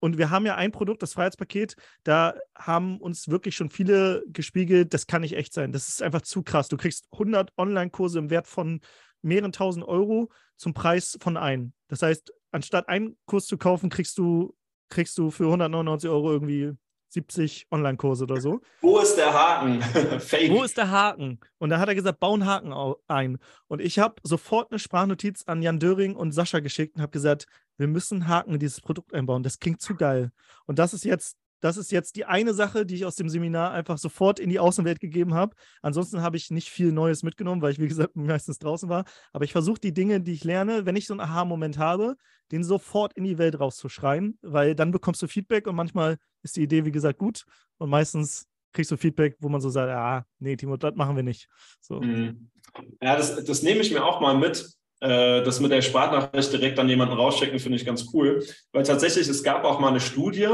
und 0.00 0.18
wir 0.18 0.30
haben 0.30 0.46
ja 0.46 0.54
ein 0.54 0.72
Produkt, 0.72 1.02
das 1.02 1.14
Freiheitspaket, 1.14 1.74
da 2.04 2.34
haben 2.56 3.00
uns 3.00 3.28
wirklich 3.28 3.56
schon 3.56 3.68
viele 3.68 4.22
gespiegelt, 4.28 4.94
das 4.94 5.06
kann 5.06 5.22
nicht 5.22 5.34
echt 5.34 5.52
sein. 5.52 5.72
Das 5.72 5.88
ist 5.88 6.02
einfach 6.02 6.22
zu 6.22 6.42
krass. 6.42 6.68
Du 6.68 6.76
kriegst 6.76 7.08
100 7.12 7.52
Online-Kurse 7.56 8.18
im 8.18 8.30
Wert 8.30 8.46
von 8.46 8.80
mehreren 9.22 9.52
tausend 9.52 9.84
Euro 9.84 10.30
zum 10.56 10.72
Preis 10.72 11.18
von 11.20 11.36
einem. 11.36 11.72
Das 11.88 12.02
heißt, 12.02 12.32
anstatt 12.52 12.88
einen 12.88 13.16
Kurs 13.26 13.46
zu 13.46 13.58
kaufen, 13.58 13.90
kriegst 13.90 14.18
du, 14.18 14.54
kriegst 14.88 15.18
du 15.18 15.30
für 15.30 15.46
199 15.46 16.08
Euro 16.08 16.30
irgendwie 16.30 16.72
70 17.08 17.66
Online-Kurse 17.70 18.24
oder 18.24 18.40
so. 18.40 18.60
Wo 18.80 18.98
ist 18.98 19.16
der 19.16 19.32
Haken? 19.32 19.82
Fake. 20.20 20.50
Wo 20.50 20.62
ist 20.62 20.76
der 20.76 20.90
Haken? 20.90 21.40
Und 21.58 21.70
da 21.70 21.78
hat 21.78 21.88
er 21.88 21.94
gesagt, 21.94 22.20
bau 22.20 22.34
einen 22.34 22.46
Haken 22.46 22.72
ein. 23.06 23.38
Und 23.66 23.80
ich 23.80 23.98
habe 23.98 24.16
sofort 24.22 24.70
eine 24.70 24.78
Sprachnotiz 24.78 25.44
an 25.46 25.62
Jan 25.62 25.78
Döring 25.78 26.14
und 26.14 26.32
Sascha 26.32 26.60
geschickt 26.60 26.96
und 26.96 27.02
habe 27.02 27.12
gesagt, 27.12 27.46
wir 27.76 27.86
müssen 27.86 28.28
Haken 28.28 28.54
in 28.54 28.60
dieses 28.60 28.80
Produkt 28.80 29.14
einbauen. 29.14 29.42
Das 29.42 29.58
klingt 29.58 29.80
zu 29.80 29.94
geil. 29.94 30.32
Und 30.66 30.78
das 30.78 30.94
ist 30.94 31.04
jetzt 31.04 31.36
das 31.60 31.76
ist 31.76 31.90
jetzt 31.92 32.16
die 32.16 32.24
eine 32.24 32.54
Sache, 32.54 32.86
die 32.86 32.94
ich 32.94 33.04
aus 33.04 33.16
dem 33.16 33.28
Seminar 33.28 33.72
einfach 33.72 33.98
sofort 33.98 34.38
in 34.38 34.50
die 34.50 34.58
Außenwelt 34.58 35.00
gegeben 35.00 35.34
habe. 35.34 35.54
Ansonsten 35.82 36.22
habe 36.22 36.36
ich 36.36 36.50
nicht 36.50 36.70
viel 36.70 36.92
Neues 36.92 37.22
mitgenommen, 37.22 37.62
weil 37.62 37.72
ich, 37.72 37.80
wie 37.80 37.88
gesagt, 37.88 38.14
meistens 38.16 38.58
draußen 38.58 38.88
war. 38.88 39.04
Aber 39.32 39.44
ich 39.44 39.52
versuche 39.52 39.80
die 39.80 39.92
Dinge, 39.92 40.20
die 40.20 40.32
ich 40.32 40.44
lerne, 40.44 40.86
wenn 40.86 40.96
ich 40.96 41.06
so 41.06 41.14
einen 41.14 41.20
Aha-Moment 41.20 41.78
habe, 41.78 42.16
den 42.52 42.64
sofort 42.64 43.12
in 43.14 43.24
die 43.24 43.38
Welt 43.38 43.58
rauszuschreien, 43.58 44.38
weil 44.42 44.74
dann 44.74 44.90
bekommst 44.90 45.20
du 45.22 45.26
Feedback 45.26 45.66
und 45.66 45.74
manchmal 45.74 46.16
ist 46.42 46.56
die 46.56 46.62
Idee, 46.62 46.84
wie 46.84 46.92
gesagt, 46.92 47.18
gut. 47.18 47.44
Und 47.78 47.90
meistens 47.90 48.46
kriegst 48.72 48.90
du 48.90 48.96
Feedback, 48.96 49.36
wo 49.40 49.48
man 49.48 49.60
so 49.60 49.70
sagt, 49.70 49.90
ah, 49.90 50.24
nee, 50.38 50.56
Timo, 50.56 50.76
das 50.76 50.94
machen 50.94 51.16
wir 51.16 51.22
nicht. 51.22 51.48
So. 51.80 52.00
Mhm. 52.00 52.50
Ja, 53.02 53.16
das, 53.16 53.44
das 53.44 53.62
nehme 53.62 53.80
ich 53.80 53.90
mir 53.90 54.04
auch 54.04 54.20
mal 54.20 54.36
mit 54.36 54.70
äh, 55.00 55.42
das 55.42 55.60
mit 55.60 55.70
der 55.70 55.82
Sprachnachricht 55.82 56.52
direkt 56.52 56.78
an 56.78 56.88
jemanden 56.88 57.14
rausschicken, 57.14 57.58
finde 57.58 57.76
ich 57.76 57.86
ganz 57.86 58.06
cool. 58.12 58.44
Weil 58.72 58.82
tatsächlich, 58.82 59.28
es 59.28 59.42
gab 59.42 59.64
auch 59.64 59.80
mal 59.80 59.88
eine 59.88 60.00
Studie, 60.00 60.48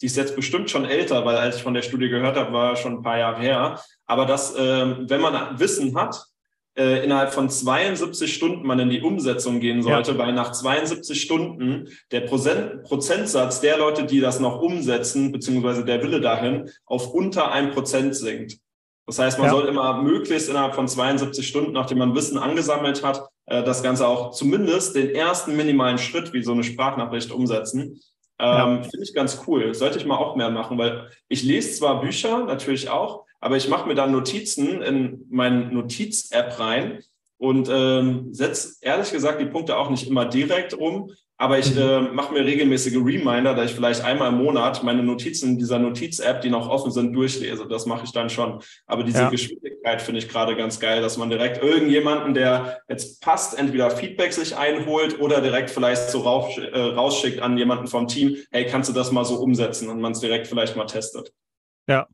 die 0.00 0.06
ist 0.06 0.16
jetzt 0.16 0.36
bestimmt 0.36 0.70
schon 0.70 0.84
älter, 0.84 1.24
weil 1.24 1.36
als 1.36 1.56
ich 1.56 1.62
von 1.62 1.74
der 1.74 1.82
Studie 1.82 2.08
gehört 2.08 2.36
habe, 2.36 2.52
war 2.52 2.76
schon 2.76 2.94
ein 2.94 3.02
paar 3.02 3.18
Jahre 3.18 3.40
her. 3.40 3.80
Aber 4.06 4.26
dass, 4.26 4.54
äh, 4.54 5.08
wenn 5.08 5.20
man 5.20 5.58
Wissen 5.58 5.96
hat, 5.96 6.24
äh, 6.76 7.04
innerhalb 7.04 7.32
von 7.32 7.50
72 7.50 8.32
Stunden 8.32 8.66
man 8.66 8.78
in 8.78 8.90
die 8.90 9.02
Umsetzung 9.02 9.60
gehen 9.60 9.82
sollte, 9.82 10.12
ja. 10.12 10.18
weil 10.18 10.32
nach 10.32 10.52
72 10.52 11.20
Stunden 11.20 11.88
der 12.10 12.20
Prozent, 12.20 12.84
Prozentsatz 12.84 13.60
der 13.60 13.76
Leute, 13.76 14.04
die 14.04 14.20
das 14.20 14.40
noch 14.40 14.62
umsetzen, 14.62 15.32
beziehungsweise 15.32 15.84
der 15.84 16.02
Wille 16.02 16.20
dahin, 16.20 16.70
auf 16.86 17.12
unter 17.12 17.50
ein 17.52 17.72
Prozent 17.72 18.14
sinkt. 18.14 18.58
Das 19.10 19.18
heißt, 19.18 19.38
man 19.40 19.48
ja. 19.48 19.54
soll 19.54 19.66
immer 19.66 20.00
möglichst 20.02 20.48
innerhalb 20.48 20.76
von 20.76 20.86
72 20.86 21.44
Stunden, 21.44 21.72
nachdem 21.72 21.98
man 21.98 22.14
Wissen 22.14 22.38
angesammelt 22.38 23.02
hat, 23.02 23.28
äh, 23.46 23.64
das 23.64 23.82
Ganze 23.82 24.06
auch 24.06 24.30
zumindest 24.30 24.94
den 24.94 25.10
ersten 25.10 25.56
minimalen 25.56 25.98
Schritt 25.98 26.32
wie 26.32 26.44
so 26.44 26.52
eine 26.52 26.62
Sprachnachricht 26.62 27.32
umsetzen. 27.32 28.00
Ähm, 28.38 28.76
ja. 28.78 28.82
Finde 28.82 29.02
ich 29.02 29.12
ganz 29.12 29.42
cool. 29.48 29.74
Sollte 29.74 29.98
ich 29.98 30.06
mal 30.06 30.16
auch 30.16 30.36
mehr 30.36 30.50
machen, 30.50 30.78
weil 30.78 31.10
ich 31.28 31.42
lese 31.42 31.72
zwar 31.72 32.00
Bücher, 32.00 32.44
natürlich 32.44 32.88
auch, 32.88 33.24
aber 33.40 33.56
ich 33.56 33.68
mache 33.68 33.88
mir 33.88 33.96
dann 33.96 34.12
Notizen 34.12 34.80
in 34.80 35.26
meine 35.28 35.72
Notiz-App 35.72 36.60
rein 36.60 37.02
und 37.38 37.68
ähm, 37.68 38.32
setze 38.32 38.76
ehrlich 38.80 39.10
gesagt 39.10 39.40
die 39.40 39.46
Punkte 39.46 39.76
auch 39.76 39.90
nicht 39.90 40.06
immer 40.08 40.26
direkt 40.26 40.72
um, 40.72 41.10
aber 41.40 41.58
ich 41.58 41.74
mhm. 41.74 41.80
äh, 41.80 42.00
mache 42.02 42.34
mir 42.34 42.44
regelmäßige 42.44 42.96
Reminder, 42.96 43.54
dass 43.54 43.70
ich 43.70 43.74
vielleicht 43.74 44.04
einmal 44.04 44.28
im 44.28 44.36
Monat 44.36 44.82
meine 44.82 45.02
Notizen 45.02 45.52
in 45.52 45.58
dieser 45.58 45.78
Notiz-App, 45.78 46.42
die 46.42 46.50
noch 46.50 46.68
offen 46.68 46.90
sind, 46.90 47.14
durchlese. 47.14 47.66
Das 47.66 47.86
mache 47.86 48.04
ich 48.04 48.12
dann 48.12 48.28
schon. 48.28 48.60
Aber 48.84 49.04
diese 49.04 49.20
ja. 49.20 49.30
Geschwindigkeit 49.30 50.02
finde 50.02 50.18
ich 50.18 50.28
gerade 50.28 50.54
ganz 50.54 50.78
geil, 50.78 51.00
dass 51.00 51.16
man 51.16 51.30
direkt 51.30 51.62
irgendjemanden, 51.62 52.34
der 52.34 52.82
jetzt 52.90 53.22
passt, 53.22 53.58
entweder 53.58 53.90
Feedback 53.90 54.34
sich 54.34 54.54
einholt 54.54 55.18
oder 55.18 55.40
direkt 55.40 55.70
vielleicht 55.70 56.10
so 56.10 56.20
raus, 56.20 56.58
äh, 56.58 56.78
rausschickt 56.78 57.40
an 57.40 57.56
jemanden 57.56 57.86
vom 57.86 58.06
Team, 58.06 58.36
hey, 58.50 58.66
kannst 58.66 58.90
du 58.90 58.92
das 58.92 59.10
mal 59.10 59.24
so 59.24 59.36
umsetzen 59.36 59.88
und 59.88 59.98
man 59.98 60.12
es 60.12 60.20
direkt 60.20 60.46
vielleicht 60.46 60.76
mal 60.76 60.84
testet. 60.84 61.32
Ja, 61.88 62.06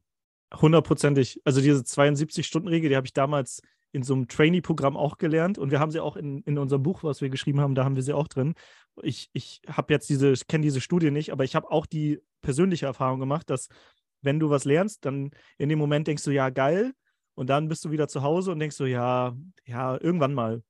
hundertprozentig. 0.55 1.41
Also 1.45 1.61
diese 1.61 1.81
72-Stunden-Regel, 1.81 2.91
die 2.91 2.97
habe 2.97 3.07
ich 3.07 3.13
damals 3.13 3.61
in 3.93 4.03
so 4.03 4.15
einem 4.15 4.29
Trainee-Programm 4.29 4.97
auch 4.97 5.19
gelernt 5.19 5.59
und 5.59 5.71
wir 5.71 5.81
haben 5.81 5.91
sie 5.91 6.01
auch 6.01 6.17
in, 6.17 6.43
in 6.43 6.59
unserem 6.59 6.83
Buch, 6.83 7.03
was 7.03 7.21
wir 7.21 7.31
geschrieben 7.31 7.61
haben, 7.61 7.75
da 7.75 7.85
haben 7.85 7.97
wir 7.97 8.03
sie 8.03 8.13
auch 8.13 8.29
drin. 8.29 8.55
Ich, 9.03 9.31
ich 9.33 9.63
habe 9.69 9.93
jetzt 9.93 10.09
diese, 10.09 10.33
kenne 10.49 10.63
diese 10.63 10.81
Studie 10.81 11.11
nicht, 11.11 11.33
aber 11.33 11.45
ich 11.45 11.55
habe 11.55 11.71
auch 11.71 11.87
die 11.87 12.21
persönliche 12.43 12.87
Erfahrung 12.87 13.21
gemacht, 13.21 13.49
dass 13.49 13.69
wenn 14.23 14.41
du 14.41 14.51
was 14.51 14.65
lernst, 14.65 15.05
dann 15.05 15.31
in 15.59 15.69
dem 15.69 15.79
Moment 15.79 16.07
denkst 16.07 16.25
du, 16.25 16.31
ja, 16.31 16.51
geil, 16.51 16.93
und 17.37 17.49
dann 17.51 17.69
bist 17.69 17.85
du 17.85 17.91
wieder 17.91 18.09
zu 18.09 18.23
Hause 18.23 18.51
und 18.51 18.59
denkst 18.59 18.79
du, 18.79 18.87
ja, 18.87 19.37
ja, 19.67 20.01
irgendwann 20.01 20.35
mal. 20.35 20.63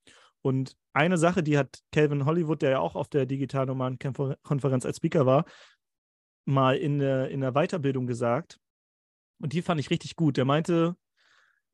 Und 0.42 0.76
eine 0.92 1.16
Sache, 1.16 1.42
die 1.42 1.56
hat 1.56 1.80
Calvin 1.92 2.26
Hollywood, 2.26 2.60
der 2.60 2.70
ja 2.70 2.78
auch 2.80 2.96
auf 2.96 3.08
der 3.08 3.24
digitalen 3.24 3.68
Nomaden-Konferenz 3.68 4.84
als 4.84 4.96
Speaker 4.96 5.26
war, 5.26 5.44
mal 6.44 6.76
in 6.76 6.98
der, 6.98 7.28
in 7.30 7.40
der 7.40 7.52
Weiterbildung 7.52 8.06
gesagt. 8.06 8.58
Und 9.40 9.52
die 9.52 9.62
fand 9.62 9.80
ich 9.80 9.90
richtig 9.90 10.16
gut. 10.16 10.36
Der 10.36 10.44
meinte, 10.44 10.96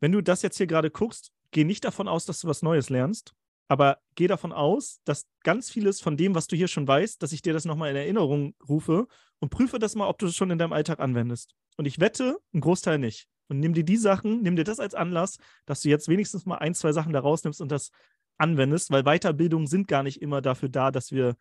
wenn 0.03 0.11
du 0.11 0.21
das 0.21 0.43
jetzt 0.43 0.57
hier 0.57 0.67
gerade 0.67 0.91
guckst, 0.91 1.33
geh 1.53 1.63
nicht 1.63 1.85
davon 1.85 2.09
aus, 2.09 2.27
dass 2.27 2.41
du 2.41 2.49
was 2.49 2.63
Neues 2.63 2.91
lernst, 2.91 3.35
aber 3.69 3.99
geh 4.17 4.27
davon 4.27 4.53
aus, 4.53 5.01
dass 5.05 5.29
ganz 5.45 5.71
vieles 5.71 6.01
von 6.01 6.17
dem, 6.17 6.35
was 6.35 6.49
du 6.49 6.57
hier 6.57 6.67
schon 6.67 6.89
weißt, 6.89 7.23
dass 7.23 7.31
ich 7.31 7.41
dir 7.41 7.53
das 7.53 7.65
nochmal 7.65 7.91
in 7.91 7.97
Erinnerung 7.97 8.57
rufe 8.69 9.07
und 9.39 9.51
prüfe 9.51 9.79
das 9.79 9.95
mal, 9.95 10.09
ob 10.09 10.19
du 10.19 10.27
es 10.27 10.35
schon 10.35 10.51
in 10.51 10.59
deinem 10.59 10.73
Alltag 10.73 10.99
anwendest. 10.99 11.55
Und 11.77 11.87
ich 11.87 12.01
wette, 12.01 12.41
ein 12.53 12.61
Großteil 12.61 12.99
nicht. 12.99 13.29
Und 13.47 13.61
nimm 13.61 13.75
dir 13.75 13.85
die 13.85 13.97
Sachen, 13.97 14.43
nimm 14.43 14.57
dir 14.57 14.65
das 14.65 14.81
als 14.81 14.95
Anlass, 14.95 15.39
dass 15.67 15.83
du 15.83 15.89
jetzt 15.89 16.09
wenigstens 16.09 16.47
mal 16.47 16.57
ein, 16.57 16.75
zwei 16.75 16.91
Sachen 16.91 17.13
da 17.13 17.21
rausnimmst 17.21 17.61
und 17.61 17.71
das 17.71 17.93
anwendest, 18.39 18.91
weil 18.91 19.05
Weiterbildungen 19.05 19.69
sind 19.69 19.87
gar 19.87 20.03
nicht 20.03 20.21
immer 20.21 20.43
dafür 20.43 20.69
da, 20.69 20.91
dass 20.91 21.13
wir 21.13 21.37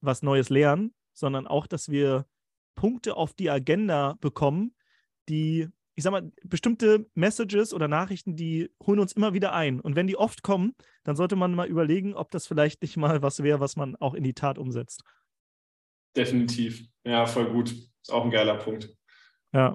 was 0.00 0.22
Neues 0.22 0.50
lernen, 0.50 0.94
sondern 1.14 1.48
auch, 1.48 1.66
dass 1.66 1.88
wir 1.88 2.26
Punkte 2.76 3.16
auf 3.16 3.34
die 3.34 3.50
Agenda 3.50 4.16
bekommen, 4.20 4.76
die 5.28 5.68
ich 5.98 6.04
sag 6.04 6.12
mal, 6.12 6.30
bestimmte 6.44 7.10
Messages 7.16 7.74
oder 7.74 7.88
Nachrichten, 7.88 8.36
die 8.36 8.70
holen 8.86 9.00
uns 9.00 9.14
immer 9.14 9.34
wieder 9.34 9.52
ein. 9.52 9.80
Und 9.80 9.96
wenn 9.96 10.06
die 10.06 10.16
oft 10.16 10.44
kommen, 10.44 10.76
dann 11.02 11.16
sollte 11.16 11.34
man 11.34 11.56
mal 11.56 11.66
überlegen, 11.66 12.14
ob 12.14 12.30
das 12.30 12.46
vielleicht 12.46 12.82
nicht 12.82 12.96
mal 12.96 13.20
was 13.20 13.42
wäre, 13.42 13.58
was 13.58 13.74
man 13.74 13.96
auch 13.96 14.14
in 14.14 14.22
die 14.22 14.32
Tat 14.32 14.58
umsetzt. 14.58 15.02
Definitiv. 16.14 16.84
Ja, 17.02 17.26
voll 17.26 17.50
gut. 17.50 17.72
Ist 17.72 18.12
auch 18.12 18.24
ein 18.24 18.30
geiler 18.30 18.58
Punkt. 18.58 18.94
Ja. 19.52 19.74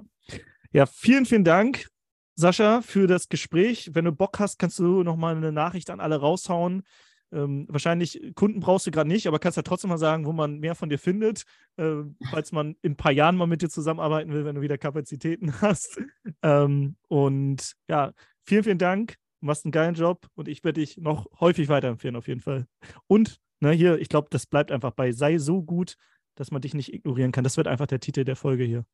Ja, 0.72 0.86
vielen, 0.86 1.26
vielen 1.26 1.44
Dank, 1.44 1.88
Sascha, 2.36 2.80
für 2.80 3.06
das 3.06 3.28
Gespräch. 3.28 3.90
Wenn 3.92 4.06
du 4.06 4.12
Bock 4.12 4.38
hast, 4.38 4.58
kannst 4.58 4.78
du 4.78 5.02
nochmal 5.02 5.36
eine 5.36 5.52
Nachricht 5.52 5.90
an 5.90 6.00
alle 6.00 6.16
raushauen. 6.16 6.84
Ähm, 7.32 7.66
wahrscheinlich 7.68 8.32
Kunden 8.34 8.60
brauchst 8.60 8.86
du 8.86 8.90
gerade 8.90 9.08
nicht, 9.08 9.26
aber 9.26 9.38
kannst 9.38 9.56
ja 9.56 9.62
trotzdem 9.62 9.90
mal 9.90 9.98
sagen, 9.98 10.26
wo 10.26 10.32
man 10.32 10.58
mehr 10.60 10.74
von 10.74 10.88
dir 10.88 10.98
findet, 10.98 11.44
äh, 11.76 12.02
falls 12.30 12.52
man 12.52 12.76
in 12.82 12.92
ein 12.92 12.96
paar 12.96 13.12
Jahren 13.12 13.36
mal 13.36 13.46
mit 13.46 13.62
dir 13.62 13.68
zusammenarbeiten 13.68 14.32
will, 14.32 14.44
wenn 14.44 14.56
du 14.56 14.60
wieder 14.60 14.78
Kapazitäten 14.78 15.52
hast. 15.60 16.00
Ähm, 16.42 16.96
und 17.08 17.74
ja, 17.88 18.12
vielen, 18.42 18.64
vielen 18.64 18.78
Dank. 18.78 19.16
Du 19.40 19.46
machst 19.46 19.64
einen 19.64 19.72
geilen 19.72 19.94
Job 19.94 20.28
und 20.34 20.48
ich 20.48 20.64
werde 20.64 20.80
dich 20.80 20.96
noch 20.96 21.26
häufig 21.40 21.68
weiterempfehlen, 21.68 22.16
auf 22.16 22.28
jeden 22.28 22.40
Fall. 22.40 22.66
Und 23.06 23.40
ne, 23.60 23.72
hier, 23.72 23.98
ich 23.98 24.08
glaube, 24.08 24.28
das 24.30 24.46
bleibt 24.46 24.70
einfach 24.70 24.92
bei 24.92 25.12
sei 25.12 25.38
so 25.38 25.62
gut, 25.62 25.96
dass 26.36 26.50
man 26.50 26.62
dich 26.62 26.74
nicht 26.74 26.92
ignorieren 26.92 27.32
kann. 27.32 27.44
Das 27.44 27.56
wird 27.56 27.68
einfach 27.68 27.86
der 27.86 28.00
Titel 28.00 28.24
der 28.24 28.36
Folge 28.36 28.64
hier. 28.64 28.84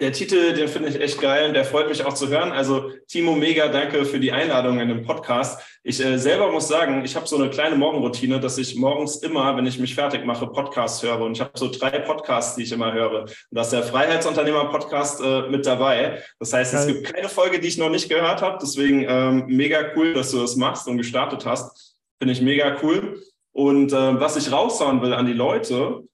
Der 0.00 0.12
Titel, 0.12 0.52
den 0.52 0.68
finde 0.68 0.90
ich 0.90 1.00
echt 1.00 1.20
geil 1.20 1.48
und 1.48 1.54
der 1.54 1.64
freut 1.64 1.88
mich 1.88 2.04
auch 2.04 2.14
zu 2.14 2.28
hören. 2.28 2.52
Also 2.52 2.92
Timo, 3.08 3.34
mega 3.34 3.66
danke 3.66 4.04
für 4.04 4.20
die 4.20 4.30
Einladung 4.30 4.78
in 4.78 4.88
den 4.88 5.02
Podcast. 5.02 5.60
Ich 5.82 5.98
äh, 6.04 6.18
selber 6.18 6.52
muss 6.52 6.68
sagen, 6.68 7.04
ich 7.04 7.16
habe 7.16 7.26
so 7.26 7.34
eine 7.34 7.50
kleine 7.50 7.74
Morgenroutine, 7.74 8.38
dass 8.38 8.58
ich 8.58 8.76
morgens 8.76 9.16
immer, 9.16 9.56
wenn 9.56 9.66
ich 9.66 9.80
mich 9.80 9.96
fertig 9.96 10.24
mache, 10.24 10.46
Podcasts 10.46 11.02
höre. 11.02 11.20
Und 11.20 11.32
ich 11.32 11.40
habe 11.40 11.50
so 11.54 11.68
drei 11.68 11.98
Podcasts, 11.98 12.54
die 12.54 12.62
ich 12.62 12.70
immer 12.70 12.92
höre. 12.92 13.22
Und 13.22 13.34
da 13.50 13.62
ist 13.62 13.72
der 13.72 13.82
Freiheitsunternehmer-Podcast 13.82 15.20
äh, 15.20 15.48
mit 15.48 15.66
dabei. 15.66 16.22
Das 16.38 16.52
heißt, 16.52 16.74
geil. 16.74 16.80
es 16.80 16.86
gibt 16.86 17.12
keine 17.12 17.28
Folge, 17.28 17.58
die 17.58 17.66
ich 17.66 17.78
noch 17.78 17.90
nicht 17.90 18.08
gehört 18.08 18.40
habe. 18.40 18.58
Deswegen 18.62 19.04
ähm, 19.08 19.46
mega 19.48 19.80
cool, 19.96 20.14
dass 20.14 20.30
du 20.30 20.38
das 20.38 20.54
machst 20.54 20.86
und 20.86 20.98
gestartet 20.98 21.44
hast. 21.44 21.96
Finde 22.20 22.34
ich 22.34 22.40
mega 22.40 22.76
cool. 22.84 23.20
Und 23.50 23.92
äh, 23.92 24.20
was 24.20 24.36
ich 24.36 24.52
raushauen 24.52 25.02
will 25.02 25.12
an 25.12 25.26
die 25.26 25.32
Leute, 25.32 26.04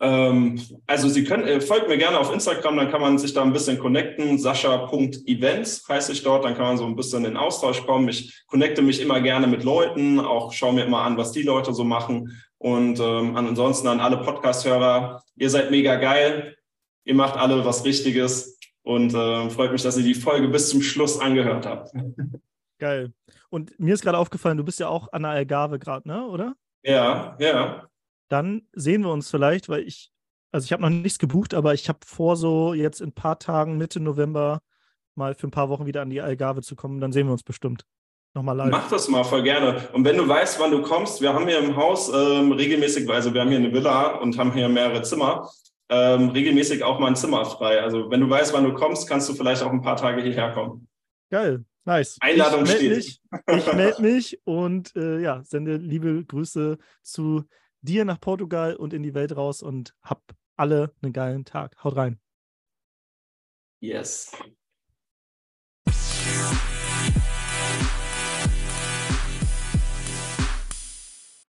ähm, 0.00 0.60
also 0.86 1.08
Sie 1.08 1.24
können, 1.24 1.46
äh, 1.46 1.60
folgt 1.60 1.88
mir 1.88 1.98
gerne 1.98 2.18
auf 2.18 2.32
Instagram, 2.32 2.76
dann 2.76 2.90
kann 2.90 3.00
man 3.00 3.18
sich 3.18 3.34
da 3.34 3.42
ein 3.42 3.52
bisschen 3.52 3.78
connecten. 3.78 4.38
Sascha.events 4.38 5.88
heiße 5.88 6.12
ich 6.12 6.22
dort, 6.22 6.44
dann 6.44 6.54
kann 6.54 6.66
man 6.66 6.78
so 6.78 6.86
ein 6.86 6.94
bisschen 6.94 7.24
in 7.24 7.36
Austausch 7.36 7.84
kommen. 7.84 8.08
Ich 8.08 8.44
connecte 8.46 8.80
mich 8.80 9.00
immer 9.00 9.20
gerne 9.20 9.48
mit 9.48 9.64
Leuten, 9.64 10.20
auch 10.20 10.52
schaue 10.52 10.74
mir 10.74 10.84
immer 10.84 11.02
an, 11.02 11.16
was 11.16 11.32
die 11.32 11.42
Leute 11.42 11.72
so 11.72 11.82
machen. 11.82 12.40
Und 12.58 13.00
ähm, 13.00 13.36
ansonsten 13.36 13.88
an 13.88 14.00
alle 14.00 14.18
Podcast-Hörer, 14.18 15.22
ihr 15.36 15.50
seid 15.50 15.70
mega 15.70 15.96
geil, 15.96 16.56
ihr 17.04 17.14
macht 17.14 17.36
alle 17.36 17.64
was 17.64 17.84
Richtiges 17.84 18.58
und 18.82 19.14
äh, 19.14 19.50
freut 19.50 19.72
mich, 19.72 19.82
dass 19.82 19.96
ihr 19.96 20.04
die 20.04 20.14
Folge 20.14 20.48
bis 20.48 20.68
zum 20.68 20.80
Schluss 20.80 21.20
angehört 21.20 21.66
habt. 21.66 21.92
Geil. 22.80 23.12
Und 23.50 23.78
mir 23.80 23.94
ist 23.94 24.02
gerade 24.02 24.18
aufgefallen, 24.18 24.56
du 24.56 24.62
bist 24.62 24.78
ja 24.78 24.86
auch 24.86 25.12
an 25.12 25.22
der 25.22 25.32
Algarve 25.32 25.80
gerade, 25.80 26.06
ne, 26.06 26.24
oder? 26.28 26.54
Ja, 26.84 27.36
ja 27.40 27.88
dann 28.28 28.62
sehen 28.72 29.02
wir 29.02 29.10
uns 29.10 29.30
vielleicht, 29.30 29.68
weil 29.68 29.82
ich, 29.82 30.10
also 30.52 30.64
ich 30.64 30.72
habe 30.72 30.82
noch 30.82 30.90
nichts 30.90 31.18
gebucht, 31.18 31.54
aber 31.54 31.74
ich 31.74 31.88
habe 31.88 32.00
vor, 32.04 32.36
so 32.36 32.74
jetzt 32.74 33.00
in 33.00 33.08
ein 33.08 33.12
paar 33.12 33.38
Tagen, 33.38 33.78
Mitte 33.78 34.00
November, 34.00 34.60
mal 35.14 35.34
für 35.34 35.48
ein 35.48 35.50
paar 35.50 35.68
Wochen 35.68 35.86
wieder 35.86 36.02
an 36.02 36.10
die 36.10 36.20
Algarve 36.20 36.62
zu 36.62 36.76
kommen. 36.76 37.00
Dann 37.00 37.12
sehen 37.12 37.26
wir 37.26 37.32
uns 37.32 37.42
bestimmt. 37.42 37.84
Nochmal 38.34 38.56
live. 38.56 38.70
Mach 38.70 38.88
das 38.88 39.08
mal 39.08 39.24
voll 39.24 39.42
gerne. 39.42 39.88
Und 39.92 40.04
wenn 40.04 40.16
du 40.16 40.28
weißt, 40.28 40.60
wann 40.60 40.70
du 40.70 40.82
kommst, 40.82 41.20
wir 41.20 41.32
haben 41.32 41.48
hier 41.48 41.58
im 41.58 41.74
Haus 41.76 42.08
ähm, 42.12 42.52
regelmäßig, 42.52 43.08
also 43.10 43.32
wir 43.34 43.40
haben 43.40 43.48
hier 43.48 43.58
eine 43.58 43.72
Villa 43.72 44.16
und 44.18 44.38
haben 44.38 44.52
hier 44.52 44.68
mehrere 44.68 45.02
Zimmer, 45.02 45.50
ähm, 45.88 46.28
regelmäßig 46.28 46.84
auch 46.84 46.98
mal 46.98 47.08
ein 47.08 47.16
Zimmer 47.16 47.44
frei. 47.46 47.80
Also 47.80 48.10
wenn 48.10 48.20
du 48.20 48.28
weißt, 48.28 48.52
wann 48.52 48.64
du 48.64 48.74
kommst, 48.74 49.08
kannst 49.08 49.28
du 49.28 49.34
vielleicht 49.34 49.62
auch 49.62 49.72
ein 49.72 49.82
paar 49.82 49.96
Tage 49.96 50.22
hierher 50.22 50.52
kommen. 50.52 50.88
Geil, 51.30 51.64
nice. 51.84 52.18
Einladung 52.20 52.64
ich 52.64 52.70
steht. 52.70 52.96
Mich, 52.96 53.20
ich 53.46 53.72
melde 53.72 54.02
mich 54.02 54.40
und 54.44 54.94
äh, 54.94 55.20
ja, 55.20 55.42
sende 55.44 55.76
liebe 55.76 56.24
Grüße 56.24 56.78
zu 57.02 57.44
dir 57.82 58.04
nach 58.04 58.20
Portugal 58.20 58.76
und 58.76 58.92
in 58.92 59.02
die 59.02 59.14
Welt 59.14 59.36
raus 59.36 59.62
und 59.62 59.94
hab 60.02 60.34
alle 60.56 60.94
einen 61.02 61.12
geilen 61.12 61.44
Tag. 61.44 61.82
Haut 61.82 61.96
rein. 61.96 62.20
Yes. 63.80 64.32